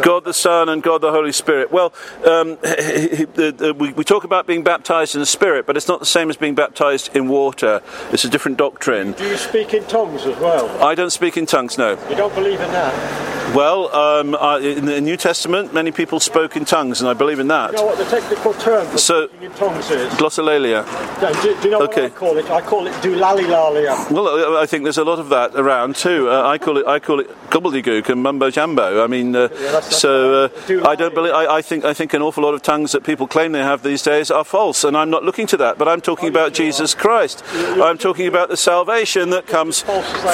God 0.02 0.24
the 0.24 0.34
Son, 0.34 0.68
and 0.68 0.82
God 0.82 1.00
the 1.00 1.10
Holy 1.10 1.32
Spirit. 1.32 1.72
Well, 1.72 1.92
um, 2.24 2.58
we, 3.78 4.04
talk 4.04 4.24
about 4.24 4.46
being 4.46 4.62
baptized 4.62 5.14
in 5.14 5.20
the 5.20 5.26
Spirit, 5.26 5.66
but 5.66 5.76
it's 5.76 5.88
not 5.88 6.00
the 6.00 6.06
same 6.06 6.28
as 6.28 6.36
being 6.36 6.54
baptized 6.54 7.16
in 7.16 7.28
water. 7.28 7.82
It's 8.12 8.24
a 8.24 8.28
different 8.28 8.58
doctrine. 8.58 9.12
Do 9.12 9.26
you 9.26 9.36
speak 9.36 9.72
in 9.72 9.84
tongues 9.84 10.26
as 10.26 10.38
well? 10.38 10.68
I 10.84 10.94
don't 10.94 11.10
speak 11.10 11.36
in 11.36 11.46
tongues, 11.46 11.78
no. 11.78 11.98
You 12.10 12.16
don't 12.16 12.34
believe 12.34 12.60
in 12.60 12.70
that? 12.72 13.54
Well, 13.54 13.94
um, 13.94 14.34
in 14.62 14.84
the 14.84 15.00
New 15.00 15.16
Testament, 15.16 15.72
many 15.72 15.90
people 15.90 16.20
spoke 16.20 16.54
in 16.54 16.66
tongues, 16.66 17.00
and 17.00 17.08
I 17.08 17.14
believe 17.14 17.38
in 17.38 17.48
that. 17.48 17.67
You 17.68 17.76
know 17.76 17.86
what 17.86 17.98
the 17.98 18.04
technical 18.06 18.54
term 18.54 18.86
for 18.86 18.98
So- 18.98 19.26
speaking 19.28 19.46
in 19.50 19.52
tongues 19.52 19.90
is? 19.90 20.12
Glossolalia. 20.14 20.84
Yeah, 21.22 21.42
do, 21.42 21.54
do 21.56 21.62
you 21.64 21.70
know 21.70 21.82
Okay. 21.82 22.08
what 22.08 22.12
I 22.12 22.16
call 22.16 22.36
it? 22.38 22.50
I 22.50 22.60
call 22.60 22.86
it 22.86 22.92
doolalilalia. 23.02 24.10
Well, 24.10 24.56
I 24.56 24.66
think 24.66 24.84
there's 24.84 24.98
a 24.98 25.04
lot 25.04 25.18
of 25.18 25.28
that 25.30 25.54
around 25.54 25.96
too. 25.96 26.30
Uh, 26.30 26.46
I 26.48 26.58
call 26.58 26.78
it 26.78 26.86
I 26.86 26.98
call 26.98 27.20
it 27.20 27.28
gobbledygook 27.50 28.08
and 28.08 28.22
mumbo 28.22 28.50
jumbo. 28.50 29.02
I 29.04 29.06
mean, 29.06 29.34
uh, 29.36 29.48
that's- 29.48 29.98
so 30.00 30.44
uh, 30.44 30.88
I 30.88 30.94
don't 30.94 31.14
believe. 31.14 31.32
I, 31.34 31.56
I 31.56 31.62
think 31.62 31.84
I 31.84 31.92
think 31.94 32.14
an 32.14 32.22
awful 32.22 32.42
lot 32.44 32.54
of 32.54 32.62
tongues 32.62 32.92
that 32.92 33.04
people 33.04 33.26
claim 33.26 33.52
they 33.52 33.62
have 33.62 33.82
these 33.82 34.02
days 34.02 34.30
are 34.30 34.44
false, 34.44 34.84
and 34.84 34.96
I'm 34.96 35.10
not 35.10 35.24
looking 35.24 35.46
to 35.48 35.56
that. 35.58 35.78
But 35.78 35.88
I'm 35.88 36.00
talking 36.00 36.28
about 36.28 36.52
Jesus 36.54 36.94
Christ. 36.94 37.42
I'm 37.54 37.98
talking 37.98 38.26
about 38.26 38.48
the 38.48 38.56
salvation 38.56 39.30
that 39.30 39.46
comes 39.46 39.82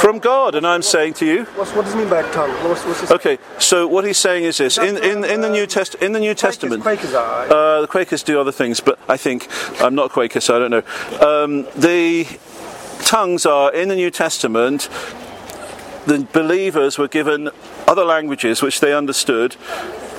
from 0.01 0.19
God, 0.19 0.55
and 0.55 0.67
I'm 0.67 0.83
saying 0.83 1.15
to 1.15 1.27
you. 1.27 1.45
What's, 1.57 1.73
what 1.73 1.85
does 1.85 1.95
he 1.95 2.01
mean 2.01 2.11
by 2.11 2.23
tongue? 2.31 2.51
What's, 2.69 2.85
what's? 2.85 3.11
Okay, 3.11 3.39
so 3.59 3.87
what 3.89 4.05
he's 4.05 4.19
saying 4.19 4.45
is 4.45 4.59
this: 4.59 4.79
in, 4.79 4.97
in, 4.99 5.25
in 5.25 5.41
the 5.41 5.51
New 5.51 5.67
Test 5.67 5.95
in 5.97 6.13
the 6.13 6.21
New 6.21 6.35
Testament, 6.35 6.83
Quakers. 6.83 7.15
Uh, 7.25 7.81
the 7.81 7.87
Quakers 7.87 8.23
do 8.23 8.41
other 8.41 8.53
things, 8.53 8.81
but 8.81 8.99
I 9.09 9.17
think 9.17 9.49
I'm 9.81 9.95
not 9.95 10.11
Quaker, 10.11 10.41
so 10.41 10.57
I 10.57 10.59
don't 10.59 10.71
know. 10.71 11.25
Um, 11.27 11.63
the 11.77 12.27
tongues 13.01 13.47
are 13.47 13.73
in 13.73 13.89
the 13.89 13.97
New 13.97 14.11
Testament. 14.11 14.89
The 16.07 16.27
believers 16.33 16.99
were 16.99 17.09
given 17.09 17.51
other 17.87 18.05
languages 18.05 18.63
which 18.63 18.81
they 18.81 18.95
understood 18.95 19.57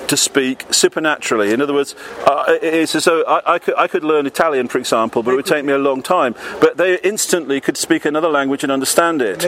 to 0.08 0.16
speak 0.16 0.64
supernaturally. 0.70 1.52
In 1.52 1.60
other 1.60 1.74
words, 1.74 1.94
uh, 2.26 2.44
it's 2.62 2.94
as 2.94 3.04
though 3.04 3.22
I, 3.22 3.54
I, 3.54 3.58
could, 3.58 3.74
I 3.76 3.88
could 3.88 4.04
learn 4.04 4.26
Italian, 4.26 4.68
for 4.68 4.78
example, 4.78 5.22
but 5.22 5.32
it 5.32 5.36
would 5.36 5.46
take 5.46 5.64
me 5.64 5.72
a 5.72 5.78
long 5.78 6.02
time. 6.02 6.34
But 6.60 6.76
they 6.76 6.98
instantly 7.00 7.60
could 7.60 7.76
speak 7.76 8.04
another 8.04 8.28
language 8.28 8.62
and 8.62 8.70
understand 8.70 9.22
it. 9.22 9.44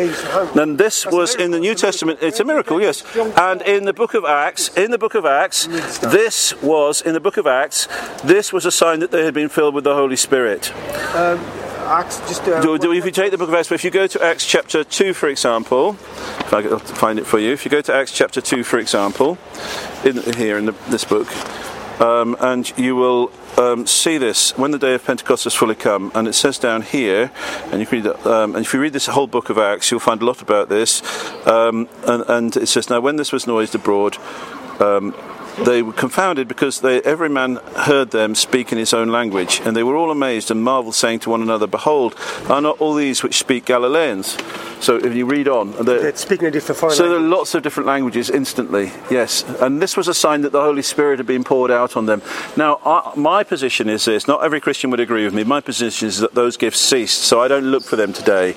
And 0.57 0.79
this 0.79 1.07
was 1.07 1.35
in 1.35 1.51
the. 1.51 1.59
New 1.59 1.75
Testament. 1.75 2.21
It's 2.23 2.41
a 2.41 2.45
miracle, 2.45 2.81
yes. 2.81 3.05
And 3.37 3.63
in 3.63 3.85
the 3.85 3.93
book 3.93 4.15
of 4.15 4.25
Acts, 4.25 4.69
in 4.77 4.91
the 4.91 4.99
book 4.99 5.15
of 5.15 5.25
Acts, 5.27 5.67
this 5.99 6.55
was 6.63 7.03
in 7.03 7.15
the 7.15 7.21
book 7.21 7.37
of 7.37 7.47
Acts. 7.47 7.89
This 8.25 8.53
was 8.53 8.65
a 8.65 8.71
sign 8.71 9.01
that 9.01 9.11
they 9.11 9.25
had 9.25 9.35
been 9.35 9.49
filled 9.49 9.75
with 9.75 9.85
the 9.85 9.95
Holy 9.95 10.17
Spirit. 10.17 10.73
Acts, 11.89 12.19
just. 12.29 12.47
Uh, 12.47 12.61
if 12.63 13.05
you 13.05 13.11
take 13.11 13.31
the 13.31 13.39
book 13.39 13.49
of 13.49 13.55
Acts, 13.55 13.73
if 13.73 13.83
you 13.83 13.91
go 13.91 14.07
to 14.07 14.23
Acts 14.23 14.47
chapter 14.47 14.85
2, 14.85 15.15
for 15.15 15.29
example, 15.29 15.91
if 15.91 16.53
I 16.53 16.79
find 16.79 17.19
it 17.19 17.27
for 17.27 17.39
you, 17.39 17.53
if 17.53 17.65
you 17.65 17.71
go 17.71 17.81
to 17.81 17.95
Acts 17.95 18.13
chapter 18.13 18.43
2, 18.43 18.63
for 18.63 18.79
example, 18.79 19.39
in, 20.05 20.23
here 20.35 20.59
in 20.59 20.67
the, 20.67 20.73
this 20.91 21.05
book, 21.05 21.29
um, 22.01 22.37
and 22.41 22.77
you 22.79 22.95
will 22.95 23.33
um, 23.57 23.87
see 23.87 24.19
this 24.19 24.57
when 24.59 24.71
the 24.71 24.79
day 24.79 24.95
of 24.95 25.05
Pentecost 25.05 25.45
has 25.45 25.55
fully 25.55 25.75
come, 25.75 26.13
and 26.15 26.29
it 26.29 26.35
says 26.35 26.59
down 26.59 26.83
here, 26.83 27.31
and 27.73 27.81
you 27.81 27.87
can 27.87 28.03
read 28.03 28.05
that, 28.05 28.27
um, 28.27 28.55
and 28.55 28.67
if 28.67 28.75
you 28.75 28.81
read 28.81 28.93
this 28.93 29.07
whole 29.07 29.27
book 29.27 29.49
of 29.49 29.57
Acts, 29.57 29.91
you'll 29.91 30.01
find 30.01 30.21
a 30.21 30.27
lot 30.27 30.43
about 30.43 30.69
this, 30.69 31.03
um, 31.47 31.89
and, 32.07 32.23
and 32.29 32.57
it 32.59 32.67
says, 32.67 32.91
now 32.91 33.01
when 33.01 33.17
this 33.17 33.33
was 33.33 33.47
noised 33.47 33.75
abroad, 33.75 34.19
um, 34.79 35.15
they 35.65 35.83
were 35.83 35.93
confounded 35.93 36.49
because 36.49 36.81
they, 36.81 37.01
every 37.03 37.29
man 37.29 37.57
heard 37.77 38.11
them 38.11 38.35
speak 38.35 38.73
in 38.73 38.79
his 38.79 38.93
own 38.95 39.09
language, 39.09 39.61
and 39.65 39.77
they 39.77 39.83
were 39.83 39.97
all 39.97 40.11
amazed 40.11 40.51
and 40.51 40.63
marveled, 40.63 40.95
saying 40.95 41.21
to 41.21 41.31
one 41.31 41.43
another, 41.43 41.67
Behold, 41.67 42.15
are 42.49 42.61
not 42.61 42.81
all 42.81 42.95
these 42.95 43.23
which 43.23 43.39
speak 43.39 43.65
Galileans? 43.65 44.37
So 44.81 44.97
if 44.97 45.15
you 45.15 45.27
read 45.27 45.49
on, 45.49 45.73
the- 45.73 45.83
They're 45.83 46.17
speaking 46.17 46.47
a 46.47 46.51
different 46.51 46.79
foreign 46.79 46.95
so 46.95 47.09
there 47.09 47.19
are 47.19 47.21
lots 47.21 47.55
of 47.55 47.63
different 47.63 47.89
languages 47.89 48.31
instantly, 48.31 48.93
yes. 49.11 49.43
And 49.61 49.83
this 49.83 49.97
was 49.97 50.07
a 50.09 50.15
sign 50.15 50.43
that 50.43 50.53
the 50.53 50.61
Holy 50.61 50.83
Spirit 50.83 51.19
had 51.19 51.27
been 51.27 51.45
poured 51.45 51.71
out 51.71 51.97
on 51.97 52.07
them. 52.07 52.23
Now, 52.57 52.81
I, 52.85 53.13
my 53.17 53.43
position 53.43 53.89
is 53.89 54.05
this 54.05 54.29
not 54.29 54.45
every 54.45 54.61
Christian 54.61 54.91
would 54.91 55.01
agree 55.01 55.25
with 55.25 55.35
me. 55.35 55.45
My 55.45 55.61
position 55.61 56.09
is 56.09 56.19
that 56.19 56.35
those 56.35 56.57
gifts 56.57 56.81
ceased, 56.81 57.23
so 57.23 57.41
I 57.41 57.49
don't 57.49 57.65
look 57.65 57.83
for 57.83 57.97
them 57.97 58.13
today. 58.13 58.55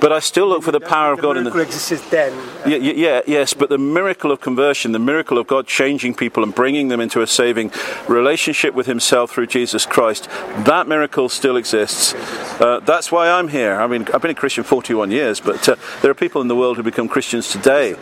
But 0.00 0.12
I 0.12 0.18
still 0.18 0.48
look 0.48 0.62
for 0.62 0.72
the 0.72 0.80
power 0.80 1.12
of 1.12 1.18
the 1.18 1.22
God 1.22 1.36
in 1.36 1.44
miracle 1.44 1.60
the. 1.60 1.66
existed 1.66 2.00
then. 2.10 2.32
Yeah, 2.66 2.76
yeah, 2.76 2.92
yeah, 2.92 3.20
yes, 3.26 3.54
but 3.54 3.68
the 3.68 3.78
miracle 3.78 4.30
of 4.30 4.40
conversion, 4.40 4.92
the 4.92 4.98
miracle 4.98 5.38
of 5.38 5.46
God 5.46 5.66
changing 5.66 6.14
people 6.14 6.42
and 6.42 6.54
bringing 6.54 6.88
them 6.88 7.00
into 7.00 7.22
a 7.22 7.26
saving 7.26 7.72
relationship 8.08 8.74
with 8.74 8.86
Himself 8.86 9.32
through 9.32 9.46
Jesus 9.46 9.86
Christ, 9.86 10.28
that 10.64 10.86
miracle 10.86 11.28
still 11.28 11.56
exists. 11.56 12.14
Uh, 12.60 12.80
that's 12.84 13.10
why 13.10 13.30
I'm 13.30 13.48
here. 13.48 13.80
I 13.80 13.86
mean, 13.86 14.06
I've 14.12 14.22
been 14.22 14.30
a 14.30 14.34
Christian 14.34 14.64
41 14.64 15.10
years, 15.10 15.40
but 15.40 15.68
uh, 15.68 15.76
there 16.02 16.10
are 16.10 16.14
people 16.14 16.42
in 16.42 16.48
the 16.48 16.56
world 16.56 16.76
who 16.76 16.82
become 16.82 17.08
Christians 17.08 17.48
today, 17.48 17.94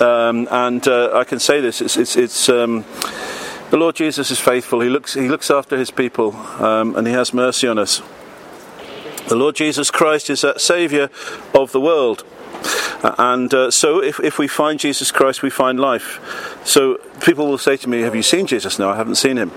um, 0.00 0.48
and 0.50 0.86
uh, 0.86 1.16
I 1.16 1.24
can 1.24 1.38
say 1.38 1.60
this: 1.60 1.80
it's, 1.80 1.96
it's, 1.96 2.16
it's 2.16 2.48
um, 2.48 2.84
the 3.70 3.76
Lord 3.76 3.96
Jesus 3.96 4.30
is 4.30 4.38
faithful. 4.38 4.80
He 4.80 4.88
looks, 4.88 5.14
He 5.14 5.28
looks 5.28 5.50
after 5.50 5.76
His 5.76 5.90
people, 5.90 6.36
um, 6.36 6.94
and 6.96 7.06
He 7.06 7.12
has 7.12 7.32
mercy 7.34 7.66
on 7.66 7.78
us. 7.78 8.02
The 9.28 9.36
Lord 9.36 9.56
Jesus 9.56 9.90
Christ 9.90 10.30
is 10.30 10.42
that 10.42 10.60
Saviour 10.60 11.10
of 11.52 11.72
the 11.72 11.80
world. 11.80 12.24
Uh, 13.02 13.14
And 13.18 13.52
uh, 13.52 13.70
so, 13.72 14.00
if, 14.02 14.20
if 14.20 14.38
we 14.38 14.46
find 14.46 14.78
Jesus 14.78 15.10
Christ, 15.10 15.42
we 15.42 15.50
find 15.50 15.80
life. 15.80 16.20
So, 16.64 16.98
people 17.20 17.48
will 17.48 17.58
say 17.58 17.76
to 17.78 17.88
me, 17.88 18.02
Have 18.02 18.14
you 18.14 18.22
seen 18.22 18.46
Jesus? 18.46 18.78
No, 18.78 18.90
I 18.90 18.96
haven't 18.96 19.16
seen 19.16 19.36
him. 19.36 19.50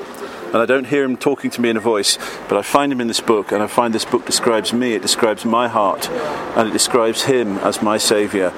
And 0.48 0.58
I 0.58 0.66
don't 0.66 0.88
hear 0.88 1.04
him 1.04 1.16
talking 1.16 1.52
to 1.52 1.62
me 1.62 1.70
in 1.70 1.78
a 1.78 1.80
voice, 1.80 2.18
but 2.48 2.58
I 2.58 2.64
find 2.64 2.92
him 2.92 3.00
in 3.00 3.08
this 3.08 3.20
book, 3.20 3.52
and 3.52 3.62
I 3.62 3.68
find 3.68 3.94
this 3.94 4.06
book 4.06 4.26
describes 4.26 4.74
me, 4.74 4.96
it 4.96 5.04
describes 5.04 5.46
my 5.46 5.68
heart, 5.68 6.10
and 6.58 6.68
it 6.68 6.72
describes 6.72 7.24
him 7.26 7.60
as 7.60 7.84
my 7.84 8.00
Saviour. 8.00 8.52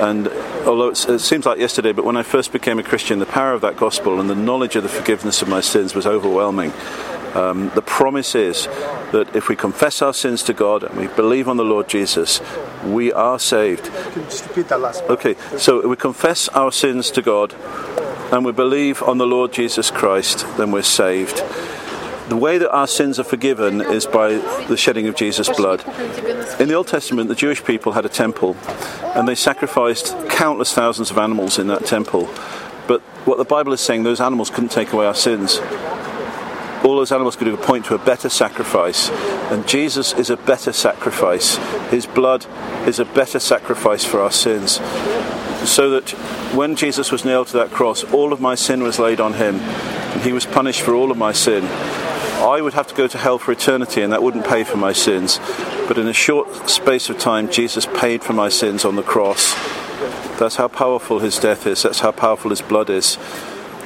And 0.00 0.26
although 0.66 0.88
it 0.88 0.96
seems 1.20 1.46
like 1.46 1.60
yesterday, 1.60 1.92
but 1.92 2.04
when 2.04 2.16
I 2.16 2.24
first 2.24 2.50
became 2.50 2.80
a 2.80 2.82
Christian, 2.82 3.20
the 3.20 3.26
power 3.26 3.52
of 3.52 3.60
that 3.60 3.76
gospel 3.76 4.18
and 4.18 4.28
the 4.28 4.34
knowledge 4.34 4.74
of 4.74 4.82
the 4.82 4.88
forgiveness 4.88 5.42
of 5.42 5.48
my 5.48 5.60
sins 5.60 5.94
was 5.94 6.06
overwhelming. 6.06 6.72
Um, 7.34 7.70
the 7.74 7.82
promise 7.82 8.34
is 8.34 8.66
that 9.12 9.34
if 9.34 9.48
we 9.48 9.56
confess 9.56 10.02
our 10.02 10.12
sins 10.12 10.42
to 10.44 10.52
God 10.52 10.82
and 10.82 10.98
we 10.98 11.06
believe 11.06 11.48
on 11.48 11.56
the 11.56 11.64
Lord 11.64 11.88
Jesus, 11.88 12.40
we 12.84 13.12
are 13.12 13.38
saved. 13.38 13.84
Can 13.84 14.22
you 14.22 14.28
just 14.28 14.46
repeat 14.48 14.68
that 14.68 14.80
last 14.80 15.06
part? 15.06 15.18
Okay, 15.18 15.36
so 15.56 15.86
we 15.86 15.96
confess 15.96 16.48
our 16.48 16.70
sins 16.70 17.10
to 17.12 17.22
God 17.22 17.54
and 18.32 18.44
we 18.44 18.52
believe 18.52 19.02
on 19.02 19.18
the 19.18 19.26
Lord 19.26 19.52
Jesus 19.52 19.90
Christ, 19.90 20.46
then 20.56 20.72
we're 20.72 20.82
saved. 20.82 21.42
The 22.28 22.36
way 22.36 22.56
that 22.56 22.70
our 22.70 22.86
sins 22.86 23.18
are 23.18 23.24
forgiven 23.24 23.80
is 23.80 24.06
by 24.06 24.34
the 24.68 24.76
shedding 24.76 25.06
of 25.06 25.16
Jesus' 25.16 25.48
blood. 25.50 25.80
In 26.60 26.68
the 26.68 26.74
Old 26.74 26.88
Testament, 26.88 27.28
the 27.28 27.34
Jewish 27.34 27.62
people 27.64 27.92
had 27.92 28.06
a 28.06 28.08
temple 28.08 28.56
and 29.14 29.28
they 29.28 29.34
sacrificed 29.34 30.16
countless 30.30 30.72
thousands 30.72 31.10
of 31.10 31.18
animals 31.18 31.58
in 31.58 31.66
that 31.66 31.84
temple. 31.84 32.30
But 32.86 33.00
what 33.26 33.38
the 33.38 33.44
Bible 33.44 33.72
is 33.72 33.80
saying, 33.80 34.04
those 34.04 34.20
animals 34.20 34.50
couldn't 34.50 34.70
take 34.70 34.92
away 34.92 35.06
our 35.06 35.14
sins. 35.14 35.60
All 36.84 36.96
those 36.96 37.12
animals 37.12 37.36
could 37.36 37.56
point 37.60 37.84
to 37.86 37.94
a 37.94 37.98
better 37.98 38.28
sacrifice, 38.28 39.08
and 39.50 39.66
Jesus 39.68 40.12
is 40.14 40.30
a 40.30 40.36
better 40.36 40.72
sacrifice. 40.72 41.56
His 41.90 42.06
blood 42.06 42.46
is 42.88 42.98
a 42.98 43.04
better 43.04 43.38
sacrifice 43.38 44.04
for 44.04 44.20
our 44.20 44.32
sins. 44.32 44.80
So 45.68 45.90
that 45.90 46.10
when 46.54 46.74
Jesus 46.74 47.12
was 47.12 47.24
nailed 47.24 47.46
to 47.48 47.58
that 47.58 47.70
cross, 47.70 48.02
all 48.12 48.32
of 48.32 48.40
my 48.40 48.56
sin 48.56 48.82
was 48.82 48.98
laid 48.98 49.20
on 49.20 49.34
him, 49.34 49.56
and 49.60 50.22
he 50.22 50.32
was 50.32 50.44
punished 50.44 50.80
for 50.80 50.92
all 50.92 51.12
of 51.12 51.16
my 51.16 51.32
sin. 51.32 51.64
I 52.42 52.60
would 52.60 52.74
have 52.74 52.88
to 52.88 52.94
go 52.96 53.06
to 53.06 53.18
hell 53.18 53.38
for 53.38 53.52
eternity, 53.52 54.02
and 54.02 54.12
that 54.12 54.22
wouldn't 54.22 54.44
pay 54.44 54.64
for 54.64 54.76
my 54.76 54.92
sins. 54.92 55.38
But 55.86 55.98
in 55.98 56.08
a 56.08 56.12
short 56.12 56.68
space 56.68 57.08
of 57.08 57.18
time, 57.18 57.48
Jesus 57.48 57.86
paid 57.86 58.24
for 58.24 58.32
my 58.32 58.48
sins 58.48 58.84
on 58.84 58.96
the 58.96 59.04
cross. 59.04 59.54
That's 60.40 60.56
how 60.56 60.66
powerful 60.66 61.20
his 61.20 61.38
death 61.38 61.68
is, 61.68 61.84
that's 61.84 62.00
how 62.00 62.10
powerful 62.10 62.50
his 62.50 62.60
blood 62.60 62.90
is. 62.90 63.16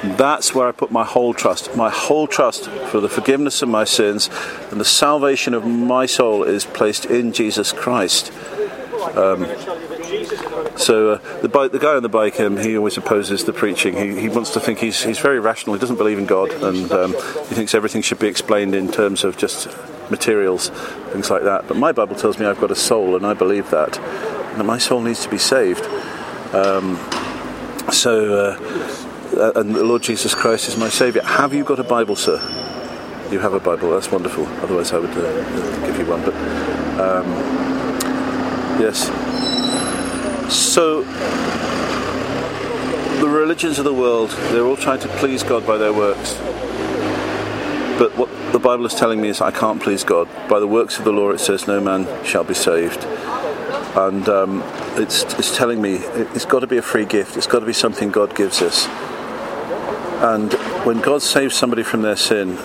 That's 0.03 0.53
where 0.53 0.67
I 0.67 0.71
put 0.71 0.91
my 0.91 1.03
whole 1.03 1.33
trust. 1.33 1.75
My 1.75 1.89
whole 1.89 2.27
trust 2.27 2.69
for 2.69 2.99
the 2.99 3.09
forgiveness 3.09 3.61
of 3.61 3.69
my 3.69 3.83
sins 3.83 4.29
and 4.71 4.79
the 4.79 4.85
salvation 4.85 5.53
of 5.53 5.65
my 5.65 6.05
soul 6.05 6.43
is 6.43 6.65
placed 6.65 7.05
in 7.05 7.33
Jesus 7.33 7.71
Christ. 7.71 8.31
Um, 9.15 9.45
so 10.77 11.13
uh, 11.13 11.39
the, 11.41 11.49
bike, 11.49 11.71
the 11.71 11.79
guy 11.79 11.95
on 11.95 12.03
the 12.03 12.09
bike, 12.09 12.39
um, 12.39 12.57
he 12.57 12.77
always 12.77 12.97
opposes 12.97 13.45
the 13.45 13.53
preaching. 13.53 13.95
He, 13.95 14.21
he 14.21 14.29
wants 14.29 14.51
to 14.51 14.59
think 14.59 14.79
he's, 14.79 15.03
he's 15.03 15.19
very 15.19 15.39
rational. 15.39 15.75
He 15.75 15.79
doesn't 15.79 15.97
believe 15.97 16.19
in 16.19 16.25
God, 16.25 16.51
and 16.51 16.91
um, 16.91 17.13
he 17.13 17.55
thinks 17.55 17.73
everything 17.73 18.01
should 18.01 18.19
be 18.19 18.27
explained 18.27 18.75
in 18.75 18.91
terms 18.91 19.23
of 19.23 19.37
just 19.37 19.67
materials, 20.11 20.69
things 21.11 21.29
like 21.29 21.43
that. 21.43 21.67
But 21.67 21.77
my 21.77 21.91
Bible 21.91 22.15
tells 22.15 22.37
me 22.37 22.45
I've 22.45 22.59
got 22.59 22.71
a 22.71 22.75
soul, 22.75 23.15
and 23.15 23.25
I 23.25 23.33
believe 23.33 23.69
that, 23.71 23.97
and 23.97 24.59
that 24.59 24.65
my 24.65 24.77
soul 24.77 25.01
needs 25.01 25.23
to 25.23 25.29
be 25.29 25.37
saved. 25.39 25.85
Um, 26.53 26.97
so, 27.91 28.51
uh, 28.51 29.06
and 29.37 29.75
the 29.75 29.83
Lord 29.83 30.01
Jesus 30.01 30.33
Christ 30.33 30.67
is 30.67 30.77
my 30.77 30.89
Saviour. 30.89 31.23
Have 31.23 31.53
you 31.53 31.63
got 31.63 31.79
a 31.79 31.83
Bible, 31.83 32.15
sir? 32.15 32.37
You 33.31 33.39
have 33.39 33.53
a 33.53 33.59
Bible. 33.59 33.91
That's 33.91 34.11
wonderful. 34.11 34.45
Otherwise, 34.63 34.93
I 34.93 34.99
would 34.99 35.09
uh, 35.11 35.85
give 35.85 35.97
you 35.97 36.05
one. 36.05 36.23
But 36.23 36.33
um, 36.99 37.27
yes. 38.79 39.07
So, 40.53 41.03
the 43.19 43.27
religions 43.27 43.79
of 43.79 43.85
the 43.85 43.93
world, 43.93 44.29
they're 44.51 44.65
all 44.65 44.77
trying 44.77 44.99
to 45.01 45.07
please 45.19 45.43
God 45.43 45.67
by 45.67 45.77
their 45.77 45.93
works. 45.93 46.33
But 47.99 48.15
what 48.15 48.29
the 48.53 48.59
Bible 48.59 48.85
is 48.85 48.93
telling 48.93 49.21
me 49.21 49.29
is 49.29 49.41
I 49.41 49.51
can't 49.51 49.81
please 49.81 50.03
God. 50.03 50.29
By 50.47 50.59
the 50.59 50.67
works 50.67 50.99
of 50.99 51.05
the 51.05 51.11
law, 51.11 51.31
it 51.31 51.39
says 51.39 51.67
no 51.67 51.81
man 51.81 52.07
shall 52.23 52.43
be 52.43 52.53
saved. 52.53 53.03
And 53.95 54.29
um, 54.29 54.63
it's, 54.95 55.23
it's 55.33 55.55
telling 55.55 55.81
me 55.81 55.95
it's 55.95 56.45
got 56.45 56.59
to 56.59 56.67
be 56.67 56.77
a 56.77 56.81
free 56.81 57.05
gift. 57.05 57.35
It's 57.35 57.47
got 57.47 57.59
to 57.59 57.65
be 57.65 57.73
something 57.73 58.11
God 58.11 58.35
gives 58.35 58.61
us. 58.61 58.87
And 60.19 60.51
when 60.83 60.99
God 60.99 61.21
saves 61.21 61.55
somebody 61.55 61.83
from 61.83 62.01
their 62.01 62.15
sin, 62.15 62.57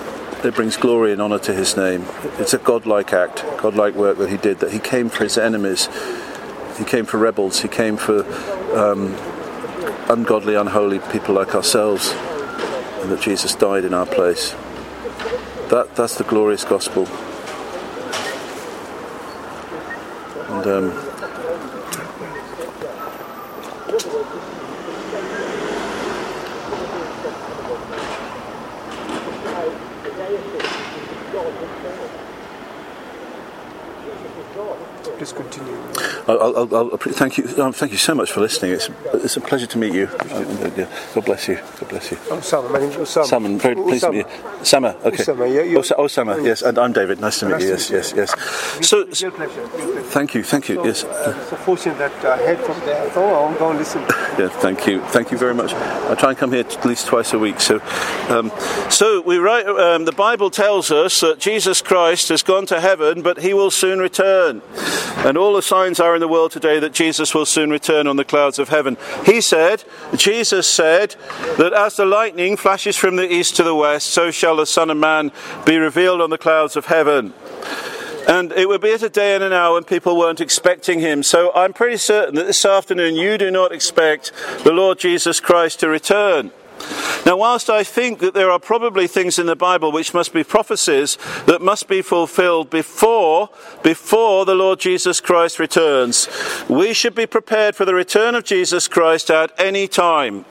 it 0.42 0.54
brings 0.54 0.76
glory 0.76 1.12
and 1.12 1.20
honour 1.20 1.38
to 1.40 1.52
his 1.52 1.76
name. 1.76 2.06
It's 2.38 2.54
a 2.54 2.58
godlike 2.58 3.12
act, 3.12 3.44
godlike 3.58 3.94
work 3.94 4.16
that 4.18 4.30
he 4.30 4.38
did, 4.38 4.60
that 4.60 4.72
he 4.72 4.78
came 4.78 5.08
for 5.08 5.22
his 5.22 5.36
enemies, 5.36 5.88
he 6.78 6.84
came 6.84 7.04
for 7.04 7.18
rebels, 7.18 7.60
he 7.60 7.68
came 7.68 7.98
for 7.98 8.24
um, 8.74 9.14
ungodly, 10.08 10.54
unholy 10.54 10.98
people 11.12 11.34
like 11.34 11.54
ourselves, 11.54 12.12
and 13.02 13.10
that 13.12 13.20
Jesus 13.20 13.54
died 13.54 13.84
in 13.84 13.92
our 13.92 14.06
place. 14.06 14.52
That, 15.68 15.94
that's 15.94 16.16
the 16.16 16.24
glorious 16.24 16.64
gospel. 16.64 17.06
And 20.48 20.66
um, 20.66 21.11
I'll, 36.28 36.56
I'll, 36.56 36.76
I'll, 36.76 36.96
thank 36.98 37.36
you. 37.38 37.44
Um, 37.62 37.72
thank 37.72 37.90
you 37.92 37.98
so 37.98 38.14
much 38.14 38.30
for 38.32 38.40
listening. 38.40 38.72
It's, 38.72 38.88
it's 39.14 39.36
a 39.36 39.40
pleasure 39.40 39.66
to 39.66 39.78
meet 39.78 39.92
you. 39.92 40.06
God 40.06 41.24
bless 41.24 41.48
you. 41.48 41.56
God 41.80 41.88
bless 41.88 42.10
you. 42.10 42.16
Osama, 42.16 42.70
my 42.70 42.78
name 42.78 42.90
is 42.90 42.96
Osama. 42.96 43.24
Salman, 43.26 43.58
very 43.58 43.74
pleased 43.74 44.04
to 44.04 44.12
meet 44.12 44.26
you. 44.26 44.64
Sama, 44.64 44.96
okay. 45.04 45.16
Osama, 45.24 45.52
yeah, 45.72 45.78
Osa- 45.78 45.94
Osama, 45.96 46.44
yes, 46.44 46.62
and 46.62 46.78
I'm 46.78 46.92
David. 46.92 47.20
Nice 47.20 47.40
to 47.40 47.46
meet 47.46 47.52
Nice 47.54 47.62
you. 47.62 47.68
to 47.68 47.72
Yes, 47.96 48.12
meet 48.12 48.18
yes, 48.20 48.34
yes. 48.36 48.86
So, 48.88 48.98
Real 48.98 49.06
pleasure. 49.32 49.60
Real 49.60 49.70
pleasure. 49.70 50.00
thank 50.02 50.34
you, 50.34 50.42
thank 50.44 50.68
you. 50.68 50.76
So, 50.76 50.84
Yes, 50.84 51.04
uh, 51.04 51.44
so 51.50 51.56
fortunate 51.56 51.98
that 51.98 52.24
I 52.24 52.36
heard 52.46 52.58
from 52.60 52.78
there. 52.86 53.02
I 53.02 53.08
thought, 53.10 53.32
oh, 53.32 53.46
I'll 53.48 53.58
go 53.58 53.70
and 53.70 53.78
listen. 53.78 54.00
yeah, 54.38 54.48
thank 54.48 54.86
you, 54.86 55.00
thank 55.06 55.30
you 55.32 55.38
very 55.38 55.54
much. 55.54 55.72
I 55.74 56.14
try 56.14 56.30
and 56.30 56.38
come 56.38 56.52
here 56.52 56.60
at 56.60 56.84
least 56.84 57.06
twice 57.08 57.32
a 57.32 57.38
week. 57.38 57.60
So, 57.60 57.80
um, 58.28 58.52
so 58.90 59.20
we 59.22 59.38
write. 59.38 59.66
Um, 59.66 60.04
the 60.04 60.12
Bible 60.12 60.50
tells 60.50 60.90
us 60.92 61.20
that 61.20 61.38
Jesus 61.40 61.82
Christ 61.82 62.28
has 62.28 62.42
gone 62.44 62.66
to 62.66 62.80
heaven, 62.80 63.22
but 63.22 63.38
He 63.40 63.52
will 63.54 63.70
soon 63.72 63.98
return, 63.98 64.62
and 65.24 65.36
all 65.36 65.52
the 65.54 65.62
signs 65.62 65.98
are 65.98 66.11
in 66.14 66.20
the 66.20 66.28
world 66.28 66.52
today 66.52 66.78
that 66.78 66.92
Jesus 66.92 67.34
will 67.34 67.46
soon 67.46 67.70
return 67.70 68.06
on 68.06 68.16
the 68.16 68.24
clouds 68.24 68.58
of 68.58 68.68
heaven. 68.68 68.96
He 69.24 69.40
said, 69.40 69.84
Jesus 70.16 70.66
said, 70.68 71.16
that 71.58 71.72
as 71.72 71.96
the 71.96 72.04
lightning 72.04 72.56
flashes 72.56 72.96
from 72.96 73.16
the 73.16 73.32
east 73.32 73.56
to 73.56 73.62
the 73.62 73.74
west, 73.74 74.08
so 74.08 74.30
shall 74.30 74.56
the 74.56 74.66
Son 74.66 74.90
of 74.90 74.96
Man 74.96 75.32
be 75.64 75.76
revealed 75.76 76.20
on 76.20 76.30
the 76.30 76.38
clouds 76.38 76.76
of 76.76 76.86
heaven. 76.86 77.34
And 78.28 78.52
it 78.52 78.68
would 78.68 78.80
be 78.80 78.92
at 78.92 79.02
a 79.02 79.08
day 79.08 79.34
and 79.34 79.42
an 79.42 79.52
hour 79.52 79.74
when 79.74 79.84
people 79.84 80.16
weren't 80.16 80.40
expecting 80.40 81.00
him. 81.00 81.22
So 81.22 81.52
I'm 81.54 81.72
pretty 81.72 81.96
certain 81.96 82.36
that 82.36 82.46
this 82.46 82.64
afternoon 82.64 83.16
you 83.16 83.36
do 83.36 83.50
not 83.50 83.72
expect 83.72 84.32
the 84.62 84.72
Lord 84.72 84.98
Jesus 84.98 85.40
Christ 85.40 85.80
to 85.80 85.88
return. 85.88 86.52
Now, 87.24 87.36
whilst 87.36 87.70
I 87.70 87.84
think 87.84 88.18
that 88.18 88.34
there 88.34 88.50
are 88.50 88.58
probably 88.58 89.06
things 89.06 89.38
in 89.38 89.46
the 89.46 89.56
Bible 89.56 89.92
which 89.92 90.12
must 90.12 90.32
be 90.32 90.42
prophecies 90.42 91.16
that 91.46 91.62
must 91.62 91.88
be 91.88 92.02
fulfilled 92.02 92.68
before, 92.68 93.48
before 93.82 94.44
the 94.44 94.54
Lord 94.54 94.80
Jesus 94.80 95.20
Christ 95.20 95.58
returns, 95.58 96.28
we 96.68 96.92
should 96.92 97.14
be 97.14 97.26
prepared 97.26 97.76
for 97.76 97.84
the 97.84 97.94
return 97.94 98.34
of 98.34 98.44
Jesus 98.44 98.88
Christ 98.88 99.30
at 99.30 99.52
any 99.58 99.86
time. 99.86 100.44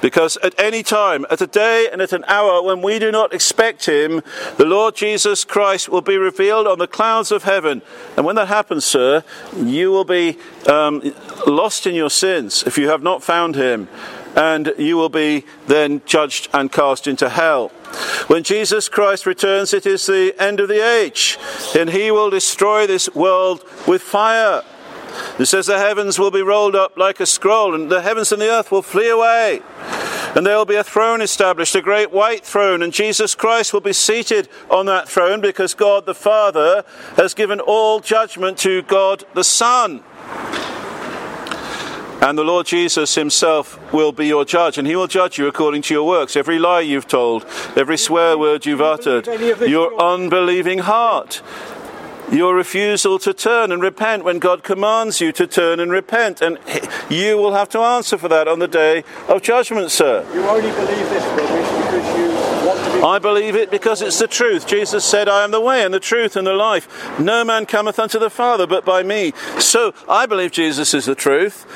Because 0.00 0.36
at 0.38 0.58
any 0.60 0.82
time, 0.82 1.24
at 1.30 1.40
a 1.40 1.46
day 1.46 1.88
and 1.90 2.02
at 2.02 2.12
an 2.12 2.24
hour 2.28 2.62
when 2.62 2.82
we 2.82 2.98
do 2.98 3.10
not 3.10 3.32
expect 3.32 3.86
Him, 3.86 4.22
the 4.58 4.66
Lord 4.66 4.94
Jesus 4.94 5.44
Christ 5.44 5.88
will 5.88 6.02
be 6.02 6.18
revealed 6.18 6.66
on 6.66 6.78
the 6.78 6.86
clouds 6.86 7.32
of 7.32 7.44
heaven. 7.44 7.80
And 8.16 8.26
when 8.26 8.36
that 8.36 8.48
happens, 8.48 8.84
sir, 8.84 9.24
you 9.56 9.90
will 9.90 10.04
be 10.04 10.36
um, 10.66 11.14
lost 11.46 11.86
in 11.86 11.94
your 11.94 12.10
sins 12.10 12.64
if 12.66 12.76
you 12.76 12.88
have 12.88 13.02
not 13.02 13.22
found 13.22 13.54
Him. 13.54 13.88
And 14.36 14.74
you 14.78 14.96
will 14.96 15.08
be 15.08 15.44
then 15.66 16.02
judged 16.06 16.48
and 16.52 16.72
cast 16.72 17.06
into 17.06 17.28
hell. 17.28 17.68
When 18.26 18.42
Jesus 18.42 18.88
Christ 18.88 19.26
returns, 19.26 19.72
it 19.72 19.86
is 19.86 20.06
the 20.06 20.34
end 20.38 20.58
of 20.60 20.68
the 20.68 20.84
age, 20.84 21.38
and 21.78 21.90
He 21.90 22.10
will 22.10 22.30
destroy 22.30 22.86
this 22.86 23.08
world 23.14 23.64
with 23.86 24.02
fire. 24.02 24.62
It 25.38 25.46
says 25.46 25.66
the 25.66 25.78
heavens 25.78 26.18
will 26.18 26.30
be 26.30 26.42
rolled 26.42 26.74
up 26.74 26.96
like 26.96 27.20
a 27.20 27.26
scroll, 27.26 27.74
and 27.74 27.90
the 27.90 28.02
heavens 28.02 28.32
and 28.32 28.42
the 28.42 28.50
earth 28.50 28.72
will 28.72 28.82
flee 28.82 29.10
away. 29.10 29.62
And 30.34 30.44
there 30.44 30.56
will 30.56 30.64
be 30.64 30.74
a 30.74 30.82
throne 30.82 31.20
established, 31.20 31.76
a 31.76 31.80
great 31.80 32.10
white 32.10 32.44
throne, 32.44 32.82
and 32.82 32.92
Jesus 32.92 33.36
Christ 33.36 33.72
will 33.72 33.80
be 33.80 33.92
seated 33.92 34.48
on 34.68 34.86
that 34.86 35.08
throne 35.08 35.40
because 35.40 35.74
God 35.74 36.06
the 36.06 36.14
Father 36.14 36.84
has 37.16 37.34
given 37.34 37.60
all 37.60 38.00
judgment 38.00 38.58
to 38.58 38.82
God 38.82 39.22
the 39.34 39.44
Son. 39.44 40.02
And 42.24 42.38
the 42.38 42.42
Lord 42.42 42.64
Jesus 42.64 43.16
Himself 43.16 43.78
will 43.92 44.10
be 44.10 44.26
your 44.26 44.46
judge, 44.46 44.78
and 44.78 44.86
He 44.86 44.96
will 44.96 45.06
judge 45.06 45.36
you 45.36 45.46
according 45.46 45.82
to 45.82 45.94
your 45.94 46.06
works. 46.06 46.36
Every 46.36 46.58
lie 46.58 46.80
you've 46.80 47.06
told, 47.06 47.44
every 47.76 47.98
swear 47.98 48.38
word 48.38 48.64
you've 48.64 48.80
uttered, 48.80 49.26
your 49.60 49.94
unbelieving 50.00 50.78
heart, 50.78 51.42
your 52.32 52.54
refusal 52.54 53.18
to 53.18 53.34
turn 53.34 53.70
and 53.70 53.82
repent 53.82 54.24
when 54.24 54.38
God 54.38 54.62
commands 54.62 55.20
you 55.20 55.32
to 55.32 55.46
turn 55.46 55.78
and 55.80 55.92
repent. 55.92 56.40
And 56.40 56.58
you 57.10 57.36
will 57.36 57.52
have 57.52 57.68
to 57.70 57.80
answer 57.80 58.16
for 58.16 58.28
that 58.28 58.48
on 58.48 58.58
the 58.58 58.68
day 58.68 59.04
of 59.28 59.42
judgment, 59.42 59.90
sir. 59.90 60.26
You 60.32 60.44
only 60.44 60.70
believe 60.70 61.10
this 61.10 61.24
rubbish 61.26 61.90
because 61.92 62.18
you. 62.18 62.33
I 63.04 63.18
believe 63.18 63.54
it 63.54 63.70
because 63.70 64.00
it's 64.00 64.18
the 64.18 64.26
truth. 64.26 64.66
Jesus 64.66 65.04
said, 65.04 65.28
I 65.28 65.44
am 65.44 65.50
the 65.50 65.60
way 65.60 65.84
and 65.84 65.92
the 65.92 66.00
truth 66.00 66.36
and 66.36 66.46
the 66.46 66.54
life. 66.54 67.18
No 67.20 67.44
man 67.44 67.66
cometh 67.66 67.98
unto 67.98 68.18
the 68.18 68.30
Father 68.30 68.66
but 68.66 68.86
by 68.86 69.02
me. 69.02 69.32
So 69.58 69.92
I 70.08 70.24
believe 70.24 70.52
Jesus 70.52 70.94
is 70.94 71.04
the 71.04 71.14
truth. 71.14 71.66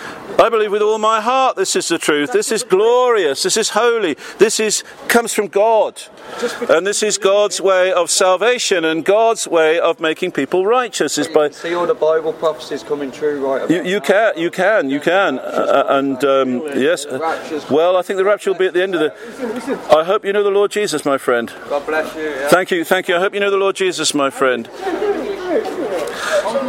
I 0.40 0.48
believe 0.48 0.72
with 0.72 0.80
all 0.82 0.98
my 0.98 1.20
heart 1.20 1.56
this 1.56 1.76
is 1.76 1.88
the 1.88 1.98
truth. 1.98 2.32
This 2.32 2.50
is 2.50 2.62
glorious. 2.62 3.42
This 3.42 3.58
is 3.58 3.70
holy. 3.70 4.16
This 4.38 4.58
is 4.58 4.84
comes 5.08 5.34
from 5.34 5.48
God. 5.48 6.00
And 6.68 6.86
this 6.86 7.02
is 7.02 7.18
God's 7.18 7.60
way 7.60 7.92
of 7.92 8.10
salvation 8.10 8.84
and 8.84 9.04
God's 9.04 9.48
way 9.48 9.78
of 9.78 10.00
making 10.00 10.32
people 10.32 10.66
righteous 10.66 11.18
is 11.18 11.28
by 11.28 11.50
See 11.50 11.74
all 11.74 11.86
the 11.86 11.94
Bible 11.94 12.32
prophecies 12.32 12.82
coming 12.82 13.10
true 13.10 13.44
right 13.44 13.68
you, 13.70 13.82
you 13.82 14.00
can, 14.00 14.36
you 14.36 14.50
can, 14.50 14.90
you 14.90 15.00
can, 15.00 15.38
uh, 15.38 15.84
and 15.88 16.22
um, 16.24 16.62
yes. 16.78 17.06
Well, 17.70 17.96
I 17.96 18.02
think 18.02 18.16
the 18.16 18.24
rapture 18.24 18.52
will 18.52 18.58
be 18.58 18.66
at 18.66 18.74
the 18.74 18.82
end 18.82 18.94
of 18.94 19.00
the. 19.00 19.94
I 19.94 20.04
hope 20.04 20.24
you 20.24 20.32
know 20.32 20.42
the 20.42 20.50
Lord 20.50 20.70
Jesus, 20.70 21.04
my 21.04 21.18
friend. 21.18 21.52
God 21.68 21.86
bless 21.86 22.14
you. 22.14 22.48
Thank 22.48 22.70
you, 22.70 22.84
thank 22.84 23.08
you. 23.08 23.16
I 23.16 23.20
hope 23.20 23.34
you 23.34 23.40
know 23.40 23.50
the 23.50 23.56
Lord 23.56 23.76
Jesus, 23.76 24.14
my 24.14 24.30
friend. 24.30 24.68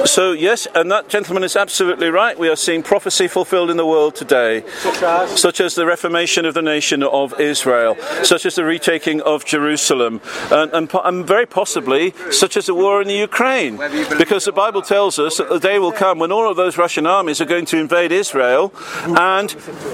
So, 0.06 0.32
yes, 0.32 0.68
and 0.74 0.90
that 0.92 1.10
gentleman 1.10 1.44
is 1.44 1.56
absolutely 1.56 2.10
right. 2.10 2.38
We 2.38 2.50
are 2.50 2.56
seeing 2.56 2.84
prophecy 2.84 3.28
fulfilled 3.28 3.70
in 3.70 3.78
the 3.78 3.86
world 3.86 4.16
today, 4.16 4.64
Such 4.68 5.04
as? 5.04 5.40
such 5.40 5.62
as 5.62 5.76
the 5.76 5.86
reformation 5.86 6.46
of 6.46 6.54
the 6.54 6.62
nation 6.62 7.04
of 7.04 7.40
Israel, 7.40 7.98
such 8.24 8.46
as 8.46 8.56
the 8.56 8.64
retaking 8.64 9.22
of 9.22 9.46
Jerusalem, 9.46 10.22
and, 10.52 10.72
and, 10.74 10.90
and 11.04 11.28
very 11.28 11.46
possibly 11.46 12.14
such 12.32 12.56
as 12.58 12.66
the 12.68 12.74
war 12.74 13.02
in 13.02 13.08
the 13.08 13.16
Ukraine. 13.16 13.78
Because 14.18 14.46
the 14.46 14.52
Bible 14.54 14.82
tells 14.82 15.20
us 15.20 15.38
that 15.38 15.50
the 15.50 15.60
day 15.60 15.80
will 15.80 15.92
come 15.92 16.20
when 16.20 16.32
all 16.32 16.50
of 16.50 16.56
those 16.56 16.78
Russian 16.78 17.06
armies 17.06 17.42
are 17.42 17.46
going 17.46 17.66
to 17.66 17.78
invade 17.78 18.12
Israel 18.12 18.74
and 19.06 19.50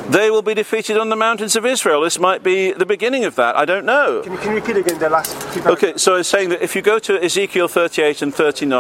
they 0.10 0.30
will 0.30 0.44
be 0.44 0.54
defeated 0.54 0.98
on 0.98 1.10
the 1.10 1.16
mountains 1.16 1.56
of 1.56 1.66
Israel. 1.66 2.02
This 2.02 2.20
might 2.20 2.44
be 2.44 2.72
the 2.72 2.86
beginning 2.86 3.26
of 3.26 3.36
that. 3.36 3.56
I 3.56 3.66
don't 3.66 3.86
know. 3.86 4.22
Can 4.22 4.34
you, 4.34 4.38
can 4.38 4.50
you 4.50 4.56
repeat 4.56 4.78
again 4.78 5.00
the 5.00 5.10
last? 5.10 5.36
Okay, 5.66 5.94
so 5.98 6.14
I 6.14 6.18
was 6.18 6.28
saying 6.28 6.50
that 6.50 6.62
if 6.62 6.76
you 6.76 6.82
go 6.82 7.00
to 7.00 7.22
Ezekiel 7.24 7.68
38 7.68 8.22
and 8.22 8.34
39, 8.34 8.74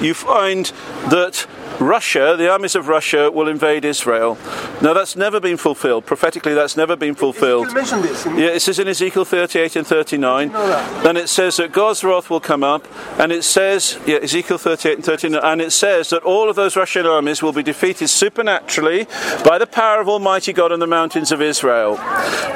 you 0.00 0.14
find 0.14 0.66
that 1.10 1.46
Russia, 1.80 2.36
the 2.38 2.50
armies 2.50 2.74
of 2.74 2.88
Russia, 2.88 3.30
will 3.30 3.48
invade 3.48 3.84
Israel. 3.84 4.38
Now, 4.80 4.92
that's 4.92 5.16
never 5.16 5.40
been 5.40 5.56
fulfilled. 5.56 6.06
Prophetically, 6.06 6.54
that's 6.54 6.76
never 6.76 6.96
been 6.96 7.14
fulfilled. 7.14 7.68
You 7.68 7.74
mentioned 7.74 8.04
this. 8.04 8.26
Yeah, 8.26 8.48
it 8.48 8.60
says 8.60 8.78
in 8.78 8.88
Ezekiel 8.88 9.24
38 9.24 9.76
and 9.76 9.86
39. 9.86 10.52
know 10.52 10.66
that. 10.66 11.06
And 11.06 11.18
it 11.18 11.28
says 11.28 11.56
that 11.56 11.72
God's 11.72 12.04
wrath 12.04 12.30
will 12.30 12.40
come 12.40 12.62
up. 12.62 12.86
And 13.18 13.32
it 13.32 13.44
says, 13.44 13.98
yeah, 14.06 14.16
Ezekiel 14.16 14.58
38 14.58 14.94
and 14.96 15.04
39. 15.04 15.40
And 15.42 15.60
it 15.60 15.72
says 15.72 16.10
that 16.10 16.22
all 16.22 16.48
of 16.48 16.56
those 16.56 16.76
Russian 16.76 17.06
armies 17.06 17.42
will 17.42 17.52
be 17.52 17.62
defeated 17.62 18.08
supernaturally 18.08 19.06
by 19.44 19.58
the 19.58 19.66
power 19.66 20.00
of 20.00 20.08
Almighty 20.08 20.52
God 20.52 20.72
on 20.72 20.80
the 20.80 20.86
mountains 20.86 21.32
of 21.32 21.40
Israel. 21.40 21.94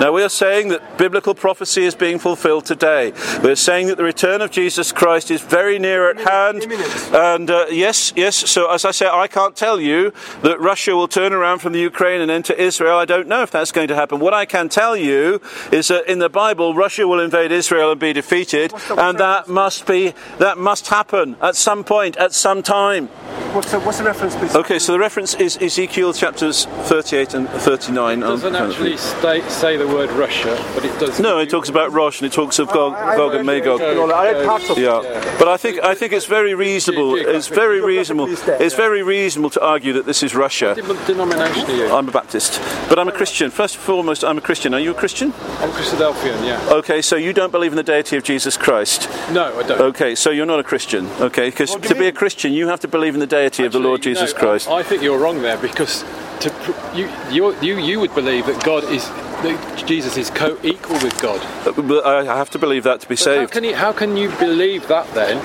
Now, 0.00 0.12
we 0.12 0.22
are 0.22 0.28
saying 0.28 0.68
that 0.68 0.98
biblical 0.98 1.34
prophecy 1.34 1.84
is 1.84 1.94
being 1.94 2.18
fulfilled 2.18 2.66
today. 2.66 3.12
We're 3.42 3.56
saying 3.56 3.88
that 3.88 3.96
the 3.96 4.04
return 4.04 4.42
of 4.42 4.50
Jesus 4.50 4.92
Christ 4.92 5.30
is 5.30 5.40
very 5.40 5.78
near 5.78 6.10
at 6.10 6.18
hand. 6.18 6.65
Imminent. 6.66 7.14
And 7.14 7.50
uh, 7.50 7.66
yes, 7.70 8.12
yes. 8.16 8.34
So, 8.36 8.70
as 8.70 8.84
I 8.84 8.90
say, 8.90 9.06
I 9.06 9.28
can't 9.28 9.54
tell 9.54 9.80
you 9.80 10.12
that 10.42 10.60
Russia 10.60 10.94
will 10.96 11.08
turn 11.08 11.32
around 11.32 11.60
from 11.60 11.72
the 11.72 11.78
Ukraine 11.80 12.20
and 12.20 12.30
enter 12.30 12.52
Israel. 12.54 12.96
I 12.98 13.04
don't 13.04 13.28
know 13.28 13.42
if 13.42 13.50
that's 13.50 13.72
going 13.72 13.88
to 13.88 13.94
happen. 13.94 14.18
What 14.18 14.34
I 14.34 14.44
can 14.46 14.68
tell 14.68 14.96
you 14.96 15.40
is 15.70 15.88
that 15.88 16.10
in 16.10 16.18
the 16.18 16.28
Bible, 16.28 16.74
Russia 16.74 17.06
will 17.06 17.20
invade 17.20 17.52
Israel 17.52 17.92
and 17.92 18.00
be 18.00 18.12
defeated, 18.12 18.72
the- 18.72 18.96
and 18.96 19.18
that 19.18 19.48
must 19.48 19.86
be 19.86 20.12
that 20.38 20.58
must 20.58 20.88
happen 20.88 21.36
at 21.40 21.54
some 21.56 21.84
point, 21.84 22.16
at 22.16 22.32
some 22.32 22.62
time. 22.62 23.06
what's 23.54 23.70
the, 23.70 23.80
what's 23.80 23.98
the 23.98 24.04
reference, 24.04 24.34
please? 24.36 24.54
Okay, 24.56 24.78
so 24.78 24.92
the 24.92 24.98
reference 24.98 25.34
is 25.34 25.56
Ezekiel 25.60 26.12
chapters 26.12 26.66
38 26.90 27.34
and 27.34 27.48
39. 27.48 28.18
It 28.18 28.24
um, 28.24 28.30
doesn't 28.30 28.52
kind 28.52 28.64
of 28.64 28.70
actually 28.72 28.96
thing. 28.96 29.20
state, 29.20 29.44
say 29.50 29.76
the 29.76 29.86
word 29.86 30.10
Russia, 30.10 30.54
but 30.74 30.84
it 30.84 30.98
does. 30.98 31.20
No, 31.20 31.38
it 31.38 31.48
talks 31.50 31.68
about 31.68 31.92
Rosh 31.92 32.20
and 32.20 32.26
it 32.30 32.34
talks 32.34 32.58
of 32.58 32.68
Gog, 32.68 32.92
I- 32.94 33.12
I 33.12 33.16
Gog 33.16 33.34
and 33.34 33.46
Magog. 33.46 33.80
No, 33.80 34.06
no, 34.06 34.14
I 34.14 34.32
read 34.32 34.46
parts 34.46 34.68
of 34.70 34.78
it. 34.78 34.82
Yeah, 34.82 35.36
but 35.38 35.48
I 35.48 35.56
think 35.56 35.82
I 35.82 35.94
think 35.94 36.12
it's 36.12 36.26
very 36.26 36.54
reasonable. 36.56 37.14
It's 37.16 37.48
very 37.48 37.80
reasonable. 37.80 38.26
It's 38.28 38.74
very 38.74 39.02
reasonable 39.02 39.50
to 39.50 39.60
argue 39.60 39.92
that 39.94 40.06
this 40.06 40.22
is 40.22 40.34
Russia. 40.34 40.74
What 40.74 41.06
denomination 41.06 41.70
are 41.70 41.76
you? 41.76 41.92
I'm 41.92 42.08
a 42.08 42.12
Baptist, 42.12 42.60
but 42.88 42.98
I'm 42.98 43.08
a 43.08 43.12
Christian. 43.12 43.50
First 43.50 43.76
and 43.76 43.84
foremost, 43.84 44.24
I'm 44.24 44.38
a 44.38 44.40
Christian. 44.40 44.74
Are 44.74 44.80
you 44.80 44.90
a 44.90 44.94
Christian? 44.94 45.32
I'm 45.58 45.70
Christadelphian, 45.70 46.44
yeah. 46.44 46.60
Okay, 46.70 47.02
so 47.02 47.16
you 47.16 47.32
don't 47.32 47.52
believe 47.52 47.72
in 47.72 47.76
the 47.76 47.82
deity 47.82 48.16
of 48.16 48.24
Jesus 48.24 48.56
Christ. 48.56 49.08
No, 49.32 49.58
I 49.58 49.62
don't. 49.62 49.80
Okay, 49.80 50.14
so 50.14 50.30
you're 50.30 50.46
not 50.46 50.58
a 50.58 50.64
Christian. 50.64 51.06
Okay, 51.20 51.50
because 51.50 51.74
to 51.74 51.94
be 51.94 52.06
a 52.06 52.12
Christian, 52.12 52.52
you 52.52 52.68
have 52.68 52.80
to 52.80 52.88
believe 52.88 53.14
in 53.14 53.20
the 53.20 53.26
deity 53.26 53.64
of 53.64 53.72
the 53.72 53.80
Lord 53.80 54.02
Jesus 54.02 54.32
no, 54.32 54.38
Christ. 54.38 54.68
I, 54.68 54.78
I 54.78 54.82
think 54.82 55.02
you're 55.02 55.18
wrong 55.18 55.42
there 55.42 55.58
because 55.58 56.04
to 56.40 56.50
pr- 56.50 56.96
you, 56.96 57.08
you 57.30 57.54
you 57.62 57.78
you 57.78 58.00
would 58.00 58.14
believe 58.14 58.46
that 58.46 58.62
God 58.64 58.84
is 58.84 59.04
that 59.42 59.84
Jesus 59.86 60.16
is 60.16 60.30
co-equal 60.30 60.98
with 61.02 61.20
God. 61.20 61.40
But 61.64 62.04
I 62.06 62.24
have 62.24 62.50
to 62.50 62.58
believe 62.58 62.84
that 62.84 63.00
to 63.00 63.08
be 63.08 63.14
But 63.14 63.24
how 63.24 63.24
saved. 63.24 63.52
can 63.52 63.64
you 63.64 63.74
how 63.74 63.92
can 63.92 64.16
you 64.16 64.30
believe 64.38 64.86
that 64.88 65.06
then 65.14 65.36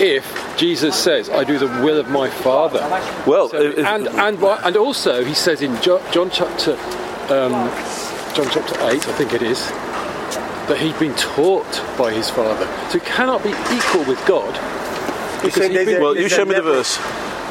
if 0.00 0.24
Jesus 0.56 0.94
says 0.96 1.28
I 1.28 1.44
do 1.44 1.58
the 1.58 1.66
will 1.84 1.98
of 1.98 2.08
my 2.10 2.28
Father? 2.30 2.80
Well, 3.26 3.48
So- 3.48 3.60
if- 3.60 3.78
and 3.78 4.06
and 4.08 4.38
and 4.42 4.76
also 4.76 5.24
he 5.24 5.34
says 5.34 5.62
in 5.62 5.80
Jo- 5.82 6.02
John 6.12 6.30
chapter 6.30 6.72
um, 7.28 7.52
John 8.34 8.46
chapter 8.50 8.74
eight, 8.90 9.06
I 9.08 9.12
think 9.18 9.32
it 9.34 9.42
is, 9.42 9.60
that 10.68 10.78
he'd 10.78 10.98
been 10.98 11.14
taught 11.16 11.82
by 11.98 12.12
his 12.12 12.30
Father. 12.30 12.66
So 12.90 12.98
he 12.98 13.04
cannot 13.04 13.42
be 13.42 13.50
equal 13.50 14.04
with 14.04 14.24
God. 14.26 14.52
Because 15.42 15.66
he'd 15.66 15.74
there's 15.74 15.86
been- 15.86 16.02
Well, 16.02 16.16
you 16.16 16.28
show 16.28 16.44
me 16.44 16.54
the 16.54 16.62
verse. 16.62 16.98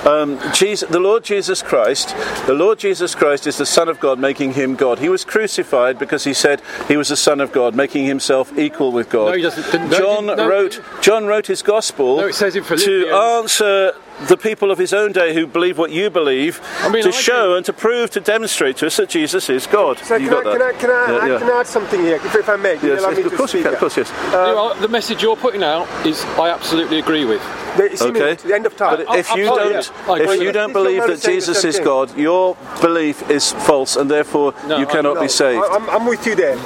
Um, 0.06 0.39
Jesus, 0.54 0.89
the 0.89 1.00
Lord 1.00 1.24
Jesus 1.24 1.62
Christ, 1.62 2.16
the 2.47 2.54
Lord 2.54 2.80
Jesus 2.80 3.16
Christ 3.16 3.45
is 3.47 3.58
the 3.58 3.66
Son 3.66 3.89
of 3.89 4.00
God, 4.00 4.18
making 4.18 4.54
him 4.54 4.76
God. 4.76 5.00
He 5.00 5.10
was 5.10 5.26
crucified 5.26 6.00
because 6.00 6.24
he 6.24 6.34
said 6.34 6.62
he 6.88 6.95
was 6.95 7.10
the 7.10 7.18
Son 7.18 7.41
of 7.41 7.52
God, 7.52 7.76
making 7.76 8.06
himself 8.06 8.58
equal 8.58 8.91
with 8.91 9.10
God. 9.10 9.28
No, 9.32 9.34
he 9.34 9.41
doesn't- 9.41 9.89
no, 9.89 9.97
John 9.97 10.26
no. 10.28 10.47
wrote. 10.47 10.82
John 11.02 11.26
wrote 11.26 11.47
his 11.47 11.62
gospel 11.62 12.18
No, 12.18 12.28
it 12.28 12.36
says 12.36 12.56
in 12.56 12.64
to 12.64 13.10
answer 13.10 13.93
the 14.28 14.38
people 14.38 14.70
of 14.72 14.78
his 14.78 14.93
own 14.93 15.11
day 15.11 15.34
who 15.34 15.47
believe 15.47 15.78
what 15.78 15.91
you 15.91 16.09
believe, 16.09 16.59
I 16.82 16.89
mean, 16.89 17.03
to 17.03 17.09
I 17.09 17.11
show 17.11 17.49
do- 17.51 17.55
and 17.55 17.65
to 17.65 17.74
prove, 17.74 18.09
to 18.11 18.20
demonstrate 18.20 18.78
to 18.78 18.88
us 18.88 18.97
that 18.97 19.09
Jesus 19.09 19.49
is 19.49 19.65
God. 19.67 19.97
So 19.99 20.15
you 20.15 20.30
can, 20.30 20.38
I, 20.47 20.51
can, 20.53 20.61
I, 20.61 20.72
can, 20.74 20.89
I, 20.89 20.93
Yeah, 21.11 21.17
I 21.17 21.28
yeah. 21.28 21.39
can 21.39 21.49
add 21.49 21.67
something 21.67 22.01
here, 22.01 22.15
if, 22.17 22.36
if 22.36 22.49
I 22.49 22.55
may? 22.57 22.78
Can 22.78 22.88
you 22.89 22.93
Yes, 22.95 23.03
of 23.26 23.34
course 23.36 23.53
you 23.53 23.63
can. 23.63 23.74
Of 23.74 23.80
course, 23.80 23.97
yes. 23.97 24.11
You 24.26 24.32
know, 24.32 24.74
the 24.80 24.88
message 24.88 25.24
you're 25.24 25.36
putting 25.38 25.63
out 25.63 25.88
is 26.05 26.24
I 26.38 26.49
absolutely 26.49 26.99
agree 26.99 27.26
with. 27.26 27.41
It's 27.78 28.01
Okay. 28.01 28.09
imminent, 28.09 28.39
the 28.39 28.53
end 28.55 28.65
of 28.65 28.76
time. 28.76 28.97
But 29.05 29.15
if 29.17 29.34
you 29.36 29.47
I- 29.47 29.51
I- 29.51 29.55
don't, 29.57 29.72
yeah, 29.72 30.24
if 30.34 30.39
you 30.41 30.45
that. 30.47 30.53
don't 30.53 30.74
believe 30.74 30.97
young 30.97 31.07
man 31.07 31.07
that 31.09 31.13
is 31.13 31.22
saying 31.22 31.39
the 31.39 31.45
Jesus 31.45 31.63
is. 31.63 31.80
God, 31.80 32.17
your 32.17 32.57
belief 32.82 33.30
is 33.30 33.51
false, 33.53 33.95
and 33.95 34.09
therefore 34.11 34.53
No, 34.67 34.78
you 34.80 34.86
cannot 34.86 35.15
No, 35.15 35.22
be 35.22 35.28
saved. 35.30 35.63
I, 35.63 35.76
I'm, 35.76 35.89
I'm 35.89 36.05
with 36.05 36.26
you 36.28 36.36
there. 36.36 36.57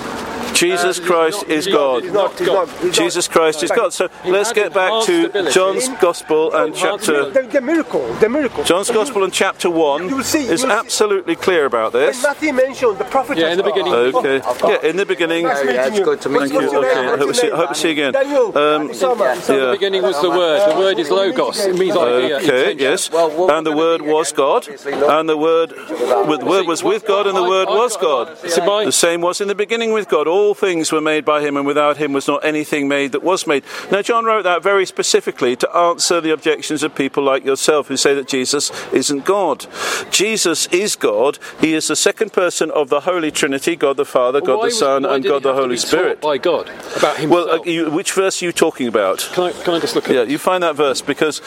Jesus 0.53 0.99
Uh, 0.99 1.03
Christ 1.03 1.43
he's 1.47 1.49
not- 1.49 1.57
is 1.57 1.67
God. 1.67 2.03
He's 2.03 2.11
not, 2.13 2.37
he's 2.39 2.47
not, 2.47 2.69
he's 2.79 2.95
Jesus 2.97 3.27
Christ 3.27 3.63
is 3.63 3.71
God. 3.71 3.91
So 3.91 4.07
He 4.23 4.31
let's 4.31 4.53
get 4.53 4.71
back 4.73 5.03
to. 5.05 5.49
John's 5.51 5.89
Gospel 5.99 6.53
and 6.53 6.75
Enhanced 6.75 7.05
chapter. 7.07 7.42
Ability. 7.43 7.53
The, 7.53 7.59
the 7.59 7.65
miracle, 7.65 8.13
the 8.15 8.29
miracle. 8.29 8.63
John's 8.63 8.89
And 8.89 8.95
you- 8.97 9.01
Gospel 9.03 9.23
and 9.23 9.33
chapter 9.33 9.69
one 9.69 10.09
You 10.09 10.17
will 10.17 10.23
see, 10.23 10.39
is 10.39 10.61
you 10.61 10.67
will 10.67 10.75
see. 10.75 10.79
absolutely 10.85 11.35
clear 11.35 11.65
about 11.65 11.93
When 11.93 12.03
this. 12.07 12.23
Matthew 12.23 12.53
mentioned 12.53 12.97
the 12.97 13.05
prophet. 13.05 13.37
Yeah, 13.37 13.51
in 13.51 13.57
the 13.57 13.63
beginning. 13.63 13.93
Okay. 13.93 14.41
Yeah, 14.67 14.89
in 14.89 14.95
the 14.97 15.05
beginning. 15.05 15.45
Nice 15.45 15.57
Yeah, 15.59 15.63
meeting 15.65 15.85
it's 15.87 15.97
you. 15.99 16.05
good 16.05 16.21
to 16.21 16.29
meet 16.29 16.39
What's- 16.39 16.51
you. 16.51 16.57
what's 16.59 16.73
Okay. 16.73 16.99
I 16.99 17.17
hope 17.17 17.27
we 17.27 17.33
see- 17.33 17.51
I 17.51 17.55
hope 17.55 17.69
we 17.69 17.75
see 17.75 17.89
you 17.89 17.95
name? 17.95 18.09
again. 18.09 18.23
Daniel. 18.23 18.47
Um, 18.57 18.89
Isama, 18.89 19.19
yeah. 19.19 19.35
Isama. 19.35 19.65
The 19.65 19.71
beginning 19.71 20.01
was 20.03 20.21
the 20.21 20.29
word. 20.29 20.59
The 20.73 20.79
word 20.79 20.99
is 20.99 21.09
logos. 21.11 21.59
It 21.65 21.77
means 21.77 21.95
idea. 21.97 22.37
Okay, 22.37 22.73
yes. 22.77 23.11
Well, 23.11 23.49
And 23.51 23.65
the 23.65 23.71
Word 23.71 24.01
was 24.01 24.31
God, 24.31 24.67
and 24.67 25.29
the 25.29 25.37
Word, 25.37 25.69
the 25.69 26.45
Word 26.45 26.65
was 26.67 26.83
with 26.83 27.05
God, 27.05 27.27
and 27.27 27.35
the 27.37 27.43
Word 27.43 27.67
was 27.69 27.97
God. 27.97 28.37
The 28.41 28.91
same 28.91 29.21
was 29.21 29.41
in 29.41 29.47
the 29.47 29.55
beginning 29.55 29.91
with 29.93 30.07
God. 30.09 30.27
All 30.27 30.53
things 30.53 30.91
were 30.91 31.01
made 31.01 31.23
by 31.25 31.41
Him, 31.41 31.57
and 31.57 31.65
without 31.65 31.97
Him 31.97 32.13
was 32.13 32.27
not 32.27 32.43
anything 32.43 32.87
made 32.87 33.11
that 33.13 33.23
was 33.23 33.45
made. 33.47 33.63
Now, 33.91 34.01
John 34.01 34.25
wrote 34.25 34.43
that 34.43 34.61
very 34.63 34.85
specifically 34.85 35.55
to 35.57 35.75
answer 35.75 36.19
the 36.21 36.31
objections 36.31 36.83
of 36.83 36.95
people 36.95 37.23
like 37.33 37.43
yourself 37.43 37.87
who 37.87 37.97
say 37.97 38.13
that 38.13 38.27
Jesus 38.27 38.71
isn't 38.93 39.25
God. 39.25 39.65
Jesus 40.11 40.67
is 40.67 40.95
God. 40.95 41.39
He 41.59 41.73
is 41.73 41.87
the 41.87 41.95
second 41.95 42.31
person 42.31 42.69
of 42.71 42.89
the 42.89 43.01
Holy 43.01 43.31
Trinity 43.31 43.75
God 43.75 43.97
the 43.97 44.05
Father, 44.05 44.39
God 44.39 44.59
Why 44.59 44.65
the 44.67 44.71
Son, 44.71 45.03
why 45.03 45.15
and 45.15 45.23
God 45.23 45.41
the 45.43 45.53
Holy 45.53 45.77
Spirit. 45.77 46.21
By 46.21 46.37
God 46.37 46.69
about 46.95 47.17
himself. 47.17 47.47
Well, 47.47 47.61
uh, 47.61 47.63
you, 47.63 47.89
which 47.89 48.11
verse 48.13 48.41
are 48.41 48.45
you 48.45 48.51
talking 48.51 48.87
about? 48.87 49.27
can, 49.33 49.43
I, 49.45 49.51
can 49.63 49.73
I 49.73 49.79
just 49.79 49.95
look 49.95 50.09
at 50.09 50.15
Yeah, 50.15 50.23
you 50.23 50.37
find 50.37 50.61
that 50.63 50.75
verse 50.75 51.01
because 51.01 51.41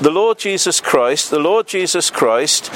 the 0.00 0.10
Lord 0.10 0.38
Jesus 0.38 0.80
Christ, 0.80 1.30
the 1.30 1.38
Lord 1.38 1.66
Jesus 1.66 2.10
Christ 2.10 2.70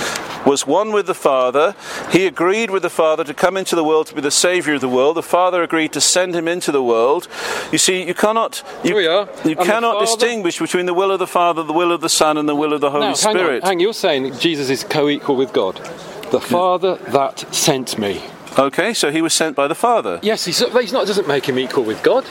was 0.46 0.66
one 0.66 0.92
with 0.92 1.06
the 1.06 1.14
Father. 1.14 1.74
He 2.10 2.26
agreed 2.26 2.70
with 2.70 2.82
the 2.82 2.90
Father 2.90 3.24
to 3.24 3.34
come 3.34 3.56
into 3.56 3.76
the 3.76 3.84
world 3.84 4.06
to 4.08 4.14
be 4.14 4.20
the 4.20 4.30
Savior 4.30 4.74
of 4.74 4.80
the 4.80 4.88
world. 4.88 5.16
The 5.16 5.22
Father 5.22 5.62
agreed 5.62 5.92
to 5.92 6.00
send 6.00 6.34
him 6.34 6.48
into 6.48 6.72
the 6.72 6.82
world. 6.82 7.28
You 7.72 7.78
see, 7.78 8.04
you 8.06 8.14
cannot 8.14 8.62
you, 8.84 8.98
you 9.44 9.56
cannot 9.56 10.00
distinguish 10.00 10.58
between 10.58 10.86
the 10.86 10.94
will 10.94 11.10
of 11.10 11.18
the 11.18 11.26
Father, 11.26 11.62
the 11.62 11.72
will 11.72 11.92
of 11.92 12.00
the 12.00 12.08
Son, 12.08 12.38
and 12.38 12.48
the 12.48 12.54
will 12.54 12.72
of 12.72 12.80
the 12.80 12.90
Holy 12.90 13.06
now, 13.06 13.16
hang 13.16 13.16
Spirit. 13.16 13.62
on, 13.62 13.68
hang. 13.68 13.80
You're 13.80 13.92
saying 13.92 14.38
Jesus 14.38 14.70
is 14.70 14.84
co-equal 14.84 15.36
with 15.36 15.52
God, 15.52 15.76
the 16.30 16.40
Father 16.40 16.96
that 17.08 17.52
sent 17.54 17.98
me. 17.98 18.22
Okay, 18.58 18.92
so 18.92 19.12
he 19.12 19.22
was 19.22 19.32
sent 19.32 19.54
by 19.54 19.68
the 19.68 19.74
Father. 19.74 20.18
Yes, 20.20 20.44
he's, 20.44 20.58
he's 20.58 20.92
not. 20.92 21.06
Doesn't 21.06 21.28
make 21.28 21.48
him 21.48 21.58
equal 21.60 21.84
with 21.84 22.02
God. 22.02 22.24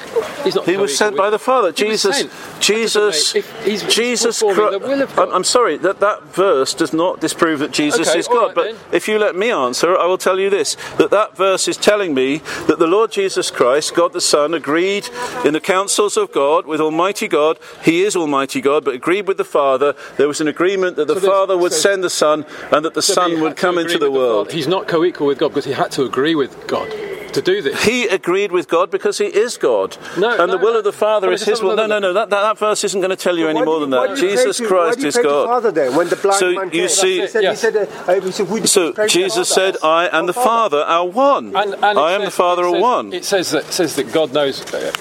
He's 0.44 0.56
not. 0.56 0.66
He 0.66 0.76
was 0.76 0.98
sent 0.98 1.16
by 1.16 1.30
the 1.30 1.40
Father. 1.40 1.70
He 1.70 1.74
Jesus. 1.86 2.24
Jesus, 2.60 3.34
make- 3.34 3.46
he's- 3.46 3.82
he's 3.84 3.96
Jesus 3.96 4.40
performing 4.40 4.58
Christ. 4.68 4.82
the 4.82 4.88
will 4.88 5.02
of 5.04 5.20
I'm, 5.20 5.32
I'm 5.32 5.44
sorry 5.46 5.78
that 5.78 6.00
that 6.02 6.24
verse 6.24 6.74
does 6.74 6.92
not 6.92 7.22
disprove 7.22 7.60
that 7.60 7.72
Jesus 7.72 8.10
Okay, 8.10 8.20
is 8.20 8.28
God. 8.28 8.48
right 8.48 8.56
but 8.56 8.64
then. 8.66 8.76
if 8.92 9.08
you 9.08 9.20
let 9.20 9.36
me 9.38 9.52
answer, 9.52 9.98
I 9.98 10.06
will 10.06 10.18
tell 10.18 10.38
you 10.40 10.50
this: 10.50 10.76
that 10.98 11.12
that 11.12 11.38
verse 11.38 11.68
is 11.70 11.78
telling 11.78 12.14
me 12.14 12.42
that 12.68 12.78
the 12.78 12.88
Lord 12.88 13.12
Jesus 13.12 13.50
Christ, 13.50 13.96
God 13.96 14.12
the 14.12 14.20
Son, 14.22 14.54
agreed 14.54 15.08
in 15.46 15.54
the 15.54 15.62
councils 15.62 16.18
of 16.18 16.34
God 16.34 16.66
with 16.66 16.82
Almighty 16.82 17.30
God. 17.30 17.58
He 17.84 18.02
is 18.04 18.16
Almighty 18.18 18.60
God, 18.60 18.84
but 18.84 18.96
agreed 18.96 19.28
with 19.30 19.38
the 19.38 19.46
Father. 19.46 19.96
There 20.18 20.28
was 20.28 20.42
an 20.42 20.50
agreement 20.50 20.98
that 20.98 21.08
the 21.08 21.22
So 21.22 21.28
Father 21.28 21.58
would 21.58 21.72
so- 21.72 21.80
send 21.80 22.04
the 22.04 22.10
Son, 22.10 22.46
and 22.72 22.84
that 22.84 22.96
the 22.96 23.02
So 23.02 23.14
Son 23.14 23.40
would 23.40 23.56
come 23.56 23.78
into 23.78 23.98
the 23.98 24.12
world. 24.12 24.52
He's 24.52 24.68
not 24.68 24.88
co-equal 24.90 25.28
with 25.28 25.38
God 25.38 25.50
because 25.50 25.64
he 25.66 25.72
had 25.72 25.92
to 25.92 26.04
agree 26.04 26.17
with 26.18 26.68
God 26.68 26.90
to 27.34 27.42
do 27.42 27.62
this. 27.62 27.84
He 27.84 28.08
agreed 28.08 28.52
with 28.52 28.68
God 28.68 28.90
because 28.90 29.18
he 29.20 29.26
is 29.26 29.58
God. 29.58 29.96
No, 30.18 30.42
and 30.42 30.52
the 30.52 30.58
will 30.58 30.74
no. 30.74 30.78
of 30.80 30.84
the 30.86 30.94
Father 30.94 31.32
is 31.32 31.44
his 31.44 31.62
will. 31.62 31.76
No, 31.76 31.86
no, 31.86 32.00
no, 32.00 32.14
that, 32.14 32.30
that, 32.32 32.42
that 32.42 32.58
verse 32.58 32.84
isn't 32.86 33.00
going 33.00 33.12
to 33.12 33.16
tell 33.18 33.38
you 33.38 33.48
any 33.48 33.62
more 33.64 33.80
than 33.82 33.92
that. 33.92 34.16
did 34.16 34.20
you 34.22 34.28
pray 34.30 34.36
Jesus 34.38 34.58
to- 34.58 34.64
why 34.64 34.70
Christ 34.70 35.00
did 35.00 35.08
is 35.08 35.18
God. 35.18 35.46
Father 35.48 35.72
then, 35.72 35.96
when 35.96 36.08
the 36.10 36.16
blind 36.16 36.40
So 36.40 36.52
man 36.54 36.72
you 36.72 36.88
see- 36.88 37.22
he 37.22 37.28
said, 37.28 37.44
Yeah. 37.44 37.50
he 37.52 37.56
said, 37.58 37.76
uh, 37.76 38.22
he 38.22 38.32
said, 38.32 38.68
So 38.70 39.08
Jesus 39.08 39.50
said, 39.50 39.76
I 39.84 40.08
and 40.08 40.28
the 40.28 40.34
Father 40.34 40.78
are 40.80 41.06
one. 41.06 41.56
And, 41.56 41.74
and 41.76 42.00
I 42.00 42.14
am 42.14 42.24
the 42.26 42.32
Father 42.32 42.64
it 42.64 42.76
are 42.78 42.80
one. 42.82 43.14
It 43.14 43.26
says 43.26 43.52
that 43.52 43.66
says 43.66 43.96
that 43.98 44.12
God 44.12 44.34
knows 44.34 44.62
uh, 44.74 44.92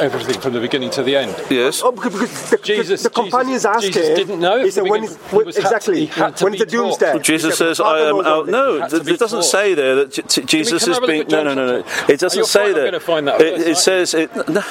everything 0.00 0.40
from 0.40 0.54
the 0.54 0.60
beginning 0.60 0.90
to 0.90 1.02
the 1.02 1.16
end. 1.16 1.34
Yes. 1.50 1.82
Oh, 1.84 1.92
because, 1.92 2.12
because 2.14 2.50
the, 2.50 2.58
Jesus- 2.58 3.02
the, 3.02 3.08
the 3.10 3.14
companions 3.14 3.62
Jesus- 3.64 3.76
asked 3.76 3.86
Jesus 3.86 4.08
him. 4.08 4.14
didn't 4.16 4.40
know 4.40 4.62
He 4.64 4.70
said, 4.70 4.84
when, 4.84 5.02
He 5.02 5.08
when 5.08 5.46
was 5.46 5.56
had- 5.56 5.64
exactly 5.64 6.00
he 6.00 6.06
had 6.06 6.36
to 6.38 6.44
when 6.44 6.56
the 6.56 6.64
doomsday. 6.64 7.12
taught. 7.14 7.22
Jesus 7.22 7.58
says, 7.58 7.80
I 7.80 8.00
am 8.08 8.20
out. 8.24 8.46
No, 8.48 8.74
this." 8.74 8.80
had 8.82 8.90
to 8.90 8.96
th- 8.98 9.06
be 9.06 9.12
it 9.14 9.20
doesn't 9.20 9.42
say 9.44 9.74
there 9.74 9.96
that 9.96 10.12
J- 10.12 10.22
T- 10.22 10.42
Jesus 10.58 10.84
can 10.84 10.90
is 10.92 10.96
have 10.96 11.04
a 11.04 11.06
look 11.06 11.28
being. 11.28 11.44
No, 11.44 11.54
no, 11.54 11.54
no, 11.54 11.80
no. 11.80 11.84
It 12.08 12.20
doesn't 12.20 12.44
say 12.46 12.72
that. 12.72 12.92
that 12.92 13.40
It, 13.40 13.60
it 13.68 13.76
says 13.76 14.14
it. 14.14 14.30
No, 14.48 14.62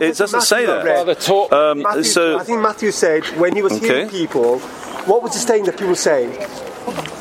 it 0.00 0.16
doesn't 0.16 0.40
say 0.42 0.66
that. 0.66 0.84
read. 0.84 0.96
Father 0.96 1.14
taught. 1.14 1.52
Um, 1.52 1.82
Matthew, 1.82 2.04
so 2.04 2.38
I 2.38 2.44
think 2.44 2.60
Matthew 2.60 2.90
said 2.92 3.24
when 3.38 3.54
he 3.54 3.62
was 3.62 3.72
Okay. 3.72 3.86
healing 3.86 4.08
people, 4.10 4.58
what 5.10 5.22
was 5.22 5.32
the 5.32 5.38
saying 5.38 5.64
that 5.64 5.78
people 5.78 5.96
say? 5.96 6.46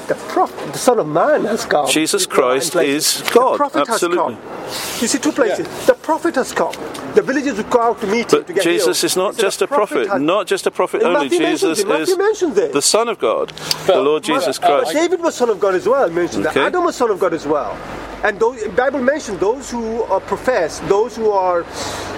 The 0.10 0.16
prophet, 0.16 0.74
the 0.74 0.80
Son 0.80 0.98
of 1.00 1.08
Man 1.08 1.46
has 1.46 1.66
come. 1.66 1.88
Jesus 1.88 2.24
You 2.24 2.28
know, 2.30 2.34
and 2.34 2.62
Christ 2.62 2.76
is 2.76 3.22
God, 3.32 3.54
The 3.54 3.58
prophet 3.58 3.90
absolutely. 3.90 4.34
has 4.36 4.44
come. 4.44 5.02
You 5.02 5.08
see, 5.08 5.20
two 5.20 5.32
places. 5.32 5.68
The 5.86 5.94
prophet 5.94 6.34
has 6.36 6.52
come. 6.52 6.74
The 7.14 7.22
villagers 7.22 7.58
would 7.58 7.70
go 7.70 7.80
out 7.80 8.02
to 8.02 8.08
meet 8.08 8.34
him 8.34 8.40
But 8.40 8.48
to 8.48 8.54
get 8.54 8.64
Jesus 8.64 9.02
healed. 9.02 9.12
is 9.12 9.16
not 9.16 9.36
He 9.36 9.42
just 9.42 9.62
a 9.62 9.68
prophet, 9.68 10.08
has- 10.08 10.20
not 10.22 10.48
just 10.48 10.66
a 10.66 10.72
prophet 10.72 11.04
And 11.04 11.16
only. 11.16 11.30
Matthew 11.30 11.46
Jesus 11.46 11.80
is 11.80 11.86
the 11.86 12.82
Son 12.82 13.08
of 13.08 13.20
God, 13.20 13.50
the 13.86 14.02
Lord 14.02 14.24
Jesus 14.24 14.58
Christ. 14.58 14.94
David 14.94 15.22
was 15.22 15.36
son 15.36 15.50
of 15.52 15.60
God 15.60 15.76
as 15.76 15.88
well. 15.88 16.10
Mentioned 16.10 16.46
Okay. 16.48 16.56
that 16.60 16.68
Adam 16.68 16.84
was 16.86 16.96
son 16.96 17.12
of 17.12 17.20
God 17.20 17.34
as 17.36 17.46
well. 17.46 17.78
And 18.24 18.40
those, 18.40 18.62
the 18.64 18.70
Bible 18.70 19.00
mentioned 19.02 19.40
those 19.40 19.70
who 19.72 20.04
are 20.04 20.20
profess, 20.20 20.80
those 20.82 21.16
who 21.16 21.32
are 21.32 21.66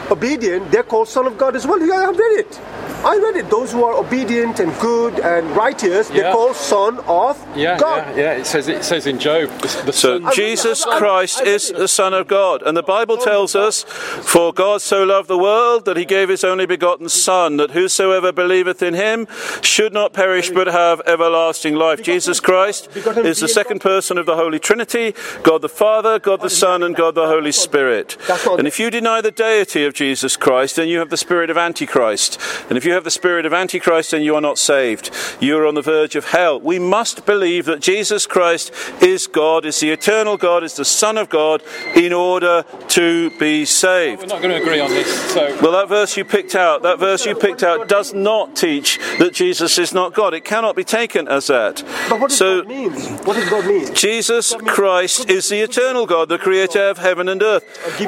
obedient, 0.10 0.72
they're 0.72 0.84
called 0.84 1.08
son 1.08 1.26
of 1.28 1.38
God 1.38 1.56
as 1.56 1.66
well. 1.68 1.80
Yeah, 1.80 2.08
I 2.08 2.12
read 2.12 2.40
it. 2.40 2.60
I 3.04 3.18
read 3.18 3.36
it. 3.38 3.50
Those 3.50 3.72
who 3.72 3.84
are 3.84 3.94
obedient 3.96 4.60
and 4.60 4.72
good 4.80 5.20
and 5.20 5.50
righteous, 5.56 6.10
they're 6.10 6.32
called 6.32 6.56
son 6.56 7.00
of 7.08 7.38
Yeah, 7.56 7.78
God. 7.78 8.16
yeah, 8.16 8.22
yeah. 8.24 8.32
It 8.42 8.46
says 8.46 8.68
it 8.68 8.84
says 8.84 9.08
in 9.08 9.18
Job. 9.20 9.50
The, 9.62 9.84
the 9.88 9.94
So 9.94 10.20
son, 10.20 10.32
Jesus 10.34 10.86
I- 10.86 10.90
I- 10.92 10.96
I- 10.96 10.98
Christ 11.00 11.42
I 11.42 11.46
is 11.46 11.70
the 11.72 11.88
Son 11.88 12.14
of 12.14 12.28
God. 12.28 12.62
And 12.64 12.76
the 12.78 12.84
Bible 12.84 13.18
tells 13.18 13.56
us, 13.56 13.84
For 13.84 14.54
God 14.54 14.82
so 14.82 15.04
loved 15.04 15.28
the 15.30 15.38
world 15.38 15.86
that 15.86 15.98
he 15.98 16.06
gave 16.06 16.30
his 16.30 16.44
only 16.44 16.66
begotten 16.68 17.10
Son, 17.10 17.58
that 17.58 17.72
whosoever 17.72 18.32
believeth 18.32 18.84
in 18.84 18.94
him 18.94 19.28
should 19.62 19.94
not 19.94 20.14
perish 20.14 20.50
but 20.52 20.68
have 20.68 21.02
everlasting 21.08 21.76
life. 21.76 22.04
Jesus 22.04 22.40
Christ 22.40 22.90
is 23.24 23.40
the 23.40 23.48
second 23.48 23.80
person 23.82 24.18
of 24.18 24.26
the 24.26 24.36
Holy 24.36 24.60
Trinity, 24.60 25.16
God 25.44 25.62
the 25.62 25.70
Father, 25.70 25.91
God 26.22 26.42
the 26.42 26.50
Son, 26.52 26.84
and 26.84 26.96
God 26.96 27.16
the 27.16 27.28
Holy 27.28 27.52
Spirit. 27.52 28.16
And 28.58 28.68
if 28.68 28.80
you 28.80 28.92
deny 28.92 29.22
the 29.22 29.32
deity 29.32 29.86
of 29.86 29.96
Jesus 29.96 30.38
Christ, 30.38 30.76
then 30.76 30.88
you 30.88 31.00
have 31.00 31.10
the 31.10 31.18
spirit 31.18 31.50
of 31.50 31.58
Antichrist. 31.58 32.40
And 32.70 32.78
if 32.78 32.86
you 32.86 32.92
you 32.92 32.96
have 32.96 33.06
the 33.06 33.10
spirit 33.10 33.46
of 33.46 33.54
Antichrist, 33.54 34.12
then 34.12 34.22
you 34.22 34.36
are 34.36 34.42
not 34.42 34.58
saved. 34.58 35.12
You 35.40 35.58
are 35.58 35.66
on 35.66 35.76
the 35.76 35.82
verge 35.82 36.18
of 36.18 36.26
hell. 36.26 36.60
We 36.60 36.78
must 36.78 37.26
believe 37.26 37.64
that 37.68 37.80
Jesus 37.80 38.28
Christ 38.28 38.74
is 39.02 39.28
God, 39.28 39.64
is 39.66 39.80
the 39.80 39.92
eternal 39.92 40.36
God, 40.36 40.62
is 40.66 40.76
the 40.76 40.84
Son 40.84 41.18
of 41.18 41.30
God, 41.30 41.64
in 41.96 42.12
order 42.12 42.66
to 42.90 43.30
be 43.40 43.64
saved. 43.64 44.24
We're 44.24 44.28
not 44.28 44.42
going 44.42 44.54
to 44.54 44.62
agree 44.62 44.82
on 44.82 44.90
this. 44.90 45.08
So 45.32 45.58
Well, 45.62 45.72
that 45.72 45.88
verse 45.88 46.18
you 46.18 46.26
picked 46.26 46.54
out, 46.54 46.84
that 46.84 47.00
verse 47.00 47.26
you 47.26 47.34
picked 47.34 47.64
out 47.64 47.88
does 47.88 48.14
not 48.14 48.58
teach 48.58 49.00
that 49.20 49.34
Jesus 49.34 49.78
is 49.78 49.94
not 49.94 50.14
God. 50.14 50.34
It 50.34 50.44
cannot 50.44 50.76
be 50.76 50.84
taken 50.84 51.30
as 51.30 51.48
that. 51.48 51.82
But 52.10 52.20
what 52.20 52.32
does 52.32 52.40
So, 52.40 52.64
God 52.64 52.68
mean? 52.68 52.92
What 52.92 53.36
does 53.38 53.50
God 53.50 53.66
mean? 53.66 53.96
Jesus 53.96 54.54
Christ 54.68 55.30
is 55.30 55.48
the 55.48 55.62
eternal 55.62 55.81
God, 55.82 56.30
the 56.30 56.38
creator 56.38 56.90
of 56.90 57.00
heaven 57.00 57.28
and 57.28 57.42
earth. 57.42 57.64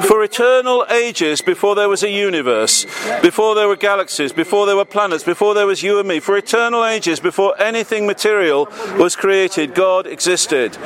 For 0.06 0.22
eternal 0.22 0.86
ages, 0.90 1.42
before 1.42 1.74
there 1.74 1.88
was 1.88 2.02
a 2.02 2.10
universe, 2.10 2.84
before 3.20 3.54
there 3.54 3.68
were 3.68 3.76
galaxies, 3.76 4.32
before 4.32 4.66
there 4.66 4.76
were 4.76 4.84
planets, 4.84 5.24
before 5.24 5.54
there 5.54 5.66
was 5.66 5.82
you 5.82 5.98
and 5.98 6.08
me, 6.08 6.20
for 6.20 6.36
eternal 6.36 6.84
ages, 6.84 7.20
before 7.20 7.60
anything 7.60 8.06
material 8.06 8.68
was 8.96 9.16
created, 9.16 9.74
God 9.74 10.06
existed. 10.06 10.76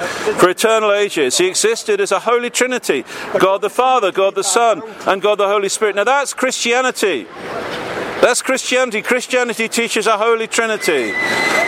For 0.40 0.48
eternal 0.48 0.92
ages, 0.92 1.38
He 1.38 1.46
existed 1.46 2.00
as 2.00 2.12
a 2.12 2.20
holy 2.20 2.50
trinity 2.50 3.04
God 3.38 3.60
the 3.60 3.70
Father, 3.70 4.10
God 4.10 4.34
the 4.34 4.44
Son, 4.44 4.82
and 5.06 5.22
God 5.22 5.38
the 5.38 5.48
Holy 5.48 5.68
Spirit. 5.68 5.96
Now 5.96 6.04
that's 6.04 6.34
Christianity. 6.34 7.26
That's 8.20 8.42
Christianity. 8.42 9.00
Christianity 9.02 9.68
teaches 9.68 10.06
a 10.06 10.16
holy 10.18 10.46
trinity. 10.48 11.12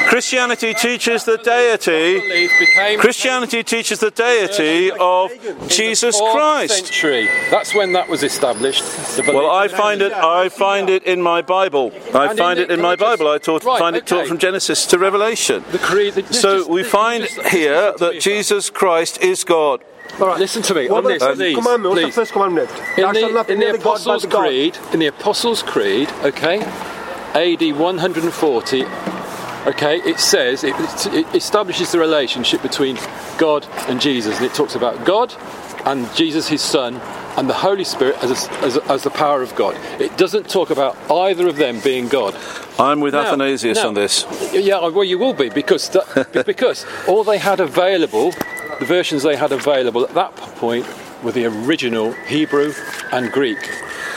Christianity 0.09 0.74
teaches 0.74 1.24
the 1.24 1.38
deity. 1.38 2.96
Christianity 2.96 3.62
teaches 3.62 4.01
the 4.01 4.11
deity 4.11 4.90
of 4.98 5.30
Jesus 5.68 6.20
Christ. 6.32 6.86
Century. 6.86 7.28
That's 7.51 7.74
when 7.74 7.92
that 7.92 8.09
was 8.09 8.22
established. 8.24 8.82
Well, 9.28 9.51
I 9.51 9.68
find 9.68 10.03
it. 10.03 10.12
I 10.12 10.48
find 10.48 10.90
it 10.90 11.05
in 11.05 11.22
my 11.22 11.42
Bible. 11.42 11.92
I 12.12 12.34
find 12.34 12.59
it 12.59 12.70
in 12.70 12.80
my 12.80 12.96
Bible. 12.96 13.28
I 13.28 13.38
taught, 13.38 13.62
find 13.62 13.94
it 13.94 14.07
taught 14.07 14.26
from 14.26 14.38
Genesis 14.38 14.86
to 14.86 14.98
Revelation. 14.98 15.64
the 15.70 15.78
creed. 15.78 16.14
the- 16.14 16.34
So 16.34 16.66
we 16.66 16.82
find 16.82 17.24
here 17.24 17.92
that 17.98 18.20
Jesus 18.20 18.70
Christ 18.70 19.22
is 19.22 19.44
God. 19.44 19.80
All 20.18 20.26
right, 20.26 20.38
listen 20.38 20.62
to 20.62 20.74
me 20.74 20.88
What 20.88 21.04
on 21.04 21.12
this, 21.12 21.22
the 21.22 21.54
commandment? 21.54 21.94
What's 21.94 22.06
the 22.06 22.12
first 22.12 22.32
commandment? 22.32 22.70
In 22.96 23.02
Thou 23.02 23.12
shalt 23.12 23.32
not 23.32 23.46
the, 23.46 23.52
in 23.52 23.61
the 23.61 23.66
god 23.66 23.76
Apostles' 23.76 24.26
God. 24.26 24.40
Creed, 24.40 24.78
in 24.92 24.98
the 25.00 25.06
Apostles' 25.06 25.62
Creed, 25.62 26.11
okay, 26.22 26.61
AD 27.34 27.78
140, 27.78 28.84
okay, 29.66 29.96
it 29.98 30.18
says 30.18 30.64
it, 30.64 30.74
it 31.12 31.34
establishes 31.34 31.92
the 31.92 31.98
relationship 31.98 32.62
between 32.62 32.98
God 33.38 33.66
and 33.88 34.00
Jesus, 34.00 34.36
and 34.36 34.46
it 34.46 34.54
talks 34.54 34.74
about 34.74 35.04
God 35.04 35.34
and 35.86 36.12
Jesus, 36.14 36.48
His 36.48 36.62
Son, 36.62 37.00
and 37.41 37.49
the 37.49 37.55
Holy 37.55 37.84
Spirit 37.84 38.22
as, 38.22 38.30
a, 38.30 38.53
as, 38.62 38.76
a, 38.76 38.84
as 38.93 39.03
the 39.03 39.11
power 39.11 39.41
of 39.41 39.55
God. 39.55 39.74
It 39.99 40.14
doesn't 40.18 40.51
talk 40.51 40.68
about 40.68 40.95
either 41.11 41.49
of 41.49 41.57
them 41.57 41.80
being 41.80 42.07
God. 42.07 42.36
I'm 42.78 43.01
with 43.01 43.14
Now- 43.14 43.22
Athanasius 43.22 43.78
now- 43.78 43.88
on 43.88 43.95
this. 43.95 44.26
Yeah, 44.53 44.86
well, 44.88 45.05
you 45.05 45.18
will 45.18 45.32
be 45.32 45.49
because 45.49 45.88
that, 45.88 46.45
because 46.47 46.84
all 47.09 47.24
they 47.24 47.38
had 47.38 47.59
available, 47.59 48.32
the 48.78 48.84
versions 48.84 49.22
they 49.22 49.36
had 49.36 49.53
available 49.53 50.05
at 50.05 50.12
that 50.12 50.36
point, 50.36 50.86
were 51.22 51.32
the 51.32 51.47
original 51.47 52.12
Hebrew 52.12 52.74
and 53.11 53.32
Greek. 53.32 53.59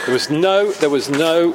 There 0.04 0.12
was 0.12 0.28
no, 0.28 0.72
there 0.72 0.90
was 0.90 1.08
no. 1.08 1.54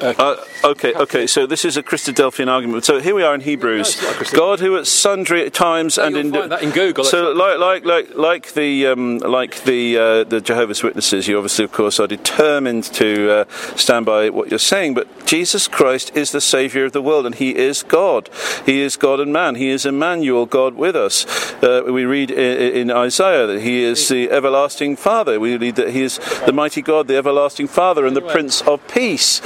Uh, 0.00 0.14
Uh, 0.18 0.36
okay, 0.72 0.94
okay. 0.94 1.26
So 1.26 1.46
this 1.46 1.64
is 1.64 1.76
a 1.76 1.82
Christadelphian 1.82 2.48
argument. 2.48 2.84
So 2.84 3.00
here 3.00 3.14
we 3.14 3.22
are 3.22 3.34
in 3.34 3.40
Hebrews. 3.40 3.88
it's 3.88 4.02
not 4.02 4.14
Christadelphian. 4.14 4.36
God, 4.36 4.60
who 4.60 4.76
at 4.76 4.86
sundry 4.86 5.50
times 5.50 5.98
and 5.98 6.16
in 6.16 6.34
in 6.62 6.70
Google. 6.70 7.04
So 7.04 7.32
like 7.32 7.58
like 7.58 7.84
like 7.84 8.16
like 8.16 8.52
the 8.54 8.86
um, 8.86 9.18
like 9.18 9.64
the 9.64 9.98
uh, 9.98 10.24
the 10.24 10.40
Jehovah's 10.40 10.82
Witnesses, 10.82 11.28
you 11.28 11.36
obviously, 11.36 11.64
of 11.64 11.72
course, 11.72 11.98
are 12.00 12.06
determined 12.06 12.84
to 12.94 13.30
uh, 13.30 13.44
stand 13.76 14.06
by 14.06 14.30
what 14.30 14.50
you're 14.50 14.58
saying. 14.58 14.94
But 14.94 15.06
Jesus 15.26 15.68
Christ 15.68 16.16
is 16.16 16.30
the 16.32 16.40
Savior 16.40 16.84
of 16.84 16.92
the 16.92 17.02
world, 17.02 17.26
and 17.26 17.34
He 17.34 17.56
is 17.56 17.82
God. 17.82 18.28
He 18.66 18.80
is 18.80 18.96
God 18.96 19.20
and 19.20 19.32
man. 19.32 19.54
He 19.56 19.68
is 19.70 19.84
Emmanuel, 19.86 20.46
God 20.46 20.74
with 20.74 20.96
us. 20.96 21.26
Uh, 21.62 21.82
we 21.86 22.04
read 22.04 22.30
in, 22.30 22.90
in 22.90 22.90
Isaiah 22.90 23.46
that 23.46 23.60
He 23.62 23.82
is 23.82 24.08
the 24.08 24.30
everlasting 24.30 24.96
Father. 24.96 25.38
We 25.40 25.56
read 25.56 25.76
that 25.76 25.90
He 25.90 26.02
is 26.02 26.18
the 26.46 26.52
mighty 26.52 26.82
God, 26.82 27.08
the 27.08 27.16
everlasting 27.16 27.68
Father, 27.68 28.06
and 28.06 28.16
the 28.16 28.22
Prince 28.22 28.62
of 28.62 28.86
Peace. 28.88 29.40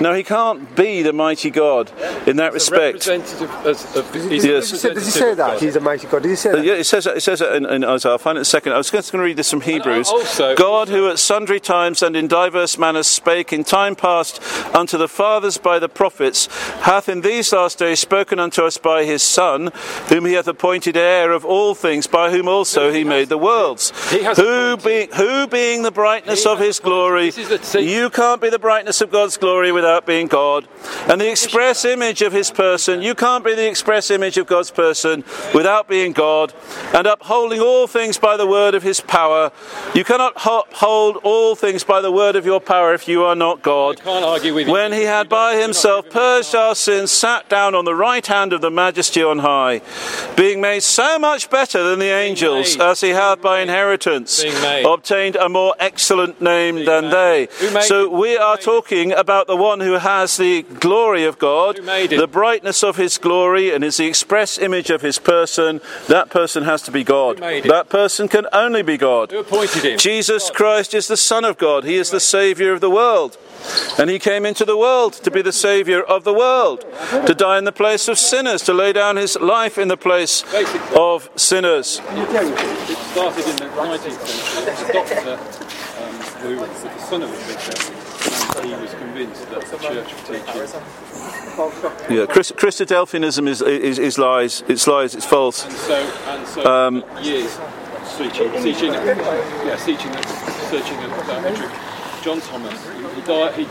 No, 0.00 0.12
He 0.14 0.22
can't 0.22 0.74
be 0.76 1.02
the 1.02 1.12
mighty 1.12 1.50
God 1.50 1.90
in 2.26 2.36
that 2.36 2.52
respect. 2.52 3.06
representative 3.06 3.50
as, 3.66 3.96
of, 3.96 4.14
he's 4.14 4.44
Yes. 4.44 4.70
Does 4.70 4.70
he 4.70 4.76
say- 4.88 4.94
does 4.94 5.04
he 5.06 5.10
say 5.10 5.34
that? 5.34 5.60
He's 5.60 5.76
a 5.76 5.80
mighty 5.80 6.06
God. 6.06 6.22
Did 6.22 6.28
he 6.30 6.36
say 6.36 6.50
uh, 6.50 6.56
that? 6.56 6.64
Yeah, 6.64 6.74
it 6.74 6.84
says 6.84 7.06
it 7.06 7.22
says 7.22 7.40
it 7.40 7.52
in, 7.54 7.66
in 7.66 7.84
Isaiah. 7.84 8.12
I'll 8.12 8.18
find 8.18 8.36
it 8.36 8.40
in 8.40 8.42
a 8.42 8.44
second. 8.44 8.72
I 8.72 8.76
was 8.78 8.90
just 8.90 9.12
going 9.12 9.20
to 9.20 9.24
read 9.24 9.36
this 9.36 9.50
from 9.50 9.60
Hebrews. 9.62 10.08
also- 10.08 10.54
God, 10.56 10.88
who 10.88 11.08
at 11.08 11.18
sundry 11.18 11.60
times 11.60 12.02
and 12.02 12.14
in 12.16 12.28
diverse 12.28 12.78
manners 12.78 13.06
spake 13.06 13.52
in 13.52 13.64
time 13.64 13.96
past 13.96 14.40
unto 14.74 14.96
the 14.98 15.08
fathers 15.08 15.58
by 15.58 15.78
the 15.78 15.88
prophets, 15.88 16.46
hath 16.82 17.08
in 17.08 17.20
these 17.22 17.52
last 17.52 17.78
days 17.78 17.98
spoken 18.00 18.38
unto 18.38 18.62
us 18.62 18.78
by 18.78 19.04
his 19.04 19.22
Son, 19.22 19.70
whom 20.08 20.26
he 20.26 20.34
hath 20.34 20.48
appointed 20.48 20.96
heir 20.96 21.32
of 21.32 21.44
all 21.44 21.74
things, 21.74 22.06
by 22.06 22.30
whom 22.30 22.46
also 22.48 22.92
he 22.92 23.04
made 23.04 23.28
the 23.28 23.38
worlds. 23.38 23.92
He 24.10 24.22
has 24.22 24.36
Who, 24.36 24.74
appointed- 24.74 25.10
be, 25.10 25.16
who 25.16 25.46
being 25.48 25.82
the 25.82 25.90
brightness 25.90 26.46
of 26.46 26.58
his 26.58 26.78
glory, 26.80 27.26
This 27.26 27.38
is 27.38 27.48
the- 27.48 27.62
see- 27.64 27.92
you 27.94 28.10
can't 28.10 28.40
be 28.40 28.50
the 28.50 28.58
brightness 28.58 29.00
of 29.00 29.10
God's 29.10 29.36
glory 29.36 29.72
without 29.72 29.87
being 30.06 30.26
God. 30.26 30.68
And 31.08 31.20
the 31.20 31.30
express 31.30 31.84
image 31.84 32.22
of 32.22 32.32
his 32.32 32.50
person, 32.50 33.02
you 33.02 33.14
can't 33.14 33.44
be 33.44 33.54
the 33.54 33.68
express 33.68 34.10
image 34.10 34.36
of 34.38 34.46
God's 34.46 34.70
person 34.70 35.24
without 35.54 35.88
being 35.88 36.12
God. 36.12 36.52
And 36.94 37.06
upholding 37.06 37.60
all 37.60 37.86
things 37.86 38.18
by 38.18 38.36
the 38.36 38.46
word 38.46 38.74
of 38.74 38.82
his 38.82 39.00
power, 39.00 39.50
you 39.94 40.04
cannot 40.04 40.36
ho- 40.38 40.64
uphold 40.68 41.16
all 41.22 41.54
things 41.54 41.84
by 41.84 42.00
the 42.00 42.10
word 42.12 42.36
of 42.36 42.44
your 42.44 42.60
power 42.60 42.94
if 42.94 43.08
you 43.08 43.24
are 43.24 43.34
not 43.34 43.62
God. 43.62 44.00
Can't 44.00 44.24
argue 44.24 44.54
with 44.54 44.66
you. 44.66 44.72
When 44.72 44.92
he 44.92 45.02
had 45.04 45.28
by 45.28 45.56
himself 45.56 46.08
purged 46.10 46.54
our 46.54 46.74
sins, 46.74 47.10
sat 47.10 47.48
down 47.48 47.74
on 47.74 47.84
the 47.84 47.94
right 47.94 48.26
hand 48.26 48.52
of 48.52 48.60
the 48.60 48.70
majesty 48.70 49.22
on 49.22 49.38
high, 49.40 49.80
being 50.36 50.60
made 50.60 50.82
so 50.82 51.18
much 51.18 51.48
better 51.50 51.82
than 51.88 51.98
the 51.98 52.10
angels, 52.10 52.76
as 52.78 53.00
he 53.00 53.10
hath 53.10 53.40
by 53.40 53.60
inheritance 53.60 54.42
obtained 54.84 55.36
a 55.36 55.48
more 55.48 55.74
excellent 55.78 56.40
name 56.40 56.84
than 56.84 57.10
they. 57.10 57.48
So 57.82 58.08
we 58.08 58.36
are 58.36 58.56
talking 58.56 59.12
about 59.12 59.46
the 59.46 59.56
one 59.56 59.77
who 59.80 59.94
has 59.94 60.36
the 60.36 60.62
glory 60.62 61.24
of 61.24 61.38
God, 61.38 61.76
the 61.76 62.28
brightness 62.30 62.82
of 62.82 62.96
his 62.96 63.18
glory, 63.18 63.70
and 63.72 63.84
is 63.84 63.96
the 63.96 64.06
express 64.06 64.58
image 64.58 64.90
of 64.90 65.02
his 65.02 65.18
person. 65.18 65.80
That 66.08 66.30
person 66.30 66.64
has 66.64 66.82
to 66.82 66.90
be 66.90 67.04
God. 67.04 67.36
Who 67.36 67.40
made 67.44 67.66
it? 67.66 67.68
That 67.68 67.88
person 67.88 68.28
can 68.28 68.46
only 68.52 68.82
be 68.82 68.96
God. 68.96 69.30
Who 69.30 69.38
appointed 69.40 69.84
him? 69.84 69.98
Jesus 69.98 70.50
Christ 70.50 70.94
is 70.94 71.08
the 71.08 71.16
Son 71.16 71.44
of 71.44 71.58
God. 71.58 71.84
He 71.84 71.96
is 71.96 72.10
the 72.10 72.20
Saviour 72.20 72.72
of 72.72 72.80
the 72.80 72.90
world. 72.90 73.36
And 73.98 74.08
he 74.08 74.18
came 74.18 74.46
into 74.46 74.64
the 74.64 74.76
world 74.76 75.14
to 75.14 75.30
be 75.30 75.42
the 75.42 75.52
Saviour 75.52 76.02
of 76.02 76.22
the 76.24 76.32
world, 76.32 76.84
to 77.26 77.34
die 77.34 77.58
in 77.58 77.64
the 77.64 77.72
place 77.72 78.06
of 78.06 78.16
sinners, 78.18 78.62
to 78.62 78.72
lay 78.72 78.92
down 78.92 79.16
his 79.16 79.36
life 79.40 79.78
in 79.78 79.88
the 79.88 79.96
place 79.96 80.44
of 80.94 81.28
sinners. 81.34 82.00
It 82.10 82.96
started 83.10 83.46
in 83.48 83.56
the 83.56 83.64
19th 83.64 84.26
century. 84.26 84.88
A 84.88 84.92
doctor 84.92 85.32
um, 85.32 86.14
who 86.40 86.56
was 86.60 86.82
the 86.82 86.98
son 86.98 87.22
of 87.22 87.30
a 87.30 87.32
bishop, 87.32 88.56
and 88.56 88.66
he 88.66 88.74
was 88.80 88.94
convinced 88.94 89.50
that 89.50 89.57
the 89.57 89.57
church 89.76 90.14
was 90.14 90.74
Yeah, 92.08 92.26
Christ- 92.26 92.56
Christadelphianism 92.56 93.46
is, 93.46 93.60
is, 93.62 93.98
is 93.98 94.18
lies. 94.18 94.62
It's 94.68 94.86
lies. 94.86 95.14
It's 95.14 95.26
false. 95.26 95.64
And 95.64 95.72
so, 95.74 95.94
and 95.94 96.46
so 96.48 96.64
Um, 96.64 97.02
for 97.02 97.20
years, 97.20 97.52
searching, 98.04 98.52
searching, 98.52 98.92
yeah, 98.92 99.76
searching, 99.76 100.12
searching 100.70 100.96
at. 100.98 102.22
John 102.22 102.40
Thomas, 102.40 102.82
he, 102.88 103.20
he 103.20 103.26
died. 103.26 103.54
He, 103.54 103.64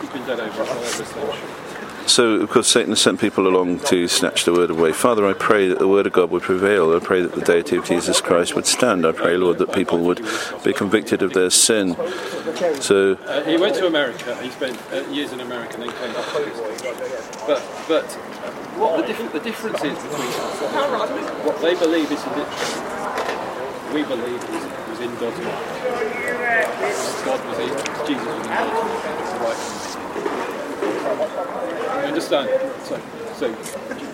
he's 0.00 0.10
been 0.10 0.24
dead 0.26 0.40
over 0.40 0.62
over 0.62 0.78
a 0.78 0.84
century. 0.86 1.61
So, 2.06 2.40
of 2.40 2.50
course, 2.50 2.68
Satan 2.68 2.90
has 2.90 3.00
sent 3.00 3.20
people 3.20 3.46
along 3.46 3.80
to 3.80 4.06
snatch 4.08 4.44
the 4.44 4.52
word 4.52 4.70
away. 4.70 4.92
Father, 4.92 5.26
I 5.26 5.32
pray 5.32 5.68
that 5.68 5.78
the 5.78 5.88
word 5.88 6.06
of 6.06 6.12
God 6.12 6.30
would 6.30 6.42
prevail. 6.42 6.94
I 6.94 6.98
pray 6.98 7.22
that 7.22 7.32
the 7.34 7.40
deity 7.40 7.76
of 7.76 7.84
Jesus 7.86 8.20
Christ 8.20 8.54
would 8.54 8.66
stand. 8.66 9.06
I 9.06 9.12
pray, 9.12 9.36
Lord, 9.36 9.58
that 9.58 9.72
people 9.72 9.98
would 10.00 10.20
be 10.62 10.72
convicted 10.72 11.22
of 11.22 11.32
their 11.32 11.48
sin. 11.48 11.96
So, 12.80 13.16
Uh, 13.26 13.42
he 13.44 13.56
went 13.56 13.76
to 13.76 13.86
America. 13.86 14.36
He 14.42 14.50
spent 14.50 14.78
uh, 14.92 15.08
years 15.10 15.32
in 15.32 15.40
America, 15.40 15.80
and 15.80 15.84
then 15.84 15.96
came 15.96 16.12
back. 16.12 16.26
But 17.46 17.62
but 17.88 18.04
what 18.76 18.96
the, 19.00 19.06
diff- 19.06 19.32
the 19.32 19.40
difference 19.40 19.82
is 19.84 19.96
between 19.98 20.32
what 21.46 21.60
they 21.62 21.74
believe 21.74 22.10
is 22.10 22.20
it, 22.20 23.94
we 23.94 24.02
believe 24.02 24.42
is, 24.42 24.64
was 24.90 25.00
in 25.00 25.14
God's 25.16 25.38
mind. 25.38 25.64
God 27.24 27.40
was 27.48 27.58
in 27.58 27.68
Jesus 28.06 28.26
was 28.26 28.36
in 28.36 28.42
God's 28.42 29.32
mind. 29.40 29.91
Understand? 32.12 32.50
So 32.84 33.00
so 33.38 34.11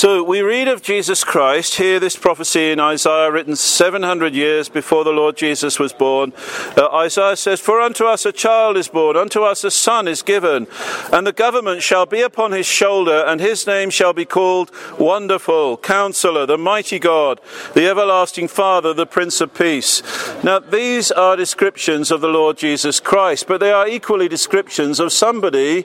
So 0.00 0.22
we 0.22 0.40
read 0.40 0.66
of 0.68 0.80
Jesus 0.80 1.24
Christ, 1.24 1.74
hear 1.74 2.00
this 2.00 2.16
prophecy 2.16 2.70
in 2.70 2.80
Isaiah 2.80 3.30
written 3.30 3.54
700 3.54 4.34
years 4.34 4.70
before 4.70 5.04
the 5.04 5.10
Lord 5.10 5.36
Jesus 5.36 5.78
was 5.78 5.92
born. 5.92 6.32
Uh, 6.74 6.88
Isaiah 6.88 7.36
says, 7.36 7.60
For 7.60 7.82
unto 7.82 8.06
us 8.06 8.24
a 8.24 8.32
child 8.32 8.78
is 8.78 8.88
born, 8.88 9.18
unto 9.18 9.42
us 9.42 9.62
a 9.62 9.70
son 9.70 10.08
is 10.08 10.22
given, 10.22 10.68
and 11.12 11.26
the 11.26 11.34
government 11.34 11.82
shall 11.82 12.06
be 12.06 12.22
upon 12.22 12.52
his 12.52 12.64
shoulder, 12.64 13.24
and 13.26 13.42
his 13.42 13.66
name 13.66 13.90
shall 13.90 14.14
be 14.14 14.24
called 14.24 14.70
Wonderful, 14.98 15.76
Counselor, 15.76 16.46
the 16.46 16.56
Mighty 16.56 16.98
God, 16.98 17.38
the 17.74 17.86
Everlasting 17.86 18.48
Father, 18.48 18.94
the 18.94 19.06
Prince 19.06 19.42
of 19.42 19.52
Peace. 19.52 20.02
Now 20.42 20.60
these 20.60 21.12
are 21.12 21.36
descriptions 21.36 22.10
of 22.10 22.22
the 22.22 22.28
Lord 22.28 22.56
Jesus 22.56 23.00
Christ, 23.00 23.46
but 23.46 23.60
they 23.60 23.72
are 23.72 23.86
equally 23.86 24.28
descriptions 24.28 24.98
of 24.98 25.12
somebody 25.12 25.84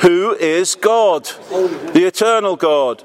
who 0.00 0.34
is 0.34 0.74
God, 0.74 1.24
the 1.94 2.04
eternal 2.06 2.45
God 2.54 3.02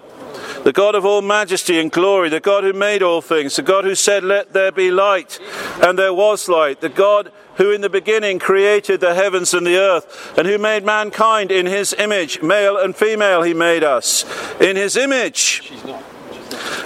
the 0.64 0.74
God 0.74 0.96
of 0.96 1.06
all 1.06 1.22
majesty 1.22 1.80
and 1.80 1.92
glory, 1.92 2.30
the 2.30 2.40
God 2.40 2.64
who 2.64 2.74
made 2.74 3.02
all 3.02 3.22
things, 3.22 3.56
the 3.56 3.62
God 3.62 3.84
who 3.84 3.96
said, 3.96 4.24
Let 4.24 4.54
there 4.54 4.72
be 4.72 4.92
light, 4.92 5.40
and 5.82 5.98
there 5.98 6.14
was 6.14 6.48
light, 6.48 6.82
the 6.82 6.90
God 6.90 7.32
who 7.56 7.72
in 7.72 7.82
the 7.82 7.90
beginning 7.90 8.40
created 8.40 9.02
the 9.02 9.14
heavens 9.14 9.54
and 9.54 9.66
the 9.66 9.78
earth, 9.78 10.38
and 10.38 10.48
who 10.48 10.58
made 10.58 10.84
mankind 10.84 11.52
in 11.52 11.66
his 11.66 11.94
image, 11.94 12.42
male 12.42 12.78
and 12.78 12.96
female, 12.96 13.42
he 13.42 13.54
made 13.54 13.84
us 13.84 14.26
in 14.60 14.76
his 14.76 14.96
image. 14.96 15.72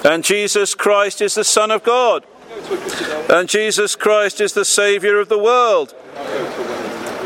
And 0.03 0.23
Jesus 0.23 0.73
Christ 0.73 1.21
is 1.21 1.35
the 1.35 1.43
Son 1.43 1.71
of 1.71 1.83
God. 1.83 2.25
And 3.29 3.49
Jesus 3.49 3.95
Christ 3.95 4.39
is 4.39 4.53
the 4.53 4.65
Saviour 4.65 5.19
of 5.19 5.29
the 5.29 5.39
world. 5.39 5.93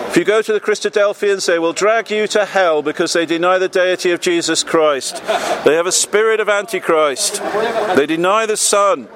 If 0.10 0.18
you 0.18 0.26
go 0.26 0.42
to 0.42 0.52
the 0.52 0.60
Christadelphians, 0.60 1.46
they 1.46 1.60
will 1.60 1.72
drag 1.72 2.10
you 2.10 2.26
to 2.30 2.46
hell 2.46 2.82
because 2.82 3.14
they 3.14 3.28
deny 3.28 3.60
the 3.60 3.70
deity 3.70 4.10
of 4.10 4.20
Jesus 4.20 4.64
Christ. 4.64 5.24
They 5.66 5.76
have 5.76 5.86
a 5.86 5.92
spirit 5.92 6.40
of 6.40 6.50
Antichrist. 6.50 7.44
They 7.96 8.08
deny 8.08 8.48
the 8.48 8.58
Son. 8.58 9.08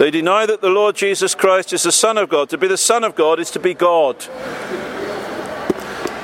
They 0.00 0.10
deny 0.10 0.44
that 0.44 0.62
the 0.62 0.68
Lord 0.68 0.96
Jesus 0.96 1.36
Christ 1.36 1.72
is 1.72 1.84
the 1.84 1.92
Son 1.92 2.18
of 2.18 2.28
God. 2.28 2.48
To 2.48 2.58
be 2.58 2.66
the 2.66 2.76
Son 2.76 3.04
of 3.04 3.14
God 3.14 3.38
is 3.38 3.52
to 3.52 3.60
be 3.60 3.72
God. 3.72 4.26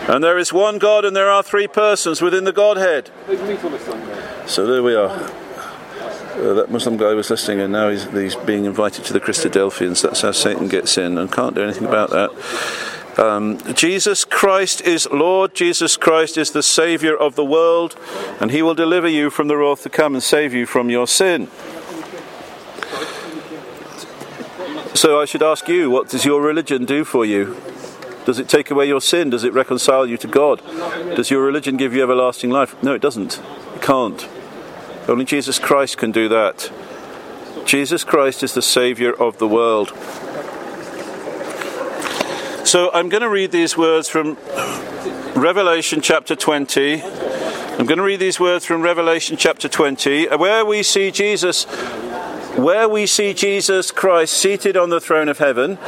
And 0.08 0.24
there 0.24 0.36
is 0.36 0.52
one 0.52 0.78
God 0.78 1.04
and 1.04 1.14
there 1.14 1.30
are 1.30 1.44
three 1.44 1.68
persons 1.68 2.20
within 2.20 2.42
the 2.42 2.52
Godhead. 2.52 3.08
So 4.46 4.66
there 4.66 4.82
we 4.82 4.96
are. 4.96 5.30
Uh, 6.32 6.54
that 6.54 6.70
Muslim 6.70 6.96
guy 6.96 7.12
was 7.12 7.30
listening, 7.30 7.60
and 7.60 7.72
now 7.72 7.90
he's, 7.90 8.04
he's 8.10 8.34
being 8.34 8.64
invited 8.64 9.04
to 9.04 9.12
the 9.12 9.20
Christadelphians. 9.20 10.02
That's 10.02 10.22
how 10.22 10.32
Satan 10.32 10.66
gets 10.66 10.98
in, 10.98 11.18
and 11.18 11.30
can't 11.30 11.54
do 11.54 11.62
anything 11.62 11.86
about 11.86 12.10
that. 12.10 12.30
Um, 13.18 13.58
Jesus 13.74 14.24
Christ 14.24 14.80
is 14.80 15.06
Lord, 15.10 15.54
Jesus 15.54 15.96
Christ 15.96 16.38
is 16.38 16.50
the 16.50 16.62
Saviour 16.62 17.16
of 17.16 17.36
the 17.36 17.44
world, 17.44 17.96
and 18.40 18.50
He 18.50 18.62
will 18.62 18.74
deliver 18.74 19.08
you 19.08 19.28
from 19.28 19.48
the 19.48 19.56
wrath 19.56 19.82
to 19.82 19.90
come 19.90 20.14
and 20.14 20.22
save 20.22 20.54
you 20.54 20.64
from 20.64 20.88
your 20.88 21.06
sin. 21.06 21.48
So 24.94 25.20
I 25.20 25.24
should 25.24 25.42
ask 25.42 25.68
you, 25.68 25.90
what 25.90 26.08
does 26.08 26.24
your 26.24 26.40
religion 26.40 26.84
do 26.84 27.04
for 27.04 27.24
you? 27.24 27.56
Does 28.24 28.38
it 28.38 28.48
take 28.48 28.70
away 28.70 28.86
your 28.86 29.00
sin? 29.00 29.30
Does 29.30 29.44
it 29.44 29.52
reconcile 29.52 30.06
you 30.06 30.16
to 30.18 30.28
God? 30.28 30.62
Does 31.16 31.30
your 31.30 31.42
religion 31.42 31.76
give 31.76 31.92
you 31.92 32.02
everlasting 32.02 32.50
life? 32.50 32.80
No, 32.82 32.94
it 32.94 33.02
doesn't. 33.02 33.40
It 33.74 33.82
can't. 33.82 34.28
Only 35.08 35.24
Jesus 35.24 35.58
Christ 35.58 35.98
can 35.98 36.12
do 36.12 36.28
that. 36.28 36.70
Jesus 37.66 38.04
Christ 38.04 38.42
is 38.42 38.54
the 38.54 38.62
Saviour 38.62 39.12
of 39.20 39.38
the 39.38 39.48
world. 39.48 39.92
So 42.64 42.92
I'm 42.92 43.08
going 43.08 43.22
to 43.22 43.28
read 43.28 43.50
these 43.50 43.76
words 43.76 44.08
from 44.08 44.38
Revelation 45.34 46.00
chapter 46.00 46.36
20. 46.36 47.02
I'm 47.02 47.86
going 47.86 47.98
to 47.98 48.04
read 48.04 48.20
these 48.20 48.38
words 48.38 48.64
from 48.64 48.82
Revelation 48.82 49.36
chapter 49.36 49.68
20, 49.68 50.28
where 50.36 50.64
we 50.64 50.84
see 50.84 51.10
Jesus 51.10 51.66
where 52.56 52.88
we 52.88 53.06
see 53.06 53.32
Jesus 53.32 53.90
Christ 53.90 54.34
seated 54.34 54.76
on 54.76 54.90
the 54.90 55.00
throne 55.00 55.28
of 55.28 55.38
heaven, 55.38 55.78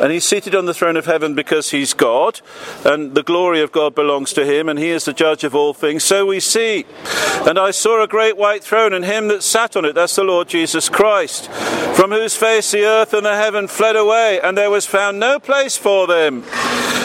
and 0.00 0.12
he's 0.12 0.24
seated 0.24 0.54
on 0.54 0.66
the 0.66 0.74
throne 0.74 0.96
of 0.96 1.06
heaven 1.06 1.34
because 1.34 1.70
he's 1.70 1.94
God, 1.94 2.40
and 2.84 3.14
the 3.14 3.22
glory 3.22 3.60
of 3.62 3.72
God 3.72 3.94
belongs 3.94 4.32
to 4.34 4.44
him, 4.44 4.68
and 4.68 4.78
he 4.78 4.90
is 4.90 5.04
the 5.04 5.12
judge 5.12 5.44
of 5.44 5.54
all 5.54 5.72
things. 5.72 6.04
So 6.04 6.26
we 6.26 6.40
see. 6.40 6.84
And 7.46 7.58
I 7.58 7.70
saw 7.70 8.02
a 8.02 8.08
great 8.08 8.36
white 8.36 8.62
throne, 8.62 8.92
and 8.92 9.04
him 9.04 9.28
that 9.28 9.42
sat 9.42 9.76
on 9.76 9.84
it, 9.84 9.94
that's 9.94 10.16
the 10.16 10.24
Lord 10.24 10.48
Jesus 10.48 10.88
Christ, 10.88 11.50
from 11.96 12.10
whose 12.10 12.36
face 12.36 12.70
the 12.70 12.84
earth 12.84 13.14
and 13.14 13.24
the 13.24 13.36
heaven 13.36 13.66
fled 13.66 13.96
away, 13.96 14.40
and 14.40 14.56
there 14.56 14.70
was 14.70 14.86
found 14.86 15.18
no 15.18 15.38
place 15.38 15.76
for 15.76 16.06
them. 16.06 16.44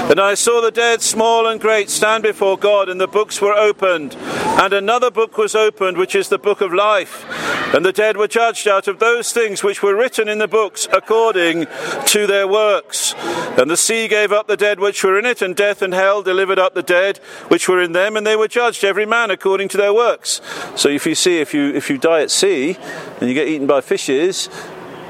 And 0.08 0.20
I 0.20 0.36
saw 0.36 0.62
the 0.62 0.70
dead, 0.70 1.02
small 1.02 1.48
and 1.48 1.60
great, 1.60 1.90
stand 1.90 2.22
before 2.22 2.60
God, 2.60 2.90
and 2.90 3.02
the 3.02 3.08
books 3.08 3.42
were 3.42 3.54
opened. 3.54 4.16
And 4.16 4.72
another 4.72 5.10
book 5.10 5.36
was 5.36 5.56
opened, 5.56 5.98
which 5.98 6.14
is 6.14 6.30
the 6.30 6.38
book 6.38 6.62
of 6.62 6.72
life. 6.72 7.26
And 7.74 7.84
the 7.84 7.92
dead 7.92 8.16
were 8.16 8.28
judged 8.28 8.68
out 8.68 8.88
of 8.88 9.00
those 9.06 9.32
things 9.32 9.64
which 9.64 9.84
were 9.84 9.96
written 9.96 10.28
in 10.28 10.40
the 10.40 10.48
books 10.48 10.88
according 10.92 11.68
to 12.08 12.26
their 12.26 12.48
works. 12.48 13.14
And 13.58 13.70
the 13.70 13.78
sea 13.78 14.08
gave 14.08 14.32
up 14.32 14.48
the 14.48 14.58
dead 14.58 14.80
which 14.80 15.04
were 15.04 15.20
in 15.20 15.26
it, 15.26 15.42
and 15.42 15.56
death 15.56 15.82
and 15.84 15.94
hell 15.94 16.24
delivered 16.24 16.58
up 16.58 16.74
the 16.74 16.84
dead 16.84 17.20
which 17.48 17.70
were 17.70 17.82
in 17.82 17.92
them, 17.92 18.18
and 18.18 18.26
they 18.26 18.36
were 18.36 18.48
judged 18.48 18.84
every 18.84 19.06
man 19.06 19.30
according 19.30 19.68
to 19.70 19.78
their 19.78 19.94
works. 19.94 20.42
So 20.76 20.90
if 20.90 21.06
you 21.06 21.14
see, 21.14 21.40
if 21.40 21.54
you 21.54 21.74
if 21.74 21.90
you 21.90 21.98
die 22.00 22.22
at 22.22 22.32
sea 22.32 22.78
and 23.20 23.30
you 23.30 23.36
get 23.36 23.48
eaten 23.48 23.68
by 23.68 23.82
fishes, 23.82 24.50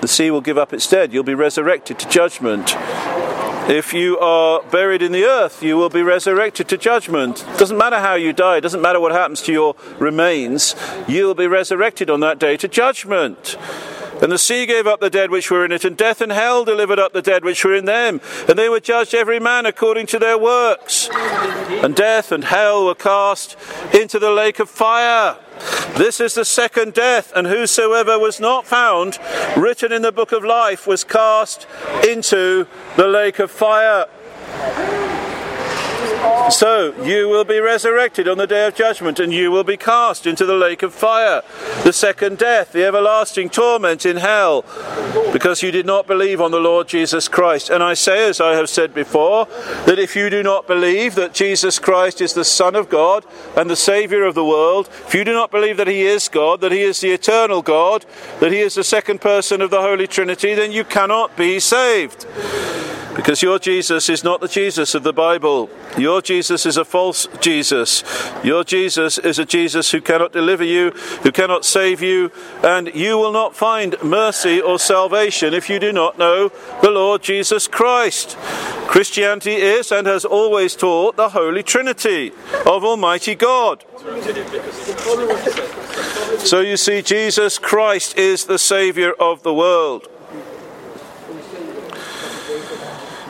the 0.02 0.08
sea 0.08 0.30
will 0.30 0.42
give 0.42 0.58
up 0.58 0.74
its 0.74 0.88
dead. 0.88 1.14
You'll 1.14 1.24
be 1.24 1.34
resurrected 1.34 1.98
to 2.00 2.10
judgment. 2.10 2.76
If 3.68 3.96
you 3.96 4.20
are 4.20 4.62
buried 4.62 5.02
in 5.02 5.12
the 5.12 5.26
earth, 5.26 5.64
you 5.64 5.76
will 5.76 5.90
be 5.90 6.04
resurrected 6.04 6.68
to 6.70 6.78
judgment. 6.78 7.44
Doesn't 7.58 7.80
matter 7.80 7.98
how 7.98 8.14
you 8.14 8.32
die, 8.32 8.60
doesn't 8.60 8.82
matter 8.82 9.00
what 9.00 9.12
happens 9.12 9.42
to 9.44 9.52
your 9.52 9.76
remains, 9.98 10.76
you 11.08 11.26
will 11.26 11.34
be 11.34 11.48
resurrected 11.48 12.12
on 12.12 12.20
that 12.20 12.38
day 12.38 12.58
to 12.58 12.68
judgment. 12.68 13.58
And 14.22 14.32
the 14.32 14.38
sea 14.38 14.68
gave 14.68 14.86
up 14.86 15.02
the 15.02 15.10
dead 15.10 15.32
which 15.32 15.50
were 15.50 15.66
in 15.66 15.72
it, 15.72 15.84
and 15.84 15.98
death 15.98 16.22
and 16.22 16.32
hell 16.32 16.64
delivered 16.64 17.00
up 17.00 17.14
the 17.14 17.24
dead 17.24 17.44
which 17.44 17.66
were 17.66 17.74
in 17.74 17.86
them. 17.86 18.22
And 18.48 18.58
they 18.58 18.70
were 18.70 18.80
judged 18.80 19.16
every 19.16 19.40
man 19.40 19.66
according 19.66 20.06
to 20.08 20.20
their 20.20 20.38
works. 20.38 21.10
And 21.12 21.96
death 21.96 22.32
and 22.32 22.44
hell 22.44 22.86
were 22.86 22.96
cast 22.96 23.58
into 23.94 24.20
the 24.20 24.32
lake 24.32 24.60
of 24.60 24.70
fire. 24.70 25.38
This 25.98 26.20
is 26.20 26.34
the 26.34 26.46
second 26.46 26.94
death, 26.94 27.32
and 27.36 27.48
whosoever 27.48 28.20
was 28.20 28.40
not 28.40 28.66
found 28.66 29.18
written 29.56 29.92
in 29.92 30.02
the 30.02 30.12
book 30.12 30.32
of 30.32 30.44
life 30.44 30.86
was 30.86 31.04
cast 31.04 31.68
into 32.08 32.68
the 32.98 33.08
lake 33.08 33.40
of 33.40 33.52
fire. 33.52 34.06
So 36.50 36.94
you 37.04 37.28
will 37.28 37.44
be 37.44 37.60
resurrected 37.60 38.28
on 38.28 38.38
the 38.38 38.46
day 38.46 38.68
of 38.68 38.76
judgment, 38.76 39.20
and 39.20 39.34
you 39.34 39.52
will 39.52 39.64
be 39.64 39.78
cast 39.78 40.28
into 40.28 40.46
the 40.46 40.56
lake 40.56 40.84
of 40.84 40.94
fire, 40.94 41.42
the 41.84 41.92
second 41.92 42.38
death, 42.38 42.72
the 42.72 42.86
everlasting 42.86 43.50
torment 43.50 44.06
in 44.06 44.18
hell, 44.18 44.64
because 45.34 45.64
you 45.64 45.72
did 45.72 45.86
not 45.86 46.06
believe 46.06 46.40
on 46.40 46.52
the 46.52 46.60
Lord 46.60 46.88
Jesus 46.88 47.28
Christ. 47.28 47.70
And 47.70 47.82
I 47.82 47.96
say, 47.96 48.30
as 48.30 48.40
I 48.40 48.54
have 48.54 48.70
said 48.70 48.94
before, 48.94 49.46
that 49.86 49.98
if 49.98 50.16
you 50.16 50.30
do 50.30 50.44
not 50.44 50.68
believe 50.68 51.16
that 51.16 51.34
Jesus 51.34 51.80
Christ 51.80 52.22
is 52.22 52.34
the 52.34 52.46
Son 52.46 52.76
of 52.76 52.90
God 52.90 53.26
and 53.58 53.70
the 53.70 53.76
Saviour 53.76 54.24
of 54.24 54.36
the 54.36 54.46
world, 54.46 54.88
if 55.08 55.16
you 55.16 55.24
do 55.24 55.34
not 55.34 55.52
believe 55.52 55.78
that 55.78 55.88
He 55.88 56.04
is 56.04 56.30
God, 56.30 56.62
that 56.62 56.72
He 56.72 56.82
is 56.82 57.02
the 57.02 57.12
eternal 57.12 57.62
God, 57.62 58.06
that 58.40 58.52
He 58.52 58.60
is 58.60 58.76
the 58.76 58.84
second 58.84 59.20
person 59.20 59.62
of 59.62 59.72
the 59.72 59.82
Holy 59.82 60.08
Trinity, 60.08 60.54
then 60.54 60.72
you 60.72 60.84
cannot 60.84 61.36
be 61.36 61.60
saved. 61.60 62.26
Because 63.16 63.42
your 63.42 63.60
Jesus 63.60 64.10
is 64.10 64.26
not 64.26 64.42
the 64.42 64.48
Jesus 64.50 64.94
of 64.94 65.04
the 65.04 65.14
Bible. 65.14 65.70
Your 65.98 66.15
Jesus 66.22 66.66
is 66.66 66.78
a 66.78 66.86
false 66.86 67.28
Jesus. 67.40 68.04
Your 68.44 68.64
Jesus 68.64 69.18
is 69.18 69.40
a 69.40 69.46
Jesus 69.46 69.92
who 69.92 70.02
cannot 70.02 70.32
deliver 70.32 70.64
you, 70.64 70.92
who 71.24 71.32
cannot 71.32 71.66
save 71.66 72.02
you, 72.02 72.32
and 72.64 72.94
you 72.94 73.18
will 73.18 73.32
not 73.32 73.56
find 73.56 73.96
mercy 74.04 74.60
or 74.62 74.80
salvation 74.80 75.54
if 75.54 75.70
you 75.70 75.80
do 75.80 75.92
not 75.92 76.18
know 76.18 76.52
the 76.82 76.92
Lord 76.92 77.22
Jesus 77.24 77.68
Christ. 77.68 78.38
Christianity 78.88 79.56
is 79.56 79.92
and 79.92 80.08
has 80.08 80.26
always 80.26 80.76
taught 80.76 81.16
the 81.16 81.30
Holy 81.30 81.64
Trinity 81.64 82.32
of 82.66 82.84
Almighty 82.84 83.36
God. 83.36 83.84
So 86.40 86.60
you 86.62 86.78
see, 86.78 87.02
Jesus 87.02 87.58
Christ 87.58 88.18
is 88.18 88.46
the 88.46 88.60
Saviour 88.60 89.14
of 89.20 89.44
the 89.44 89.54
world. 89.54 90.08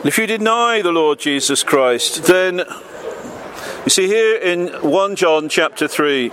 If 0.05 0.19
you 0.19 0.27
deny 0.27 0.83
the 0.83 0.91
Lord 0.91 1.17
Jesus 1.17 1.63
Christ, 1.63 2.25
then 2.25 2.57
you 3.85 3.89
see 3.89 4.05
here 4.05 4.37
in 4.37 4.67
1 4.67 5.15
John 5.15 5.49
chapter 5.49 5.87
3. 5.87 6.25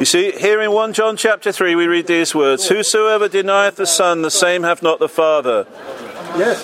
You 0.00 0.04
see, 0.04 0.32
here 0.32 0.60
in 0.60 0.72
1 0.72 0.92
John 0.94 1.16
chapter 1.16 1.52
3, 1.52 1.76
we 1.76 1.86
read 1.86 2.08
these 2.08 2.34
words 2.34 2.70
Whosoever 2.70 3.28
denieth 3.28 3.76
the 3.76 3.86
Son, 3.86 4.22
the 4.22 4.32
same 4.32 4.64
hath 4.64 4.82
not 4.82 4.98
the 4.98 5.08
Father. 5.08 5.68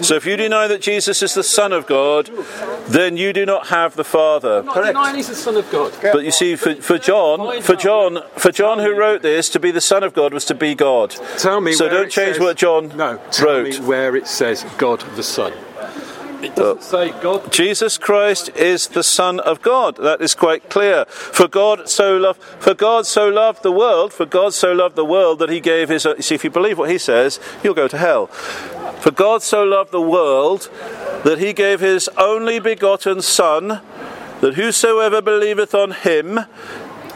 So 0.02 0.14
if 0.16 0.26
you 0.26 0.36
deny 0.36 0.66
that 0.68 0.80
Jesus 0.80 1.22
is 1.22 1.34
the 1.34 1.42
Son 1.42 1.72
of 1.72 1.86
God, 1.86 2.30
then 2.86 3.16
you 3.16 3.32
do 3.32 3.46
not 3.46 3.68
have 3.68 3.96
the 3.96 4.04
Father. 4.04 4.62
Not 4.62 4.84
denying 4.84 5.16
he's 5.16 5.28
the 5.28 5.34
Son 5.34 5.56
of 5.56 5.70
God. 5.70 5.92
But 6.02 6.24
you 6.24 6.30
see, 6.30 6.54
for, 6.56 6.74
for 6.76 6.98
John, 6.98 7.62
for 7.62 7.74
John, 7.76 8.22
for 8.36 8.52
John 8.52 8.78
who 8.78 8.94
wrote 8.96 9.22
this, 9.22 9.48
to 9.50 9.60
be 9.60 9.70
the 9.70 9.80
Son 9.80 10.02
of 10.02 10.12
God 10.14 10.32
was 10.34 10.44
to 10.46 10.54
be 10.54 10.74
God. 10.74 11.10
Tell 11.38 11.60
me 11.60 11.72
So 11.72 11.88
don't 11.88 12.10
change 12.10 12.34
says- 12.36 12.40
what 12.40 12.56
John 12.56 12.88
No, 12.96 13.18
tell 13.30 13.46
wrote. 13.46 13.64
me 13.68 13.80
where 13.80 14.14
it 14.16 14.26
says 14.26 14.64
God 14.78 15.00
the 15.16 15.22
Son. 15.22 15.52
It 16.44 16.56
doesn't 16.56 16.82
say 16.82 17.10
God. 17.22 17.50
Jesus 17.50 17.96
Christ 17.96 18.50
is 18.50 18.88
the 18.88 19.02
Son 19.02 19.40
of 19.40 19.62
God. 19.62 19.96
That 19.96 20.20
is 20.20 20.34
quite 20.34 20.68
clear. 20.68 21.06
For 21.06 21.48
God 21.48 21.88
so 21.88 22.18
loved, 22.18 22.42
for 22.42 22.74
God 22.74 23.06
so 23.06 23.30
loved 23.30 23.62
the 23.62 23.72
world, 23.72 24.12
for 24.12 24.26
God 24.26 24.52
so 24.52 24.72
loved 24.72 24.94
the 24.94 25.06
world 25.06 25.38
that 25.38 25.48
He 25.48 25.58
gave 25.58 25.88
His. 25.88 26.06
See, 26.20 26.34
if 26.34 26.44
you 26.44 26.50
believe 26.50 26.76
what 26.76 26.90
He 26.90 26.98
says, 26.98 27.40
you'll 27.62 27.72
go 27.72 27.88
to 27.88 27.96
hell. 27.96 28.26
For 28.26 29.10
God 29.10 29.42
so 29.42 29.64
loved 29.64 29.90
the 29.90 30.02
world 30.02 30.68
that 31.24 31.38
He 31.38 31.54
gave 31.54 31.80
His 31.80 32.08
only 32.18 32.58
begotten 32.58 33.22
Son, 33.22 33.80
that 34.42 34.54
whosoever 34.54 35.22
believeth 35.22 35.74
on 35.74 35.92
Him 35.92 36.40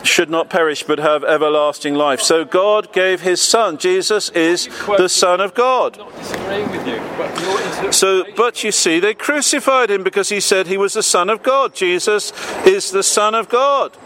should 0.08 0.30
not 0.30 0.50
perish 0.50 0.82
but 0.82 0.98
have 0.98 1.22
everlasting 1.24 1.94
life. 1.94 2.20
So 2.20 2.44
God 2.44 2.92
gave 2.92 3.20
His 3.20 3.40
Son. 3.40 3.78
Jesus 3.78 4.30
is 4.30 4.68
the 4.86 5.08
Son 5.08 5.40
of 5.40 5.54
God. 5.54 5.98
Not 5.98 6.16
disagreeing 6.16 6.70
with 6.70 6.86
you, 6.86 6.96
but 7.16 7.40
your 7.40 7.60
interpretation. 7.60 7.92
So, 7.92 8.24
but 8.36 8.64
you 8.64 8.72
see, 8.72 8.98
they 9.00 9.14
crucified 9.14 9.90
him 9.90 10.02
because 10.02 10.28
he 10.28 10.40
said 10.40 10.66
he 10.66 10.78
was 10.78 10.94
the 10.94 11.02
Son 11.02 11.30
of 11.30 11.42
God. 11.42 11.74
Jesus 11.74 12.32
is 12.66 12.90
the 12.90 13.02
Son 13.02 13.34
of 13.34 13.48
God. 13.48 13.96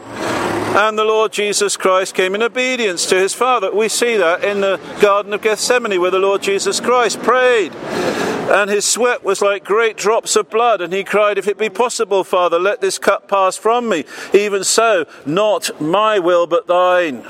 And 0.75 0.99
the 0.99 1.05
Lord 1.05 1.33
Jesus 1.33 1.77
Christ 1.77 2.15
came 2.15 2.35
in 2.35 2.43
obedience 2.43 3.05
to 3.07 3.17
his 3.17 3.35
Father. 3.35 3.71
We 3.71 3.91
see 3.91 4.17
that 4.17 4.43
in 4.43 4.63
the 4.63 4.81
Garden 5.03 5.35
of 5.35 5.43
Gethsemane 5.43 6.01
where 6.01 6.11
the 6.11 6.19
Lord 6.19 6.43
Jesus 6.43 6.81
Christ 6.81 7.21
prayed. 7.21 7.75
And 7.75 8.71
his 8.71 8.87
sweat 8.87 9.23
was 9.23 9.43
like 9.43 9.65
great 9.65 9.99
drops 9.99 10.35
of 10.35 10.49
blood. 10.49 10.81
And 10.81 10.91
he 10.95 11.05
cried, 11.05 11.37
If 11.37 11.47
it 11.47 11.59
be 11.59 11.69
possible, 11.69 12.25
Father, 12.25 12.59
let 12.59 12.81
this 12.81 12.99
cup 12.99 13.29
pass 13.29 13.55
from 13.59 13.87
me. 13.87 14.05
Even 14.33 14.65
so, 14.65 15.05
not 15.27 15.79
my 15.79 16.19
will, 16.19 16.47
but 16.47 16.67
thine. 16.67 17.23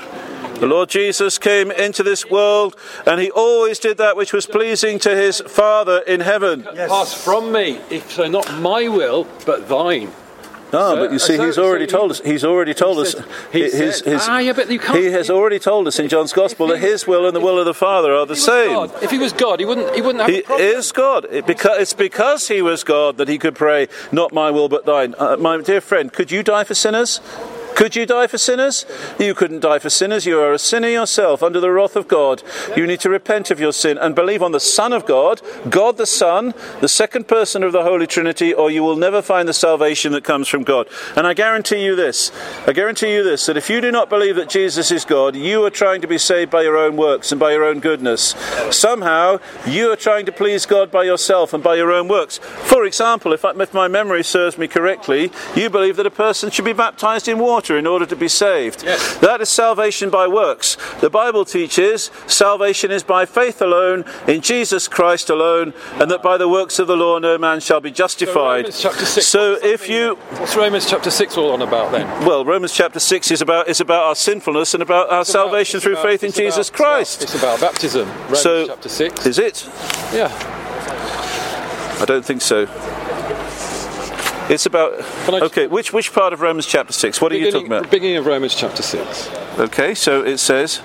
The 0.61 0.67
Lord 0.67 0.87
Jesus 0.87 1.37
came 1.37 1.69
into 1.69 2.01
this 2.01 2.29
world 2.29 2.77
and 3.05 3.19
he 3.19 3.29
always 3.29 3.77
did 3.77 3.97
that 3.97 4.15
which 4.15 4.31
was 4.31 4.45
pleasing 4.45 4.99
to 4.99 5.13
his 5.13 5.41
Father 5.41 5.97
in 6.07 6.21
heaven. 6.21 6.63
Pass 6.63 7.13
from 7.13 7.51
me, 7.51 7.81
if 7.89 8.09
so, 8.09 8.29
not 8.29 8.61
my 8.61 8.87
will, 8.87 9.27
but 9.45 9.67
thine. 9.67 10.13
No, 10.73 10.79
So- 10.79 10.95
but 10.97 11.11
you 11.13 11.19
see, 11.19 11.37
so- 11.37 11.45
he's 11.45 11.57
already 11.59 11.87
so 11.87 11.97
told 11.97 12.11
us. 12.11 12.21
He's 12.25 12.43
already 12.43 12.73
told 12.73 12.97
us. 12.99 13.11
said- 13.11 13.23
he 13.51 13.61
his, 13.69 13.97
said- 13.99 14.19
Ah, 14.27 14.39
yeah, 14.39 14.53
but 14.53 14.69
you 14.69 14.79
can't- 14.79 14.97
he 14.97 15.11
has 15.11 15.29
already 15.29 15.59
told 15.59 15.87
us 15.87 15.99
in 15.99 16.07
John's 16.09 16.33
Gospel 16.33 16.67
that 16.67 16.79
his 16.79 17.05
will 17.07 17.25
and 17.27 17.35
the 17.35 17.39
will 17.39 17.59
of 17.59 17.65
the 17.65 17.73
Father 17.73 18.13
are 18.15 18.25
the 18.25 18.33
If 18.33 18.39
same. 18.39 18.73
God- 18.73 18.91
If 19.01 19.11
he 19.11 19.19
was 19.19 19.31
God, 19.33 19.59
he 19.59 19.65
wouldn't. 19.65 19.93
He 19.95 20.01
wouldn't 20.01 20.21
have 20.23 20.29
He 20.29 20.63
is 20.63 20.91
God. 20.91 21.27
It 21.31 21.45
beca- 21.45 21.79
it's 21.79 21.93
because 21.93 22.47
he 22.47 22.61
was 22.61 22.83
God 22.83 23.17
that 23.17 23.27
he 23.27 23.37
could 23.37 23.55
pray, 23.55 23.87
"Not 24.11 24.33
my 24.33 24.49
will, 24.49 24.67
but 24.67 24.85
thine." 24.85 25.13
Uh, 25.19 25.37
my 25.37 25.57
dear 25.57 25.79
friend, 25.81 26.11
could 26.11 26.31
you 26.31 26.41
die 26.43 26.63
for 26.63 26.73
sinners? 26.73 27.19
Could 27.75 27.95
you 27.95 28.05
die 28.05 28.27
for 28.27 28.37
sinners? 28.37 28.85
You 29.19 29.33
couldn't 29.33 29.61
die 29.61 29.79
for 29.79 29.89
sinners. 29.89 30.25
You 30.25 30.39
are 30.39 30.53
a 30.53 30.59
sinner 30.59 30.87
yourself 30.87 31.41
under 31.41 31.59
the 31.59 31.71
wrath 31.71 31.95
of 31.95 32.07
God. 32.07 32.43
You 32.77 32.85
need 32.85 32.99
to 33.01 33.09
repent 33.09 33.49
of 33.49 33.59
your 33.59 33.73
sin 33.73 33.97
and 33.97 34.13
believe 34.13 34.43
on 34.43 34.51
the 34.51 34.59
Son 34.59 34.93
of 34.93 35.05
God, 35.05 35.41
God 35.69 35.97
the 35.97 36.05
Son, 36.05 36.53
the 36.81 36.87
second 36.87 37.27
person 37.27 37.63
of 37.63 37.71
the 37.71 37.83
Holy 37.83 38.05
Trinity, 38.05 38.53
or 38.53 38.69
you 38.69 38.83
will 38.83 38.95
never 38.95 39.21
find 39.21 39.47
the 39.47 39.53
salvation 39.53 40.11
that 40.11 40.23
comes 40.23 40.47
from 40.47 40.63
God. 40.63 40.87
And 41.15 41.25
I 41.25 41.33
guarantee 41.33 41.83
you 41.83 41.95
this 41.95 42.31
I 42.67 42.73
guarantee 42.73 43.13
you 43.13 43.23
this 43.23 43.45
that 43.47 43.57
if 43.57 43.69
you 43.69 43.81
do 43.81 43.91
not 43.91 44.09
believe 44.09 44.35
that 44.35 44.49
Jesus 44.49 44.91
is 44.91 45.03
God, 45.03 45.35
you 45.35 45.65
are 45.65 45.71
trying 45.71 46.01
to 46.01 46.07
be 46.07 46.17
saved 46.17 46.51
by 46.51 46.61
your 46.61 46.77
own 46.77 46.95
works 46.95 47.31
and 47.31 47.39
by 47.39 47.51
your 47.53 47.63
own 47.63 47.79
goodness. 47.79 48.35
Somehow, 48.69 49.39
you 49.67 49.91
are 49.91 49.95
trying 49.95 50.25
to 50.27 50.31
please 50.31 50.65
God 50.65 50.91
by 50.91 51.03
yourself 51.03 51.53
and 51.53 51.63
by 51.63 51.75
your 51.75 51.91
own 51.91 52.07
works. 52.07 52.37
For 52.37 52.85
example, 52.85 53.33
if, 53.33 53.43
I, 53.43 53.51
if 53.51 53.73
my 53.73 53.87
memory 53.87 54.23
serves 54.23 54.57
me 54.57 54.67
correctly, 54.67 55.31
you 55.55 55.69
believe 55.69 55.95
that 55.95 56.05
a 56.05 56.11
person 56.11 56.51
should 56.51 56.65
be 56.65 56.73
baptized 56.73 57.27
in 57.27 57.39
water 57.39 57.62
in 57.71 57.87
order 57.87 58.05
to 58.05 58.15
be 58.15 58.27
saved. 58.27 58.83
Yes. 58.83 59.17
That 59.17 59.41
is 59.41 59.49
salvation 59.49 60.09
by 60.09 60.27
works. 60.27 60.77
The 61.01 61.09
Bible 61.09 61.45
teaches 61.45 62.11
salvation 62.27 62.91
is 62.91 63.03
by 63.03 63.25
faith 63.25 63.61
alone, 63.61 64.03
in 64.27 64.41
Jesus 64.41 64.87
Christ 64.87 65.29
alone, 65.29 65.73
and 65.93 66.11
that 66.11 66.21
by 66.21 66.37
the 66.37 66.49
works 66.49 66.79
of 66.79 66.87
the 66.87 66.95
law 66.97 67.19
no 67.19 67.37
man 67.37 67.59
shall 67.59 67.79
be 67.79 67.91
justified. 67.91 68.65
Romans 68.65 68.81
chapter 68.81 69.05
six. 69.05 69.27
So 69.27 69.57
if 69.63 69.87
you 69.89 70.15
what's 70.37 70.55
Romans 70.55 70.89
chapter 70.89 71.09
six 71.11 71.37
all 71.37 71.51
on 71.51 71.61
about 71.61 71.91
then? 71.91 72.07
well, 72.25 72.43
Romans 72.45 72.73
chapter 72.73 72.99
6 72.99 73.31
is 73.31 73.41
about, 73.41 73.67
is 73.67 73.79
about 73.79 74.03
our 74.03 74.15
sinfulness 74.15 74.73
and 74.73 74.83
about 74.83 75.09
our 75.09 75.21
It's 75.21 75.31
salvation 75.31 75.77
it's 75.77 75.83
through 75.85 75.93
about- 75.93 76.05
faith 76.05 76.23
in 76.23 76.29
about- 76.29 76.37
Jesus 76.37 76.69
about- 76.69 76.77
Christ. 76.77 77.23
It's 77.23 77.35
about 77.35 77.59
baptism. 77.61 78.07
Romans 78.09 78.39
So- 78.41 78.67
chapter 78.67 78.89
six. 78.89 79.25
Is 79.25 79.39
it? 79.39 79.67
Yeah. 80.13 80.31
I 82.01 82.05
don't 82.05 82.25
think 82.25 82.41
so. 82.41 82.65
It's 84.49 84.65
about. 84.65 84.93
Okay, 85.29 85.67
which, 85.67 85.93
which 85.93 86.13
part 86.13 86.33
of 86.33 86.41
Romans 86.41 86.65
chapter 86.65 86.93
6? 86.93 87.21
What 87.21 87.31
are 87.31 87.37
you 87.37 87.51
talking 87.51 87.67
about? 87.67 87.89
beginning 87.89 88.17
of 88.17 88.25
Romans 88.25 88.55
chapter 88.55 88.81
six. 88.81 89.29
Okay, 89.59 89.93
so 89.95 90.23
it 90.23 90.37
says, 90.37 90.81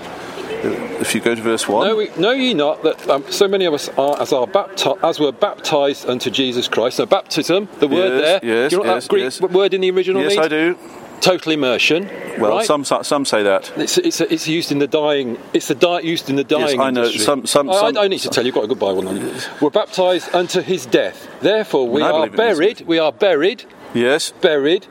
if 1.01 1.15
you 1.15 1.21
go 1.21 1.35
to 1.35 1.43
verse 1.43 1.69
1. 1.69 1.87
Know, 1.87 1.97
we, 1.97 2.11
know 2.17 2.33
ye 2.33 2.55
not 2.55 2.83
that 2.83 3.09
um, 3.09 3.31
so 3.31 3.49
many 3.49 3.65
of 3.65 3.75
us 3.75 3.89
are 3.91 4.21
as 4.21 4.33
are 4.33 4.47
baptized 4.47 4.99
as 5.03 5.21
were 5.21 5.33
baptized 5.33 6.09
unto 6.09 6.31
Jesus 6.31 6.69
Christ? 6.69 6.97
So 6.97 7.07
baptism, 7.07 7.69
the 7.79 7.89
word 7.89 8.21
Yes, 8.21 8.41
there. 8.41 8.41
yes, 8.43 8.71
do 8.71 8.77
you 8.77 8.83
know 8.83 8.95
yes, 8.95 9.05
that 9.05 9.11
Greek 9.11 9.23
yes. 9.25 9.41
word 9.41 9.75
in 9.75 9.81
the 9.81 9.91
original 9.91 10.23
yes, 10.23 10.33
means? 10.33 10.45
I 10.45 10.49
do. 10.49 10.79
Total 11.21 11.53
immersion. 11.53 12.09
Well, 12.39 12.57
right? 12.59 12.67
some 12.67 12.85
some 12.85 13.25
say 13.25 13.43
that. 13.43 13.73
It's, 13.77 13.99
it's, 13.99 14.21
it's 14.21 14.47
used 14.47 14.71
in 14.71 14.79
the 14.79 14.87
dying. 14.87 15.39
It's 15.53 15.69
the 15.69 15.75
di- 15.75 16.01
used 16.01 16.31
in 16.31 16.37
the 16.37 16.45
dying. 16.45 16.81
I 16.81 16.91
know. 16.91 17.03
industry. 17.03 17.21
Some- 17.25 17.47
some- 17.47 17.69
I- 17.69 17.73
I, 17.73 17.81
some- 17.81 17.95
don't 17.95 18.11
need 18.11 18.21
to 18.21 18.29
tell 18.29 18.45
you. 18.45 18.49
You've 18.49 18.55
got 18.55 18.65
a 18.65 18.69
good 18.69 18.79
Bible 18.79 19.09
on. 19.09 19.33
We're 19.61 19.71
baptized 19.71 20.35
unto 20.35 20.61
His 20.61 20.87
death. 20.87 21.29
Therefore, 21.41 21.89
we 21.89 22.03
are 22.03 22.13
believe 22.13 22.29
it 22.29 22.33
is. 22.35 22.37
buried. 22.59 22.81
We 22.87 22.99
are 22.99 23.13
buried. 23.13 23.65
Yes, 23.95 24.33
Buried 24.41 24.87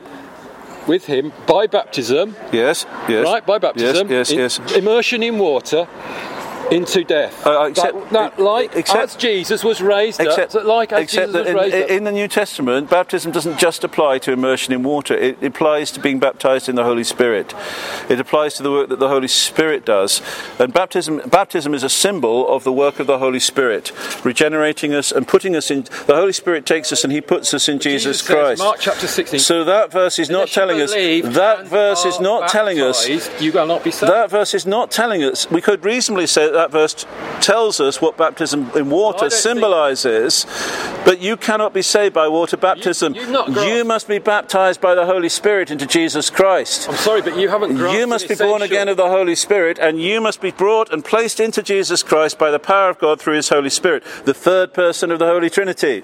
with 0.86 1.06
Him 1.06 1.32
by 1.46 1.66
baptism. 1.66 2.34
yes, 2.52 2.84
yes. 3.08 3.24
Right 3.24 3.44
by 3.46 3.58
baptism. 3.58 4.08
Yes, 4.10 4.30
yes, 4.32 4.58
yes. 4.58 4.76
Immersion 4.76 5.22
in 5.22 5.38
water. 5.38 5.86
Into 6.70 7.04
death. 7.04 7.46
Uh, 7.46 7.64
except- 7.64 8.10
that, 8.10 8.36
that 8.36 8.42
like 8.42 8.76
except- 8.76 9.02
as 9.02 9.16
Jesus 9.16 9.64
was 9.64 9.80
raised 9.80 10.20
Except, 10.20 10.54
up. 10.54 10.64
Like 10.64 10.92
as 10.92 11.02
except 11.02 11.28
Jesus 11.28 11.32
that 11.32 11.40
was 11.40 11.48
in, 11.48 11.56
raised 11.56 11.90
up. 11.90 11.90
in 11.90 12.04
the 12.04 12.12
New 12.12 12.28
Testament, 12.28 12.90
baptism 12.90 13.32
doesn't 13.32 13.58
just 13.58 13.84
apply 13.84 14.18
to 14.18 14.32
immersion 14.32 14.72
in 14.72 14.82
water. 14.82 15.14
It 15.14 15.42
applies 15.42 15.90
to 15.92 16.00
being 16.00 16.18
baptized 16.18 16.68
in 16.68 16.74
the 16.74 16.84
Holy 16.84 17.04
Spirit. 17.04 17.54
It 18.08 18.20
applies 18.20 18.54
to 18.54 18.62
the 18.62 18.70
work 18.70 18.88
that 18.88 18.98
the 18.98 19.08
Holy 19.08 19.28
Spirit 19.28 19.84
does. 19.84 20.20
And 20.58 20.72
baptism, 20.72 21.22
baptism 21.26 21.74
is 21.74 21.82
a 21.82 21.88
symbol 21.88 22.48
of 22.48 22.64
the 22.64 22.72
work 22.72 23.00
of 23.00 23.06
the 23.06 23.18
Holy 23.18 23.40
Spirit, 23.40 23.92
regenerating 24.24 24.94
us 24.94 25.12
and 25.12 25.26
putting 25.26 25.56
us 25.56 25.70
in. 25.70 25.82
The 26.06 26.16
Holy 26.16 26.32
Spirit 26.32 26.66
takes 26.66 26.92
us 26.92 27.04
and 27.04 27.12
He 27.12 27.20
puts 27.20 27.54
us 27.54 27.68
in 27.68 27.78
Jesus, 27.78 28.18
Jesus 28.18 28.26
says, 28.26 28.36
Christ. 28.36 28.58
Mark 28.60 28.78
chapter 28.80 29.06
16. 29.06 29.40
So 29.40 29.64
that 29.64 29.90
verse 29.90 30.18
is 30.18 30.30
not 30.30 30.48
telling 30.48 30.80
us. 30.80 30.92
That 30.92 31.66
verse 31.66 32.04
is 32.04 32.20
not 32.20 32.48
telling 32.48 32.80
us. 32.80 33.08
You 33.40 33.52
will 33.52 33.66
not 33.66 33.84
be 33.84 33.90
saved. 33.90 34.12
That 34.12 34.30
verse 34.30 34.54
is 34.54 34.66
not 34.66 34.90
telling 34.90 35.22
us. 35.22 35.50
We 35.50 35.60
could 35.60 35.84
reasonably 35.84 36.26
say 36.26 36.50
that, 36.58 36.70
verse 36.70 37.06
tells 37.40 37.80
us 37.80 38.00
what 38.00 38.16
baptism 38.16 38.70
in 38.74 38.90
water 38.90 39.20
don't 39.20 39.30
think- 39.30 39.42
symbolises, 39.42 40.44
but 41.04 41.20
you 41.20 41.36
cannot 41.36 41.72
be 41.72 41.82
saved 41.82 42.14
by 42.14 42.26
water 42.28 42.56
baptism. 42.56 43.14
grasped- 43.52 43.68
You 43.70 43.84
must 43.84 44.08
be 44.08 44.18
baptized 44.18 44.80
by 44.80 44.94
the 44.94 45.06
Holy 45.06 45.28
Spirit 45.28 45.70
into 45.70 45.86
Jesus 45.86 46.30
Christ. 46.30 46.88
I'm 46.88 46.96
sorry, 46.96 47.22
but 47.22 47.36
you 47.36 47.48
haven't. 47.48 47.76
You 47.76 48.06
must 48.06 48.28
be 48.28 48.34
born 48.34 48.62
again 48.62 48.88
of 48.88 48.96
the 48.96 49.08
Holy 49.08 49.34
Spirit, 49.34 49.78
and 49.80 50.00
you 50.00 50.20
must 50.20 50.40
be 50.40 50.50
brought 50.50 50.92
and 50.92 51.04
placed 51.04 51.40
into 51.40 51.62
Jesus 51.62 52.02
Christ 52.02 52.38
by 52.38 52.50
the 52.50 52.58
power 52.58 52.90
of 52.90 52.98
God 52.98 53.20
through 53.20 53.34
His 53.34 53.48
Holy 53.48 53.70
Spirit, 53.70 54.02
the 54.24 54.34
third 54.34 54.72
person 54.74 55.10
of 55.10 55.18
the 55.18 55.26
Holy 55.26 55.50
Trinity. 55.50 56.02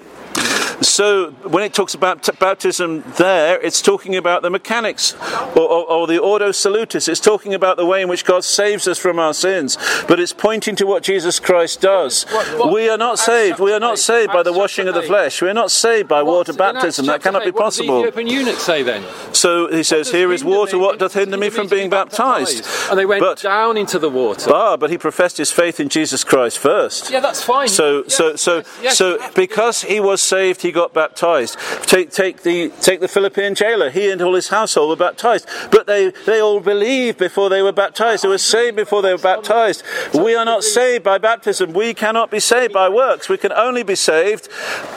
So, 0.81 1.31
when 1.43 1.63
it 1.63 1.73
talks 1.73 1.93
about 1.93 2.23
t- 2.23 2.31
baptism 2.39 3.03
there, 3.17 3.59
it's 3.61 3.81
talking 3.81 4.15
about 4.15 4.41
the 4.41 4.49
mechanics 4.49 5.13
or, 5.55 5.61
or, 5.61 5.89
or 5.89 6.07
the 6.07 6.17
ordo 6.17 6.51
salutis. 6.51 7.07
It's 7.07 7.19
talking 7.21 7.53
about 7.53 7.77
the 7.77 7.85
way 7.85 8.01
in 8.01 8.09
which 8.09 8.25
God 8.25 8.43
saves 8.43 8.87
us 8.87 8.97
from 8.97 9.17
our 9.19 9.33
sins, 9.33 9.77
but 10.07 10.19
it's 10.19 10.33
pointing 10.33 10.75
to 10.77 10.85
what 10.85 11.03
Jesus 11.03 11.39
Christ 11.39 11.81
does. 11.81 12.23
What- 12.25 12.45
what- 12.59 12.71
we 12.73 12.89
are 12.89 12.97
not 12.97 13.19
saved. 13.19 13.59
We 13.59 13.71
are 13.73 13.79
not 13.79 13.99
saved 13.99 14.31
by 14.33 14.43
the 14.43 14.51
washing 14.53 14.87
of 14.87 14.95
the 14.95 15.01
flesh. 15.01 15.41
We 15.41 15.49
are 15.49 15.53
not 15.53 15.71
saved 15.71 16.07
by 16.09 16.21
water 16.23 16.51
What- 16.53 16.59
in 16.59 16.65
Acts 16.65 16.73
baptism. 16.83 17.05
That 17.05 17.21
cannot 17.23 17.43
be 17.43 17.49
eight, 17.49 17.55
what 17.55 17.65
does 17.65 17.77
the 17.77 17.83
possible. 17.83 17.99
Ethiopian 17.99 18.27
eunuch 18.27 18.59
say 18.59 18.83
then? 18.83 19.03
So 19.31 19.67
he 19.67 19.83
says, 19.83 20.11
Here 20.11 20.31
is 20.31 20.43
water. 20.43 20.77
What 20.77 20.99
doth 20.99 21.13
hinder 21.13 21.37
me 21.37 21.49
from 21.49 21.67
being 21.67 21.89
baptized? 21.89 22.65
And 22.89 22.99
they 22.99 23.05
went 23.05 23.21
But- 23.21 23.41
down 23.41 23.77
into 23.77 23.97
the 23.99 24.09
water. 24.09 24.51
Ah, 24.53 24.75
but 24.77 24.89
he 24.89 24.97
professed 24.97 25.37
his 25.37 25.51
faith 25.51 25.79
in 25.79 25.89
Jesus 25.89 26.23
Christ 26.23 26.57
first. 26.59 27.09
yeah, 27.09 27.19
that's 27.21 27.41
fine. 27.43 27.67
So, 27.67 28.03
so, 28.07 28.35
so, 28.35 28.35
so, 28.35 28.55
you 28.81 28.87
have 28.89 28.97
to 28.97 29.31
because 29.35 29.81
he 29.83 29.99
was 29.99 30.21
saved, 30.21 30.61
he 30.65 30.71
got 30.71 30.93
baptized. 30.93 31.57
Take, 31.83 32.09
take 32.11 32.41
the, 32.41 32.69
take 32.81 32.99
the 32.99 33.07
Philippian 33.07 33.53
jailer. 33.53 33.91
He 33.91 34.09
and 34.09 34.21
all 34.21 34.33
his 34.33 34.47
household 34.47 34.89
were 34.89 34.95
baptized, 34.95 35.47
but 35.71 35.85
they, 35.85 36.11
they 36.25 36.41
all 36.41 36.59
believed 36.59 37.19
before 37.19 37.49
they 37.49 37.61
were 37.61 37.71
baptized. 37.71 38.23
They 38.23 38.27
were 38.27 38.37
saved 38.39 38.75
before 38.75 39.01
they 39.01 39.13
were 39.13 39.21
baptized. 39.21 39.83
We 40.13 40.35
are 40.35 40.45
not 40.45 40.63
saved 40.63 41.03
by 41.03 41.19
baptism. 41.19 41.73
We 41.73 41.93
cannot 41.93 42.31
be 42.31 42.39
saved 42.39 42.73
by 42.73 42.89
works. 42.89 43.29
We 43.29 43.37
can 43.37 43.51
only 43.51 43.83
be 43.83 43.95
saved 43.95 44.49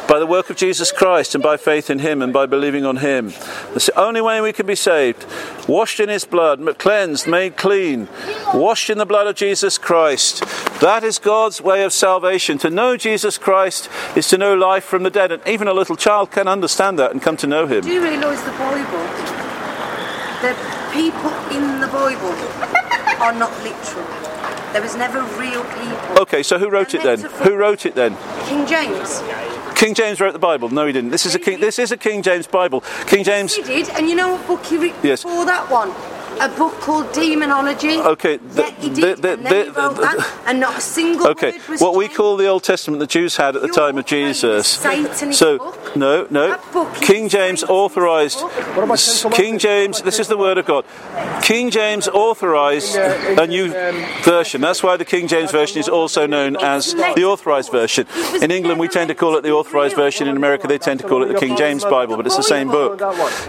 by 0.09 0.19
the 0.19 0.27
work 0.27 0.49
of 0.49 0.57
Jesus 0.57 0.91
Christ 0.91 1.35
and 1.35 1.45
by 1.45 1.59
faith 1.59 1.91
in 1.91 1.99
Him 1.99 2.23
and 2.23 2.33
by 2.33 2.47
believing 2.47 2.87
on 2.87 2.97
Him. 2.97 3.29
That's 3.73 3.87
the 3.87 4.01
only 4.01 4.23
way 4.23 4.41
we 4.41 4.55
can 4.55 4.67
be 4.67 4.75
saved. 4.75 5.27
Washed 5.69 6.01
in 6.01 6.09
His 6.09 6.25
blood, 6.25 6.79
cleansed, 6.79 7.29
made 7.29 7.59
clean, 7.59 8.09
washed 8.55 8.89
in 8.89 8.97
the 8.97 9.07
blood 9.07 9.27
of 9.27 9.37
Jesus 9.37 9.77
Christ. 9.77 10.43
That 10.81 11.05
is 11.05 11.19
God's 11.19 11.61
way 11.61 11.85
of 11.85 11.93
salvation. 11.93 12.57
To 12.59 12.71
know 12.71 12.97
Jesus 12.97 13.37
Christ 13.37 13.91
is 14.17 14.27
to 14.29 14.39
know 14.39 14.55
life 14.55 14.85
from 14.85 15.03
the 15.03 15.11
dead, 15.11 15.31
and 15.31 15.47
even 15.47 15.69
a 15.69 15.75
little 15.75 15.95
child 15.95 16.31
can 16.31 16.49
understand 16.49 16.99
that 16.99 17.13
and 17.13 17.21
come 17.21 17.37
to 17.37 17.47
know 17.47 17.67
Him. 17.67 17.83
Do 17.83 17.93
you 17.93 18.03
realise 18.03 18.41
the 18.43 18.53
Bible? 18.53 19.05
The 20.41 20.57
people 20.91 21.35
in 21.55 21.81
the 21.81 21.89
Bible 21.89 22.33
are 23.21 23.35
not 23.35 23.53
literal. 23.63 24.07
There 24.73 24.83
was 24.83 24.97
never 24.97 25.23
real 25.39 25.65
people. 25.65 26.23
Okay, 26.23 26.43
so 26.43 26.59
who 26.59 26.71
wrote 26.71 26.95
it 26.95 27.03
then? 27.03 27.21
Who 27.21 27.57
wrote 27.57 27.85
it 27.85 27.95
then? 27.95 28.17
King 28.47 28.67
James. 28.67 29.21
King 29.79 29.95
James 29.95 30.21
wrote 30.21 30.33
the 30.33 30.41
Bible. 30.41 30.69
No, 30.71 30.87
he 30.87 30.93
didn't. 30.93 31.11
This 31.11 31.25
is 31.25 31.37
a 31.37 31.39
King. 31.39 31.61
This 31.61 31.79
is 31.79 31.93
a 31.93 31.97
King 31.97 32.21
James 32.21 32.49
Bible. 32.49 32.83
King 33.07 33.23
James. 33.23 33.55
He 33.55 33.63
did, 33.63 33.89
and 33.91 34.09
you 34.09 34.17
know 34.17 34.35
what 34.35 34.47
book 34.49 34.67
he 34.67 34.77
wrote 34.77 34.95
Yes. 35.05 35.23
before 35.23 35.45
that 35.47 35.71
one? 35.71 35.93
A 36.41 36.49
book 36.49 36.75
called 36.81 37.13
Demonology. 37.13 37.99
Okay, 37.99 38.37
the- 38.37 38.63
yeah, 38.63 38.71
he 38.79 38.89
did, 38.91 39.19
the- 39.23 39.33
and 39.33 39.47
the- 39.47 39.73
wrote 39.77 39.97
that, 39.97 40.27
and 40.47 40.61
not 40.61 40.79
a 40.79 40.81
single 40.81 41.27
Okay, 41.29 41.53
word 41.53 41.69
was 41.69 41.81
what 41.81 41.95
we 41.97 42.09
call 42.09 42.37
the 42.37 42.47
Old 42.47 42.63
Testament, 42.63 43.01
the 43.01 43.07
Jews 43.07 43.37
had 43.37 43.57
at 43.57 43.63
the 43.63 43.69
Your 43.69 43.75
time 43.77 43.99
of 43.99 44.07
Jesus. 44.07 44.69
So, 45.33 45.59
book. 45.59 45.97
no, 45.97 46.27
no. 46.31 46.49
That 46.51 46.73
book 46.73 46.93
is 46.95 47.07
King 47.07 47.29
James 47.29 47.65
authorized. 47.65 48.41
What 48.41 48.85
about 48.85 48.99
Ten 48.99 49.33
King 49.33 49.59
James, 49.59 50.03
this 50.03 50.19
is 50.21 50.29
the 50.29 50.37
word 50.37 50.59
of 50.59 50.67
God. 50.67 50.85
King 51.43 51.71
James 51.71 52.07
authorized 52.09 52.95
In, 52.95 53.01
uh, 53.03 53.29
in 53.31 53.39
a 53.39 53.47
new 53.47 53.65
um, 53.67 54.05
version. 54.23 54.61
That's 54.61 54.83
why 54.83 54.97
the 54.97 55.05
King 55.05 55.27
James 55.29 55.51
version 55.51 55.79
is 55.79 55.89
also 55.89 56.27
known 56.27 56.57
as 56.57 56.95
the 56.95 57.25
authorized 57.25 57.73
version. 57.73 58.07
In 58.43 58.51
England, 58.51 58.79
we 58.79 58.89
tend 58.89 59.09
to 59.09 59.15
call 59.15 59.37
it 59.37 59.43
the 59.43 59.51
authorized 59.53 59.97
version. 59.97 60.29
In 60.29 60.37
America, 60.37 60.67
they 60.67 60.79
tend 60.79 61.01
to 61.01 61.09
call 61.09 61.23
it 61.23 61.29
the 61.33 61.39
King 61.39 61.57
James 61.57 61.85
Bible, 61.85 62.17
but 62.17 62.27
it's 62.27 62.37
the 62.37 62.43
same 62.43 62.69
book. 62.69 63.01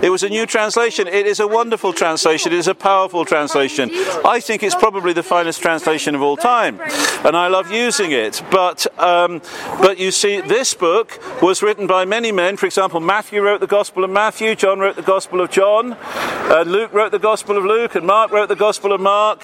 It 0.02 0.10
was 0.10 0.24
a 0.24 0.30
new 0.30 0.46
translation. 0.46 1.08
It 1.08 1.28
is 1.28 1.40
a 1.40 1.48
wonderful 1.48 1.94
translation. 1.94 2.52
It 2.52 2.58
is 2.58 2.68
a 2.68 2.76
powerful 2.80 3.26
translation. 3.26 3.90
I 4.26 4.40
think 4.40 4.64
it's 4.64 4.76
probably 4.76 5.14
the 5.14 5.24
finest 5.24 5.62
translation 5.62 6.16
of 6.16 6.22
all 6.22 6.38
time, 6.38 6.80
and 7.26 7.36
I 7.36 7.48
love 7.48 7.72
using 7.72 8.12
it. 8.12 8.42
But 8.52 8.88
um, 9.00 9.42
but 9.82 10.00
you 10.00 10.12
see, 10.12 10.42
this 10.42 10.74
book 10.74 11.20
was 11.42 11.62
written 11.62 11.88
by 11.88 12.06
many 12.06 12.32
men. 12.32 12.58
For 12.58 12.66
example, 12.66 13.00
Matthew 13.00 13.42
wrote 13.42 13.60
the 13.60 13.68
Gospel 13.68 14.04
of 14.04 14.10
Matthew, 14.10 14.56
John 14.56 14.80
wrote 14.80 14.96
the 14.96 15.02
Gospel 15.02 15.42
of 15.42 15.52
John, 15.52 15.94
uh, 15.94 16.64
Luke 16.66 16.94
wrote 16.94 17.12
the 17.12 17.20
Gospel 17.20 17.58
of 17.58 17.66
Luke, 17.66 17.96
and 17.96 18.06
Mark 18.08 18.32
wrote 18.32 18.50
the 18.50 18.56
Gospel 18.56 18.94
of 18.94 19.02
Mark. 19.02 19.44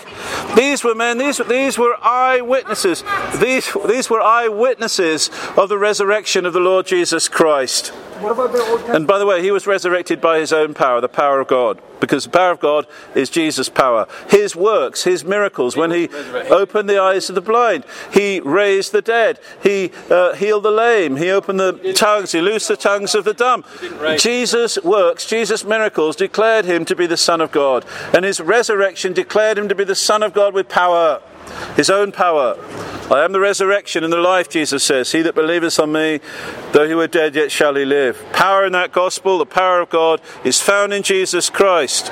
These 0.55 0.83
were 0.83 0.95
men. 0.95 1.17
These 1.17 1.37
these 1.47 1.77
were 1.77 1.95
eyewitnesses. 2.01 3.03
These 3.39 3.75
these 3.87 4.09
were 4.09 4.21
eyewitnesses 4.21 5.29
of 5.57 5.69
the 5.69 5.77
resurrection 5.77 6.45
of 6.45 6.53
the 6.53 6.59
Lord 6.59 6.85
Jesus 6.85 7.27
Christ. 7.27 7.93
What 8.19 8.31
about 8.31 8.53
the 8.53 8.61
Old? 8.63 8.81
And 8.89 9.05
by 9.05 9.19
the 9.19 9.25
way, 9.25 9.41
he 9.41 9.51
was 9.51 9.67
resurrected 9.67 10.21
by 10.21 10.39
his 10.39 10.53
own 10.53 10.73
power, 10.73 11.01
the 11.01 11.09
power 11.09 11.39
of 11.41 11.47
God, 11.47 11.81
because 11.99 12.23
the 12.23 12.29
power 12.29 12.51
of 12.51 12.59
God 12.59 12.87
is 13.13 13.29
Jesus' 13.29 13.67
power. 13.67 14.07
His 14.29 14.55
works, 14.55 15.03
his 15.03 15.25
miracles, 15.25 15.75
when 15.75 15.91
he 15.91 16.09
opened 16.49 16.89
the 16.89 17.01
eyes 17.01 17.29
of 17.29 17.35
the 17.35 17.41
blind, 17.41 17.83
he 18.13 18.39
raised 18.39 18.93
the 18.93 19.01
dead, 19.01 19.39
he 19.61 19.91
uh, 20.09 20.33
healed 20.33 20.63
the 20.63 20.71
lame, 20.71 21.17
he 21.17 21.29
opened 21.29 21.59
the 21.59 21.93
tongues, 21.93 22.31
he 22.31 22.41
loosed 22.41 22.69
the 22.69 22.77
tongues 22.77 23.15
of 23.15 23.25
the 23.25 23.33
dumb. 23.33 23.65
Jesus' 24.17 24.81
works, 24.83 25.27
Jesus' 25.27 25.65
miracles 25.65 26.15
declared 26.15 26.65
him 26.65 26.85
to 26.85 26.95
be 26.95 27.07
the 27.07 27.17
Son 27.17 27.41
of 27.41 27.51
God, 27.51 27.85
and 28.13 28.23
his 28.23 28.39
resurrection 28.39 29.11
declared 29.11 29.57
him 29.57 29.67
to 29.67 29.75
be 29.75 29.83
the 29.83 29.95
Son 29.95 30.23
of 30.23 30.33
God 30.33 30.53
with 30.53 30.69
power. 30.69 31.21
His 31.75 31.89
own 31.89 32.11
power. 32.11 32.57
I 33.11 33.23
am 33.23 33.33
the 33.33 33.39
resurrection 33.39 34.03
and 34.03 34.11
the 34.11 34.17
life, 34.17 34.49
Jesus 34.49 34.83
says. 34.83 35.11
He 35.11 35.21
that 35.21 35.35
believeth 35.35 35.79
on 35.79 35.91
me, 35.91 36.19
though 36.71 36.87
he 36.87 36.95
were 36.95 37.07
dead, 37.07 37.35
yet 37.35 37.51
shall 37.51 37.75
he 37.75 37.85
live. 37.85 38.23
Power 38.33 38.65
in 38.65 38.71
that 38.71 38.91
gospel, 38.91 39.37
the 39.37 39.45
power 39.45 39.79
of 39.81 39.89
God, 39.89 40.21
is 40.43 40.59
found 40.59 40.93
in 40.93 41.03
Jesus 41.03 41.49
Christ. 41.49 42.11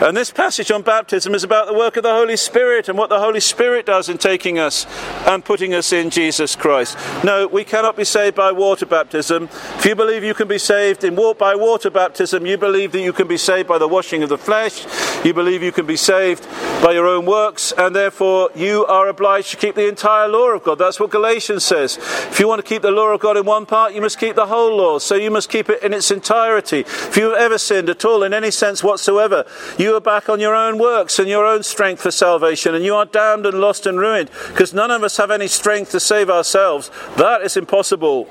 And 0.00 0.16
this 0.16 0.30
passage 0.30 0.70
on 0.70 0.82
baptism 0.82 1.34
is 1.34 1.44
about 1.44 1.66
the 1.66 1.74
work 1.74 1.96
of 1.96 2.02
the 2.02 2.12
Holy 2.12 2.36
Spirit 2.36 2.88
and 2.88 2.96
what 2.96 3.10
the 3.10 3.20
Holy 3.20 3.40
Spirit 3.40 3.84
does 3.84 4.08
in 4.08 4.16
taking 4.16 4.58
us 4.58 4.86
and 5.26 5.44
putting 5.44 5.74
us 5.74 5.92
in 5.92 6.08
Jesus 6.08 6.56
Christ. 6.56 6.96
No, 7.22 7.46
we 7.46 7.64
cannot 7.64 7.96
be 7.96 8.04
saved 8.04 8.34
by 8.34 8.50
water 8.50 8.86
baptism. 8.86 9.44
If 9.76 9.84
you 9.84 9.94
believe 9.94 10.24
you 10.24 10.34
can 10.34 10.48
be 10.48 10.58
saved 10.58 11.04
in 11.04 11.14
by 11.38 11.54
water 11.54 11.90
baptism, 11.90 12.46
you 12.46 12.56
believe 12.56 12.92
that 12.92 13.02
you 13.02 13.12
can 13.12 13.28
be 13.28 13.36
saved 13.36 13.68
by 13.68 13.76
the 13.76 13.86
washing 13.86 14.22
of 14.22 14.30
the 14.30 14.38
flesh, 14.38 14.86
you 15.22 15.34
believe 15.34 15.62
you 15.62 15.70
can 15.70 15.84
be 15.84 15.96
saved 15.96 16.46
by 16.82 16.92
your 16.92 17.06
own 17.06 17.26
works, 17.26 17.72
and 17.76 17.94
therefore 17.94 18.48
you 18.54 18.86
are 18.86 19.06
obliged 19.08 19.50
to 19.50 19.56
keep 19.58 19.74
the 19.74 19.86
entire 19.86 20.28
law 20.28 20.48
of 20.48 20.64
God. 20.64 20.78
That's 20.78 20.98
what 20.98 21.10
Galatians 21.10 21.62
says. 21.62 21.98
If 21.98 22.40
you 22.40 22.48
want 22.48 22.64
to 22.64 22.66
keep 22.66 22.80
the 22.80 22.90
law 22.90 23.08
of 23.08 23.20
God 23.20 23.36
in 23.36 23.44
one 23.44 23.66
part, 23.66 23.92
you 23.92 24.00
must 24.00 24.18
keep 24.18 24.34
the 24.34 24.46
whole 24.46 24.74
law. 24.74 24.98
So 24.98 25.14
you 25.14 25.30
must 25.30 25.50
keep 25.50 25.68
it 25.68 25.82
in 25.82 25.92
its 25.92 26.10
entirety. 26.10 26.80
If 26.80 27.18
you 27.18 27.30
have 27.30 27.38
ever 27.38 27.58
sinned 27.58 27.90
at 27.90 28.02
all 28.06 28.22
in 28.22 28.32
any 28.32 28.50
sense 28.50 28.82
whatsoever, 28.82 29.44
you 29.78 29.89
are 29.96 30.00
back 30.00 30.28
on 30.28 30.40
your 30.40 30.54
own 30.54 30.78
works 30.78 31.18
and 31.18 31.28
your 31.28 31.44
own 31.46 31.62
strength 31.62 32.02
for 32.02 32.10
salvation, 32.10 32.74
and 32.74 32.84
you 32.84 32.94
are 32.94 33.06
damned 33.06 33.46
and 33.46 33.60
lost 33.60 33.86
and 33.86 33.98
ruined 33.98 34.30
because 34.48 34.74
none 34.74 34.90
of 34.90 35.02
us 35.02 35.16
have 35.16 35.30
any 35.30 35.48
strength 35.48 35.90
to 35.92 36.00
save 36.00 36.30
ourselves. 36.30 36.90
That 37.16 37.42
is 37.42 37.56
impossible. 37.56 38.28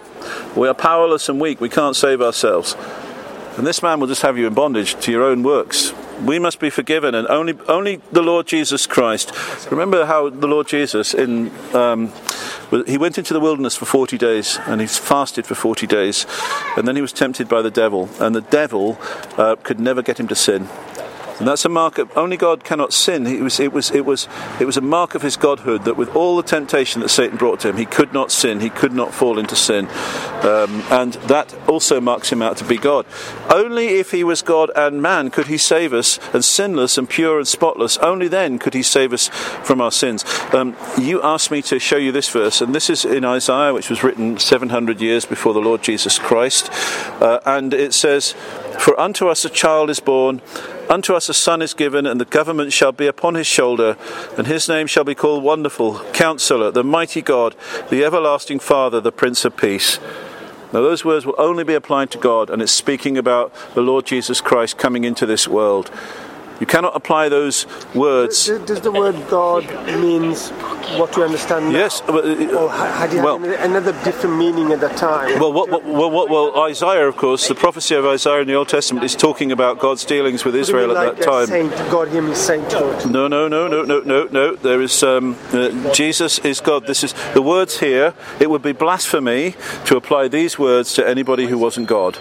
We 0.56 0.68
are 0.68 0.74
powerless 0.74 1.30
and 1.30 1.40
weak. 1.40 1.62
We 1.62 1.70
can't 1.70 1.96
save 1.96 2.22
ourselves. 2.22 2.76
And 3.58 3.68
this 3.68 3.84
man 3.84 4.00
will 4.00 4.08
just 4.08 4.22
have 4.22 4.38
you 4.38 4.48
in 4.48 4.54
bondage 4.54 4.96
to 5.02 5.12
your 5.12 5.24
own 5.24 5.44
works. 5.44 5.94
We 6.24 6.40
must 6.40 6.60
be 6.60 6.70
forgiven, 6.70 7.16
and 7.16 7.28
only 7.28 7.58
only 7.68 8.02
the 8.12 8.22
Lord 8.22 8.46
Jesus 8.46 8.86
Christ. 8.86 9.32
Remember 9.72 10.06
how 10.06 10.30
the 10.30 10.48
Lord 10.48 10.68
Jesus 10.68 11.14
in 11.14 11.50
um, 11.74 12.12
he 12.86 12.98
went 12.98 13.18
into 13.18 13.34
the 13.34 13.40
wilderness 13.40 13.78
for 13.78 13.86
forty 13.86 14.18
days, 14.18 14.60
and 14.66 14.82
he 14.82 14.88
fasted 14.88 15.46
for 15.46 15.56
forty 15.56 15.88
days, 15.88 16.26
and 16.76 16.86
then 16.88 16.96
he 16.98 17.02
was 17.02 17.14
tempted 17.14 17.48
by 17.48 17.62
the 17.62 17.72
devil, 17.72 18.10
and 18.20 18.36
the 18.36 18.42
devil 18.42 18.98
uh, 19.38 19.56
could 19.64 19.80
never 19.80 20.02
get 20.02 20.20
him 20.20 20.28
to 20.28 20.36
sin. 20.36 20.68
And 21.40 21.48
that's 21.48 21.64
a 21.64 21.70
mark 21.70 21.98
of 21.98 22.16
only 22.18 22.36
God 22.36 22.66
cannot 22.66 22.92
sin. 22.92 23.26
It 23.26 23.42
was, 23.42 23.62
it 23.62 23.72
was, 23.72 23.92
it 23.92 24.06
was, 24.06 24.28
it 24.60 24.66
was 24.66 24.76
a 24.76 24.82
mark 24.82 25.16
of 25.16 25.22
his 25.22 25.38
godhood 25.38 25.86
that 25.86 25.96
with 25.96 26.14
all 26.14 26.36
the 26.36 26.44
temptation 26.44 27.00
that 27.02 27.10
Satan 27.10 27.38
brought 27.38 27.62
to 27.62 27.70
him, 27.70 27.78
he 27.78 27.86
could 27.86 28.14
not 28.14 28.30
sin. 28.30 28.60
He 28.60 28.70
could 28.70 28.92
not 28.92 29.14
fall 29.14 29.40
into 29.40 29.56
sin, 29.56 29.88
um, 30.44 30.84
and 30.92 31.14
that 31.30 31.56
also 31.70 32.02
marks 32.02 32.30
him 32.32 32.42
out 32.42 32.58
to 32.58 32.66
be 32.66 32.78
God. 32.78 33.06
Only 33.50 33.88
if 34.00 34.12
he 34.12 34.24
was 34.24 34.42
God 34.42 34.70
and 34.76 35.02
man 35.02 35.30
could 35.30 35.48
he 35.48 35.58
save 35.58 35.94
us, 35.94 36.20
and 36.34 36.44
sinless 36.44 36.98
and 36.98 37.10
pure 37.10 37.38
and 37.38 37.48
spotless. 37.48 37.98
Only 38.00 38.28
then 38.28 38.60
could 38.60 38.74
he 38.74 38.84
save 38.84 39.14
us 39.14 39.30
from 39.64 39.80
our 39.80 39.92
sins. 39.92 40.26
Um, 40.54 40.76
you 40.98 41.22
asked 41.22 41.52
me 41.52 41.62
to 41.64 41.80
show 41.80 41.98
you 41.98 42.12
this 42.12 42.30
verse, 42.30 42.60
and 42.60 42.76
this 42.76 42.90
is 42.90 43.06
in 43.06 43.24
Isaiah, 43.24 43.74
which 43.74 43.90
was 43.90 44.04
written 44.04 44.38
700 44.38 45.00
years 45.00 45.26
before 45.26 45.54
the 45.54 45.62
Lord 45.62 45.84
Jesus 45.84 46.20
Christ, 46.20 46.70
uh, 47.22 47.40
and 47.46 47.74
it 47.74 47.94
says, 47.94 48.34
"For 48.78 49.00
unto 49.00 49.30
us 49.30 49.46
a 49.46 49.50
child 49.50 49.90
is 49.90 50.02
born." 50.02 50.42
Unto 50.90 51.14
us 51.14 51.30
a 51.30 51.36
son 51.36 51.62
is 51.62 51.76
given, 51.76 52.08
and 52.08 52.20
the 52.20 52.26
government 52.26 52.74
shall 52.74 52.92
be 52.92 53.06
upon 53.06 53.36
his 53.36 53.46
shoulder, 53.46 53.96
and 54.36 54.48
his 54.48 54.68
name 54.68 54.88
shall 54.88 55.04
be 55.04 55.14
called 55.14 55.44
Wonderful, 55.44 56.00
Counselor, 56.14 56.72
the 56.72 56.84
Mighty 56.84 57.22
God, 57.22 57.56
the 57.92 58.04
Everlasting 58.04 58.58
Father, 58.58 59.00
the 59.00 59.12
Prince 59.12 59.46
of 59.46 59.56
Peace. 59.56 60.00
Now, 60.74 60.82
those 60.82 61.06
words 61.06 61.28
will 61.28 61.36
only 61.38 61.64
be 61.64 61.76
applied 61.76 62.10
to 62.12 62.18
God, 62.18 62.50
and 62.50 62.60
it's 62.60 62.72
speaking 62.72 63.20
about 63.20 63.54
the 63.76 63.82
Lord 63.82 64.08
Jesus 64.08 64.42
Christ 64.42 64.80
coming 64.80 65.04
into 65.04 65.28
this 65.28 65.48
world. 65.48 65.92
You 66.60 66.66
cannot 66.66 66.96
apply 66.96 67.30
those 67.30 67.66
words. 67.96 68.46
Does 68.48 68.60
does 68.66 68.82
the 68.82 68.92
word 68.92 69.16
God 69.30 69.64
means 70.00 70.50
what 71.00 71.16
you 71.16 71.24
understand 71.24 71.72
now? 71.72 71.80
Yes, 71.80 72.02
but, 72.02 72.26
uh, 72.26 72.58
Or 72.60 72.70
had 72.70 73.14
it 73.14 73.24
well- 73.24 73.44
another 73.44 73.94
different 74.04 74.38
meaning 74.38 74.72
at 74.72 74.82
the 74.82 74.90
time? 74.90 75.40
Well, 75.40 75.54
what, 75.54 75.70
what, 75.70 75.86
well, 75.86 76.12
what, 76.12 76.30
well, 76.30 76.64
Isaiah, 76.64 77.08
of 77.08 77.16
course, 77.16 77.48
the 77.48 77.56
prophecy 77.56 77.96
of 77.96 78.06
Isaiah 78.06 78.42
in 78.42 78.48
the 78.48 78.56
Old 78.56 78.70
Testament 78.70 79.04
is 79.06 79.16
talking 79.16 79.52
about 79.52 79.80
God's 79.80 80.04
dealings 80.04 80.44
with 80.44 80.56
you 80.56 80.62
Israel 80.62 80.88
mean, 80.90 80.98
at 80.98 81.06
like 81.06 81.18
that 81.18 81.26
time. 81.26 81.48
Saint, 81.48 81.72
God 81.90 82.08
him 82.10 82.34
sainthood. 82.36 83.10
No, 83.10 83.28
no, 83.28 83.48
no, 83.48 83.68
no, 83.68 83.84
no, 83.84 84.02
no, 84.02 84.28
no. 84.32 84.56
There 84.56 84.82
is 84.82 85.02
um, 85.04 85.38
uh, 85.54 85.94
Jesus 85.94 86.40
is 86.40 86.60
God. 86.60 86.88
This 86.88 87.04
is 87.04 87.14
the 87.34 87.42
words 87.42 87.80
here. 87.80 88.14
It 88.40 88.50
would 88.50 88.62
be 88.62 88.74
blasphemy 88.74 89.56
to 89.86 89.96
apply 89.96 90.28
these 90.28 90.58
words 90.60 90.94
to 90.96 91.08
anybody 91.08 91.48
who 91.48 91.58
wasn't 91.58 91.88
God, 91.88 92.18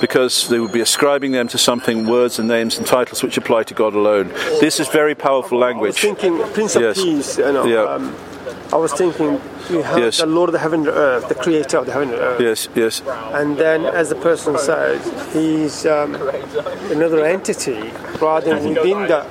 because 0.00 0.48
they 0.48 0.58
would 0.58 0.72
be 0.72 0.80
ascribing 0.80 1.32
them 1.32 1.48
to 1.48 1.58
something, 1.58 2.06
words 2.06 2.38
and 2.38 2.48
names 2.48 2.78
and 2.78 2.86
titles 2.86 3.22
which 3.22 3.36
apply 3.36 3.57
to 3.64 3.74
God 3.74 3.94
alone. 3.94 4.28
This 4.60 4.80
is 4.80 4.88
very 4.88 5.14
powerful 5.14 5.62
I 5.62 5.66
was 5.68 5.72
language. 5.74 6.00
thinking, 6.00 6.38
Prince 6.52 6.76
of 6.76 6.82
Yes. 6.82 7.02
Peace, 7.02 7.38
you 7.38 7.52
know, 7.52 7.64
Yeah. 7.64 7.82
um, 7.94 8.14
I 8.72 8.76
was 8.76 8.92
thinking, 8.92 9.40
you 9.70 9.82
have 9.82 9.98
Yes. 9.98 10.18
the 10.18 10.26
Lord 10.26 10.48
of 10.48 10.52
the 10.52 10.58
heaven 10.58 10.80
and 10.80 10.88
earth, 10.88 11.28
the 11.28 11.34
creator 11.34 11.78
of 11.78 11.86
the 11.86 11.92
heaven 11.92 12.10
and 12.10 12.18
earth. 12.20 12.40
Yes, 12.40 12.68
yes. 12.74 13.02
And 13.32 13.56
then, 13.56 13.84
as 13.86 14.08
the 14.08 14.14
person 14.16 14.58
says, 14.58 15.00
he's 15.32 15.86
um, 15.86 16.14
another 16.90 17.24
entity 17.24 17.90
rather 18.20 18.58
than 18.58 18.74
within 18.74 19.06
the 19.08 19.24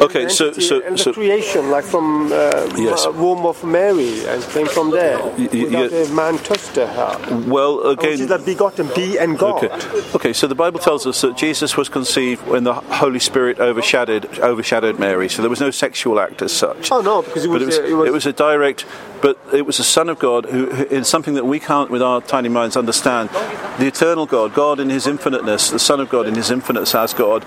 Okay, 0.00 0.28
so 0.28 0.52
so 0.52 0.80
and 0.82 0.96
the 0.98 1.02
so. 1.02 1.12
creation, 1.12 1.70
like 1.70 1.84
from 1.84 2.26
uh, 2.32 2.68
Yes. 2.76 3.06
Ma- 3.06 3.12
womb 3.12 3.46
of 3.46 3.62
Mary, 3.64 4.26
and 4.26 4.42
came 4.54 4.66
from 4.66 4.90
there. 4.90 5.18
y- 5.38 5.48
without 5.52 5.90
yeah. 5.92 6.12
man 6.12 6.38
touched 6.38 6.76
her. 6.76 7.44
Well, 7.46 7.94
Which 7.96 8.04
is 8.04 8.20
again. 8.20 8.38
the 8.38 8.44
begotten 8.44 8.88
be 8.94 9.18
and 9.18 9.38
God. 9.38 9.64
Okay. 9.64 10.02
okay, 10.16 10.32
so 10.32 10.46
the 10.46 10.54
Bible 10.54 10.80
tells 10.80 11.06
us 11.06 11.20
that 11.22 11.36
Jesus 11.36 11.76
was 11.76 11.88
conceived 11.88 12.46
when 12.46 12.64
the 12.64 12.74
Holy 12.74 13.20
Spirit 13.20 13.60
overshadowed 13.60 14.38
overshadowed 14.40 14.98
Mary. 14.98 15.28
So 15.28 15.42
there 15.42 15.50
was 15.50 15.60
no 15.60 15.70
sexual 15.70 16.18
act 16.20 16.42
as 16.42 16.52
such. 16.52 16.90
Oh 16.90 17.00
no, 17.00 17.22
because 17.22 17.44
it 17.44 17.48
was, 17.48 17.58
but 17.58 17.62
it 17.62 17.66
was, 17.66 17.78
uh, 17.78 17.82
it 17.84 17.94
was, 17.94 18.08
it 18.08 18.12
was 18.12 18.26
a 18.26 18.32
direct, 18.32 18.84
but 19.24 19.38
it 19.54 19.64
was 19.64 19.78
the 19.78 19.84
Son 19.84 20.10
of 20.10 20.18
God 20.18 20.44
who, 20.44 20.70
in 20.84 21.02
something 21.02 21.32
that 21.32 21.46
we 21.46 21.58
can't, 21.58 21.88
with 21.88 22.02
our 22.02 22.20
tiny 22.20 22.50
minds, 22.50 22.76
understand. 22.76 23.30
The 23.78 23.86
eternal 23.86 24.26
God, 24.26 24.52
God 24.52 24.78
in 24.78 24.90
His 24.90 25.06
infiniteness, 25.06 25.70
the 25.70 25.78
Son 25.78 25.98
of 25.98 26.10
God 26.10 26.26
in 26.26 26.34
His 26.34 26.50
infiniteness 26.50 26.94
as 26.94 27.14
God, 27.14 27.42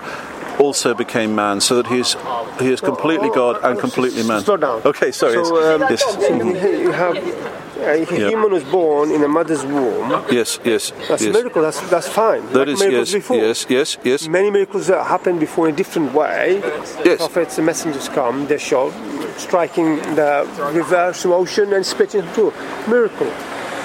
also 0.58 0.94
became 0.94 1.34
man, 1.34 1.60
so 1.60 1.76
that 1.76 1.86
He 1.86 2.00
is 2.00 2.16
He 2.60 2.72
is 2.72 2.80
completely 2.80 3.30
God 3.30 3.62
and 3.64 3.78
completely 3.78 4.22
man. 4.22 4.42
Slow 4.42 4.56
down. 4.56 4.82
Okay, 4.84 5.12
sorry. 5.12 5.34
So, 5.34 5.74
um, 5.74 5.80
yes, 5.90 6.02
you 6.84 6.92
have 6.92 7.16
a 7.80 8.04
human 8.04 8.50
was 8.50 8.64
born 8.64 9.10
in 9.10 9.22
a 9.22 9.28
mother's 9.28 9.64
womb. 9.64 10.10
yes, 10.30 10.58
yes, 10.64 10.92
That's 11.08 11.24
a 11.24 11.30
miracle. 11.30 11.62
That's 11.62 11.80
that's 11.88 12.08
fine. 12.08 12.44
That 12.52 12.66
like 12.66 12.68
is 12.68 12.80
miracles 12.80 13.12
yes, 13.12 13.22
before. 13.22 13.36
yes, 13.36 13.66
yes, 13.68 13.98
yes. 14.04 14.28
Many 14.28 14.50
miracles 14.50 14.88
that 14.88 15.06
happened 15.06 15.40
before 15.40 15.68
in 15.68 15.74
a 15.74 15.76
different 15.76 16.12
way. 16.12 16.60
Yes. 17.04 17.18
Prophets 17.18 17.58
and 17.58 17.66
messengers 17.66 18.08
come, 18.08 18.46
they 18.46 18.58
show, 18.58 18.90
striking 19.36 19.96
the 20.16 20.46
reverse 20.72 21.24
motion 21.24 21.72
and 21.72 21.84
splitting 21.86 22.22
through. 22.32 22.52
Miracle. 22.88 23.32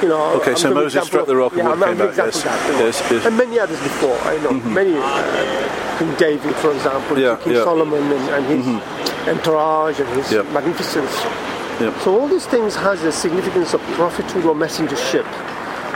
You 0.01 0.09
know, 0.09 0.33
Okay, 0.41 0.51
I'm 0.51 0.57
so 0.57 0.73
Moses 0.73 0.87
example 0.95 1.07
struck 1.07 1.27
the 1.27 1.35
rock 1.35 1.51
and 1.53 1.59
yeah, 1.63 1.69
I'm, 1.71 1.83
I'm 1.83 1.97
came 1.97 2.07
out, 2.07 2.17
yes. 2.17 2.43
that, 2.43 2.67
you 2.67 2.73
know. 2.73 2.85
Yes, 2.85 2.99
yes. 2.99 3.11
Mm-hmm. 3.11 3.27
and 3.27 3.37
many 3.37 3.59
others 3.59 3.79
before. 3.81 4.17
I 4.21 4.37
know 4.43 4.51
many. 4.53 4.95
Uh, 4.97 5.99
King 5.99 6.15
David, 6.15 6.55
for 6.55 6.73
example, 6.73 7.19
Yeah, 7.19 7.35
King 7.37 7.53
yeah. 7.53 7.59
Mm-hmm. 7.59 7.63
Solomon 7.63 8.03
and, 8.11 8.29
and 8.29 8.45
his 8.65 9.27
entourage 9.27 9.99
and 9.99 10.09
his 10.09 10.31
Yeah. 10.31 10.41
magnificence. 10.51 11.11
Yeah. 11.79 11.97
So 11.99 12.19
all 12.19 12.27
these 12.27 12.45
things 12.47 12.75
has 12.75 13.03
a 13.03 13.11
significance 13.11 13.73
of 13.73 13.81
prophethood 13.93 14.45
or 14.45 14.55
messengership. 14.55 15.25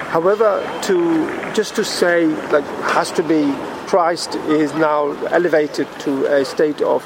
However, 0.09 0.61
to 0.83 1.53
just 1.53 1.75
to 1.75 1.83
say 1.83 2.27
like 2.51 2.63
has 2.95 3.11
to 3.11 3.23
be 3.23 3.53
Christ 3.87 4.35
is 4.47 4.73
now 4.75 5.11
elevated 5.27 5.87
to 5.99 6.25
a 6.25 6.45
state 6.45 6.81
of 6.81 7.03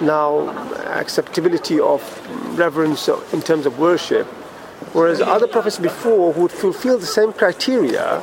now 0.00 0.48
acceptability 1.00 1.78
of 1.80 2.00
reverence 2.58 3.08
in 3.32 3.42
terms 3.42 3.66
of 3.66 3.78
worship, 3.78 4.26
whereas 4.92 5.20
other 5.20 5.46
prophets 5.46 5.78
before 5.78 6.32
would 6.32 6.52
fulfill 6.52 6.98
the 6.98 7.06
same 7.06 7.32
criteria 7.32 8.20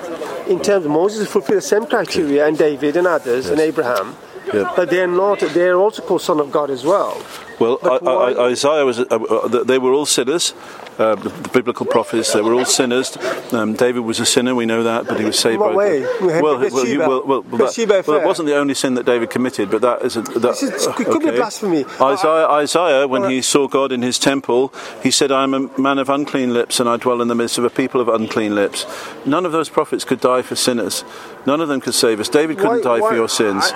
in 0.47 0.59
terms 0.61 0.85
of 0.85 0.91
Moses 0.91 1.27
fulfilled 1.29 1.57
the 1.57 1.61
same 1.61 1.85
criteria 1.85 2.47
and 2.47 2.57
David 2.57 2.95
and 2.97 3.07
others 3.07 3.49
and 3.49 3.59
Abraham, 3.59 4.15
Yeah. 4.53 4.71
but 4.75 4.89
they're 4.89 5.07
not. 5.07 5.39
They're 5.39 5.75
also 5.77 6.01
called 6.01 6.21
son 6.21 6.39
of 6.39 6.51
God 6.51 6.69
as 6.69 6.83
well. 6.85 7.21
Well, 7.59 7.79
I, 7.83 7.97
I, 7.97 8.45
Isaiah 8.51 8.85
was. 8.85 8.99
Uh, 8.99 9.05
uh, 9.09 9.63
they 9.63 9.77
were 9.79 9.91
all 9.93 10.05
sinners. 10.05 10.53
Uh, 10.97 11.15
the, 11.15 11.29
the 11.29 11.49
biblical 11.49 11.85
prophets, 11.85 12.33
they 12.33 12.41
were 12.41 12.53
all 12.53 12.65
sinners. 12.65 13.15
Um, 13.53 13.73
David 13.73 13.99
was 13.99 14.19
a 14.19 14.25
sinner, 14.25 14.55
we 14.55 14.65
know 14.65 14.83
that, 14.83 15.05
but 15.07 15.19
he 15.19 15.25
was 15.25 15.37
saved 15.37 15.59
what 15.59 15.69
by. 15.71 15.75
way? 15.75 15.99
Had 16.01 16.41
Well, 16.41 16.57
well, 16.59 16.87
you, 16.87 16.99
well, 16.99 17.23
well, 17.23 17.41
that, 17.43 18.03
well, 18.07 18.19
it 18.19 18.25
wasn't 18.25 18.47
the 18.47 18.55
only 18.55 18.73
sin 18.73 18.95
that 18.95 19.05
David 19.05 19.29
committed, 19.29 19.69
but 19.69 19.81
that 19.81 20.01
is 20.01 20.17
a. 20.17 20.21
That, 20.21 20.41
This 20.41 20.63
is- 20.63 20.87
it 20.87 20.95
could 20.95 21.21
be 21.21 21.31
blasphemy. 21.31 21.85
Isaiah, 22.01 22.47
Isaiah, 22.47 23.07
when 23.07 23.29
he 23.29 23.41
saw 23.41 23.67
God 23.67 23.91
in 23.91 24.01
his 24.01 24.17
temple, 24.17 24.73
he 25.03 25.11
said, 25.11 25.31
"I 25.31 25.43
am 25.43 25.53
a 25.53 25.79
man 25.79 25.99
of 25.99 26.09
unclean 26.09 26.53
lips, 26.53 26.79
and 26.79 26.89
I 26.89 26.97
dwell 26.97 27.21
in 27.21 27.27
the 27.27 27.35
midst 27.35 27.57
of 27.57 27.63
a 27.63 27.69
people 27.69 28.01
of 28.01 28.07
unclean 28.07 28.55
lips." 28.55 28.85
None 29.25 29.45
of 29.45 29.51
those 29.51 29.69
prophets 29.69 30.03
could 30.03 30.19
die 30.19 30.41
for 30.41 30.55
sinners. 30.55 31.03
None 31.45 31.61
of 31.61 31.67
them 31.69 31.79
could 31.79 31.93
save 31.93 32.19
us. 32.19 32.27
David 32.27 32.57
couldn't 32.57 32.83
Why- 32.85 32.97
die 32.97 33.01
why- 33.01 33.09
for 33.09 33.15
your 33.15 33.29
sins. 33.29 33.71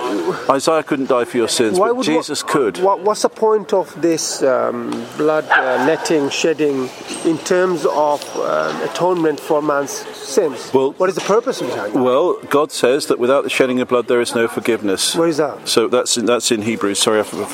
Isaiah 0.49 0.84
couldn't 0.84 1.07
die 1.10 1.26
for 1.26 1.38
your 1.38 1.48
sins, 1.48 1.80
Why 1.80 1.93
but 1.93 2.02
Jesus 2.03 2.43
could. 2.43 2.80
What, 2.80 2.99
what's 3.02 3.22
the 3.22 3.30
point 3.30 3.73
of 3.73 4.02
this 4.02 4.41
um, 4.43 4.89
blood 5.18 5.45
uh, 5.49 5.85
netting, 5.85 6.30
shedding, 6.30 6.89
in 7.25 7.38
terms 7.39 7.85
of 7.85 8.21
um, 8.38 8.81
atonement 8.89 9.39
for 9.39 9.61
man's 9.61 9.91
sins? 9.91 10.71
Well- 10.73 10.91
what 10.93 11.09
is 11.09 11.15
the 11.15 11.21
purpose 11.21 11.61
behind 11.61 11.93
that? 11.93 12.01
Well, 12.01 12.39
God 12.49 12.71
says 12.71 13.07
that 13.07 13.19
without 13.19 13.43
the 13.43 13.49
shedding 13.49 13.79
of 13.81 13.88
blood, 13.88 14.07
there 14.07 14.21
is 14.21 14.33
no 14.35 14.47
forgiveness. 14.47 15.15
Where 15.15 15.27
is 15.27 15.38
that? 15.38 15.67
So 15.67 15.88
that's 15.88 16.17
in, 16.17 16.25
that's 16.25 16.51
in 16.51 16.61
Hebrews. 16.61 16.99
Sorry, 16.99 17.19
I 17.19 17.23
forgot 17.23 17.49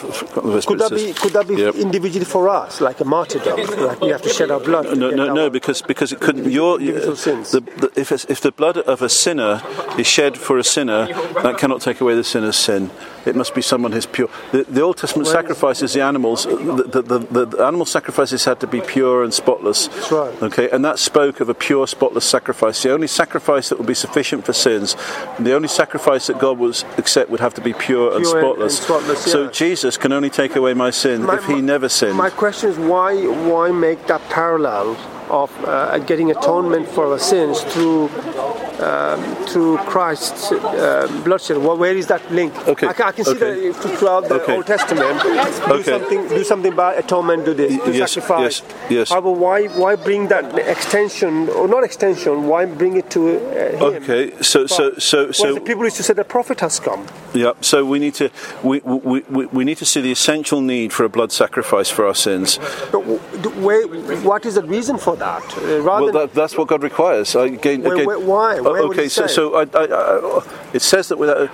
the 0.45 0.51
verse. 0.51 0.65
Could 0.65 0.79
that 0.79 0.91
be 0.91 1.13
could 1.13 1.33
that 1.33 1.47
be 1.47 1.55
Yep. 1.55 1.75
individually 1.75 2.25
for 2.25 2.49
us, 2.49 2.81
like 2.81 2.99
a 2.99 3.05
martyrdom, 3.05 3.57
like 3.87 4.01
we 4.01 4.09
have 4.09 4.21
to 4.23 4.29
shed 4.29 4.51
our 4.51 4.59
blood? 4.59 4.97
No, 4.97 5.09
no, 5.09 5.33
no, 5.33 5.49
because 5.49 5.81
because 5.81 6.11
it 6.11 6.19
couldn't. 6.19 6.49
Your 6.51 6.77
the, 6.77 7.63
the, 7.81 7.91
if 7.95 8.11
if 8.11 8.41
the 8.41 8.51
blood 8.51 8.77
of 8.77 9.01
a 9.01 9.09
sinner 9.09 9.61
is 9.97 10.07
shed 10.07 10.37
for 10.37 10.57
a 10.57 10.63
sinner, 10.63 11.07
that 11.43 11.57
cannot 11.57 11.81
take 11.81 12.01
away 12.01 12.15
the 12.15 12.23
sinner's 12.23 12.55
sin. 12.57 12.91
It 13.27 13.35
must 13.35 13.53
be 13.53 13.61
someone 13.61 13.91
who's 13.91 14.05
pure. 14.05 14.29
The, 14.51 14.63
the 14.63 14.81
Old 14.81 14.97
Testament 14.97 15.27
sacrifices, 15.27 15.93
the 15.93 16.01
animals, 16.01 16.45
uh, 16.45 16.55
the, 16.55 17.01
the, 17.01 17.19
the, 17.19 17.45
the 17.45 17.65
animal 17.65 17.85
sacrifices 17.85 18.45
had 18.45 18.59
to 18.61 18.67
be 18.67 18.81
pure 18.81 19.23
and 19.23 19.33
spotless. 19.33 19.87
That's 19.87 20.11
right. 20.11 20.43
Okay, 20.43 20.69
and 20.69 20.83
that 20.85 20.99
spoke 20.99 21.39
of 21.39 21.49
a 21.49 21.53
pure, 21.53 21.87
spotless 21.87 22.25
sacrifice. 22.25 22.81
The 22.83 22.93
only 22.93 23.07
sacrifice 23.07 23.69
that 23.69 23.77
would 23.77 23.87
be 23.87 23.93
sufficient 23.93 24.45
for 24.45 24.53
sins, 24.53 24.95
the 25.39 25.53
only 25.53 25.67
sacrifice 25.67 26.27
that 26.27 26.39
God 26.39 26.57
would 26.59 26.81
accept 26.97 27.29
would 27.29 27.39
have 27.39 27.53
to 27.55 27.61
be 27.61 27.73
pure, 27.73 28.15
and 28.15 28.23
Pure 28.23 28.37
and- 28.37 28.45
spotless. 28.45 28.77
and 28.77 28.83
spotless, 28.85 29.31
So. 29.31 29.47
Jesus 29.49 29.97
can 29.97 30.11
only 30.11 30.29
take 30.29 30.55
away 30.55 30.73
my 30.73 30.89
sin 30.91 31.23
My- 31.23 31.35
if 31.37 31.45
He 31.45 31.61
never 31.61 31.89
sinned. 31.89 32.15
My 32.15 32.29
question 32.29 32.69
is 32.69 32.77
why 32.77 33.15
why 33.25 33.71
make 33.71 34.05
that 34.07 34.21
parallel 34.29 34.95
of 35.29 35.51
uh, 35.65 35.97
getting 35.99 36.31
atonement 36.31 36.87
for 36.87 37.05
our 37.11 37.19
sins 37.19 37.61
through 37.61 38.09
um, 38.79 39.23
through 39.47 39.77
Christ's 39.79 40.51
uh, 40.51 41.07
bloodshed? 41.23 41.57
Well, 41.57 41.77
where 41.77 41.95
is 41.95 42.07
that 42.07 42.21
link? 42.31 42.53
Okay, 42.67 42.87
I 42.87 42.93
can, 42.93 43.07
I 43.07 43.11
can 43.11 43.25
see 43.25 43.31
okay. 43.31 43.69
that 43.71 43.97
throughout 43.97 44.27
the 44.29 44.35
Okay. 44.41 44.55
Old 44.55 44.67
Testament. 44.67 45.19
Do 45.23 45.73
Okay. 45.73 45.83
something, 45.83 46.27
do 46.27 46.43
something 46.43 46.75
by 46.75 46.93
atonement, 46.93 47.45
do 47.45 47.53
this, 47.55 47.71
do 47.83 47.91
Yes, 47.91 48.11
sacrifice. 48.11 48.61
yes, 48.61 48.89
yes. 48.89 49.09
However, 49.09 49.31
why 49.31 49.65
why 49.81 49.95
bring 49.95 50.27
that 50.27 50.45
extension 50.59 51.49
or 51.49 51.67
not 51.67 51.83
extension? 51.83 52.47
Why 52.47 52.65
bring 52.65 52.97
it 52.97 53.09
to 53.11 53.21
uh, 53.21 53.77
him? 53.77 54.03
Okay, 54.03 54.31
so 54.41 54.67
so 54.67 54.93
so 54.99 55.31
so 55.31 55.53
the 55.55 55.61
people 55.61 55.83
used 55.83 55.97
to 55.97 56.03
say 56.03 56.13
the 56.13 56.23
prophet 56.23 56.59
has 56.61 56.79
come. 56.79 57.05
Yeah, 57.33 57.53
so 57.61 57.83
we 57.83 57.97
need 57.99 58.13
to 58.15 58.29
we, 58.63 58.79
we, 58.83 59.21
we, 59.29 59.45
we 59.47 59.63
need 59.65 59.77
to 59.77 59.85
see 59.85 60.01
the 60.01 60.11
essential 60.11 60.61
need 60.61 60.93
for 60.93 61.03
a 61.03 61.09
blood 61.09 61.31
sacrifice 61.31 61.89
for 61.89 62.05
our 62.05 62.15
sins. 62.15 62.59
But 62.91 63.01
where, 63.57 63.87
what 64.21 64.45
is 64.45 64.55
the 64.55 64.63
reason 64.63 64.97
for 64.97 65.15
that? 65.19 65.43
Uh, 65.57 65.81
rather 65.81 66.05
Well, 66.05 66.13
that, 66.13 66.33
that's 66.33 66.57
what 66.57 66.67
God 66.67 66.83
requires. 66.83 67.35
I, 67.35 67.45
again, 67.45 67.81
Where- 67.83 67.93
again, 67.95 68.05
where- 68.05 68.19
why? 68.19 68.57
Oh, 68.59 68.63
Where 68.71 68.87
would 68.87 68.97
okay, 68.97 69.07
so 69.09 69.27
say? 69.27 69.33
so 69.33 69.55
I, 69.55 69.61
I, 69.73 69.85
I, 69.85 70.43
it 70.73 70.81
says 70.81 71.07
that 71.09 71.17
without. 71.17 71.49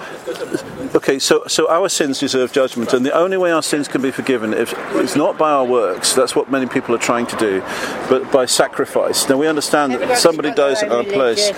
Okay, 0.96 1.18
so 1.20 1.44
so 1.48 1.70
our 1.70 1.90
sins 1.90 2.20
deserve 2.20 2.52
judgment, 2.52 2.94
and 2.94 3.06
the 3.06 3.14
only 3.14 3.38
way 3.38 3.52
our 3.52 3.64
sins 3.64 3.88
can 3.88 4.02
be 4.02 4.12
forgiven 4.12 4.54
if 4.54 4.74
it's 4.96 5.16
not 5.16 5.38
by 5.38 5.52
our 5.52 5.66
works. 5.66 6.14
That's 6.14 6.36
what 6.36 6.52
many 6.52 6.68
people 6.68 6.94
are 6.96 7.00
trying 7.00 7.26
to 7.28 7.38
do, 7.38 7.62
but 8.10 8.32
by 8.32 8.46
sacrifice. 8.46 9.28
Now 9.30 9.38
we 9.38 9.48
understand 9.48 9.94
that 9.94 10.18
somebody 10.18 10.52
dies 10.52 10.84
in 10.84 10.92
our 10.92 11.04
place. 11.04 11.52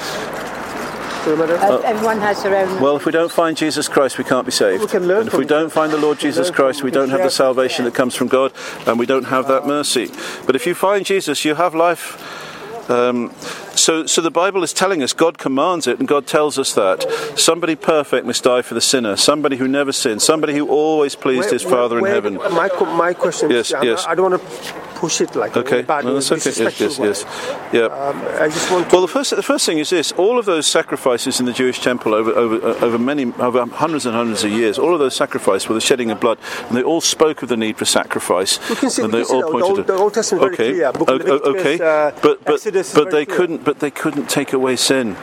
Everyone 1.27 2.19
has 2.19 2.43
their 2.43 2.55
own. 2.55 2.81
Well, 2.81 2.95
if 2.95 3.05
we 3.05 3.11
don't 3.11 3.31
find 3.31 3.57
Jesus 3.57 3.87
Christ, 3.87 4.17
we 4.17 4.23
can't 4.23 4.45
be 4.45 4.51
saved. 4.51 4.81
We 4.81 4.87
can 4.87 5.07
learn 5.07 5.21
and 5.21 5.27
if 5.27 5.33
we 5.33 5.45
don't 5.45 5.71
find 5.71 5.91
the 5.91 5.97
Lord 5.97 6.19
Jesus 6.19 6.51
Christ, 6.51 6.83
we 6.83 6.91
don't 6.91 7.09
have 7.09 7.23
the 7.23 7.31
salvation 7.31 7.85
that 7.85 7.95
comes 7.95 8.15
from 8.15 8.27
God, 8.27 8.51
and 8.85 8.99
we 8.99 9.05
don't 9.05 9.25
have 9.25 9.47
that 9.47 9.65
mercy. 9.65 10.11
But 10.45 10.55
if 10.55 10.65
you 10.67 10.75
find 10.75 11.05
Jesus, 11.05 11.43
you 11.43 11.55
have 11.55 11.73
life. 11.73 12.89
Um, 12.89 13.31
so, 13.75 14.05
so 14.05 14.21
the 14.21 14.31
Bible 14.31 14.63
is 14.63 14.73
telling 14.73 15.03
us 15.03 15.13
God 15.13 15.37
commands 15.37 15.87
it, 15.87 15.99
and 15.99 16.07
God 16.07 16.25
tells 16.27 16.57
us 16.57 16.73
that 16.75 17.03
somebody 17.37 17.75
perfect 17.75 18.25
must 18.25 18.43
die 18.43 18.61
for 18.61 18.73
the 18.73 18.81
sinner. 18.81 19.15
Somebody 19.15 19.57
who 19.57 19.67
never 19.67 19.91
sinned. 19.91 20.21
Somebody 20.21 20.53
who 20.55 20.67
always 20.67 21.15
pleased 21.15 21.51
his 21.51 21.63
Where- 21.65 21.73
Father 21.73 21.97
in 21.97 22.03
where- 22.03 22.13
heaven. 22.13 22.35
My, 22.35 22.69
my 22.95 23.13
question 23.13 23.49
Yes, 23.51 23.71
is, 23.71 23.75
yes. 23.83 24.05
I 24.07 24.15
don't 24.15 24.31
want 24.31 24.41
to 24.41 24.73
push 24.95 25.19
it 25.19 25.35
like 25.35 25.55
Okay, 25.57 25.81
bad 25.81 26.05
no, 26.05 26.13
that's 26.13 26.31
okay. 26.31 26.51
Yes, 26.63 26.79
yes, 26.79 26.97
way. 26.99 27.07
yes. 27.07 27.25
Yeah. 27.73 27.81
Um, 27.87 28.21
I 28.39 28.47
just 28.47 28.71
want 28.71 28.89
to 28.89 28.95
Well, 28.95 29.01
the 29.01 29.09
first 29.11 29.35
the 29.35 29.43
first 29.43 29.65
thing 29.65 29.77
is 29.77 29.89
this: 29.89 30.13
all 30.13 30.39
of 30.39 30.45
those 30.45 30.65
sacrifices 30.67 31.39
in 31.41 31.45
the 31.45 31.51
Jewish 31.51 31.81
temple 31.81 32.13
over 32.13 32.31
over 32.31 32.55
uh, 32.65 32.85
over 32.85 32.97
many 32.97 33.25
over 33.39 33.65
hundreds 33.65 34.05
and 34.05 34.15
hundreds 34.15 34.45
of 34.45 34.51
years, 34.51 34.79
all 34.79 34.93
of 34.93 34.99
those 34.99 35.13
sacrifices 35.15 35.67
were 35.67 35.75
the 35.75 35.81
shedding 35.81 36.11
of 36.11 36.21
blood, 36.21 36.37
and 36.69 36.77
they 36.77 36.81
all 36.83 37.01
spoke 37.01 37.43
of 37.43 37.49
the 37.49 37.57
need 37.57 37.77
for 37.77 37.83
sacrifice. 37.85 38.57
We 38.69 38.77
can 38.77 38.89
see- 38.89 39.03
and 39.03 39.13
they 39.13 39.17
can 39.19 39.25
see 39.27 39.33
all. 39.35 39.41
The 39.41 39.47
pointed 39.51 39.67
Old- 39.67 39.75
to 39.77 39.83
the 39.83 39.97
Old 39.97 40.13
Testament 40.13 40.51
is 40.53 40.57
very 40.57 40.69
okay, 40.69 40.77
clear. 40.77 40.91
Book 40.93 41.09
of 41.09 41.27
o- 41.29 41.39
o- 41.43 41.59
okay, 41.59 41.75
uh, 41.75 42.11
but 42.21 42.43
but 42.45 42.53
Exodus 42.55 42.93
but 42.93 43.11
they 43.11 43.25
clear. 43.25 43.37
couldn't 43.37 43.64
but 43.65 43.79
they 43.79 43.91
couldn't 43.91 44.29
take 44.29 44.53
away 44.53 44.75
sin. 44.75 45.17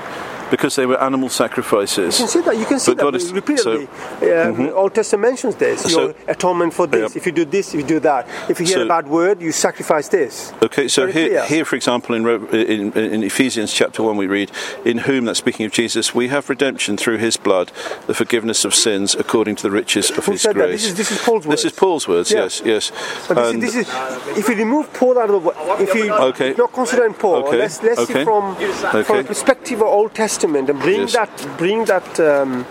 Because 0.53 0.77
they 0.77 0.85
were 0.87 1.01
animal 1.01 1.31
sacrifices. 1.31 2.19
You 2.21 2.27
can 2.27 2.29
see 2.35 2.41
that. 2.43 2.57
You 2.59 2.67
can 2.67 2.79
see 2.79 2.91
But 2.93 2.99
God 3.05 3.15
that 3.15 3.23
is- 3.23 3.33
repeatedly. 3.33 3.89
so- 4.21 4.49
um, 4.51 4.71
Old 4.83 4.93
Testament 4.95 5.23
mentions 5.31 5.55
this. 5.57 5.81
So- 5.81 5.91
Your 5.91 6.15
atonement 6.29 6.75
for 6.75 6.87
this. 6.87 7.13
Yeah. 7.15 7.19
If 7.21 7.25
you 7.27 7.33
do 7.33 7.47
this, 7.47 7.69
if 7.73 7.81
you 7.81 7.87
do 7.97 8.01
that. 8.01 8.29
If 8.51 8.61
you 8.61 8.67
hear 8.67 8.81
So- 8.81 8.83
a 8.83 8.89
bad 8.97 9.09
word, 9.09 9.41
you 9.41 9.51
sacrifice 9.51 10.09
this. 10.09 10.53
Okay, 10.63 10.89
so 10.89 11.03
Very 11.07 11.13
here, 11.13 11.29
clear. 11.29 11.45
here, 11.55 11.65
for 11.65 11.77
example, 11.77 12.15
in, 12.15 12.27
in, 12.53 12.93
in 13.15 13.23
Ephesians 13.23 13.73
chapter 13.73 14.03
1, 14.03 14.17
we 14.19 14.27
read, 14.27 14.51
In 14.85 14.99
whom, 14.99 15.25
that's 15.25 15.39
speaking 15.39 15.65
of 15.65 15.73
Jesus, 15.73 16.15
we 16.15 16.29
have 16.29 16.51
redemption 16.51 16.99
through 16.99 17.17
his 17.19 17.39
blood, 17.39 17.73
the 18.07 18.15
forgiveness 18.15 18.67
of 18.67 18.75
sins 18.75 19.15
according 19.19 19.57
to 19.57 19.63
the 19.63 19.71
riches 19.71 20.11
of 20.11 20.27
Who 20.27 20.33
his 20.33 20.43
said 20.43 20.55
that? 20.57 20.67
grace. 20.69 20.83
This 20.83 20.91
is- 20.91 20.95
this 20.97 21.11
is 21.13 21.19
Paul's 21.27 21.47
words. 21.47 21.63
This 21.63 21.73
is. 21.73 21.79
Paul's 21.79 22.07
words, 22.07 22.31
Yeah. 22.31 22.43
yes, 22.43 22.61
yes. 22.65 22.93
But 23.27 23.37
this, 23.37 23.55
is, 23.55 23.61
this 23.61 23.75
is, 23.89 24.39
if 24.41 24.49
you 24.51 24.57
remove 24.57 24.93
Paul 24.93 25.19
out 25.19 25.31
of 25.31 25.37
the 25.43 25.49
way, 25.49 25.55
if 25.81 25.95
you 25.95 26.13
Okay. 26.13 26.55
not 26.59 26.73
considering 26.75 27.15
Paul, 27.15 27.37
Okay. 27.47 27.57
let's, 27.59 27.83
let's 27.83 28.05
see 28.07 28.13
Okay. 28.13 28.25
from 28.25 28.43
from 28.83 29.01
Okay. 29.01 29.21
a 29.21 29.25
perspective 29.25 29.81
of 29.81 29.87
Old 29.89 30.13
Testament 30.15 30.42
and 30.45 30.67
bring 30.81 31.01
Yes. 31.03 31.17
Mm-hmm. 31.17 31.47
that 31.47 31.59
bring 31.59 31.85
that 31.87 32.21
um, 32.21 32.67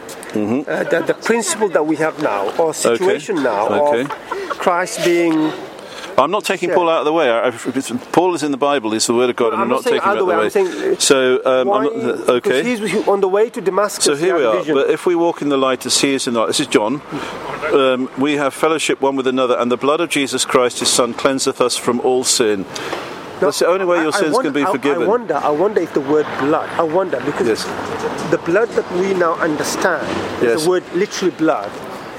uh, 0.67 0.83
the, 0.83 1.03
the 1.07 1.13
principle 1.13 1.69
that 1.69 1.85
we 1.85 1.95
have 1.97 2.21
now 2.21 2.51
or 2.57 2.73
situation 2.73 3.35
now 3.43 3.67
Okay. 3.69 4.01
of 4.01 4.09
Christ 4.59 5.03
being. 5.05 5.51
I'm 6.17 6.29
not 6.29 6.43
taking 6.43 6.69
Yeah. 6.69 6.75
Paul 6.75 6.89
out 6.89 6.99
of 6.99 7.05
the 7.05 7.13
way. 7.13 7.29
I, 7.29 7.47
I- 7.47 8.11
Paul 8.11 8.35
is 8.35 8.43
in 8.43 8.51
the 8.51 8.57
Bible, 8.57 8.93
is 8.93 9.07
the 9.07 9.13
word 9.13 9.29
of 9.29 9.35
God, 9.37 9.53
and 9.53 9.61
I'm 9.61 9.61
I'm, 9.63 9.69
not 9.69 9.83
taking 9.83 10.01
him 10.01 10.09
out 10.09 10.17
of 10.17 10.19
the 10.19 10.25
way. 10.25 10.35
I'm 10.35 10.49
saying, 10.49 10.67
uh, 10.67 10.95
so, 10.99 11.41
um, 11.45 11.67
why, 11.67 11.77
I'm 11.77 11.83
not, 12.07 12.17
because 12.17 12.29
okay. 12.29 12.63
He's 12.63 13.07
on 13.07 13.21
the 13.21 13.27
way 13.29 13.49
to 13.49 13.61
Damascus. 13.61 14.05
So 14.05 14.15
here 14.15 14.35
we 14.35 14.45
are. 14.45 14.57
vision. 14.57 14.75
But 14.75 14.89
if 14.89 15.05
we 15.05 15.15
walk 15.15 15.41
in 15.41 15.49
the 15.49 15.57
light 15.57 15.85
as 15.85 15.99
He 16.01 16.13
is 16.13 16.27
in 16.27 16.33
the 16.33 16.41
light, 16.41 16.47
this 16.47 16.59
is 16.59 16.67
John. 16.67 17.01
Um, 17.73 18.09
we 18.17 18.33
have 18.33 18.53
fellowship 18.53 19.01
one 19.01 19.15
with 19.15 19.25
another, 19.25 19.57
and 19.57 19.71
the 19.71 19.77
blood 19.77 20.01
of 20.01 20.09
Jesus 20.09 20.43
Christ, 20.45 20.79
His 20.79 20.89
Son, 20.89 21.13
cleanseth 21.13 21.61
us 21.61 21.77
from 21.77 21.99
all 22.01 22.23
sin. 22.23 22.65
That's 23.41 23.59
the 23.59 23.67
only 23.67 23.85
way 23.85 23.97
your 24.01 24.13
I 24.13 24.19
sins 24.19 24.33
wonder- 24.35 24.51
can 24.51 24.65
be 24.65 24.71
forgiven. 24.71 25.03
I 25.03 25.07
wonder, 25.07 25.35
I 25.35 25.49
wonder 25.49 25.81
if 25.81 25.93
the 25.93 25.99
word 26.01 26.25
blood, 26.39 26.69
I 26.77 26.83
wonder, 26.83 27.19
because 27.25 27.47
Yes. 27.47 27.63
the 28.31 28.37
blood 28.37 28.69
that 28.77 28.89
we 28.93 29.13
now 29.13 29.33
understand, 29.35 30.07
Yes. 30.41 30.63
the 30.63 30.69
word 30.69 30.83
literally 30.93 31.31
blood, 31.31 31.69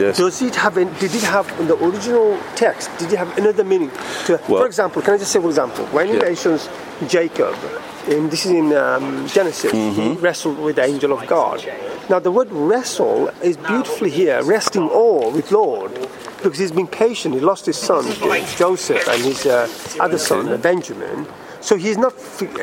Yes. 0.01 0.17
does 0.19 0.43
it 0.43 0.57
have, 0.57 0.77
an, 0.77 0.89
did 0.99 1.15
it 1.15 1.23
have 1.23 1.47
in 1.61 1.69
the 1.69 1.77
original 1.85 2.37
text, 2.57 2.91
did 2.99 3.13
it 3.13 3.19
have 3.19 3.31
another 3.39 3.63
meaning? 3.65 3.91
To, 4.27 4.41
Well- 4.49 4.61
for 4.63 4.67
example, 4.67 5.01
can 5.03 5.15
I 5.15 5.19
just 5.19 5.31
say, 5.33 5.41
for 5.41 5.49
example, 5.49 5.85
when 5.93 6.09
he 6.09 6.15
Yeah. 6.15 6.23
mentions 6.25 6.69
Jacob, 7.07 7.55
and 8.09 8.31
this 8.31 8.45
is 8.47 8.53
in 8.53 8.73
um, 8.73 9.27
Genesis, 9.29 9.73
he 9.73 9.79
Mm-hmm. 9.79 10.21
wrestled 10.21 10.59
with 10.59 10.77
the 10.77 10.85
angel 10.85 11.13
of 11.13 11.27
God. 11.27 11.65
Now, 12.11 12.19
the 12.19 12.31
word 12.33 12.51
wrestle 12.51 13.29
is 13.43 13.57
beautifully 13.57 14.11
here, 14.11 14.43
resting 14.43 14.89
all 14.89 15.31
with 15.31 15.51
Lord. 15.53 15.93
Because 16.43 16.59
he's 16.59 16.73
been 16.73 16.89
patient, 16.89 17.35
he 17.35 17.41
lost 17.41 17.67
his 17.67 17.79
son, 17.79 18.05
Joseph, 18.57 19.07
and 19.09 19.23
his 19.23 19.47
uh, 19.47 19.69
other 20.01 20.19
son, 20.19 20.61
Benjamin. 20.61 21.27
So 21.61 21.77
he's 21.77 21.97
not 21.97 22.15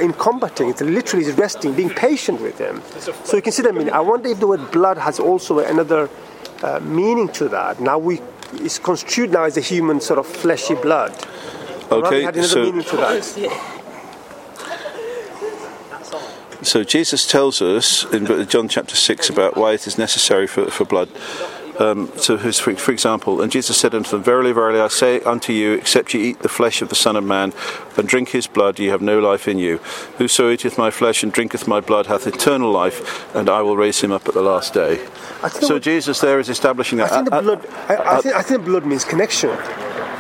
in 0.01 0.11
combating, 0.11 0.69
it's 0.69 0.81
literally 0.81 1.23
he's 1.25 1.35
resting, 1.35 1.73
being 1.73 1.89
patient 1.89 2.41
with 2.41 2.57
them. 2.57 2.81
So 3.23 3.37
you 3.37 3.41
can 3.41 3.53
see 3.53 3.63
that 3.63 3.73
meaning. 3.73 3.93
I 3.93 4.01
wonder 4.01 4.27
if 4.27 4.41
the 4.41 4.47
word 4.47 4.69
blood 4.71 4.97
has 4.97 5.17
also 5.21 5.59
another 5.59 6.09
uh, 6.61 6.81
meaning 6.81 7.29
to 7.29 7.47
that. 7.47 7.79
Now 7.79 7.97
we 7.97 8.19
it's 8.55 8.77
construed 8.79 9.31
now 9.31 9.43
as 9.43 9.55
a 9.55 9.61
human 9.61 10.01
sort 10.01 10.19
of 10.19 10.27
fleshy 10.27 10.75
blood. 10.75 11.11
Okay, 11.89 12.21
it 12.21 12.25
had 12.25 12.35
another 12.35 12.47
so 12.49 12.63
meaning 12.63 12.83
to 12.83 12.97
that. 12.97 13.78
So 16.61 16.84
Jesus 16.84 17.26
tells 17.26 17.61
us 17.61 18.03
in 18.11 18.48
John 18.48 18.68
chapter 18.68 18.95
6 18.95 19.30
about 19.30 19.56
why 19.56 19.73
it 19.73 19.88
is 19.88 19.98
necessary 19.98 20.45
for, 20.45 20.69
for 20.69 20.84
blood. 20.84 21.10
Um, 21.80 22.11
so, 22.18 22.35
his- 22.38 22.60
for, 22.60 22.76
for 22.76 22.91
example, 22.91 23.41
and 23.41 23.49
Jesus 23.51 23.77
said 23.77 23.95
unto 23.95 24.10
them, 24.11 24.22
Verily, 24.22 24.51
verily, 24.51 24.81
I 24.81 24.89
say 24.89 25.22
unto 25.22 25.53
you, 25.53 25.73
except 25.73 26.14
ye 26.14 26.22
eat 26.30 26.39
the 26.39 26.49
flesh 26.49 26.81
of 26.81 26.89
the 26.89 26.95
Son 26.95 27.15
of 27.15 27.23
Man 27.23 27.53
and 27.97 28.06
drink 28.07 28.30
his 28.30 28.47
blood, 28.47 28.80
ye 28.80 28.88
have 28.88 29.01
no 29.01 29.19
life 29.19 29.47
in 29.47 29.57
you. 29.60 29.77
Whoso 30.18 30.49
eateth 30.51 30.77
my 30.77 30.91
flesh 30.91 31.23
and 31.23 31.31
drinketh 31.31 31.68
my 31.68 31.80
blood 31.80 32.07
hath 32.07 32.27
eternal 32.27 32.69
life, 32.72 33.34
and 33.34 33.49
I 33.49 33.61
will 33.61 33.77
raise 33.77 34.01
him 34.01 34.11
up 34.11 34.27
at 34.27 34.34
the 34.34 34.41
last 34.41 34.73
day. 34.73 34.99
So 35.61 35.80
Jesus 35.80 36.19
there 36.19 36.39
is 36.39 36.49
establishing 36.49 36.99
I 36.99 37.07
that. 37.07 37.14
think 37.15 37.30
the 37.30 37.35
Uh, 37.35 37.39
uh, 37.39 37.41
blood. 37.41 37.68
I, 37.88 38.18
I, 38.18 38.22
think, 38.22 38.35
I 38.35 38.41
think 38.41 38.65
blood 38.65 38.85
means 38.85 39.06
connection. 39.06 39.51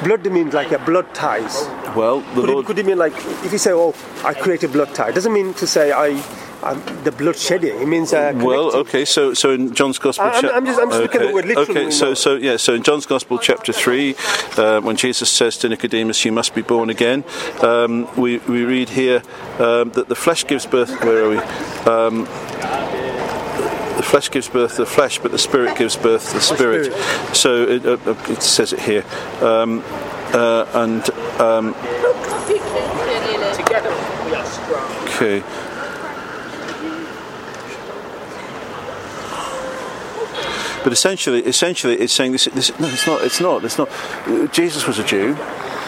Blood 0.03 0.25
means 0.31 0.53
like 0.53 0.71
a 0.71 0.79
blood 0.79 1.13
ties. 1.13 1.67
well, 1.93 2.21
the 2.35 2.41
Could 2.41 2.49
it, 2.49 2.65
could 2.67 2.79
it 2.79 2.85
mean 2.85 2.97
like 2.97 3.13
if 3.43 3.51
you 3.51 3.57
say, 3.57 3.73
"Oh, 3.73 3.93
I 4.23 4.33
create 4.33 4.63
a 4.63 4.69
blood 4.69 4.95
tie"? 4.95 5.11
Doesn't 5.11 5.33
mean 5.33 5.53
to 5.55 5.67
say 5.67 5.91
I, 5.91 6.23
um, 6.63 6.83
the 7.03 7.11
blood 7.11 7.35
shedding. 7.37 7.79
It 7.81 7.87
means 7.87 8.13
uh, 8.13 8.33
Well, 8.35 8.75
okay. 8.77 9.05
So, 9.05 9.33
so 9.33 9.51
in 9.51 9.73
John's 9.73 9.97
Gospel, 9.99 10.25
I- 10.25 10.29
I'm- 10.31 10.45
I'm 10.53 10.65
just- 10.65 10.79
I'm 10.79 10.89
just 10.89 11.01
looking 11.01 11.21
at 11.21 11.27
the 11.27 11.33
word 11.33 11.45
literally 11.45 11.71
Okay, 11.81 11.91
so, 11.91 12.13
so 12.13 12.35
yeah, 12.35 12.57
so 12.57 12.73
in 12.73 12.83
John's 12.83 13.05
Gospel, 13.05 13.37
chapter 13.37 13.71
three, 13.73 14.15
uh, 14.57 14.81
when 14.81 14.95
Jesus 14.95 15.29
says 15.29 15.57
to 15.57 15.69
Nicodemus, 15.69 16.23
"You 16.25 16.31
must 16.31 16.53
be 16.53 16.61
born 16.61 16.89
again," 16.89 17.23
um, 17.61 18.07
we 18.17 18.39
we 18.47 18.63
read 18.65 18.89
here 18.89 19.21
um, 19.59 19.91
that 19.91 20.07
the 20.09 20.15
flesh 20.15 20.45
gives 20.47 20.65
birth. 20.65 20.91
Where 21.03 21.23
are 21.25 21.29
we? 21.29 21.37
Um, 21.89 22.27
the 23.97 24.03
flesh 24.03 24.29
gives 24.31 24.47
birth 24.47 24.71
to 24.75 24.83
the 24.83 24.85
flesh, 24.85 25.19
but 25.19 25.31
the 25.31 25.37
spirit 25.37 25.77
gives 25.77 25.95
birth 25.97 26.27
to 26.29 26.35
the 26.35 26.41
spirit. 26.41 26.93
So 27.33 27.63
it, 27.63 27.85
uh, 27.85 27.97
uh, 28.05 28.15
it 28.33 28.41
says 28.41 28.71
it 28.73 28.79
here, 28.79 29.03
um, 29.41 29.83
uh, 30.33 30.65
and 30.73 31.09
um, 31.39 31.75
Together. 33.55 33.91
Okay. 35.03 35.43
But 40.83 40.93
essentially, 40.93 41.41
essentially, 41.45 41.95
it's 41.97 42.13
saying 42.13 42.31
this. 42.31 42.45
this 42.45 42.77
no, 42.79 42.87
it's 42.87 43.05
not. 43.07 43.23
It's 43.23 43.39
not. 43.41 43.63
It's 43.65 43.77
not. 43.77 43.89
Jesus 44.53 44.87
was 44.87 44.97
a 44.99 45.03
Jew, 45.03 45.35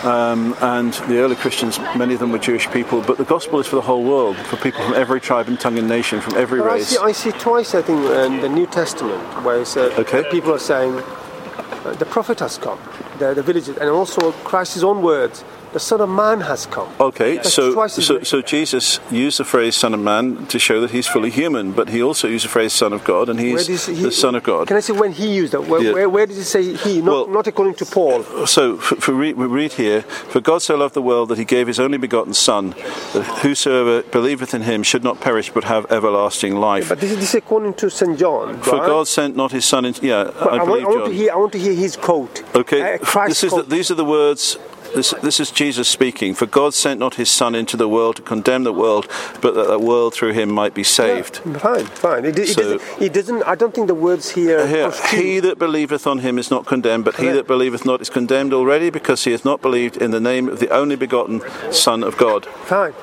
um, 0.04 0.56
and 0.62 0.94
the 1.08 1.20
early 1.20 1.36
Christians, 1.36 1.80
many 1.96 2.14
of 2.14 2.20
them 2.20 2.32
were 2.32 2.40
Jewish 2.40 2.70
people. 2.72 3.02
But 3.02 3.18
the 3.18 3.24
gospel 3.24 3.60
is 3.60 3.68
for 3.68 3.76
the 3.78 3.82
whole 3.82 4.04
world, 4.04 4.36
for 4.38 4.58
people 4.58 4.82
from 4.84 4.94
every 4.96 5.22
tribe 5.22 5.48
and 5.48 5.60
tongue 5.60 5.78
and 5.78 5.88
nation, 5.88 6.20
from 6.22 6.36
every 6.36 6.60
I 6.62 6.66
race. 6.76 6.88
see, 6.90 6.98
I 6.98 7.12
see 7.14 7.32
twice, 7.32 7.74
I 7.74 7.82
think, 7.82 8.04
in 8.06 8.42
the 8.42 8.50
New 8.50 8.68
Testament, 8.68 9.22
where 9.46 9.62
uh, 9.62 10.02
Okay. 10.02 10.24
people 10.30 10.54
are 10.54 10.60
saying 10.60 10.94
uh, 10.96 11.94
the 11.94 12.06
prophet 12.06 12.40
has 12.40 12.58
come, 12.58 12.80
the, 13.20 13.34
the 13.34 13.44
villages, 13.44 13.78
and 13.78 13.90
also 13.90 14.32
Christ's 14.44 14.84
own 14.84 15.02
words, 15.02 15.44
the 15.74 15.80
Son 15.80 16.02
of 16.02 16.10
Man 16.10 16.42
has 16.42 16.66
come. 16.66 16.90
Okay, 17.00 17.36
That's 17.38 17.54
so 17.54 17.88
so, 17.88 18.22
so 18.24 18.42
Jesus 18.42 19.00
used 19.10 19.40
the 19.40 19.46
phrase 19.46 19.76
"Son 19.76 19.94
of 19.94 20.00
Man" 20.00 20.46
to 20.48 20.60
show 20.60 20.82
that 20.82 20.92
he's 20.92 21.08
fully 21.08 21.30
human, 21.30 21.72
but 21.72 21.90
he 21.90 22.02
also 22.04 22.28
used 22.28 22.46
the 22.46 22.50
phrase 22.50 22.74
"Son 22.74 22.94
of 22.94 23.04
God," 23.04 23.30
and 23.30 23.40
he's 23.40 23.68
he- 23.68 23.94
the 24.04 24.12
Son 24.12 24.36
of 24.36 24.44
God. 24.44 24.68
Can 24.68 24.78
I 24.78 24.82
say 24.82 24.94
when 24.94 25.12
he 25.14 25.34
used 25.34 25.54
that? 25.54 25.68
Where, 25.68 25.82
Yeah. 25.82 25.94
where, 25.94 26.10
where 26.10 26.26
did 26.26 26.36
he 26.38 26.44
say 26.44 26.74
he? 26.74 27.02
Not, 27.02 27.12
Well- 27.12 27.28
not 27.28 27.48
according 27.48 27.76
to 27.76 27.86
Paul. 27.86 28.24
So, 28.46 28.78
for, 28.78 28.96
for 28.98 29.14
read, 29.14 29.38
we 29.38 29.46
read 29.46 29.74
here, 29.74 30.02
For 30.02 30.42
God 30.42 30.62
so 30.62 30.76
loved 30.76 30.94
the 30.94 31.02
world 31.02 31.30
that 31.30 31.38
he 31.38 31.46
gave 31.46 31.68
his 31.68 31.80
only 31.80 31.98
begotten 31.98 32.34
Son, 32.34 32.76
that 33.14 33.24
whosoever 33.44 34.02
believeth 34.04 34.54
in 34.54 34.64
him 34.64 34.84
should 34.84 35.04
not 35.04 35.20
perish 35.22 35.52
but 35.52 35.64
have 35.66 35.86
everlasting 35.92 36.56
life. 36.56 36.90
But 36.90 37.00
this 37.00 37.12
is, 37.12 37.18
this 37.18 37.30
is 37.30 37.36
according 37.36 37.74
to 37.76 37.90
St. 37.90 38.18
John. 38.18 38.60
For? 38.62 38.78
God 38.78 39.08
sent 39.08 39.36
not 39.36 39.52
his 39.52 39.66
Son 39.66 39.86
into. 39.86 40.06
Yeah, 40.06 40.32
I, 40.40 40.58
I, 40.58 40.64
want, 40.64 40.84
I 40.84 40.88
want 40.88 41.06
to 41.06 41.12
hear. 41.12 41.32
I 41.32 41.36
want 41.36 41.52
to 41.54 41.60
hear 41.60 41.74
his 41.74 41.96
quote. 41.96 42.44
Okay, 42.56 42.98
Uh, 43.02 43.28
this 43.28 43.44
is 43.44 43.52
the, 43.54 43.64
these 43.64 43.92
are 43.92 43.96
the 43.96 44.06
words. 44.06 44.58
This, 44.94 45.14
this 45.22 45.40
is 45.40 45.52
Jesus 45.52 45.88
speaking. 45.88 46.34
For 46.34 46.46
God 46.46 46.74
sent 46.74 47.00
not 47.00 47.16
his 47.16 47.30
Son 47.30 47.56
into 47.56 47.78
the 47.78 47.88
world 47.88 48.18
to 48.18 48.22
condemn 48.22 48.64
the 48.64 48.74
world, 48.74 49.08
but 49.42 49.54
that 49.56 49.68
the 49.68 49.80
world 49.80 50.14
through 50.14 50.34
him 50.34 50.52
might 50.52 50.74
be 50.74 50.84
saved. 50.84 51.38
Fine, 51.38 51.86
fine. 51.86 52.26
It, 52.26 52.38
it, 52.38 52.48
So- 52.50 52.62
doesn't, 52.78 53.02
it 53.02 53.14
doesn't. 53.14 53.44
I 53.44 53.56
don't 53.56 53.74
think 53.74 53.88
the 53.88 53.96
words 53.96 54.32
here. 54.32 54.60
Uh, 54.60 54.68
here, 54.68 54.92
he 55.10 55.40
that 55.40 55.58
believeth 55.58 56.06
on 56.06 56.20
him 56.20 56.38
is 56.38 56.52
not 56.52 56.66
condemned, 56.66 57.06
but 57.06 57.16
he 57.16 57.28
that 57.30 57.48
believeth 57.48 57.86
not 57.86 58.02
is 58.02 58.10
condemned 58.10 58.54
already, 58.54 58.90
because 58.90 59.24
he 59.24 59.32
hath 59.32 59.46
not 59.46 59.62
believed 59.62 59.98
in 59.98 60.12
the 60.12 60.20
name 60.20 60.50
of 60.50 60.60
the 60.60 60.70
only 60.70 60.96
begotten 60.96 61.42
Son 61.72 62.04
of 62.04 62.18
God. 62.18 62.46
Fine. 62.46 62.94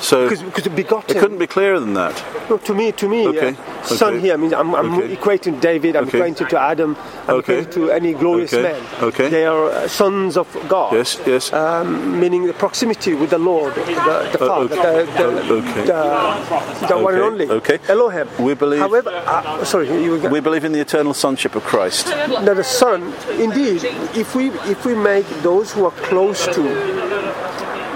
So 0.00 0.28
Because, 0.28 0.42
because 0.42 0.68
begotten. 0.68 1.16
it 1.16 1.20
couldn't 1.20 1.38
be 1.38 1.46
clearer 1.46 1.78
than 1.80 1.94
that. 1.94 2.14
No, 2.48 2.56
to 2.58 2.74
me, 2.74 2.92
to 2.92 3.08
me, 3.08 3.26
Okay, 3.28 3.56
son 3.82 4.14
okay. 4.14 4.20
here. 4.20 4.34
I 4.34 4.36
mean, 4.36 4.54
I'm, 4.54 4.74
I'm 4.74 4.94
Okay. 4.98 5.16
equating 5.16 5.60
David. 5.60 5.96
I'm 5.96 6.04
Okay. 6.08 6.18
equating 6.20 6.48
to 6.48 6.60
Adam. 6.60 6.96
I'm 7.26 7.34
Okay. 7.36 7.62
equating 7.62 7.72
to 7.72 7.90
any 7.90 8.12
glorious 8.14 8.52
man. 8.52 8.80
Okay. 9.02 9.28
They 9.28 9.44
are 9.44 9.66
uh, 9.70 9.88
sons 9.88 10.36
of 10.36 10.46
God. 10.68 10.92
Yes, 10.92 11.18
yes. 11.26 11.52
Um, 11.52 12.18
meaning 12.20 12.46
the 12.46 12.52
proximity 12.52 13.14
with 13.14 13.30
the 13.30 13.38
Lord, 13.38 13.74
the, 13.74 13.82
the 13.84 14.40
Uh, 14.44 14.48
Father, 14.48 14.68
the, 14.68 14.76
the, 15.18 16.86
the, 16.88 16.98
one 16.98 17.14
and 17.14 17.22
only. 17.24 17.48
okay. 17.50 17.78
Elohim. 17.88 18.28
We 18.38 18.54
believe- 18.54 18.80
However, 18.80 19.10
uh, 19.10 19.64
sorry, 19.64 19.88
We 20.28 20.40
believe 20.40 20.64
in 20.64 20.72
the 20.72 20.80
eternal 20.80 21.12
sonship 21.14 21.54
of 21.56 21.64
Christ. 21.64 22.06
now 22.08 22.54
the 22.54 22.64
Son, 22.64 23.12
indeed, 23.38 23.84
if 24.14 24.34
we 24.34 24.50
if 24.70 24.84
we 24.84 24.94
make 24.94 25.26
those 25.42 25.72
who 25.72 25.84
are 25.86 25.96
close 26.08 26.46
to 26.54 26.62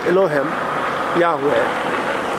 Elohim, 0.08 0.46
Yahweh, 1.20 1.62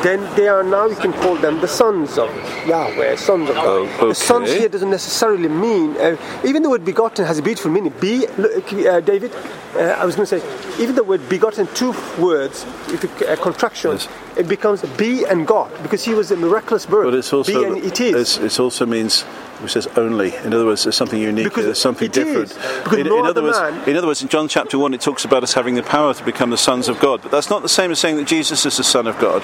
then 0.04 0.20
they 0.36 0.48
are 0.48 0.64
now 0.64 0.86
you 0.86 0.96
can 0.96 1.14
call 1.14 1.36
them 1.36 1.60
the 1.62 1.68
sons 1.68 2.18
of 2.18 2.30
Yahweh, 2.68 3.16
sons 3.16 3.50
of 3.50 3.56
God. 3.56 3.90
Oh, 4.00 4.08
The 4.10 4.16
sons 4.16 4.52
here 4.52 4.70
doesn't 4.70 4.90
necessarily 4.90 5.48
mean, 5.50 5.96
uh, 5.98 6.18
even 6.46 6.62
the 6.64 6.70
word 6.70 6.84
begotten 6.86 7.26
has 7.26 7.40
a 7.40 7.42
beautiful 7.42 7.72
meaning. 7.72 7.94
Be, 8.00 8.28
look, 8.38 8.72
uh, 8.74 9.00
David, 9.00 9.32
uh, 9.76 9.80
I 10.02 10.06
was 10.06 10.16
going 10.16 10.28
to 10.28 10.40
say, 10.40 10.82
even 10.82 10.96
the 10.96 11.04
word 11.04 11.28
begotten, 11.30 11.68
two 11.74 11.94
words, 12.20 12.66
if 12.90 13.04
it, 13.04 13.30
uh, 13.30 13.36
contraction, 13.42 13.92
Yes. 13.92 14.08
it 14.36 14.48
becomes 14.48 14.82
be 14.98 15.24
and 15.26 15.48
God 15.48 15.72
because 15.82 16.04
he 16.04 16.14
was 16.14 16.32
a 16.32 16.36
miraculous 16.36 16.86
birth. 16.86 17.06
But 17.06 17.16
it's 17.16 17.34
also 17.34 17.54
be 17.54 17.66
and 17.66 17.78
it 17.78 18.00
is. 18.00 18.16
It's, 18.16 18.38
it's 18.38 18.60
also 18.60 18.86
means 18.86 19.26
it 19.66 19.70
says 19.70 19.88
only. 19.98 20.36
In 20.36 20.54
other 20.54 20.66
words, 20.66 20.84
there's 20.84 20.98
something 20.98 21.20
unique. 21.20 21.46
Because 21.46 21.66
there's 21.66 21.82
something 21.82 22.10
different. 22.10 22.58
In, 22.94 23.08
in 23.08 23.26
other 23.26 23.42
words, 23.42 23.58
in 23.88 23.96
other 23.96 24.08
words, 24.08 24.22
in 24.22 24.30
John 24.30 24.48
chapter 24.48 24.78
one, 24.78 24.94
it 24.94 25.02
talks 25.02 25.26
about 25.26 25.44
us 25.44 25.54
having 25.54 25.76
the 25.76 25.84
power 25.84 26.14
to 26.14 26.24
become 26.24 26.50
the 26.50 26.58
sons 26.58 26.88
of 26.88 27.00
God. 27.00 27.22
But 27.22 27.32
that's 27.32 27.50
not 27.50 27.62
the 27.62 27.70
same 27.70 27.92
as 27.92 28.00
saying 28.00 28.18
that 28.18 28.28
Jesus 28.28 28.66
is 28.66 28.78
the 28.78 28.84
Son 28.84 29.08
of 29.08 29.18
God. 29.20 29.44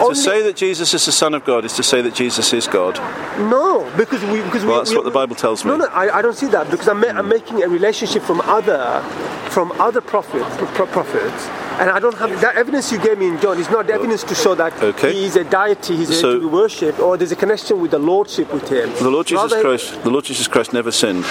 Only- 0.00 0.14
to 0.14 0.20
say 0.20 0.42
that 0.42 0.56
Jesus 0.56 0.94
is 0.94 1.06
the 1.06 1.12
Son 1.12 1.34
of 1.34 1.44
God 1.44 1.64
is 1.64 1.72
to 1.74 1.82
say 1.82 2.02
that 2.02 2.14
Jesus 2.14 2.52
is 2.52 2.66
God. 2.66 2.98
No, 3.38 3.90
because 3.96 4.22
we 4.24 4.42
because 4.42 4.64
Well, 4.64 4.74
we, 4.74 4.78
that's 4.80 4.90
we- 4.90 4.96
what 4.96 5.04
the 5.04 5.10
Bible 5.10 5.36
tells 5.36 5.64
me. 5.64 5.70
No, 5.70 5.76
no, 5.76 5.86
I, 5.86 6.18
I 6.18 6.22
don't 6.22 6.36
see 6.36 6.48
that 6.48 6.70
because 6.70 6.88
I'm, 6.88 7.00
ma- 7.00 7.08
I'm 7.08 7.24
hmm. 7.24 7.30
making 7.30 7.62
a 7.62 7.68
relationship 7.68 8.22
from 8.22 8.40
other 8.42 9.02
from 9.50 9.72
other 9.72 10.00
prophets, 10.00 10.48
pro- 10.74 10.86
prophets, 10.86 11.48
and 11.80 11.90
I 11.90 11.98
don't 11.98 12.16
have 12.16 12.40
that 12.40 12.54
evidence 12.56 12.92
you 12.92 12.98
gave 12.98 13.18
me 13.18 13.26
in 13.28 13.40
John 13.40 13.58
is 13.58 13.68
not 13.70 13.86
the 13.86 13.94
evidence 13.94 14.22
to 14.24 14.34
show 14.34 14.54
that 14.54 14.72
Okay. 14.82 15.12
he 15.12 15.24
is 15.24 15.36
a 15.36 15.44
deity, 15.44 15.96
he's 15.96 16.20
So- 16.20 16.34
to 16.34 16.40
be 16.40 16.46
worshipped, 16.46 17.00
or 17.00 17.16
there's 17.16 17.32
a 17.32 17.36
connection 17.36 17.80
with 17.80 17.90
the 17.90 17.98
lordship 17.98 18.52
with 18.52 18.68
him. 18.68 18.92
The 18.98 19.10
Lord 19.10 19.26
Jesus 19.26 19.50
Rather, 19.52 19.62
Christ, 19.62 20.02
the 20.02 20.10
Lord 20.10 20.24
Jesus 20.24 20.48
Christ 20.48 20.72
never 20.72 20.90
sinned. 20.92 21.24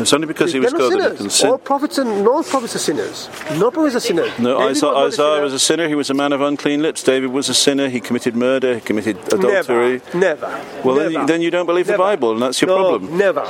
It's 0.00 0.12
only 0.12 0.26
because 0.26 0.52
he 0.52 0.60
was 0.60 0.72
God 0.72 0.92
that 0.92 1.12
he 1.12 1.16
can 1.18 1.30
sin. 1.30 1.50
All 1.50 1.58
prophets 1.58 1.98
and 1.98 2.24
no 2.24 2.42
prophets 2.42 2.74
are 2.76 2.78
sinners. 2.78 3.28
No 3.58 3.70
prophets 3.70 3.96
are 3.96 4.00
sinners. 4.00 4.30
No, 4.38 4.58
David 4.58 4.70
Isaiah, 4.72 4.90
was 4.92 5.18
a 5.18 5.22
Isaiah 5.22 5.34
sinner. 5.34 5.42
was 5.42 5.52
a 5.52 5.58
sinner. 5.58 5.88
He 5.88 5.94
was 5.94 6.10
a 6.10 6.14
man 6.14 6.32
of 6.32 6.40
unclean 6.40 6.82
lips. 6.82 7.02
David 7.02 7.30
was 7.30 7.48
a 7.48 7.54
sinner. 7.54 7.88
He 7.88 8.00
committed 8.00 8.34
murder. 8.36 8.74
He 8.76 8.80
committed 8.80 9.16
adultery. 9.32 10.00
Never, 10.14 10.18
never. 10.18 10.64
Well, 10.84 10.94
then 10.96 11.12
you- 11.12 11.26
then 11.26 11.40
you 11.42 11.50
don't 11.50 11.66
believe 11.66 11.86
the. 11.86 11.98
Bible, 12.02 12.32
and 12.32 12.42
that's 12.42 12.60
your 12.60 12.68
no, 12.68 12.76
problem. 12.78 13.16
Never, 13.18 13.44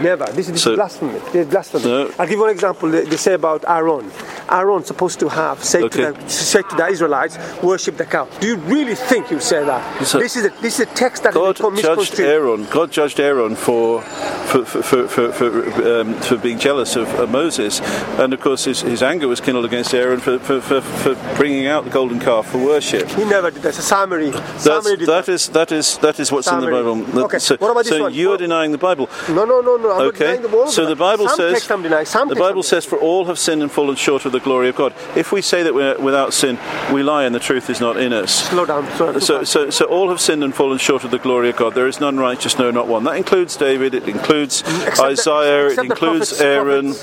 never. 0.00 0.26
This, 0.26 0.46
is- 0.46 0.52
this 0.52 0.62
So- 0.62 0.72
is 0.72 0.76
blasphemy. 0.76 1.18
This 1.32 1.46
is 1.46 1.46
blasphemy. 1.46 1.84
No. 1.84 2.10
I'll 2.18 2.26
give 2.26 2.32
you 2.36 2.40
one 2.40 2.50
example. 2.50 2.88
They, 2.90 3.04
they 3.04 3.16
say 3.16 3.34
about 3.34 3.64
Aaron. 3.66 4.10
Aaron's 4.48 4.86
supposed 4.86 5.18
to 5.20 5.28
have 5.28 5.64
say 5.64 5.82
Okay. 5.82 6.04
to 6.04 6.12
the 6.12 6.28
say 6.28 6.62
to 6.62 6.76
the 6.76 6.86
Israelites, 6.86 7.36
worship 7.62 7.96
the 7.96 8.04
cow. 8.04 8.28
Do 8.38 8.46
you 8.46 8.56
really 8.56 8.94
think 8.94 9.30
you 9.30 9.40
say 9.40 9.64
that? 9.64 9.82
This 9.98 10.36
is 10.36 10.44
a, 10.46 10.50
this 10.60 10.78
is 10.78 10.80
a 10.80 10.90
text 10.94 11.22
that 11.24 11.34
God 11.34 11.56
judged. 11.76 12.20
Aaron. 12.20 12.66
God 12.70 12.92
judged 12.92 13.18
Aaron 13.18 13.56
for 13.56 14.02
for 14.02 14.64
for 14.64 14.82
for, 14.82 15.08
for, 15.08 15.32
for, 15.32 15.50
um, 15.86 16.14
for 16.20 16.36
being 16.36 16.58
jealous 16.58 16.96
of 16.96 17.08
uh, 17.18 17.26
Moses, 17.26 17.80
and 18.18 18.32
of 18.34 18.40
course 18.40 18.64
his, 18.64 18.80
his 18.82 19.02
anger 19.02 19.28
was 19.28 19.40
kindled 19.40 19.64
against 19.64 19.94
Aaron 19.94 20.20
for, 20.20 20.38
for, 20.38 20.60
for, 20.60 20.80
for 20.80 21.14
bringing 21.36 21.66
out 21.66 21.84
the 21.84 21.90
golden 21.90 22.18
calf 22.20 22.48
for 22.50 22.58
worship. 22.58 23.08
He 23.10 23.24
never 23.24 23.50
did 23.50 23.62
that. 23.62 23.78
A 23.78 23.82
summary. 23.82 24.30
That's, 24.30 24.64
summary 24.64 24.96
that, 25.06 25.28
is, 25.28 25.48
that 25.50 25.72
is 25.72 25.98
that 25.98 26.18
is 26.20 26.32
what's 26.32 26.48
in 26.48 26.60
the. 26.60 26.66
Bible. 26.66 27.20
Okay, 27.24 27.38
So, 27.38 27.56
what 27.58 27.70
about 27.70 27.84
this 27.84 27.88
so 27.92 28.02
one? 28.02 28.14
you're 28.14 28.30
Well- 28.30 28.38
denying 28.38 28.72
the 28.72 28.78
Bible. 28.78 29.08
No, 29.28 29.44
no, 29.44 29.60
no, 29.60 29.76
no. 29.76 29.92
I'm 29.92 29.98
not 29.98 30.06
Okay, 30.08 30.36
denying 30.36 30.42
the 30.42 30.66
so 30.68 30.86
the 30.86 30.96
Bible 30.96 31.28
Some 31.28 31.36
says 31.36 31.52
text 31.54 31.70
I'm 31.70 31.82
denying. 31.82 32.06
Some 32.06 32.28
the 32.28 32.34
Bible 32.34 32.62
says, 32.62 32.84
"For 32.84 32.98
all 32.98 33.26
have 33.26 33.38
sinned 33.38 33.62
and 33.62 33.70
fallen 33.70 33.96
short 33.96 34.24
of 34.24 34.32
the 34.32 34.40
glory 34.40 34.68
of 34.68 34.76
God." 34.76 34.94
If 35.14 35.32
we 35.32 35.42
say 35.42 35.62
that 35.62 35.74
we're 35.74 35.98
without 35.98 36.32
sin, 36.32 36.58
we 36.92 37.02
lie, 37.02 37.24
and 37.24 37.34
the 37.34 37.40
truth 37.40 37.70
is 37.70 37.80
not 37.80 37.96
in 37.96 38.12
us. 38.12 38.48
Slow 38.48 38.66
down. 38.66 38.86
So, 39.20 39.44
so, 39.44 39.70
so 39.70 39.84
all 39.86 40.08
have 40.10 40.20
sinned 40.20 40.42
and 40.44 40.54
fallen 40.54 40.78
short 40.78 41.04
of 41.04 41.10
the 41.10 41.18
glory 41.18 41.48
of 41.50 41.56
God. 41.56 41.74
There 41.74 41.86
is 41.86 42.00
none 42.00 42.16
righteous, 42.18 42.58
no, 42.58 42.70
not 42.70 42.86
one. 42.88 43.04
That 43.04 43.16
includes 43.16 43.56
David. 43.56 43.94
It 43.94 44.08
includes 44.08 44.60
Except 44.60 44.96
that- 44.96 45.04
Isaiah. 45.06 45.68
It 45.78 45.84
includes 45.84 46.40
Aaron. 46.40 46.94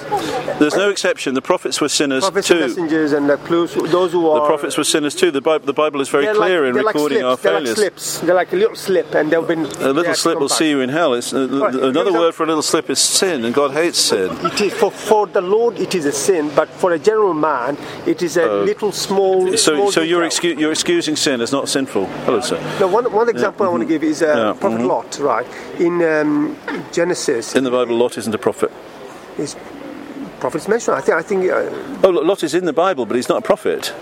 There's 0.60 0.76
no 0.76 0.90
exception. 0.90 1.34
The 1.34 1.42
prophets 1.42 1.80
were 1.82 1.90
sinners 1.90 2.24
Prophets 2.24 2.48
too. 2.48 2.60
messengers 2.60 3.12
and 3.14 3.30
the 3.30 3.38
clues, 3.38 3.74
those 3.74 4.12
who 4.12 4.28
are 4.30 4.42
The 4.42 4.48
prophets 4.48 4.78
were 4.78 4.84
sinners 4.84 5.16
too. 5.16 5.32
The 5.32 5.42
Bible, 5.42 5.66
the 5.66 5.74
Bible 5.74 6.02
is 6.02 6.10
very 6.10 6.26
they're 6.26 6.36
clear 6.36 6.62
like, 6.62 6.68
in 6.70 6.74
they're 6.76 6.84
like 6.84 6.96
recording 6.96 7.20
slips. 7.20 7.26
our 7.30 7.38
they're 7.38 7.52
failures. 7.60 7.70
like 7.70 7.78
slips. 7.78 8.20
They're 8.20 8.36
like 8.36 8.54
a 8.54 8.56
little 8.56 8.76
slip, 8.76 9.14
and 9.16 9.32
they've 9.32 9.48
been. 9.48 9.66
A 9.66 9.94
little 9.94 10.14
slip 10.16 10.40
will 10.40 10.50
see 10.50 10.70
you 10.70 10.82
in 10.82 10.90
hell. 10.90 11.14
It's, 11.14 11.34
uh, 11.34 11.48
Right. 11.54 11.74
Another 11.76 12.12
word 12.14 12.34
for 12.36 12.44
a 12.44 12.48
little 12.48 12.62
slip 12.64 12.90
is 12.90 13.00
sin, 13.00 13.46
and 13.46 13.54
God 13.54 13.72
hates 13.72 14.00
sin. 14.00 14.30
It 14.46 14.60
is 14.62 14.74
for, 14.74 14.92
for 14.92 15.28
the 15.28 15.42
Lord, 15.42 15.80
it 15.80 15.94
is 15.96 16.06
a 16.06 16.12
sin, 16.12 16.52
but 16.56 16.68
for 16.70 16.92
a 16.94 17.00
general 17.00 17.34
man, 17.34 17.78
it 18.06 18.22
is 18.22 18.38
a 18.38 18.48
little 18.64 18.92
small. 18.92 19.48
So, 19.56 19.76
small 19.76 19.92
so 19.92 20.02
you're, 20.02 20.24
excu- 20.24 20.58
you're 20.60 20.72
excusing 20.72 21.16
sin 21.16 21.42
as 21.42 21.52
not 21.52 21.70
sinful. 21.70 22.06
Hello, 22.26 22.40
sir. 22.42 22.60
Now, 22.80 22.88
one, 22.88 23.12
one 23.12 23.30
example 23.30 23.66
I 23.66 23.70
want 23.70 23.82
to 23.82 23.88
give 23.88 24.04
is 24.04 24.22
uh, 24.22 24.28
Yeah, 24.28 24.60
Prophet 24.60 24.82
mhm. 24.82 24.88
Lot, 24.88 25.20
right? 25.20 25.48
In 25.80 26.02
um, 26.04 26.56
Genesis, 26.92 27.56
In 27.56 27.64
the 27.64 27.72
Bible, 27.72 27.96
Lot 27.98 28.18
isn't 28.18 28.34
a 28.34 28.38
prophet. 28.38 28.72
is 29.38 29.56
prophets 30.40 30.68
mentioned. 30.68 30.96
I 30.98 31.02
think. 31.02 31.18
I 31.18 31.22
think. 31.24 31.50
Uh, 31.52 32.08
Oh, 32.08 32.10
Lot 32.10 32.44
is 32.44 32.54
in 32.54 32.66
the 32.66 32.74
Bible, 32.74 33.06
but 33.06 33.16
he's 33.16 33.30
not 33.30 33.40
a 33.40 33.42
prophet. 33.42 33.94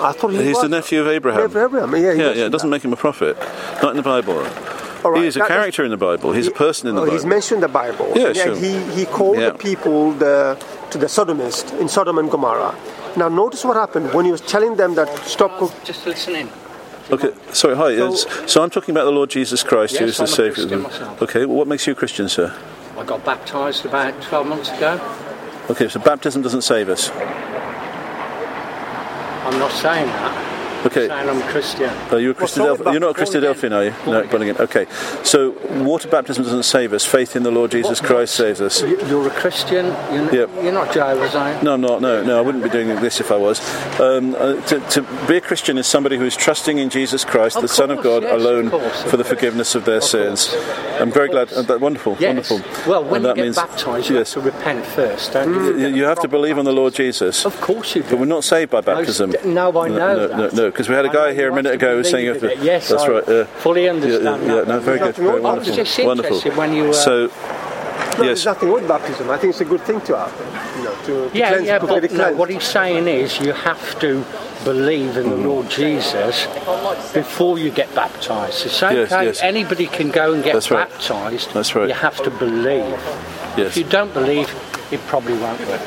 I 0.00 0.12
thought 0.12 0.28
he 0.30 0.42
He's 0.44 0.54
was. 0.54 0.62
the 0.62 0.68
nephew 0.68 1.00
of 1.00 1.08
Abraham. 1.08 1.42
Nephew 1.42 1.60
Abraham, 1.64 1.90
yeah, 1.96 2.12
he 2.14 2.20
yeah, 2.20 2.32
yeah. 2.32 2.46
It 2.46 2.50
doesn't 2.52 2.70
make 2.70 2.84
him 2.84 2.92
a 2.92 2.96
prophet. 2.96 3.36
Not 3.82 3.90
in 3.90 3.96
the 3.96 4.02
Bible. 4.02 4.38
All 5.04 5.10
right, 5.10 5.22
He 5.22 5.26
is 5.26 5.34
a 5.36 5.40
that- 5.40 5.48
character 5.48 5.84
in 5.84 5.90
the 5.90 5.96
Bible. 5.96 6.32
He's 6.32 6.46
a 6.46 6.52
person 6.52 6.88
in 6.88 6.94
the 6.94 7.00
Oh, 7.00 7.04
Bible. 7.04 7.16
he's 7.16 7.26
mentioned 7.26 7.62
the 7.64 7.68
Bible. 7.68 8.12
Yeah, 8.14 8.26
and 8.28 8.36
sure. 8.36 8.56
he, 8.56 8.78
he 8.94 9.06
called 9.06 9.38
Yeah. 9.38 9.50
the 9.50 9.58
people 9.58 10.12
the, 10.12 10.56
to 10.90 10.98
the 10.98 11.06
Sodomists 11.06 11.76
in 11.80 11.88
Sodom 11.88 12.18
and 12.18 12.30
Gomorrah. 12.30 12.74
Now, 13.16 13.28
notice 13.28 13.64
what 13.64 13.76
happened 13.76 14.12
when 14.14 14.24
he 14.24 14.30
was 14.30 14.40
telling 14.40 14.76
them 14.76 14.94
that 14.94 15.08
stop. 15.26 15.58
co- 15.58 15.72
Just 15.84 16.06
listening. 16.06 16.48
Okay, 17.10 17.30
sorry, 17.52 17.74
hi. 17.76 17.96
So- 17.96 18.46
So, 18.46 18.62
I'm 18.62 18.70
talking 18.70 18.94
about 18.94 19.04
the 19.04 19.10
Lord 19.12 19.30
Jesus 19.30 19.62
Christ, 19.62 19.96
who 19.96 20.04
is 20.04 20.18
Yes, 20.18 20.18
the 20.18 20.22
I'm 20.22 20.26
a 20.26 20.52
Saviour. 20.52 20.54
Christian 20.54 20.82
myself. 20.82 21.22
Okay, 21.22 21.46
well, 21.46 21.56
what 21.56 21.66
makes 21.66 21.86
you 21.86 21.92
a 21.92 21.96
Christian, 21.96 22.28
sir? 22.28 22.52
I 22.98 23.04
got 23.04 23.24
baptised 23.24 23.86
about 23.86 24.20
12 24.22 24.46
months 24.46 24.70
ago. 24.70 25.00
Okay, 25.70 25.88
so 25.88 26.00
baptism 26.00 26.42
doesn't 26.42 26.62
save 26.62 26.88
us. 26.88 27.10
I'm 29.46 29.58
not 29.58 29.72
saying 29.72 30.06
that. 30.06 30.57
Okay. 30.86 31.10
I'm 31.10 31.26
saying 31.26 31.28
I'm 31.28 31.42
a 31.48 31.50
Christian. 31.52 31.90
Are 32.12 32.20
you 32.20 32.30
a 32.30 32.34
Christadelphian? 32.34 32.84
born 32.84 32.92
You're 32.92 33.00
not 33.00 33.10
a 33.10 33.14
born 33.14 33.26
Christadelphian, 33.26 33.72
are 33.72 33.84
you? 33.84 33.94
No, 34.10 34.26
born 34.28 34.42
again. 34.42 34.56
Okay. 34.58 34.86
So 35.24 35.50
water 35.82 36.08
baptism 36.08 36.44
doesn't 36.44 36.62
save 36.62 36.92
us. 36.92 37.04
Faith 37.04 37.34
in 37.36 37.42
the 37.42 37.50
Lord 37.50 37.70
Jesus 37.72 38.00
Christ 38.00 38.34
saves 38.34 38.60
us. 38.60 38.82
You- 38.82 38.98
You're 39.08 39.26
a 39.26 39.30
Christian. 39.30 39.86
You're, 40.12 40.32
Yep. 40.34 40.50
you're 40.62 40.72
not 40.72 40.92
Jehovah's, 40.92 41.34
are 41.34 41.52
you? 41.54 41.62
No, 41.62 41.74
I'm 41.74 41.80
not. 41.80 42.00
No, 42.00 42.22
no, 42.22 42.38
I 42.38 42.40
wouldn't 42.40 42.62
be 42.62 42.70
doing 42.70 42.88
this 43.00 43.20
if 43.20 43.32
I 43.32 43.36
was. 43.36 43.60
Um, 44.00 44.34
uh, 44.36 44.54
to, 44.66 44.80
to 44.90 45.02
be 45.26 45.36
a 45.36 45.40
Christian 45.40 45.78
is 45.78 45.86
somebody 45.86 46.16
who 46.16 46.24
is 46.24 46.36
trusting 46.36 46.78
in 46.78 46.90
Jesus 46.90 47.24
Christ, 47.24 47.56
Of 47.56 47.62
the 47.62 47.68
Son 47.68 47.90
of 47.90 48.02
God, 48.02 48.22
yes, 48.22 48.32
of 48.32 48.40
alone 48.40 48.70
course, 48.70 49.04
of 49.04 49.10
for 49.10 49.16
the 49.16 49.24
forgiveness 49.24 49.74
of 49.74 49.84
their 49.84 50.00
sins. 50.00 50.54
I'm 51.00 51.10
very 51.10 51.28
glad. 51.28 51.52
Uh, 51.52 51.62
that, 51.62 51.80
wonderful, 51.80 52.16
Yes. 52.18 52.50
wonderful. 52.50 52.90
Well, 52.90 53.04
when 53.04 53.14
And 53.16 53.22
you 53.22 53.28
that 53.28 53.36
get 53.36 53.42
means 53.42 53.56
baptised, 53.56 54.10
you 54.10 54.16
yes, 54.18 54.34
have 54.34 54.42
to 54.44 54.50
repent 54.50 54.84
first, 54.86 55.32
don't 55.32 55.54
you? 55.54 55.78
you, 55.78 55.86
you 55.88 56.04
have 56.04 56.20
to 56.20 56.28
believe 56.28 56.58
on 56.58 56.64
the 56.64 56.72
Lord 56.72 56.94
Jesus. 56.94 57.44
Of 57.46 57.60
course 57.60 57.94
you 57.96 58.02
do. 58.02 58.10
But 58.10 58.18
we're 58.20 58.24
not 58.26 58.44
saved 58.44 58.70
by 58.70 58.80
baptism. 58.80 59.34
no, 59.44 59.68
I 59.80 59.88
know 59.88 59.96
No, 59.96 60.28
that. 60.28 60.36
no, 60.36 60.48
no, 60.64 60.70
because 60.70 60.88
we 60.88 60.94
had 60.94 61.04
a 61.04 61.08
guy 61.12 61.34
here 61.34 61.50
a 61.50 61.54
minute 61.54 61.74
ago 61.74 61.92
who 61.92 61.98
was 61.98 62.10
saying 62.10 62.24
you 62.26 62.32
believe 62.34 62.42
have 62.42 62.50
to. 62.52 62.56
in 62.56 62.62
it. 62.62 62.64
Yes, 62.72 62.88
that's 62.88 63.02
I 63.04 63.08
right. 63.08 63.28
Uh, 63.28 63.44
fully 63.44 63.88
understand 63.88 64.42
Yeah, 64.42 64.48
yeah, 64.48 64.54
that. 64.60 64.68
no, 64.68 64.80
very 64.80 64.98
good. 64.98 65.14
Very 65.16 65.28
wrong. 65.28 65.42
Wonderful. 65.42 65.74
just 65.74 65.98
wonderful. 66.04 66.40
when 66.52 66.72
you, 66.72 66.90
uh, 66.90 66.92
so, 66.92 67.26
No, 67.26 68.24
yes. 68.24 68.42
There's 68.42 68.44
nothing 68.46 68.68
wrong 68.70 68.80
with 68.80 68.88
baptism. 68.88 69.30
I 69.30 69.36
think 69.38 69.50
it's 69.52 69.60
a 69.60 69.64
good 69.64 69.82
thing 69.82 70.00
to 70.02 70.16
have. 70.18 70.32
You 71.08 71.14
know, 71.14 71.24
to, 71.24 71.30
to 71.32 71.38
Yeah, 71.38 71.48
cleanse, 71.50 71.66
yeah, 71.66 71.78
to 71.78 71.86
but 71.86 72.12
no, 72.12 72.32
what 72.34 72.50
he's 72.50 72.64
saying 72.64 73.08
is 73.08 73.40
you 73.40 73.52
have 73.52 73.98
to 74.00 74.24
believe 74.64 75.16
in 75.16 75.30
the 75.30 75.36
Mm-hmm. 75.36 75.46
Lord 75.48 75.70
Jesus 75.70 76.46
before 77.12 77.58
you 77.58 77.70
get 77.70 77.94
baptised. 77.94 78.66
It's 78.66 78.82
okay, 78.82 78.96
Yes, 78.96 79.10
yes. 79.10 79.42
anybody 79.42 79.86
can 79.86 80.10
go 80.10 80.32
and 80.34 80.42
get 80.44 80.52
That's 80.54 80.70
right. 80.70 80.88
baptised. 80.88 81.52
That's 81.54 81.74
right. 81.74 81.88
You 81.88 81.94
have 81.94 82.16
to 82.24 82.30
believe. 82.30 82.98
Yes. 83.56 83.68
If 83.68 83.76
you 83.78 83.84
don't 83.84 84.12
believe, 84.12 84.48
it 84.92 85.00
probably 85.06 85.36
won't 85.38 85.60
work. 85.60 85.80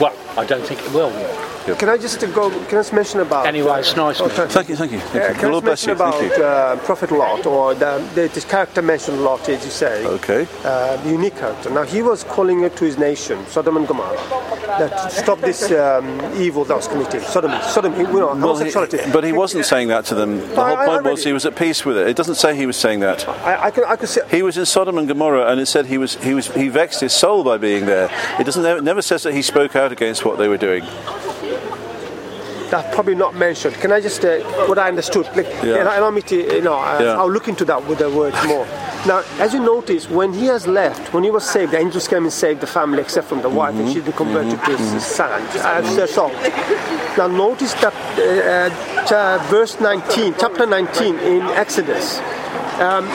Well, 0.00 0.14
I 0.36 0.44
don't 0.44 0.64
think 0.66 0.80
it 0.82 0.92
will 0.92 1.10
work. 1.10 1.53
Can 1.64 1.88
I 1.88 1.96
just 1.96 2.20
go? 2.34 2.50
Can 2.50 2.60
I 2.66 2.70
just 2.70 2.92
mention 2.92 3.20
about? 3.20 3.46
Anyway, 3.46 3.78
it's 3.80 3.96
nice. 3.96 4.20
Oh, 4.20 4.28
thank 4.28 4.50
Thank 4.50 4.68
you, 4.68 4.76
thank 4.76 4.92
you. 4.92 4.98
Thank 5.00 5.24
Uh, 5.24 5.28
you. 5.28 5.34
can 5.34 5.40
The 5.40 5.48
I 5.48 5.50
just 5.52 5.64
bless 5.64 5.64
mention 5.64 5.88
you. 5.88 5.94
about 5.94 6.14
Thank 6.20 6.36
you. 6.36 6.44
uh, 6.44 6.76
Prophet 6.84 7.10
Lot, 7.10 7.46
or 7.46 7.74
the, 7.74 8.06
the, 8.14 8.28
this 8.28 8.44
character 8.44 8.82
mentioned 8.82 9.24
Lot, 9.24 9.48
as 9.48 9.64
you 9.64 9.70
say, 9.70 10.04
Okay. 10.04 10.46
uh, 10.62 10.98
unique 11.06 11.36
character. 11.38 11.70
Now 11.70 11.84
he 11.84 12.02
was 12.02 12.22
calling 12.24 12.64
it 12.64 12.76
to 12.76 12.84
his 12.84 12.98
nation, 12.98 13.46
Sodom 13.46 13.78
and 13.78 13.88
Gomorrah, 13.88 14.20
that 14.78 15.10
stop 15.10 15.40
this 15.40 15.70
um, 15.72 16.20
evil 16.36 16.64
that 16.66 16.76
was 16.76 16.86
committed, 16.86 17.22
sodomy, 17.22 17.58
sodomy, 17.62 17.96
you 17.98 18.04
know, 18.04 18.12
Well, 18.12 18.34
he- 18.34 18.40
homosexuality. 18.42 18.98
but 19.10 19.24
he 19.24 19.32
wasn't 19.32 19.64
saying 19.64 19.88
that 19.88 20.04
to 20.06 20.14
them. 20.14 20.40
The 20.54 20.60
I- 20.60 20.68
whole 20.68 20.76
I- 20.76 20.82
I 20.82 20.86
point 20.86 21.04
was 21.04 21.24
he 21.24 21.32
was 21.32 21.46
at 21.46 21.56
peace 21.56 21.82
with 21.86 21.96
it. 21.96 22.08
It 22.08 22.16
doesn't 22.16 22.34
say 22.34 22.54
he 22.54 22.66
was 22.66 22.76
saying 22.76 23.00
that. 23.00 23.26
I, 23.26 23.66
I 23.66 23.70
could, 23.70 23.84
I 23.84 23.96
could 23.96 24.10
say. 24.10 24.20
He 24.30 24.42
was 24.42 24.58
in 24.58 24.66
Sodom 24.66 24.98
and 24.98 25.08
Gomorrah, 25.08 25.46
and 25.50 25.58
it 25.60 25.66
said 25.66 25.86
he 25.86 25.96
was 25.96 26.16
he 26.16 26.34
was 26.34 26.48
he 26.48 26.68
vexed 26.68 27.00
his 27.00 27.14
soul 27.14 27.42
by 27.42 27.56
being 27.56 27.86
there. 27.86 28.10
It 28.38 28.44
doesn't 28.44 28.62
it 28.66 28.82
never 28.84 29.00
says 29.00 29.22
that 29.22 29.32
he 29.32 29.40
spoke 29.40 29.74
out 29.76 29.92
against 29.92 30.26
what 30.26 30.36
they 30.36 30.48
were 30.48 30.58
doing. 30.58 30.84
That's 32.70 32.94
probably 32.94 33.14
not 33.14 33.34
mentioned. 33.34 33.74
Can 33.76 33.92
I 33.92 34.00
just, 34.00 34.24
uh, 34.24 34.38
what 34.68 34.78
I 34.78 34.88
understood, 34.88 35.26
like, 35.36 35.46
Yeah. 35.62 35.98
allow 35.98 36.10
me 36.10 36.22
to, 36.22 36.36
you 36.56 36.62
know, 36.62 36.74
uh, 36.74 36.98
Yeah. 37.00 37.18
I'll 37.18 37.30
look 37.30 37.48
into 37.48 37.64
that 37.66 37.86
with 37.86 37.98
the 37.98 38.10
words 38.10 38.36
more. 38.44 38.66
Now, 39.06 39.22
as 39.38 39.52
you 39.52 39.60
notice, 39.60 40.08
when 40.08 40.32
he 40.32 40.46
has 40.46 40.66
left, 40.66 41.12
when 41.12 41.24
he 41.24 41.30
was 41.30 41.44
saved, 41.44 41.72
the 41.72 41.78
angels 41.78 42.08
came 42.08 42.22
and 42.24 42.32
saved 42.32 42.60
the 42.62 42.66
family 42.66 43.02
except 43.02 43.28
from 43.28 43.42
the 43.42 43.50
wife, 43.50 43.74
and 43.74 43.86
she's 43.92 44.02
been 44.02 44.14
converted 44.14 44.58
to 44.64 44.76
his 44.78 45.04
son, 45.04 45.42
as 45.62 45.98
uh, 45.98 46.06
Saul. 46.06 46.32
Now, 47.18 47.26
notice 47.26 47.74
that 47.84 47.92
uh, 48.18 49.14
uh, 49.14 49.38
verse 49.50 49.78
19, 49.78 50.36
chapter 50.38 50.64
19 50.64 51.18
in 51.18 51.42
Exodus. 51.48 52.20
Um, 52.80 53.06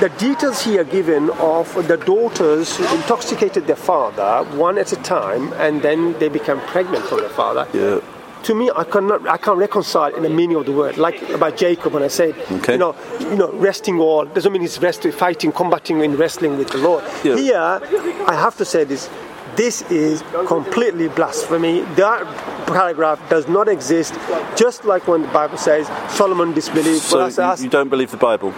the 0.00 0.08
details 0.18 0.62
here 0.62 0.84
given 0.84 1.30
of 1.40 1.66
the 1.88 1.96
daughters 1.96 2.76
who 2.76 2.84
intoxicated 2.94 3.66
their 3.66 3.76
father 3.76 4.44
one 4.56 4.78
at 4.78 4.92
a 4.92 4.96
time, 4.96 5.52
and 5.54 5.82
then 5.82 6.16
they 6.20 6.28
became 6.28 6.60
pregnant 6.60 7.04
from 7.06 7.18
their 7.18 7.28
father 7.28 7.66
Yeah. 7.72 7.98
To 8.44 8.54
me, 8.54 8.70
I 8.74 8.84
cannot, 8.84 9.26
I 9.28 9.36
can't 9.36 9.58
reconcile 9.58 10.14
in 10.14 10.22
the 10.22 10.28
meaning 10.30 10.56
of 10.56 10.66
the 10.66 10.72
word. 10.72 10.96
Like 10.98 11.20
about 11.30 11.56
Jacob, 11.56 11.92
when 11.94 12.02
I 12.02 12.08
said, 12.08 12.34
Okay. 12.52 12.72
you 12.74 12.78
know, 12.78 12.94
you 13.20 13.36
know, 13.36 13.50
resting 13.52 13.98
all 13.98 14.24
doesn't 14.26 14.52
mean 14.52 14.62
he's 14.62 14.80
resting, 14.80 15.12
fighting, 15.12 15.50
combating, 15.52 16.00
in 16.00 16.16
wrestling 16.16 16.56
with 16.58 16.68
the 16.70 16.78
Lord. 16.78 17.04
Yeah. 17.24 17.36
Here, 17.36 17.80
I 18.26 18.34
have 18.34 18.56
to 18.58 18.64
say 18.64 18.84
this: 18.84 19.08
this 19.56 19.82
is 19.90 20.22
completely 20.46 21.08
blasphemy. 21.08 21.80
That 21.96 22.24
paragraph 22.66 23.18
does 23.30 23.48
not 23.48 23.68
exist. 23.68 24.14
Just 24.56 24.84
like 24.84 25.06
when 25.08 25.22
the 25.22 25.28
Bible 25.28 25.56
says 25.58 25.86
Solomon 26.08 26.52
disbelieved. 26.52 27.02
So 27.02 27.16
Well, 27.18 27.26
that's- 27.28 27.36
you, 27.36 27.42
that's 27.50 27.62
you 27.64 27.70
don't 27.70 27.88
believe 27.88 28.10
the 28.10 28.16
Bible. 28.30 28.52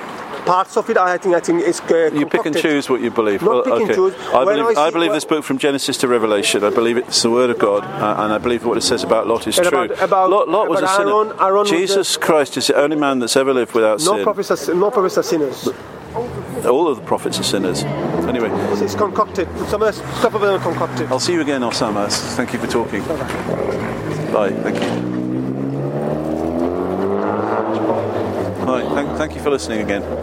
Parts 0.46 0.76
of 0.76 0.88
it, 0.88 0.96
I 0.96 1.18
think, 1.18 1.34
I 1.34 1.40
think 1.40 1.62
it's 1.62 1.80
uh, 1.80 2.10
You 2.14 2.24
pick 2.26 2.46
and 2.46 2.56
choose 2.56 2.88
what 2.88 3.00
you 3.02 3.10
believe. 3.10 3.42
Not 3.42 3.50
Well, 3.50 3.62
pick 3.64 3.86
and 3.88 3.94
choose. 3.94 4.14
I 4.32 4.44
When 4.44 4.56
believe, 4.56 4.78
I 4.78 4.86
I 4.86 4.90
believe 4.90 5.12
this 5.12 5.24
book 5.24 5.44
from 5.44 5.58
Genesis 5.58 5.98
to 5.98 6.08
Revelation. 6.08 6.64
I 6.64 6.70
believe 6.70 6.96
it's 6.96 7.20
the 7.22 7.30
word 7.30 7.50
of 7.50 7.58
God, 7.58 7.82
uh, 7.84 8.22
and 8.22 8.32
I 8.32 8.38
believe 8.38 8.64
what 8.64 8.78
it 8.78 8.82
says 8.82 9.02
about 9.02 9.26
Lot 9.26 9.46
is 9.46 9.56
true. 9.56 9.66
about- 9.68 10.00
about- 10.02 10.30
Lot, 10.30 10.48
Lot 10.48 10.68
was 10.68 10.80
a 10.82 10.88
sinner. 10.88 11.34
Aaron- 11.42 11.66
Jesus 11.66 12.16
Christ 12.16 12.56
is 12.56 12.68
the 12.68 12.76
only 12.76 12.96
man 12.96 13.18
that's 13.18 13.36
ever 13.36 13.52
lived 13.52 13.74
without 13.74 13.98
No 14.00 14.14
sin. 14.14 14.22
prophets, 14.22 14.50
are, 14.68 14.74
no 14.74 14.90
prophets 14.90 15.18
are 15.18 15.22
sinners. 15.24 15.68
All 16.64 16.88
of 16.88 16.96
the 16.96 17.02
prophets 17.04 17.38
are 17.38 17.42
sinners. 17.42 17.84
Anyway, 18.32 18.50
It's, 18.82 18.94
concocted. 18.94 19.48
Some 19.68 19.82
of 19.82 19.88
the 19.88 19.92
stuff 20.18 20.34
of 20.34 20.40
them 20.40 20.54
are 20.54 20.58
concocted. 20.58 21.08
I'll 21.12 21.20
see 21.20 21.32
you 21.34 21.40
again, 21.42 21.60
Osama. 21.62 22.08
Thank 22.36 22.52
you 22.54 22.58
for 22.58 22.66
talking. 22.66 23.02
Bye. 24.32 24.50
Thank 24.64 24.76
you. 24.82 24.88
Hi. 28.66 28.80
Thank, 28.94 29.08
thank 29.18 29.34
you 29.34 29.40
for 29.42 29.50
listening 29.50 29.80
again. 29.82 30.02